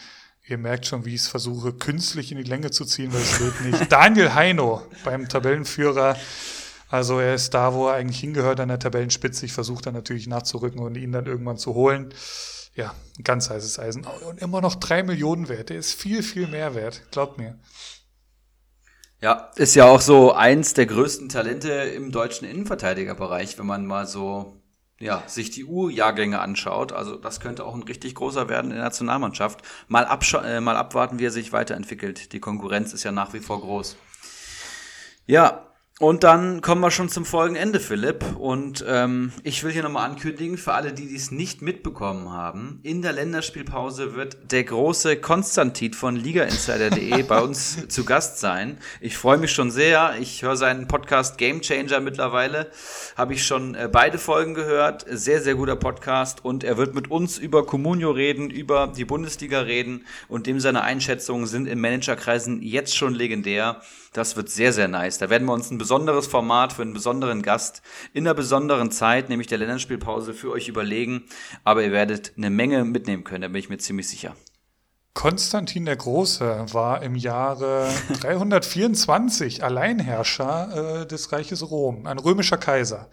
ihr 0.48 0.58
merkt 0.58 0.86
schon, 0.86 1.06
wie 1.06 1.16
ich 1.16 1.22
es 1.22 1.28
versuche, 1.28 1.74
künstlich 1.74 2.32
in 2.32 2.38
die 2.38 2.44
Länge 2.44 2.72
zu 2.72 2.86
ziehen, 2.86 3.14
weil 3.14 3.22
es 3.22 3.38
geht 3.38 3.62
nicht. 3.62 3.90
Daniel 3.92 4.34
Heino 4.34 4.82
beim 5.04 5.28
Tabellenführer. 5.28 6.18
Also 6.90 7.20
er 7.20 7.36
ist 7.36 7.54
da, 7.54 7.74
wo 7.74 7.88
er 7.88 7.96
eigentlich 7.96 8.20
hingehört 8.20 8.60
an 8.60 8.70
der 8.70 8.80
Tabellenspitze. 8.80 9.46
Ich 9.46 9.54
versuche 9.54 9.82
dann 9.82 9.94
natürlich 9.94 10.28
nachzurücken 10.28 10.80
und 10.80 10.96
ihn 10.96 11.12
dann 11.12 11.26
irgendwann 11.26 11.58
zu 11.58 11.74
holen. 11.74 12.14
Ja, 12.76 12.96
ganz 13.24 13.50
heißes 13.50 13.78
Eisen. 13.80 14.06
Und 14.28 14.42
immer 14.42 14.62
noch 14.62 14.76
drei 14.76 15.04
Millionen 15.04 15.48
wert. 15.48 15.70
Der 15.70 15.78
ist 15.78 15.94
viel, 15.94 16.24
viel 16.24 16.48
mehr 16.48 16.74
wert. 16.74 17.04
Glaubt 17.12 17.38
mir. 17.38 17.60
Ja, 19.22 19.52
ist 19.56 19.76
ja 19.76 19.86
auch 19.86 20.02
so 20.02 20.34
eins 20.34 20.74
der 20.74 20.86
größten 20.86 21.30
Talente 21.30 21.72
im 21.72 22.12
deutschen 22.12 22.48
Innenverteidigerbereich, 22.48 23.58
wenn 23.58 23.66
man 23.66 23.86
mal 23.86 24.06
so 24.06 24.62
ja, 25.00 25.24
sich 25.28 25.52
die 25.52 25.66
U-Jahrgänge 25.66 26.40
anschaut. 26.40 26.92
Also 26.92 27.16
das 27.16 27.40
könnte 27.40 27.66
auch 27.66 27.76
ein 27.76 27.84
richtig 27.84 28.16
großer 28.16 28.50
werden 28.50 28.72
in 28.72 28.78
der 28.78 28.86
Nationalmannschaft. 28.86 29.62
Mal, 29.88 30.08
äh, 30.46 30.60
mal 30.62 30.76
abwarten, 30.76 31.20
wie 31.20 31.26
er 31.26 31.32
sich 31.32 31.52
weiterentwickelt. 31.52 32.34
Die 32.34 32.40
Konkurrenz 32.40 32.94
ist 32.94 33.04
ja 33.04 33.12
nach 33.12 33.34
wie 33.34 33.40
vor 33.40 33.62
groß. 33.62 33.98
Ja, 35.26 35.73
und 36.04 36.26
dann 36.26 36.60
kommen 36.60 36.82
wir 36.82 36.92
schon 36.92 37.08
zum 37.08 37.24
Folgenende, 37.24 37.80
Philipp. 37.80 38.26
Und 38.38 38.84
ähm, 38.86 39.32
ich 39.44 39.64
will 39.64 39.72
hier 39.72 39.84
nochmal 39.84 40.10
ankündigen, 40.10 40.58
für 40.58 40.74
alle, 40.74 40.92
die 40.92 41.08
dies 41.08 41.32
nicht 41.32 41.62
mitbekommen 41.62 42.30
haben, 42.30 42.82
in 42.84 43.02
der 43.02 43.14
Länderspielpause 43.14 44.14
wird 44.14 44.52
der 44.52 44.66
große 44.66 45.16
Konstantin 45.22 45.94
von 45.94 46.18
ligainsider.de 46.18 47.24
bei 47.28 47.40
uns 47.40 47.88
zu 47.88 48.04
Gast 48.04 48.42
sein. 48.42 48.80
Ich 49.00 49.16
freue 49.16 49.38
mich 49.38 49.54
schon 49.54 49.72
sehr. 49.72 50.16
Ich 50.20 50.42
höre 50.42 50.58
seinen 50.58 50.90
Podcast 50.90 51.38
Game 51.38 51.62
Changer 51.62 52.02
mittlerweile. 52.02 52.70
Habe 53.16 53.36
ich 53.36 53.46
schon 53.46 53.74
äh, 53.74 53.88
beide 53.90 54.18
Folgen 54.18 54.56
gehört. 54.56 55.06
Sehr, 55.10 55.40
sehr 55.40 55.56
guter 55.56 55.78
Podcast. 55.78 56.44
Und 56.44 56.66
er 56.66 56.76
wird 56.76 56.96
mit 56.96 57.12
uns 57.12 57.38
über 57.38 57.66
Comunio 57.66 58.12
reden, 58.12 58.50
über 58.50 58.92
die 58.94 59.06
Bundesliga 59.06 59.62
reden. 59.62 60.04
Und 60.28 60.48
dem 60.48 60.60
seine 60.60 60.82
Einschätzungen 60.82 61.48
sind 61.48 61.66
in 61.66 61.80
Managerkreisen 61.80 62.62
jetzt 62.62 62.94
schon 62.94 63.14
legendär. 63.14 63.80
Das 64.14 64.36
wird 64.36 64.50
sehr, 64.50 64.72
sehr 64.74 64.88
nice. 64.88 65.18
Da 65.18 65.32
werden 65.32 65.46
wir 65.46 65.54
uns 65.54 65.72
ein 65.72 65.80
besonderes 65.94 66.26
Format 66.26 66.74
für 66.74 66.82
einen 66.82 66.94
besonderen 66.94 67.44
Gast 67.44 67.84
in 68.14 68.26
einer 68.26 68.34
besonderen 68.34 68.90
Zeit, 68.90 69.30
nämlich 69.30 69.46
der 69.48 69.60
Länderspielpause, 69.60 70.34
für 70.34 70.50
euch 70.50 70.68
überlegen. 70.68 71.26
Aber 71.64 71.84
ihr 71.84 71.92
werdet 71.92 72.34
eine 72.36 72.50
Menge 72.50 72.84
mitnehmen 72.84 73.24
können, 73.24 73.44
da 73.44 73.48
bin 73.48 73.58
ich 73.58 73.70
mir 73.70 73.78
ziemlich 73.78 74.10
sicher. 74.10 74.36
Konstantin 75.14 75.86
der 75.86 75.96
Große 75.96 76.66
war 76.72 77.04
im 77.04 77.14
Jahre 77.14 77.88
324 78.22 79.64
Alleinherrscher 79.64 81.02
äh, 81.02 81.06
des 81.06 81.32
Reiches 81.32 81.70
Rom, 81.70 82.08
ein 82.08 82.18
römischer 82.18 82.58
Kaiser. 82.58 83.08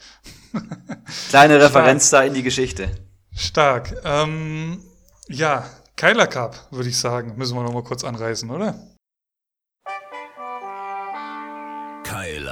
Kleine 1.28 1.60
Referenz 1.60 2.08
Stark. 2.08 2.22
da 2.22 2.26
in 2.28 2.32
die 2.32 2.42
Geschichte. 2.42 2.90
Stark. 3.36 3.94
Ähm, 4.04 4.80
ja, 5.28 5.66
Keiler 5.96 6.28
Cup, 6.28 6.68
würde 6.70 6.88
ich 6.88 6.98
sagen, 6.98 7.34
müssen 7.36 7.58
wir 7.58 7.62
noch 7.62 7.74
mal 7.74 7.84
kurz 7.84 8.04
anreißen, 8.04 8.48
oder? 8.48 8.74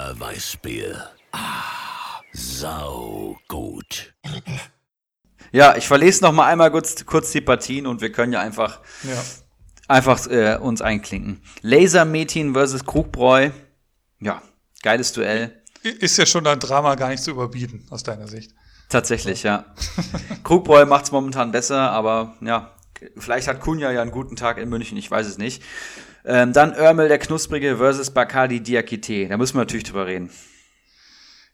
Keiler 0.09 0.21
Weißbier. 0.21 1.09
Ah, 1.33 2.23
sau 2.33 3.37
gut. 3.47 4.15
Ja, 5.53 5.77
ich 5.77 5.87
verlese 5.87 6.25
noch 6.25 6.33
mal 6.33 6.47
einmal 6.47 6.71
kurz, 6.71 7.05
kurz 7.05 7.31
die 7.33 7.43
Partien 7.43 7.87
und 7.87 8.01
wir 8.01 8.11
können 8.11 8.33
ja 8.33 8.41
einfach, 8.41 8.81
ja. 9.03 9.23
einfach 9.87 10.27
äh, 10.29 10.57
uns 10.57 10.81
einklinken. 10.81 11.43
Lasermetin 11.61 12.55
versus 12.55 12.87
Krugbräu. 12.87 13.51
Ja, 14.21 14.41
geiles 14.83 15.13
Duell. 15.13 15.63
Ist 15.83 16.17
ja 16.17 16.25
schon 16.25 16.47
ein 16.47 16.59
Drama 16.59 16.95
gar 16.95 17.11
nicht 17.11 17.23
zu 17.23 17.31
überbieten, 17.33 17.87
aus 17.91 18.03
deiner 18.03 18.29
Sicht. 18.29 18.55
Tatsächlich, 18.89 19.43
ja. 19.43 19.67
Krugbräu 20.43 20.87
macht 20.87 21.05
es 21.05 21.13
momentan 21.13 21.53
besser, 21.53 21.91
aber 21.91 22.35
ja, 22.41 22.75
vielleicht 23.19 23.47
hat 23.47 23.61
Kunja 23.61 23.91
ja 23.93 24.01
einen 24.01 24.11
guten 24.11 24.37
Tag 24.37 24.57
in 24.57 24.71
München, 24.71 24.97
ich 24.97 25.11
weiß 25.11 25.27
es 25.27 25.37
nicht. 25.37 25.63
Ähm, 26.25 26.53
dann 26.53 26.75
Örmel 26.75 27.09
der 27.09 27.19
Knusprige 27.19 27.77
versus 27.77 28.11
Bacardi 28.11 28.61
Diakite. 28.61 29.29
Da 29.29 29.37
müssen 29.37 29.55
wir 29.55 29.61
natürlich 29.61 29.85
drüber 29.85 30.07
reden. 30.07 30.31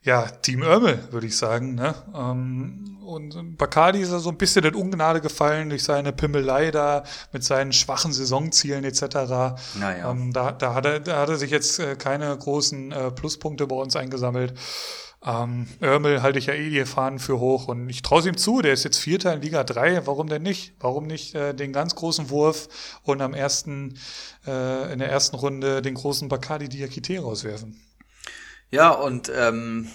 Ja, 0.05 0.27
Team 0.27 0.61
Örmel, 0.61 0.99
würde 1.11 1.25
ich 1.25 1.35
sagen. 1.35 1.73
Ne? 1.73 1.95
Ähm, 2.13 2.99
und 3.03 3.57
Bacardi 3.57 4.01
ist 4.01 4.11
ja 4.11 4.19
so 4.19 4.29
ein 4.29 4.37
bisschen 4.37 4.63
in 4.63 4.75
Ungnade 4.75 5.19
gefallen 5.19 5.69
durch 5.69 5.83
seine 5.83 6.11
Pimmelei 6.11 6.69
da 6.69 7.03
mit 7.31 7.43
seinen 7.43 7.73
schwachen 7.73 8.13
Saisonzielen 8.13 8.83
etc. 8.83 9.01
Naja. 9.79 10.11
Ähm, 10.11 10.31
da, 10.31 10.51
da, 10.51 10.75
hat 10.75 10.85
er, 10.85 10.99
da 10.99 11.21
hat 11.21 11.29
er 11.29 11.37
sich 11.37 11.49
jetzt 11.49 11.79
äh, 11.79 11.95
keine 11.95 12.37
großen 12.37 12.91
äh, 12.91 13.11
Pluspunkte 13.11 13.65
bei 13.65 13.75
uns 13.75 13.95
eingesammelt. 13.95 14.53
Ähm, 15.25 15.67
Örmel 15.81 16.21
halte 16.21 16.37
ich 16.37 16.45
ja 16.45 16.53
eh 16.53 16.69
die 16.69 16.85
Fahnen 16.85 17.17
für 17.17 17.39
hoch 17.39 17.67
und 17.67 17.89
ich 17.89 18.03
traue 18.03 18.27
ihm 18.27 18.37
zu, 18.37 18.61
der 18.61 18.73
ist 18.73 18.83
jetzt 18.83 18.99
Vierter 18.99 19.33
in 19.33 19.41
Liga 19.41 19.63
3, 19.63 20.05
warum 20.05 20.27
denn 20.27 20.43
nicht? 20.43 20.75
Warum 20.79 21.07
nicht 21.07 21.33
äh, 21.33 21.55
den 21.55 21.73
ganz 21.73 21.95
großen 21.95 22.29
Wurf 22.29 22.99
und 23.01 23.21
am 23.23 23.33
ersten, 23.33 23.97
äh, 24.45 24.93
in 24.93 24.99
der 24.99 25.09
ersten 25.09 25.35
Runde 25.35 25.81
den 25.81 25.95
großen 25.95 26.27
Bacardi 26.27 26.69
Diakite 26.69 27.19
rauswerfen? 27.19 27.81
Ja, 28.69 28.91
und 28.91 29.31
ähm, 29.35 29.87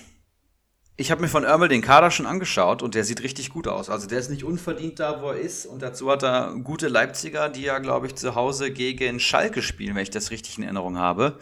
ich 0.97 1.12
habe 1.12 1.20
mir 1.20 1.28
von 1.28 1.44
Örmel 1.44 1.69
den 1.69 1.81
Kader 1.81 2.11
schon 2.11 2.27
angeschaut 2.27 2.82
und 2.82 2.97
der 2.97 3.05
sieht 3.05 3.23
richtig 3.23 3.51
gut 3.51 3.69
aus. 3.69 3.89
Also 3.89 4.09
der 4.09 4.19
ist 4.19 4.31
nicht 4.31 4.43
unverdient 4.43 4.98
da, 4.98 5.23
wo 5.23 5.28
er 5.28 5.39
ist 5.39 5.65
und 5.65 5.81
dazu 5.81 6.11
hat 6.11 6.24
er 6.24 6.57
gute 6.65 6.89
Leipziger, 6.89 7.48
die 7.48 7.62
ja, 7.62 7.78
glaube 7.78 8.09
ich, 8.09 8.16
zu 8.16 8.35
Hause 8.35 8.73
gegen 8.73 9.20
Schalke 9.20 9.62
spielen, 9.62 9.94
wenn 9.94 10.02
ich 10.02 10.11
das 10.11 10.32
richtig 10.32 10.59
in 10.59 10.65
Erinnerung 10.65 10.98
habe. 10.98 11.39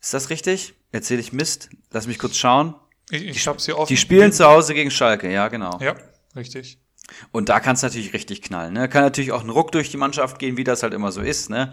Ist 0.00 0.12
das 0.12 0.28
richtig? 0.28 0.74
Erzähle 0.90 1.20
ich 1.20 1.32
Mist? 1.32 1.70
Lass 1.92 2.08
mich 2.08 2.18
kurz 2.18 2.36
schauen. 2.36 2.74
Ich, 3.10 3.24
ich 3.24 3.46
habe 3.46 3.60
sie 3.60 3.72
offen. 3.72 3.88
Die 3.88 3.96
spielen 3.96 4.32
zu 4.32 4.46
Hause 4.46 4.74
gegen 4.74 4.90
Schalke, 4.90 5.30
ja, 5.30 5.48
genau. 5.48 5.78
Ja, 5.80 5.94
richtig. 6.34 6.78
Und 7.30 7.48
da 7.48 7.60
kann 7.60 7.74
es 7.74 7.82
natürlich 7.82 8.12
richtig 8.12 8.42
knallen. 8.42 8.72
Ne? 8.72 8.88
Kann 8.88 9.02
natürlich 9.02 9.32
auch 9.32 9.42
ein 9.42 9.50
Ruck 9.50 9.72
durch 9.72 9.90
die 9.90 9.96
Mannschaft 9.96 10.38
gehen, 10.38 10.56
wie 10.56 10.64
das 10.64 10.82
halt 10.82 10.92
immer 10.92 11.12
so 11.12 11.20
ist. 11.20 11.50
Ne? 11.50 11.72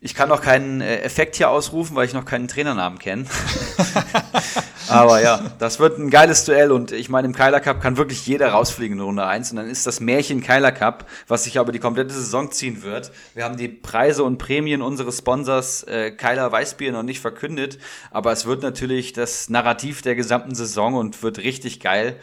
Ich 0.00 0.14
kann 0.14 0.28
noch 0.28 0.42
keinen 0.42 0.80
äh, 0.80 1.00
Effekt 1.00 1.36
hier 1.36 1.50
ausrufen, 1.50 1.96
weil 1.96 2.06
ich 2.06 2.12
noch 2.12 2.24
keinen 2.24 2.48
Trainernamen 2.48 2.98
kenne. 2.98 3.26
Aber 4.92 5.22
ja, 5.22 5.40
das 5.58 5.78
wird 5.78 5.98
ein 5.98 6.10
geiles 6.10 6.44
Duell 6.44 6.72
und 6.72 6.92
ich 6.92 7.08
meine, 7.08 7.26
im 7.26 7.34
Keiler 7.34 7.60
Cup 7.60 7.80
kann 7.80 7.96
wirklich 7.96 8.26
jeder 8.26 8.48
rausfliegen 8.50 8.98
in 8.98 9.04
Runde 9.04 9.26
1 9.26 9.50
und 9.50 9.56
dann 9.56 9.68
ist 9.68 9.86
das 9.86 10.00
Märchen 10.00 10.42
Keiler 10.42 10.72
Cup, 10.72 11.06
was 11.28 11.44
sich 11.44 11.58
aber 11.58 11.72
die 11.72 11.78
komplette 11.78 12.12
Saison 12.12 12.50
ziehen 12.50 12.82
wird. 12.82 13.12
Wir 13.34 13.44
haben 13.44 13.56
die 13.56 13.68
Preise 13.68 14.24
und 14.24 14.38
Prämien 14.38 14.82
unseres 14.82 15.18
Sponsors 15.18 15.82
äh, 15.84 16.10
Keiler 16.12 16.50
Weißbier 16.50 16.92
noch 16.92 17.02
nicht 17.02 17.20
verkündet, 17.20 17.78
aber 18.10 18.32
es 18.32 18.46
wird 18.46 18.62
natürlich 18.62 19.12
das 19.12 19.48
Narrativ 19.48 20.02
der 20.02 20.14
gesamten 20.14 20.54
Saison 20.54 20.94
und 20.94 21.22
wird 21.22 21.38
richtig 21.38 21.80
geil. 21.80 22.16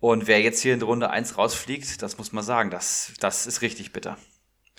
Und 0.00 0.26
wer 0.28 0.40
jetzt 0.40 0.60
hier 0.60 0.74
in 0.74 0.82
Runde 0.82 1.10
1 1.10 1.38
rausfliegt, 1.38 2.02
das 2.02 2.18
muss 2.18 2.32
man 2.32 2.44
sagen, 2.44 2.70
das, 2.70 3.12
das 3.20 3.46
ist 3.46 3.62
richtig 3.62 3.92
bitter. 3.92 4.16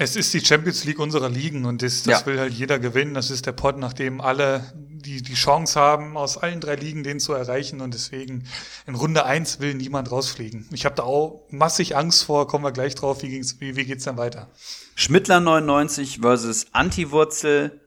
Es 0.02 0.16
ist 0.16 0.34
die 0.34 0.40
Champions 0.40 0.86
League 0.86 0.98
unserer 0.98 1.28
Ligen 1.28 1.66
und 1.66 1.82
das, 1.82 2.04
das 2.04 2.22
ja. 2.22 2.26
will 2.26 2.40
halt 2.40 2.54
jeder 2.54 2.80
gewinnen. 2.80 3.14
Das 3.14 3.30
ist 3.30 3.46
der 3.46 3.52
Pod, 3.52 3.78
nachdem 3.78 4.22
alle 4.22 4.64
die, 4.74 5.22
die 5.22 5.34
Chance 5.34 5.78
haben, 5.78 6.16
aus 6.16 6.38
allen 6.38 6.62
drei 6.62 6.76
Ligen 6.76 7.04
den 7.04 7.20
zu 7.20 7.34
erreichen 7.34 7.82
und 7.82 7.94
deswegen 7.94 8.46
in 8.88 8.96
Runde 8.96 9.26
eins 9.26 9.60
will 9.60 9.74
niemand 9.74 10.10
rausfliegen. 10.10 10.70
Ich 10.72 10.86
habe 10.86 10.96
da 10.96 11.04
auch 11.04 11.46
massig 11.50 11.98
Angst 11.98 12.24
vor, 12.24 12.48
kommen 12.48 12.64
wir 12.64 12.72
gleich 12.72 12.96
drauf, 12.96 13.24
wie, 13.24 13.28
ging's, 13.28 13.60
wie, 13.60 13.76
wie 13.76 13.84
geht's 13.84 14.06
dann 14.06 14.16
weiter? 14.16 14.48
Schmittler 14.96 15.42
99 15.42 16.20
versus 16.22 16.68
Antiwurzel 16.72 17.82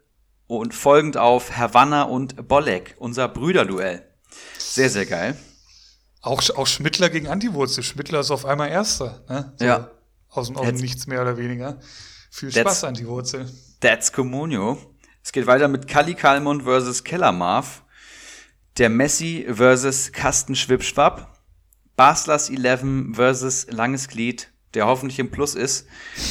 und 0.46 0.74
folgend 0.74 1.16
auf 1.16 1.56
Havanna 1.56 2.02
und 2.02 2.46
Bolek, 2.46 2.94
unser 2.98 3.26
Brüderduell. 3.26 4.06
Sehr, 4.58 4.90
sehr 4.90 5.06
geil. 5.06 5.34
Auch, 6.20 6.42
auch 6.56 6.66
Schmittler 6.66 7.08
gegen 7.08 7.26
Antiwurzel. 7.26 7.82
Schmittler 7.82 8.20
ist 8.20 8.30
auf 8.30 8.44
einmal 8.44 8.68
Erster. 8.68 9.24
Ne? 9.30 9.54
So. 9.58 9.64
Ja. 9.64 9.90
Aus 10.32 10.48
dem, 10.48 10.56
aus 10.56 10.66
dem 10.66 10.76
Nichts 10.76 11.06
mehr 11.06 11.20
oder 11.22 11.36
weniger. 11.36 11.78
Viel 12.30 12.50
Spaß 12.50 12.84
an 12.84 12.94
die 12.94 13.06
Wurzel. 13.06 13.50
That's 13.80 14.12
Comunio. 14.12 14.78
Es 15.22 15.30
geht 15.32 15.46
weiter 15.46 15.68
mit 15.68 15.86
Kali 15.86 16.14
Kalmund 16.14 16.62
versus 16.62 17.04
Kellermarv. 17.04 17.82
Der 18.78 18.88
Messi 18.88 19.46
versus 19.52 20.10
Kasten 20.12 20.56
Schwipschwapp. 20.56 21.38
Baslers 21.96 22.48
11 22.48 23.14
versus 23.14 23.66
Langes 23.70 24.08
Glied, 24.08 24.50
der 24.72 24.86
hoffentlich 24.86 25.18
im 25.18 25.30
Plus 25.30 25.54
ist. 25.54 25.86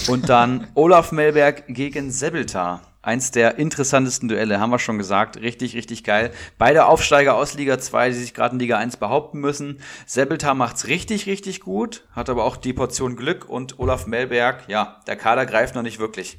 Und 0.07 0.27
dann 0.29 0.67
Olaf 0.73 1.11
Melberg 1.11 1.67
gegen 1.67 2.11
Sebeltar. 2.11 2.90
Eins 3.01 3.31
der 3.31 3.57
interessantesten 3.57 4.27
Duelle, 4.27 4.59
haben 4.59 4.69
wir 4.69 4.79
schon 4.79 4.97
gesagt. 4.97 5.37
Richtig, 5.37 5.75
richtig 5.75 6.03
geil. 6.03 6.31
Beide 6.57 6.85
Aufsteiger 6.85 7.35
aus 7.35 7.55
Liga 7.55 7.79
2, 7.79 8.09
die 8.09 8.15
sich 8.15 8.33
gerade 8.33 8.53
in 8.53 8.59
Liga 8.59 8.77
1 8.77 8.97
behaupten 8.97 9.39
müssen. 9.39 9.79
Sebeltar 10.05 10.53
macht's 10.53 10.87
richtig, 10.87 11.25
richtig 11.25 11.61
gut, 11.61 12.05
hat 12.11 12.29
aber 12.29 12.43
auch 12.43 12.57
die 12.57 12.73
Portion 12.73 13.15
Glück 13.15 13.49
und 13.49 13.79
Olaf 13.79 14.05
Melberg, 14.07 14.63
ja, 14.67 14.99
der 15.07 15.15
Kader 15.15 15.45
greift 15.45 15.75
noch 15.75 15.83
nicht 15.83 15.99
wirklich. 15.99 16.37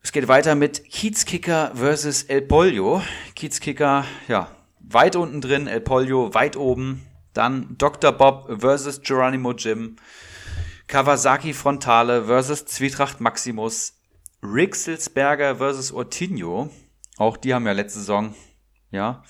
Es 0.00 0.12
geht 0.12 0.28
weiter 0.28 0.54
mit 0.54 0.84
Kiezkicker 0.84 1.72
versus 1.74 2.22
El 2.22 2.42
Pollo. 2.42 3.02
Kiezkicker, 3.34 4.04
ja, 4.26 4.48
weit 4.80 5.16
unten 5.16 5.40
drin, 5.40 5.66
El 5.66 5.80
Pollo 5.82 6.32
weit 6.32 6.56
oben. 6.56 7.04
Dann 7.34 7.76
Dr. 7.76 8.12
Bob 8.12 8.60
versus 8.60 9.02
Geronimo 9.02 9.52
Jim. 9.52 9.96
Kawasaki 10.86 11.52
Frontale 11.52 12.24
versus 12.24 12.64
Zwietracht 12.64 13.20
Maximus. 13.20 13.97
Rixelsberger 14.42 15.56
versus 15.56 15.92
Ortinho. 15.92 16.70
Auch 17.16 17.36
die 17.36 17.54
haben 17.54 17.66
ja 17.66 17.72
letzte 17.72 17.98
Saison, 17.98 18.34
ja, 18.90 19.24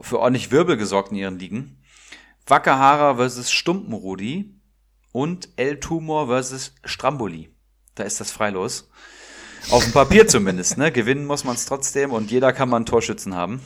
für 0.00 0.18
ordentlich 0.18 0.50
Wirbel 0.50 0.76
gesorgt 0.76 1.12
in 1.12 1.18
ihren 1.18 1.38
Ligen. 1.38 1.82
Wackerhara 2.46 3.16
versus 3.16 3.50
Stumpenrudi. 3.50 4.56
Und 5.12 5.48
El 5.56 5.80
Tumor 5.80 6.28
versus 6.28 6.74
Stramboli. 6.84 7.50
Da 7.96 8.04
ist 8.04 8.20
das 8.20 8.30
freilos. 8.30 8.90
Auf 9.70 9.82
dem 9.82 9.92
Papier 9.92 10.26
zumindest, 10.28 10.78
ne? 10.78 10.92
Gewinnen 10.92 11.26
muss 11.26 11.42
man 11.42 11.56
es 11.56 11.66
trotzdem 11.66 12.12
und 12.12 12.30
jeder 12.30 12.52
kann 12.52 12.68
mal 12.68 12.76
einen 12.76 12.86
Torschützen 12.86 13.34
haben. 13.34 13.60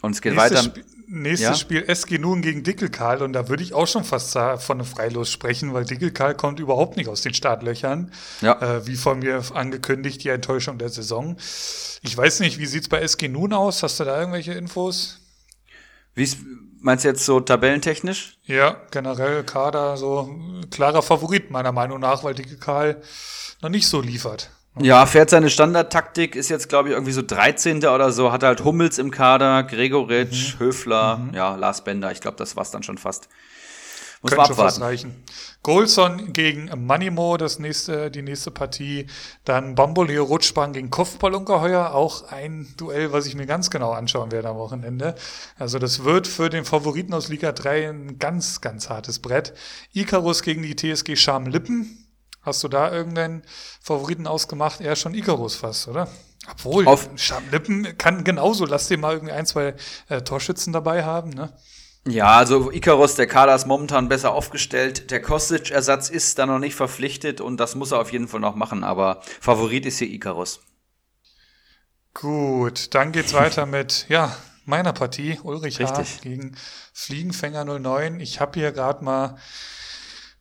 Und 0.00 0.12
es 0.12 0.22
geht 0.22 0.34
nächstes 0.34 0.66
weiter. 0.66 0.80
Sp 0.80 0.91
nächstes 1.12 1.48
ja? 1.48 1.54
Spiel 1.54 1.84
SG 1.86 2.18
Nun 2.18 2.42
gegen 2.42 2.62
Dickelkarl 2.62 3.22
und 3.22 3.32
da 3.32 3.48
würde 3.48 3.62
ich 3.62 3.74
auch 3.74 3.86
schon 3.86 4.04
fast 4.04 4.32
von 4.32 4.78
einem 4.78 4.86
Freilos 4.86 5.30
sprechen, 5.30 5.74
weil 5.74 5.84
Dickelkarl 5.84 6.34
kommt 6.34 6.58
überhaupt 6.58 6.96
nicht 6.96 7.08
aus 7.08 7.20
den 7.22 7.34
Startlöchern. 7.34 8.10
Ja. 8.40 8.60
Äh, 8.60 8.86
wie 8.86 8.96
von 8.96 9.18
mir 9.18 9.42
angekündigt, 9.54 10.24
die 10.24 10.30
Enttäuschung 10.30 10.78
der 10.78 10.88
Saison. 10.88 11.36
Ich 12.02 12.16
weiß 12.16 12.40
nicht, 12.40 12.58
wie 12.58 12.66
sieht's 12.66 12.88
bei 12.88 13.00
SG 13.00 13.28
Nun 13.28 13.52
aus? 13.52 13.82
Hast 13.82 14.00
du 14.00 14.04
da 14.04 14.18
irgendwelche 14.18 14.52
Infos? 14.52 15.20
Wie 16.14 16.28
meinst 16.80 17.04
du 17.04 17.08
jetzt 17.08 17.24
so 17.24 17.40
tabellentechnisch? 17.40 18.38
Ja, 18.44 18.76
generell 18.90 19.44
Kader 19.44 19.96
so 19.96 20.34
klarer 20.70 21.02
Favorit 21.02 21.50
meiner 21.50 21.72
Meinung 21.72 22.00
nach, 22.00 22.24
weil 22.24 22.34
Dickelkarl 22.34 23.02
noch 23.60 23.70
nicht 23.70 23.86
so 23.86 24.00
liefert. 24.00 24.50
Ja, 24.80 25.04
fährt 25.04 25.28
seine 25.28 25.50
Standardtaktik, 25.50 26.34
ist 26.34 26.48
jetzt, 26.48 26.68
glaube 26.68 26.88
ich, 26.88 26.94
irgendwie 26.94 27.12
so 27.12 27.22
13. 27.22 27.78
oder 27.78 28.10
so, 28.10 28.32
hat 28.32 28.42
halt 28.42 28.64
Hummels 28.64 28.98
im 28.98 29.10
Kader, 29.10 29.64
Gregoritsch, 29.64 30.54
mhm. 30.54 30.60
Höfler, 30.60 31.16
mhm. 31.18 31.34
ja, 31.34 31.56
Lars 31.56 31.84
Bender, 31.84 32.10
ich 32.10 32.20
glaube, 32.20 32.38
das 32.38 32.56
war's 32.56 32.70
dann 32.70 32.82
schon 32.82 32.96
fast. 32.96 33.28
Muss 34.22 34.30
Könnte 34.30 34.52
abwarten. 34.52 34.62
Fast 34.62 34.80
reichen. 34.80 35.24
Golson 35.64 36.32
gegen 36.32 36.70
Manimo, 36.86 37.36
das 37.36 37.58
nächste, 37.58 38.08
die 38.08 38.22
nächste 38.22 38.52
Partie. 38.52 39.06
Dann 39.44 39.74
Bamboleo 39.74 40.22
Rutschbahn 40.22 40.72
gegen 40.72 40.90
Kopfballungeheuer, 40.90 41.92
auch 41.92 42.30
ein 42.30 42.72
Duell, 42.76 43.12
was 43.12 43.26
ich 43.26 43.34
mir 43.34 43.46
ganz 43.46 43.68
genau 43.68 43.90
anschauen 43.90 44.30
werde 44.30 44.48
am 44.48 44.58
Wochenende. 44.58 45.16
Also 45.58 45.80
das 45.80 46.04
wird 46.04 46.28
für 46.28 46.50
den 46.50 46.64
Favoriten 46.64 47.14
aus 47.14 47.28
Liga 47.28 47.50
3 47.50 47.88
ein 47.88 48.18
ganz, 48.20 48.60
ganz 48.60 48.88
hartes 48.88 49.18
Brett. 49.18 49.54
Icarus 49.92 50.42
gegen 50.42 50.62
die 50.62 50.76
TSG 50.76 51.16
Schamlippen. 51.16 52.01
Hast 52.42 52.62
du 52.64 52.68
da 52.68 52.92
irgendeinen 52.92 53.42
Favoriten 53.80 54.26
ausgemacht? 54.26 54.80
Eher 54.80 54.96
schon 54.96 55.14
Icarus 55.14 55.54
fast, 55.56 55.88
oder? 55.88 56.08
Obwohl, 56.50 56.88
Auf 56.88 57.08
Schamlippen 57.14 57.96
kann 57.98 58.24
genauso. 58.24 58.66
Lass 58.66 58.88
dir 58.88 58.98
mal 58.98 59.14
irgendwie 59.14 59.32
ein, 59.32 59.46
zwei 59.46 59.74
äh, 60.08 60.22
Torschützen 60.22 60.72
dabei 60.72 61.04
haben, 61.04 61.30
ne? 61.30 61.52
Ja, 62.04 62.38
also 62.38 62.72
Icarus, 62.72 63.14
der 63.14 63.28
Kader 63.28 63.54
ist 63.54 63.66
momentan 63.66 64.08
besser 64.08 64.32
aufgestellt. 64.32 65.12
Der 65.12 65.22
Kostic-Ersatz 65.22 66.10
ist 66.10 66.36
da 66.36 66.46
noch 66.46 66.58
nicht 66.58 66.74
verpflichtet 66.74 67.40
und 67.40 67.58
das 67.58 67.76
muss 67.76 67.92
er 67.92 68.00
auf 68.00 68.12
jeden 68.12 68.26
Fall 68.26 68.40
noch 68.40 68.56
machen, 68.56 68.82
aber 68.82 69.22
Favorit 69.40 69.86
ist 69.86 69.98
hier 69.98 70.08
Icarus. 70.08 70.60
Gut, 72.12 72.92
dann 72.94 73.12
geht's 73.12 73.34
weiter 73.34 73.66
mit, 73.66 74.06
ja, 74.08 74.36
meiner 74.64 74.92
Partie, 74.92 75.38
Ulrich 75.44 75.78
Richtig. 75.78 76.16
H. 76.16 76.22
gegen 76.22 76.56
Fliegenfänger 76.92 77.64
09. 77.64 78.18
Ich 78.18 78.40
habe 78.40 78.58
hier 78.58 78.72
gerade 78.72 79.04
mal 79.04 79.36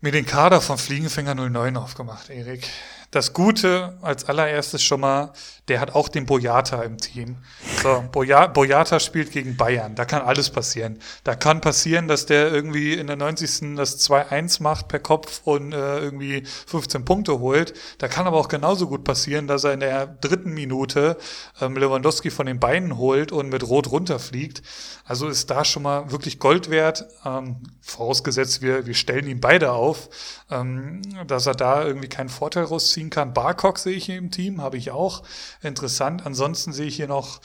mir 0.02 0.11
den 0.11 0.26
Kader 0.26 0.61
von 0.61 0.78
Fliegenfänger 0.78 1.36
09 1.36 1.78
aufgemacht, 1.78 2.30
Erik. 2.30 2.68
Das 3.12 3.34
Gute 3.34 3.98
als 4.02 4.30
allererstes 4.30 4.82
schon 4.82 5.02
mal, 5.02 5.34
der 5.68 5.82
hat 5.82 5.94
auch 5.96 6.08
den 6.08 6.26
Boyata 6.26 6.82
im 6.84 6.98
Team. 6.98 7.36
So, 7.84 8.06
Boya, 8.10 8.48
Boyata 8.48 9.02
spielt 9.02 9.32
gegen 9.32 9.58
Bayern. 9.58 9.96
Da 9.96 10.06
kann 10.06 10.22
alles 10.22 10.50
passieren. 10.50 10.98
Da 11.26 11.36
kann 11.36 11.60
passieren, 11.60 12.08
dass 12.08 12.26
der 12.26 12.50
irgendwie 12.54 12.94
in 12.94 13.08
der 13.08 13.18
90. 13.18 13.76
das 13.76 14.00
2-1 14.10 14.64
macht 14.64 14.88
per 14.88 15.00
Kopf 15.00 15.42
und 15.44 15.74
äh, 15.74 16.00
irgendwie 16.00 16.44
15 16.68 17.04
Punkte 17.04 17.40
holt. 17.40 17.74
Da 17.98 18.08
kann 18.08 18.28
aber 18.28 18.38
auch 18.38 18.48
genauso 18.48 18.88
gut 18.88 19.04
passieren, 19.04 19.46
dass 19.46 19.66
er 19.66 19.74
in 19.74 19.82
der 19.82 20.08
dritten 20.08 20.54
Minute 20.54 21.18
ähm, 21.60 21.76
Lewandowski 21.76 22.30
von 22.30 22.46
den 22.46 22.62
Beinen 22.62 22.98
holt 22.98 23.34
und 23.34 23.50
mit 23.50 23.68
Rot 23.68 23.92
runterfliegt. 23.92 24.62
Also 25.04 25.28
ist 25.28 25.50
da 25.50 25.66
schon 25.66 25.84
mal 25.84 26.12
wirklich 26.12 26.40
Gold 26.40 26.70
wert. 26.70 27.08
Ähm, 27.26 27.58
vorausgesetzt, 27.82 28.62
wir, 28.62 28.86
wir 28.86 28.94
stellen 28.94 29.28
ihn 29.28 29.42
beide 29.42 29.74
auf, 29.74 30.10
ähm, 30.50 31.02
dass 31.28 31.46
er 31.46 31.56
da 31.56 31.84
irgendwie 31.84 32.08
keinen 32.08 32.30
Vorteil 32.30 32.64
rauszieht 32.64 33.01
ziehen 33.02 33.10
kann. 33.10 33.34
Barcock 33.34 33.80
sehe 33.80 33.95
ich 33.95 34.06
hier 34.06 34.18
im 34.18 34.32
Team, 34.32 34.61
habe 34.61 34.78
ich 34.78 34.91
auch. 34.91 35.23
Interessant. 35.61 36.26
Ansonsten 36.26 36.72
sehe 36.72 36.88
ich 36.88 36.95
hier 36.95 37.07
noch 37.07 37.41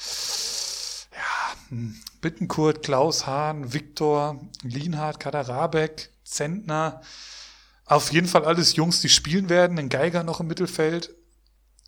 ja, 1.13 1.71
hm, 1.71 1.97
Bittenkurt, 2.21 2.83
Klaus 2.83 3.27
Hahn, 3.27 3.73
Viktor, 3.73 4.41
Lienhardt, 4.63 5.19
Kaderabek, 5.19 6.11
Zentner. 6.25 7.01
Auf 7.87 8.13
jeden 8.13 8.27
Fall 8.27 8.45
alles 8.45 8.77
Jungs, 8.77 9.01
die 9.01 9.09
spielen 9.09 9.49
werden. 9.49 9.79
Ein 9.79 9.89
Geiger 9.89 10.25
noch 10.25 10.41
im 10.41 10.47
Mittelfeld. 10.47 11.15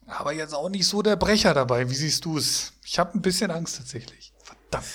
Aber 0.06 0.32
jetzt 0.32 0.54
auch 0.54 0.70
nicht 0.70 0.86
so 0.86 1.02
der 1.02 1.16
Brecher 1.16 1.52
dabei. 1.52 1.90
Wie 1.90 1.94
siehst 1.94 2.24
du 2.24 2.38
es? 2.38 2.72
Ich 2.84 2.98
habe 2.98 3.18
ein 3.18 3.22
bisschen 3.22 3.50
Angst 3.50 3.76
tatsächlich. 3.76 4.32
Verdammt. 4.42 4.86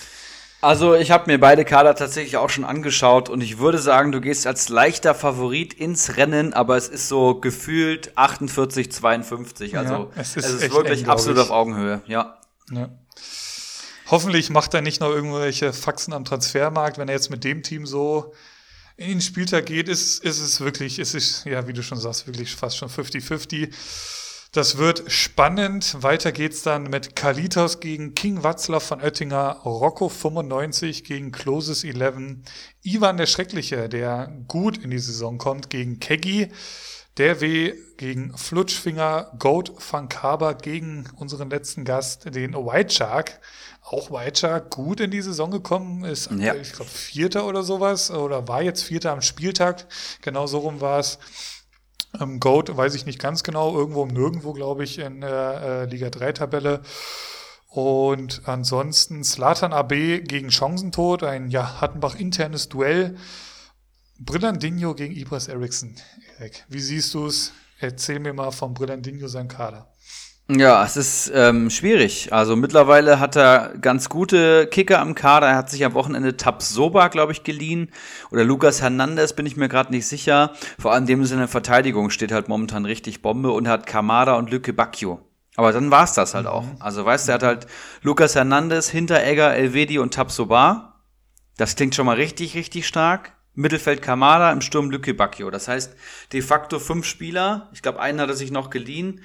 Also 0.64 0.94
ich 0.94 1.10
habe 1.10 1.30
mir 1.30 1.38
beide 1.38 1.66
Kader 1.66 1.94
tatsächlich 1.94 2.38
auch 2.38 2.48
schon 2.48 2.64
angeschaut 2.64 3.28
und 3.28 3.42
ich 3.42 3.58
würde 3.58 3.78
sagen, 3.78 4.12
du 4.12 4.22
gehst 4.22 4.46
als 4.46 4.70
leichter 4.70 5.14
Favorit 5.14 5.74
ins 5.74 6.16
Rennen, 6.16 6.54
aber 6.54 6.78
es 6.78 6.88
ist 6.88 7.08
so 7.08 7.34
gefühlt 7.34 8.16
48, 8.16 8.90
52. 8.90 9.76
Also 9.76 9.92
ja, 9.92 10.08
es 10.16 10.36
ist, 10.36 10.46
es 10.46 10.62
ist 10.62 10.72
wirklich 10.72 11.02
eng, 11.02 11.10
absolut 11.10 11.38
auf 11.38 11.50
Augenhöhe, 11.50 12.00
ja. 12.06 12.38
ja. 12.70 12.88
Hoffentlich 14.10 14.48
macht 14.48 14.72
er 14.72 14.80
nicht 14.80 15.02
noch 15.02 15.10
irgendwelche 15.10 15.74
Faxen 15.74 16.14
am 16.14 16.24
Transfermarkt, 16.24 16.96
wenn 16.96 17.08
er 17.08 17.14
jetzt 17.14 17.30
mit 17.30 17.44
dem 17.44 17.62
Team 17.62 17.84
so 17.84 18.32
in 18.96 19.08
den 19.08 19.20
Spieltag 19.20 19.66
geht, 19.66 19.90
ist, 19.90 20.24
ist 20.24 20.40
es 20.40 20.62
wirklich, 20.62 20.98
ist 20.98 21.14
es, 21.14 21.44
ja, 21.44 21.68
wie 21.68 21.74
du 21.74 21.82
schon 21.82 21.98
sagst, 21.98 22.26
wirklich 22.26 22.56
fast 22.56 22.78
schon 22.78 22.88
50-50. 22.88 23.70
Das 24.54 24.78
wird 24.78 25.10
spannend. 25.10 26.00
Weiter 26.04 26.30
geht's 26.30 26.62
dann 26.62 26.84
mit 26.84 27.16
Kalitos 27.16 27.80
gegen 27.80 28.14
King 28.14 28.44
Watzlaw 28.44 28.78
von 28.78 29.00
Oettinger, 29.00 29.62
Rocco 29.64 30.08
95 30.08 31.02
gegen 31.02 31.32
Closes 31.32 31.82
11, 31.82 32.36
Ivan 32.84 33.16
der 33.16 33.26
Schreckliche, 33.26 33.88
der 33.88 34.32
gut 34.46 34.78
in 34.78 34.92
die 34.92 35.00
Saison 35.00 35.38
kommt, 35.38 35.70
gegen 35.70 35.98
Keggy, 35.98 36.52
der 37.16 37.40
W 37.40 37.74
gegen 37.96 38.38
Flutschfinger, 38.38 39.32
Goat 39.40 39.72
van 39.90 40.08
Kaber 40.08 40.54
gegen 40.54 41.10
unseren 41.16 41.50
letzten 41.50 41.84
Gast, 41.84 42.32
den 42.32 42.54
White 42.54 42.94
Shark. 42.94 43.40
Auch 43.82 44.12
White 44.12 44.38
Shark 44.38 44.70
gut 44.70 45.00
in 45.00 45.10
die 45.10 45.20
Saison 45.20 45.50
gekommen, 45.50 46.04
ist, 46.04 46.30
ja. 46.30 46.54
ich 46.54 46.72
glaube, 46.74 46.92
Vierter 46.92 47.48
oder 47.48 47.64
sowas, 47.64 48.12
oder 48.12 48.46
war 48.46 48.62
jetzt 48.62 48.84
Vierter 48.84 49.10
am 49.10 49.20
Spieltag. 49.20 49.88
Genau 50.22 50.46
so 50.46 50.58
rum 50.58 50.80
war 50.80 51.00
es. 51.00 51.18
Ähm, 52.20 52.40
Goat 52.40 52.76
weiß 52.76 52.94
ich 52.94 53.06
nicht 53.06 53.18
ganz 53.18 53.42
genau, 53.42 53.76
irgendwo 53.76 54.02
um 54.02 54.08
nirgendwo, 54.08 54.52
glaube 54.52 54.84
ich, 54.84 54.98
in 54.98 55.20
der 55.20 55.62
äh, 55.62 55.84
Liga 55.86 56.08
3-Tabelle. 56.08 56.82
Und 57.68 58.42
ansonsten 58.44 59.24
Slatan 59.24 59.72
AB 59.72 60.22
gegen 60.22 60.50
Chancentod, 60.50 61.24
ein 61.24 61.50
ja, 61.50 61.80
Hattenbach-internes 61.80 62.68
Duell. 62.68 63.16
Brillandinho 64.20 64.94
gegen 64.94 65.14
Ibras 65.16 65.48
Eriksson. 65.48 65.96
Erik, 66.38 66.64
wie 66.68 66.80
siehst 66.80 67.12
du 67.14 67.26
es? 67.26 67.52
Erzähl 67.80 68.20
mir 68.20 68.32
mal 68.32 68.52
von 68.52 68.74
Brillandinho 68.74 69.26
seinem 69.26 69.48
Kader. 69.48 69.92
Ja, 70.50 70.84
es 70.84 70.98
ist 70.98 71.32
ähm, 71.34 71.70
schwierig. 71.70 72.30
Also 72.34 72.54
mittlerweile 72.54 73.18
hat 73.18 73.34
er 73.34 73.72
ganz 73.80 74.10
gute 74.10 74.66
Kicker 74.66 75.00
am 75.00 75.14
Kader. 75.14 75.46
Er 75.46 75.56
hat 75.56 75.70
sich 75.70 75.86
am 75.86 75.94
Wochenende 75.94 76.36
Tabsoba, 76.36 77.08
glaube 77.08 77.32
ich, 77.32 77.44
geliehen. 77.44 77.90
Oder 78.30 78.44
Lucas 78.44 78.82
Hernandez, 78.82 79.32
bin 79.32 79.46
ich 79.46 79.56
mir 79.56 79.70
gerade 79.70 79.90
nicht 79.90 80.06
sicher. 80.06 80.52
Vor 80.78 80.92
allem 80.92 81.06
dem 81.06 81.22
in 81.22 81.38
der 81.38 81.48
Verteidigung 81.48 82.10
steht 82.10 82.30
halt 82.30 82.48
momentan 82.48 82.84
richtig 82.84 83.22
Bombe 83.22 83.52
und 83.52 83.68
hat 83.68 83.86
Kamada 83.86 84.34
und 84.34 84.50
Lücke 84.50 84.74
Bacchio. 84.74 85.20
Aber 85.56 85.72
dann 85.72 85.90
war's 85.90 86.12
das 86.12 86.34
halt 86.34 86.44
mhm. 86.44 86.50
auch. 86.50 86.66
Also 86.78 87.06
weißt 87.06 87.26
du, 87.26 87.32
er 87.32 87.34
hat 87.36 87.42
halt 87.42 87.66
Lucas 88.02 88.34
Hernandez, 88.34 88.90
Hinteregger, 88.90 89.54
Elvedi 89.54 89.98
und 89.98 90.12
Tabsoba. 90.12 91.00
Das 91.56 91.74
klingt 91.74 91.94
schon 91.94 92.04
mal 92.04 92.16
richtig, 92.16 92.54
richtig 92.54 92.86
stark. 92.86 93.32
Mittelfeld 93.54 94.02
Kamada, 94.02 94.52
im 94.52 94.60
Sturm 94.60 94.90
Lücke 94.90 95.14
Bacchio. 95.14 95.50
Das 95.50 95.68
heißt, 95.68 95.96
de 96.34 96.42
facto 96.42 96.78
fünf 96.80 97.06
Spieler. 97.06 97.70
Ich 97.72 97.80
glaube, 97.80 98.00
einen 98.00 98.20
hat 98.20 98.28
er 98.28 98.36
sich 98.36 98.50
noch 98.50 98.68
geliehen 98.68 99.22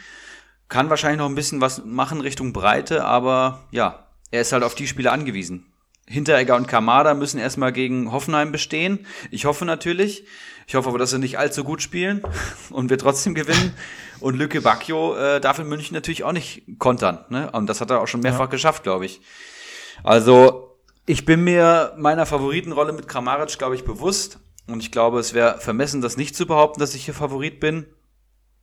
kann 0.69 0.89
wahrscheinlich 0.89 1.19
noch 1.19 1.27
ein 1.27 1.35
bisschen 1.35 1.61
was 1.61 1.83
machen 1.83 2.21
Richtung 2.21 2.53
Breite, 2.53 3.03
aber 3.03 3.67
ja, 3.71 4.07
er 4.31 4.41
ist 4.41 4.53
halt 4.53 4.63
auf 4.63 4.75
die 4.75 4.87
Spieler 4.87 5.11
angewiesen. 5.11 5.65
Hinteregger 6.07 6.55
und 6.55 6.67
Kamada 6.67 7.13
müssen 7.13 7.39
erstmal 7.39 7.71
gegen 7.71 8.11
Hoffenheim 8.11 8.51
bestehen. 8.51 9.05
Ich 9.29 9.45
hoffe 9.45 9.65
natürlich. 9.65 10.25
Ich 10.65 10.75
hoffe 10.75 10.89
aber, 10.89 10.97
dass 10.97 11.11
sie 11.11 11.19
nicht 11.19 11.37
allzu 11.37 11.63
gut 11.63 11.81
spielen 11.81 12.23
und 12.69 12.89
wir 12.89 12.97
trotzdem 12.97 13.35
gewinnen. 13.35 13.73
Und 14.19 14.35
Lücke 14.35 14.61
Bacchio 14.61 15.15
äh, 15.15 15.39
darf 15.39 15.59
in 15.59 15.67
München 15.67 15.93
natürlich 15.93 16.23
auch 16.23 16.31
nicht 16.31 16.63
kontern. 16.79 17.25
Ne? 17.29 17.51
Und 17.51 17.67
das 17.67 17.79
hat 17.79 17.91
er 17.91 18.01
auch 18.01 18.07
schon 18.07 18.21
mehrfach 18.21 18.41
ja. 18.41 18.45
geschafft, 18.47 18.83
glaube 18.83 19.05
ich. 19.05 19.21
Also, 20.03 20.77
ich 21.05 21.25
bin 21.25 21.43
mir 21.43 21.93
meiner 21.97 22.25
Favoritenrolle 22.25 22.93
mit 22.93 23.07
Kramaric, 23.07 23.57
glaube 23.57 23.75
ich, 23.75 23.83
bewusst. 23.83 24.39
Und 24.67 24.81
ich 24.81 24.91
glaube, 24.91 25.19
es 25.19 25.33
wäre 25.33 25.59
vermessen, 25.59 26.01
das 26.01 26.17
nicht 26.17 26.35
zu 26.35 26.45
behaupten, 26.45 26.79
dass 26.79 26.95
ich 26.95 27.05
hier 27.05 27.13
Favorit 27.13 27.59
bin. 27.59 27.85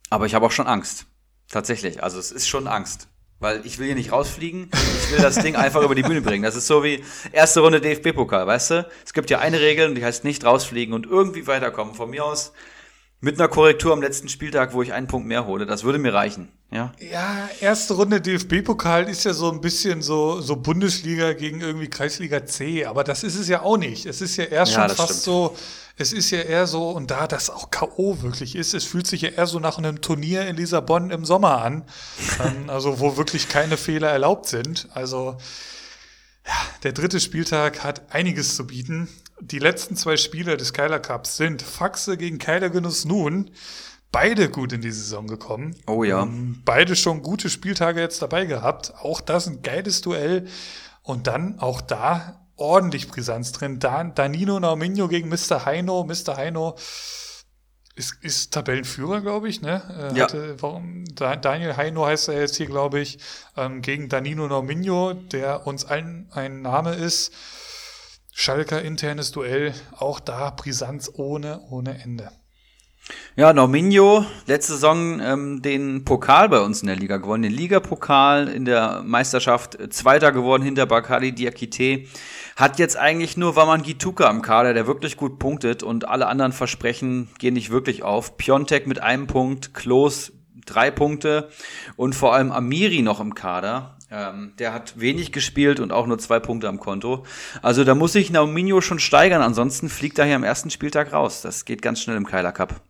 Aber 0.09 0.25
ich 0.25 0.35
habe 0.35 0.45
auch 0.45 0.51
schon 0.51 0.67
Angst. 0.67 1.07
Tatsächlich. 1.49 2.03
Also 2.03 2.19
es 2.19 2.31
ist 2.31 2.47
schon 2.47 2.67
Angst. 2.67 3.07
Weil 3.39 3.63
ich 3.65 3.77
will 3.77 3.85
hier 3.85 3.95
nicht 3.95 4.11
rausfliegen, 4.11 4.71
ich 4.73 5.11
will 5.11 5.19
das 5.19 5.35
Ding 5.35 5.55
einfach 5.55 5.83
über 5.83 5.93
die 5.93 6.01
Bühne 6.01 6.21
bringen. 6.21 6.41
Das 6.41 6.55
ist 6.55 6.65
so 6.65 6.83
wie 6.83 7.03
erste 7.31 7.59
Runde 7.59 7.79
DFB-Pokal, 7.79 8.47
weißt 8.47 8.71
du? 8.71 8.89
Es 9.05 9.13
gibt 9.13 9.29
ja 9.29 9.37
eine 9.37 9.59
Regel 9.59 9.87
und 9.87 9.93
die 9.93 10.03
heißt 10.03 10.23
nicht 10.23 10.43
rausfliegen 10.43 10.95
und 10.95 11.05
irgendwie 11.05 11.45
weiterkommen. 11.45 11.93
Von 11.93 12.09
mir 12.09 12.25
aus 12.25 12.51
mit 13.19 13.39
einer 13.39 13.47
Korrektur 13.47 13.93
am 13.93 14.01
letzten 14.01 14.29
Spieltag, 14.29 14.73
wo 14.73 14.81
ich 14.83 14.93
einen 14.93 15.07
Punkt 15.07 15.27
mehr 15.27 15.45
hole, 15.45 15.65
das 15.65 15.83
würde 15.83 15.97
mir 15.97 16.13
reichen. 16.13 16.49
Ja, 16.71 16.93
ja 16.99 17.49
erste 17.61 17.93
Runde 17.93 18.21
DFB-Pokal 18.21 19.09
ist 19.09 19.23
ja 19.23 19.33
so 19.33 19.51
ein 19.51 19.61
bisschen 19.61 20.01
so, 20.01 20.41
so 20.41 20.57
Bundesliga 20.57 21.33
gegen 21.33 21.61
irgendwie 21.61 21.89
Kreisliga 21.89 22.45
C, 22.45 22.85
aber 22.85 23.03
das 23.03 23.23
ist 23.23 23.35
es 23.35 23.47
ja 23.47 23.61
auch 23.61 23.77
nicht. 23.77 24.05
Es 24.05 24.21
ist 24.21 24.35
ja 24.35 24.43
erst 24.45 24.73
ja, 24.73 24.87
schon 24.87 24.95
fast 24.95 25.21
stimmt. 25.21 25.23
so, 25.23 25.57
es 25.97 26.13
ist 26.13 26.29
ja 26.29 26.39
eher 26.39 26.67
so, 26.67 26.89
und 26.91 27.09
da 27.09 27.25
das 27.25 27.49
auch 27.49 27.71
K.O. 27.71 28.21
wirklich 28.21 28.55
ist, 28.55 28.73
es 28.73 28.83
fühlt 28.83 29.07
sich 29.07 29.21
ja 29.21 29.29
eher 29.29 29.47
so 29.47 29.59
nach 29.59 29.77
einem 29.77 30.01
Turnier 30.01 30.45
in 30.45 30.57
Lissabon 30.57 31.09
im 31.09 31.25
Sommer 31.25 31.61
an, 31.61 31.85
ähm, 32.43 32.65
also 32.69 32.99
wo 32.99 33.17
wirklich 33.17 33.49
keine 33.49 33.77
Fehler 33.77 34.09
erlaubt 34.09 34.47
sind. 34.47 34.89
Also 34.93 35.37
ja, 36.45 36.53
der 36.83 36.91
dritte 36.91 37.19
Spieltag 37.19 37.83
hat 37.83 38.13
einiges 38.13 38.55
zu 38.55 38.67
bieten. 38.67 39.09
Die 39.39 39.59
letzten 39.59 39.95
zwei 39.95 40.17
Spiele 40.17 40.57
des 40.57 40.73
Keiler 40.73 40.99
Cups 40.99 41.37
sind 41.37 41.61
Faxe 41.61 42.17
gegen 42.17 42.39
Keiler 42.39 42.69
Genuss 42.69 43.05
Nun. 43.05 43.51
Beide 44.11 44.49
gut 44.49 44.73
in 44.73 44.81
die 44.81 44.91
Saison 44.91 45.27
gekommen. 45.27 45.75
Oh 45.85 46.03
ja. 46.03 46.23
Ähm, 46.23 46.61
beide 46.65 46.95
schon 46.95 47.21
gute 47.21 47.49
Spieltage 47.49 47.99
jetzt 47.99 48.21
dabei 48.21 48.45
gehabt. 48.45 48.93
Auch 49.01 49.21
das 49.21 49.47
ein 49.47 49.61
geiles 49.61 50.01
Duell. 50.01 50.47
Und 51.03 51.27
dann 51.27 51.59
auch 51.59 51.81
da 51.81 52.47
ordentlich 52.55 53.07
Brisanz 53.07 53.51
drin. 53.51 53.79
Dan 53.79 54.15
Danino 54.15 54.59
Nauminho 54.59 55.07
gegen 55.07 55.29
Mr. 55.29 55.65
Heino. 55.65 56.03
Mr. 56.03 56.37
Heino 56.37 56.75
ist, 57.95 58.17
ist 58.21 58.53
Tabellenführer, 58.53 59.21
glaube 59.21 59.49
ich, 59.49 59.61
ne? 59.61 60.11
Äh, 60.13 60.17
ja. 60.17 60.23
Hatte, 60.25 60.61
warum, 60.61 61.03
Daniel 61.15 61.75
Heino 61.77 62.05
heißt 62.05 62.29
er 62.29 62.39
jetzt 62.39 62.55
hier, 62.55 62.67
glaube 62.67 62.99
ich, 62.99 63.19
ähm, 63.55 63.81
gegen 63.81 64.09
Danino 64.09 64.47
Nauminho, 64.47 65.13
der 65.13 65.67
uns 65.67 65.85
allen 65.85 66.27
ein 66.31 66.61
Name 66.61 66.95
ist. 66.95 67.33
Schalker 68.39 68.83
internes 68.83 69.31
Duell, 69.31 69.73
auch 69.97 70.19
da 70.19 70.51
Brisanz 70.51 71.09
ohne, 71.11 71.59
ohne 71.71 71.99
Ende. 72.03 72.29
Ja, 73.35 73.51
Norminho, 73.51 74.27
letzte 74.45 74.73
Saison 74.73 75.19
ähm, 75.19 75.63
den 75.63 76.05
Pokal 76.05 76.47
bei 76.47 76.59
uns 76.59 76.81
in 76.81 76.87
der 76.87 76.97
Liga 76.97 77.17
gewonnen, 77.17 77.41
den 77.41 77.51
Ligapokal 77.51 78.47
in 78.47 78.65
der 78.65 79.01
Meisterschaft, 79.03 79.79
äh, 79.79 79.89
Zweiter 79.89 80.31
geworden 80.31 80.61
hinter 80.61 80.85
Bakali 80.85 81.31
Diakite. 81.31 82.03
Hat 82.55 82.77
jetzt 82.77 82.95
eigentlich 82.95 83.37
nur 83.37 83.55
Waman 83.55 83.81
Gituka 83.81 84.29
am 84.29 84.43
Kader, 84.43 84.75
der 84.75 84.85
wirklich 84.85 85.17
gut 85.17 85.39
punktet 85.39 85.81
und 85.81 86.07
alle 86.07 86.27
anderen 86.27 86.51
Versprechen 86.51 87.29
gehen 87.39 87.55
nicht 87.55 87.71
wirklich 87.71 88.03
auf. 88.03 88.37
Piontek 88.37 88.85
mit 88.85 89.01
einem 89.01 89.25
Punkt, 89.25 89.73
Klos 89.73 90.31
drei 90.67 90.91
Punkte 90.91 91.49
und 91.95 92.13
vor 92.13 92.35
allem 92.35 92.51
Amiri 92.51 93.01
noch 93.01 93.19
im 93.19 93.33
Kader. 93.33 93.96
Ähm, 94.09 94.53
der 94.57 94.73
hat 94.73 94.99
wenig 94.99 95.31
gespielt 95.31 95.79
und 95.79 95.91
auch 95.91 96.07
nur 96.07 96.17
zwei 96.17 96.39
Punkte 96.39 96.69
am 96.69 96.79
Konto. 96.79 97.25
Also 97.61 97.83
da 97.83 97.93
muss 97.93 98.13
sich 98.13 98.31
Nauminho 98.31 98.79
schon 98.81 98.99
steigern, 98.99 99.41
ansonsten 99.41 99.89
fliegt 99.89 100.17
er 100.17 100.25
hier 100.25 100.35
am 100.35 100.43
ersten 100.43 100.69
Spieltag 100.69 101.11
raus. 101.11 101.41
Das 101.41 101.65
geht 101.65 101.81
ganz 101.81 102.01
schnell 102.01 102.15
im 102.15 102.25
Keiler 102.25 102.51
Cup. 102.51 102.81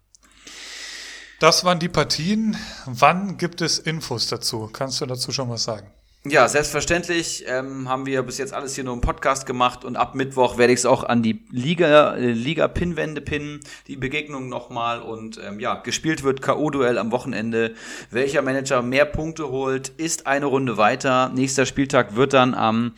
Das 1.39 1.64
waren 1.64 1.80
die 1.80 1.89
Partien. 1.89 2.57
Wann 2.85 3.38
gibt 3.38 3.61
es 3.61 3.77
Infos 3.77 4.27
dazu? 4.27 4.69
Kannst 4.72 5.02
du 5.02 5.06
dazu 5.06 5.31
schon 5.31 5.49
was 5.49 5.64
sagen? 5.64 5.88
Ja, 6.30 6.48
selbstverständlich 6.48 7.45
ähm, 7.48 7.88
haben 7.88 8.06
wir 8.06 8.22
bis 8.24 8.38
jetzt 8.38 8.54
alles 8.54 8.76
hier 8.76 8.84
nur 8.84 8.94
im 8.94 9.02
Podcast 9.02 9.45
gemacht 9.45 9.86
und 9.86 9.95
ab 9.95 10.16
Mittwoch 10.16 10.58
werde 10.58 10.74
ich 10.74 10.80
es 10.80 10.86
auch 10.86 11.04
an 11.04 11.24
die 11.24 11.45
Liga, 11.52 12.16
äh, 12.16 12.32
Liga 12.32 12.68
Pinwände 12.68 13.22
pinnen, 13.22 13.60
die 13.88 13.95
Begegnung 13.95 14.49
nochmal 14.49 15.02
und 15.02 15.40
ähm, 15.45 15.60
ja, 15.60 15.76
gespielt 15.76 16.24
wird 16.24 16.41
K.O.-Duell 16.41 16.98
am 16.98 17.12
Wochenende. 17.12 17.76
Welcher 18.12 18.41
Manager 18.41 18.82
mehr 18.82 19.06
Punkte 19.06 19.49
holt, 19.49 19.90
ist 19.90 20.28
eine 20.28 20.48
Runde 20.48 20.78
weiter. 20.78 21.30
Nächster 21.30 21.66
Spieltag 21.66 22.16
wird 22.16 22.34
dann 22.34 22.54
am 22.54 22.94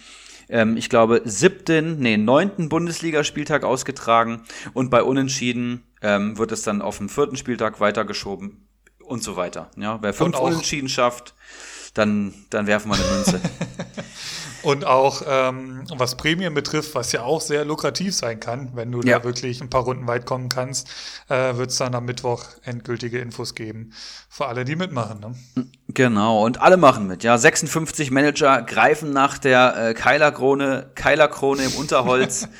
ähm, 0.49 0.77
ich 0.77 0.89
glaube, 0.89 1.21
siebten, 1.25 1.99
nee, 1.99 2.17
neunten 2.17 2.69
Bundesligaspieltag 2.69 3.63
ausgetragen 3.63 4.43
und 4.73 4.89
bei 4.89 5.03
Unentschieden 5.03 5.83
ähm, 6.01 6.37
wird 6.37 6.51
es 6.51 6.63
dann 6.63 6.81
auf 6.81 6.97
den 6.97 7.09
vierten 7.09 7.37
Spieltag 7.37 7.79
weitergeschoben 7.79 8.67
und 9.03 9.23
so 9.23 9.35
weiter. 9.35 9.69
Ja, 9.75 9.99
wer 10.01 10.13
fünf 10.13 10.39
Unentschieden 10.39 10.89
schafft, 10.89 11.35
dann, 11.93 12.33
dann 12.49 12.67
werfen 12.67 12.89
wir 12.89 12.95
eine 12.95 13.15
Münze. 13.15 13.41
Und 14.61 14.85
auch 14.85 15.21
ähm, 15.25 15.85
was 15.89 16.17
Prämien 16.17 16.53
betrifft, 16.53 16.93
was 16.93 17.11
ja 17.13 17.21
auch 17.21 17.39
sehr 17.39 17.63
lukrativ 17.63 18.13
sein 18.13 18.39
kann, 18.39 18.71
wenn 18.73 18.91
du 18.91 19.01
ja. 19.01 19.19
da 19.19 19.23
wirklich 19.23 19.61
ein 19.61 19.69
paar 19.69 19.83
Runden 19.83 20.05
weit 20.05 20.25
kommen 20.25 20.49
kannst, 20.49 20.89
äh, 21.29 21.55
wird 21.55 21.69
es 21.69 21.77
dann 21.77 21.95
am 21.95 22.05
Mittwoch 22.05 22.43
endgültige 22.63 23.19
Infos 23.19 23.55
geben 23.55 23.93
für 24.27 24.47
alle, 24.47 24.65
die 24.65 24.75
mitmachen. 24.75 25.19
Ne? 25.21 25.65
Genau, 25.87 26.43
und 26.43 26.61
alle 26.61 26.75
machen 26.75 27.07
mit. 27.07 27.23
Ja, 27.23 27.37
56 27.37 28.11
Manager 28.11 28.61
greifen 28.61 29.13
nach 29.13 29.37
der 29.37 29.89
äh, 29.89 29.93
Keilerkrone, 29.93 30.91
Keilerkrone 30.95 31.63
im 31.63 31.75
Unterholz. 31.75 32.47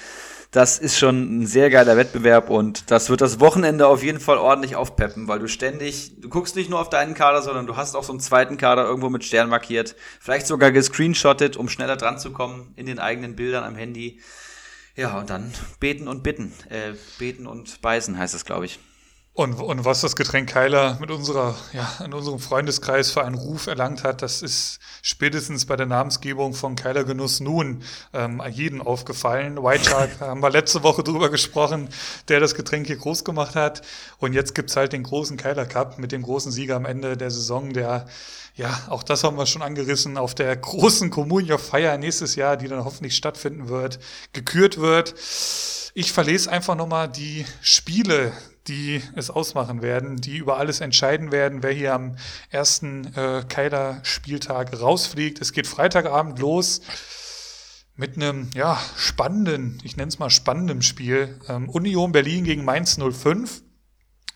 Das 0.52 0.80
ist 0.80 0.98
schon 0.98 1.42
ein 1.42 1.46
sehr 1.46 1.70
geiler 1.70 1.96
Wettbewerb 1.96 2.50
und 2.50 2.90
das 2.90 3.12
wird 3.12 3.22
das 3.22 3.40
Wochenende 3.40 3.86
auf 3.86 4.02
jeden 4.02 4.20
Fall 4.20 4.40
ordentlich 4.40 4.76
aufpeppen, 4.76 5.28
weil 5.28 5.38
du 5.38 5.48
ständig, 5.48 6.20
du 6.20 6.28
guckst 6.28 6.56
nicht 6.56 6.72
nur 6.72 6.82
auf 6.82 6.90
deinen 6.90 7.14
Kader, 7.14 7.44
sondern 7.44 7.68
du 7.68 7.78
hast 7.78 7.96
auch 7.96 8.04
so 8.04 8.12
einen 8.12 8.20
zweiten 8.20 8.58
Kader 8.58 8.84
irgendwo 8.84 9.10
mit 9.10 9.24
Stern 9.24 9.48
markiert, 9.48 9.96
vielleicht 10.20 10.48
sogar 10.48 10.72
gescreenshottet, 10.72 11.56
um 11.56 11.70
schneller 11.70 11.98
dran 11.98 12.18
zu 12.18 12.32
kommen 12.32 12.74
in 12.78 12.88
den 12.88 12.98
eigenen 12.98 13.36
Bildern 13.36 13.64
am 13.64 13.76
Handy. 13.76 14.22
Ja, 14.96 15.20
und 15.20 15.30
dann 15.30 15.54
beten 15.80 16.08
und 16.08 16.24
bitten. 16.24 16.52
Äh, 16.70 16.94
beten 17.20 17.46
und 17.46 17.82
beißen 17.82 18.18
heißt 18.18 18.34
es, 18.34 18.44
glaube 18.44 18.66
ich. 18.66 18.80
Und, 19.40 19.54
und 19.54 19.86
was 19.86 20.02
das 20.02 20.18
Getränk 20.18 20.50
Keiler 20.50 20.98
mit 21.00 21.12
unserer, 21.12 21.56
ja, 21.72 21.90
in 22.04 22.14
unserem 22.14 22.40
Freundeskreis 22.40 23.12
für 23.12 23.24
einen 23.24 23.36
Ruf 23.36 23.68
erlangt 23.68 24.04
hat, 24.04 24.22
das 24.22 24.42
ist 24.42 24.80
spätestens 25.02 25.66
bei 25.66 25.78
der 25.78 25.86
Namensgebung 25.86 26.54
von 26.54 26.76
Keiler 26.76 27.06
Genuss 27.06 27.40
nun 27.40 27.82
ähm, 28.12 28.44
jeden 28.52 28.82
aufgefallen. 28.82 29.64
White 29.64 29.90
Shark 29.90 30.10
haben 30.20 30.44
wir 30.44 30.50
letzte 30.50 30.84
Woche 30.84 31.04
drüber 31.04 31.30
gesprochen, 31.30 31.88
der 32.28 32.42
das 32.42 32.54
Getränk 32.54 32.88
hier 32.88 32.98
groß 32.98 33.24
gemacht 33.24 33.56
hat. 33.56 33.82
Und 34.18 34.34
jetzt 34.34 34.56
gibt's 34.56 34.76
halt 34.76 34.92
den 34.92 35.04
großen 35.04 35.38
Keiler 35.38 35.66
Cup 35.66 36.00
mit 36.00 36.12
dem 36.12 36.24
großen 36.24 36.52
Sieger 36.52 36.76
am 36.76 36.84
Ende 36.84 37.16
der 37.16 37.32
Saison, 37.32 37.72
der 37.72 38.08
ja, 38.56 38.78
auch 38.90 39.04
das 39.04 39.24
haben 39.24 39.38
wir 39.38 39.46
schon 39.46 39.62
angerissen, 39.62 40.18
auf 40.18 40.36
der 40.36 40.54
großen 40.54 41.12
Communio-Feier 41.12 41.98
nächstes 41.98 42.36
Jahr, 42.36 42.58
die 42.58 42.68
dann 42.68 42.84
hoffentlich 42.84 43.16
stattfinden 43.16 43.70
wird, 43.70 44.00
gekürt 44.34 44.80
wird. 44.80 45.16
Ich 45.94 46.12
verlese 46.12 46.52
einfach 46.52 46.76
nochmal 46.76 47.08
die 47.08 47.46
Spiele 47.62 48.34
die 48.68 49.02
es 49.16 49.30
ausmachen 49.30 49.82
werden, 49.82 50.18
die 50.18 50.38
über 50.38 50.58
alles 50.58 50.82
entscheiden 50.82 51.32
werden, 51.32 51.64
wer 51.64 51.72
hier 51.72 51.94
am 51.94 52.16
ersten 52.50 53.14
äh, 53.16 53.44
Keiler-Spieltag 53.48 54.80
rausfliegt. 54.80 55.42
Es 55.42 55.54
geht 55.54 55.68
Freitagabend 55.68 56.40
los 56.40 56.82
mit 57.96 58.16
einem 58.16 58.50
ja, 58.54 58.80
spannenden, 58.96 59.80
ich 59.84 59.98
nenne 59.98 60.08
es 60.08 60.20
mal 60.20 60.30
spannendem 60.30 60.82
Spiel. 60.82 61.40
Ähm, 61.50 61.68
Union 61.70 62.12
Berlin 62.12 62.46
gegen 62.46 62.64
Mainz 62.64 62.98
05. 62.98 63.62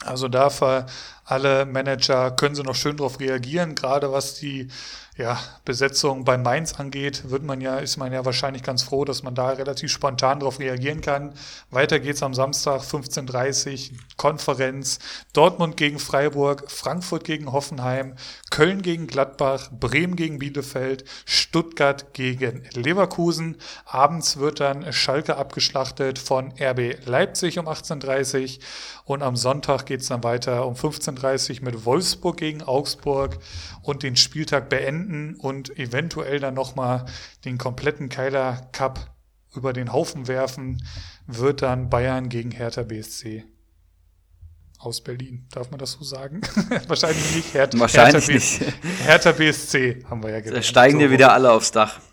Also 0.04 0.28
da 0.28 0.50
für 0.50 0.86
alle 1.24 1.66
Manager 1.66 2.32
können 2.32 2.56
sie 2.56 2.64
noch 2.64 2.76
schön 2.76 2.98
darauf 2.98 3.22
reagieren, 3.22 3.76
gerade 3.76 4.12
was 4.12 4.36
die 4.36 4.68
ja, 5.16 5.40
Besetzung 5.64 6.26
bei 6.26 6.38
Mainz 6.38 6.74
angeht, 6.80 7.30
wird 7.30 7.44
man 7.44 7.62
ja, 7.62 7.78
ist 7.78 7.98
man 7.98 8.12
ja 8.12 8.26
wahrscheinlich 8.26 8.64
ganz 8.64 8.82
froh, 8.82 9.06
dass 9.06 9.22
man 9.22 9.36
da 9.36 9.50
relativ 9.50 9.92
spontan 9.92 10.40
darauf 10.40 10.60
reagieren 10.60 11.02
kann. 11.02 11.34
Weiter 11.70 12.00
geht's 12.00 12.24
am 12.24 12.34
Samstag 12.34 12.82
15.30 12.82 13.92
Konferenz. 14.18 14.98
Dortmund 15.34 15.78
gegen 15.78 16.00
Freiburg, 16.00 16.72
Frankfurt 16.72 17.26
gegen 17.26 17.52
Hoffenheim, 17.52 18.16
Köln 18.50 18.82
gegen 18.82 19.06
Gladbach, 19.06 19.70
Bremen 19.72 20.16
gegen 20.16 20.40
Bielefeld, 20.40 21.06
Stuttgart 21.26 22.14
gegen 22.14 22.64
Leverkusen. 22.74 23.58
Abends 23.86 24.38
wird 24.38 24.62
dann 24.62 24.92
Schalke 24.94 25.38
abgeschlachtet 25.38 26.18
von 26.18 26.54
RB 26.60 27.06
Leipzig 27.06 27.60
um 27.60 27.68
18.30 27.68 28.60
und 29.06 29.22
am 29.22 29.36
Sonntag 29.36 29.86
geht's 29.86 30.08
dann 30.08 30.24
weiter 30.24 30.66
um 30.66 30.74
15.30 30.74 31.64
mit 31.64 31.86
Wolfsburg 31.86 32.38
gegen 32.38 32.64
Augsburg 32.64 33.38
und 33.84 34.02
den 34.02 34.16
Spieltag 34.16 34.70
beenden 34.70 35.36
und 35.36 35.78
eventuell 35.78 36.40
dann 36.40 36.56
nochmal 36.56 37.06
den 37.46 37.58
kompletten 37.58 38.10
Keiler 38.10 38.70
Cup 38.72 39.12
über 39.56 39.74
den 39.74 39.94
Haufen 39.94 40.28
werfen, 40.28 40.84
wird 41.28 41.62
dann 41.62 41.90
Bayern 41.90 42.30
gegen 42.30 42.50
Hertha 42.50 42.82
BSC 42.82 43.44
aus 44.80 45.02
Berlin. 45.02 45.46
Darf 45.52 45.70
man 45.70 45.80
das 45.80 45.92
so 45.94 46.04
sagen? 46.04 46.42
Wahrscheinlich 46.88 47.36
nicht. 47.36 47.54
Her 47.54 47.70
Wahrscheinlich 47.74 48.28
Hertha, 48.28 48.34
nicht. 48.34 49.06
Hertha 49.06 49.32
BSC 49.32 50.04
haben 50.10 50.24
wir 50.24 50.32
ja 50.32 50.40
gesagt. 50.40 50.58
Da 50.58 50.62
steigen 50.62 50.94
so. 50.96 51.00
dir 51.00 51.12
wieder 51.12 51.32
alle 51.32 51.52
aufs 51.52 51.72
Dach. 51.72 52.00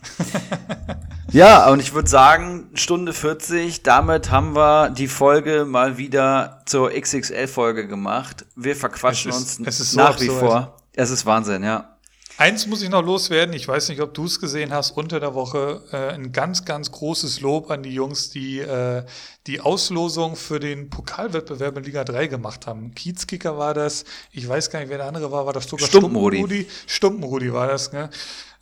Ja, 1.32 1.70
und 1.70 1.78
ich 1.78 1.94
würde 1.94 2.09
sagen, 2.09 2.70
Stunde 2.74 3.12
40, 3.12 3.84
damit 3.84 4.32
haben 4.32 4.56
wir 4.56 4.90
die 4.90 5.06
Folge 5.06 5.64
mal 5.64 5.97
wieder 5.97 6.62
zur 6.66 6.90
XXL-Folge 6.90 7.86
gemacht. 7.86 8.47
Wir 8.56 8.74
verquatschen 8.74 9.30
es 9.30 9.38
ist, 9.38 9.60
uns 9.60 9.78
so 9.92 9.97
nach 9.97 10.10
absurd. 10.10 10.28
wie 10.28 10.34
vor. 10.40 10.80
Es 10.94 11.10
ist 11.10 11.26
Wahnsinn, 11.26 11.62
ja. 11.62 11.96
Eins 12.40 12.66
muss 12.66 12.80
ich 12.80 12.88
noch 12.88 13.04
loswerden. 13.04 13.54
Ich 13.54 13.68
weiß 13.68 13.90
nicht, 13.90 14.00
ob 14.00 14.14
du 14.14 14.24
es 14.24 14.40
gesehen 14.40 14.72
hast. 14.72 14.92
Unter 14.92 15.20
der 15.20 15.34
Woche 15.34 15.82
äh, 15.92 16.14
ein 16.14 16.32
ganz, 16.32 16.64
ganz 16.64 16.90
großes 16.90 17.42
Lob 17.42 17.70
an 17.70 17.82
die 17.82 17.92
Jungs, 17.92 18.30
die 18.30 18.60
äh, 18.60 19.04
die 19.46 19.60
Auslosung 19.60 20.36
für 20.36 20.58
den 20.58 20.88
Pokalwettbewerb 20.88 21.76
in 21.76 21.84
Liga 21.84 22.02
3 22.02 22.28
gemacht 22.28 22.66
haben. 22.66 22.94
Kiezkicker 22.94 23.58
war 23.58 23.74
das. 23.74 24.04
Ich 24.32 24.48
weiß 24.48 24.70
gar 24.70 24.80
nicht, 24.80 24.88
wer 24.88 24.96
der 24.96 25.06
andere 25.08 25.30
war. 25.30 25.44
War 25.44 25.52
das 25.52 25.68
sogar 25.68 25.86
Stumpenrudi? 25.86 26.38
Stumpenrudi, 26.38 26.66
Stumpenrudi 26.86 27.52
war 27.52 27.68
das. 27.68 27.92
Ne? 27.92 28.08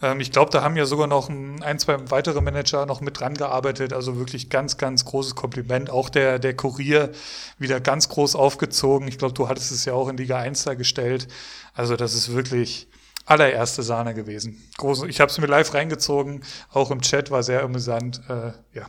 Ähm, 0.03 0.21
ich 0.21 0.31
glaube, 0.31 0.51
da 0.51 0.63
haben 0.63 0.77
ja 0.77 0.87
sogar 0.87 1.07
noch 1.07 1.29
ein, 1.29 1.63
ein, 1.63 1.79
zwei 1.79 2.11
weitere 2.11 2.41
Manager 2.41 2.87
noch 2.87 3.01
mit 3.01 3.19
dran 3.19 3.35
gearbeitet. 3.35 3.93
Also 3.93 4.19
wirklich 4.19 4.51
ganz, 4.51 4.77
ganz 4.77 5.05
großes 5.05 5.35
Kompliment. 5.35 5.91
Auch 5.91 6.09
der, 6.09 6.39
der 6.39 6.55
Kurier 6.55 7.11
wieder 7.59 7.81
ganz 7.81 8.09
groß 8.09 8.37
aufgezogen. 8.37 9.09
Ich 9.09 9.19
glaube, 9.19 9.35
du 9.35 9.49
hattest 9.49 9.73
es 9.73 9.85
ja 9.85 9.93
auch 9.93 10.09
in 10.09 10.17
Liga 10.17 10.39
1 10.39 10.65
da 10.65 10.75
gestellt. 10.75 11.29
Also 11.75 11.97
das 11.97 12.15
ist 12.15 12.33
wirklich 12.33 12.89
allererste 13.29 13.83
Sahne 13.83 14.15
gewesen. 14.15 14.63
Groß, 14.79 15.05
ich 15.05 15.21
habe 15.21 15.31
es 15.31 15.39
mir 15.39 15.47
live 15.47 15.75
reingezogen, 15.75 16.43
auch 16.73 16.91
im 16.91 17.03
Chat 17.03 17.31
war 17.31 17.43
sehr 17.43 17.63
amüsant. 17.63 18.23
Äh, 18.29 18.53
ja, 18.73 18.89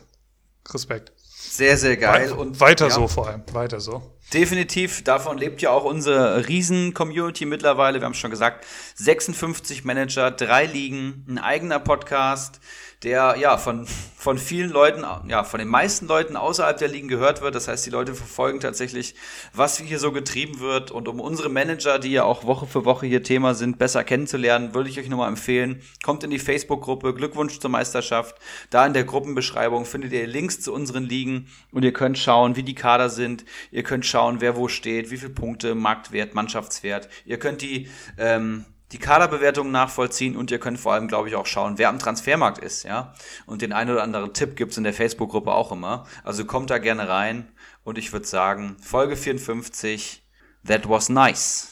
Respekt. 0.70 1.12
Sehr, 1.20 1.78
sehr 1.78 1.98
geil. 1.98 2.32
We 2.32 2.36
und 2.36 2.60
weiter 2.60 2.88
ja, 2.88 2.94
so 2.94 3.08
vor 3.08 3.28
allem, 3.28 3.44
weiter 3.54 3.80
so. 3.80 4.02
Definitiv, 4.34 5.04
davon 5.04 5.40
lebt 5.40 5.60
ja 5.64 5.72
auch 5.72 5.84
unsere 5.84 6.48
Riesen-Community 6.48 7.46
mittlerweile. 7.46 8.00
Wir 8.00 8.06
haben 8.06 8.14
schon 8.14 8.30
gesagt, 8.30 8.64
56 8.94 9.84
Manager, 9.86 10.30
drei 10.30 10.68
Ligen, 10.68 11.26
ein 11.28 11.40
eigener 11.40 11.80
Podcast, 11.80 12.60
der 13.04 13.38
ja 13.40 13.58
von, 13.58 13.88
von 13.88 14.38
vielen 14.38 14.70
Leuten, 14.70 15.06
ja, 15.30 15.46
von 15.46 15.60
den 15.60 15.70
meisten 15.70 16.06
Leuten 16.06 16.36
außerhalb 16.36 16.78
der 16.78 16.90
Ligen 16.90 17.08
gehört 17.08 17.42
wird. 17.42 17.56
Das 17.56 17.70
heißt, 17.70 17.86
die 17.86 17.92
Leute 17.92 18.14
verfolgen 18.14 18.60
tatsächlich, 18.60 19.16
was 19.54 19.78
hier 19.78 20.00
so 20.00 20.12
getrieben 20.12 20.60
wird. 20.60 20.92
Und 20.92 21.08
um 21.08 21.22
unsere 21.22 21.48
Manager, 21.48 21.98
die 21.98 22.12
ja 22.12 22.24
auch 22.24 22.46
Woche 22.46 22.68
für 22.68 22.84
Woche 22.84 23.06
hier 23.06 23.24
Thema 23.24 23.54
sind, 23.54 23.80
besser 23.80 24.04
kennenzulernen, 24.04 24.74
würde 24.74 24.90
ich 24.90 25.00
euch 25.00 25.08
nochmal 25.08 25.30
empfehlen, 25.30 25.82
kommt 26.04 26.26
in 26.26 26.30
die 26.30 26.40
Facebook-Gruppe 26.40 27.14
Glückwunsch 27.14 27.60
zur 27.60 27.70
Meisterschaft. 27.70 28.36
Da 28.70 28.86
in 28.86 28.94
der 28.94 29.06
Gruppenbeschreibung 29.06 29.86
findet 29.86 30.12
ihr 30.12 30.28
Links 30.28 30.60
zu 30.60 30.74
unseren 30.74 31.04
Ligen 31.04 31.48
und 31.72 31.84
ihr 31.84 31.94
könnt 31.94 32.18
schauen, 32.18 32.58
wie 32.58 32.64
die 32.64 32.76
Kader 32.76 33.10
sind. 33.10 33.46
Ihr 33.72 33.84
könnt 33.84 34.06
schauen, 34.06 34.42
wer 34.42 34.58
wo 34.58 34.68
steht, 34.68 35.10
wie 35.10 35.18
viele 35.18 35.32
Punkte, 35.32 35.74
Marktwert, 35.74 36.34
Mannschaftswert. 36.34 37.08
Ihr 37.24 37.40
könnt 37.40 37.62
die 37.62 37.90
ähm, 38.18 38.66
die 38.92 38.98
Kaderbewertungen 38.98 39.72
nachvollziehen 39.72 40.36
und 40.36 40.50
ihr 40.52 40.60
könnt 40.60 40.80
vor 40.80 40.94
allem, 40.94 41.08
glaube 41.08 41.30
ich, 41.30 41.36
auch 41.36 41.46
schauen, 41.46 41.78
wer 41.78 41.90
am 41.90 42.00
Transfermarkt 42.00 42.58
ist, 42.64 42.84
ja. 42.84 43.14
Und 43.46 43.62
den 43.62 43.72
einen 43.74 43.92
oder 43.92 44.04
anderen 44.04 44.34
Tipp 44.34 44.56
gibt's 44.56 44.78
in 44.78 44.84
der 44.84 44.94
Facebook-Gruppe 44.94 45.52
auch 45.52 45.72
immer. 45.72 46.06
Also 46.24 46.46
kommt 46.46 46.70
da 46.70 46.78
gerne 46.80 47.08
rein 47.08 47.48
und 47.84 47.98
ich 47.98 48.12
würde 48.14 48.26
sagen, 48.26 48.78
Folge 48.82 49.16
54, 49.16 50.24
that 50.68 50.90
was 50.90 51.10
nice. 51.10 51.68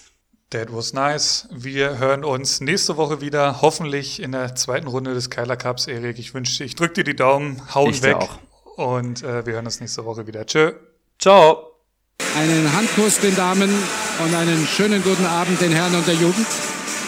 That 0.51 0.73
was 0.73 0.93
nice. 0.93 1.47
Wir 1.51 1.97
hören 1.97 2.23
uns 2.23 2.61
nächste 2.61 2.95
Woche 2.95 3.19
wieder, 3.19 3.61
hoffentlich 3.61 4.21
in 4.21 4.31
der 4.31 4.55
zweiten 4.55 4.87
Runde 4.87 5.13
des 5.13 5.29
Keiler 5.29 5.57
Cups, 5.57 5.87
Erik. 5.87 6.19
Ich 6.19 6.33
wünsche 6.33 6.57
dir, 6.57 6.63
ich 6.65 6.75
drück 6.75 6.93
dir 6.93 7.03
die 7.03 7.15
Daumen, 7.17 7.61
hauen 7.75 7.89
Ich 7.89 7.99
dir 7.99 8.09
weg. 8.09 8.15
auch. 8.15 8.39
Und 8.77 9.23
äh, 9.23 9.45
wir 9.45 9.53
hören 9.53 9.65
uns 9.65 9.79
nächste 9.81 10.05
Woche 10.05 10.27
wieder. 10.27 10.45
Tschö. 10.45 10.73
Ciao. 11.19 11.71
Einen 12.37 12.71
Handkuss 12.73 13.19
den 13.19 13.35
Damen 13.35 13.69
und 14.23 14.35
einen 14.35 14.65
schönen 14.67 15.03
guten 15.03 15.25
Abend 15.25 15.59
den 15.59 15.71
Herren 15.71 15.95
und 15.95 16.07
der 16.07 16.15
Jugend. 16.15 16.45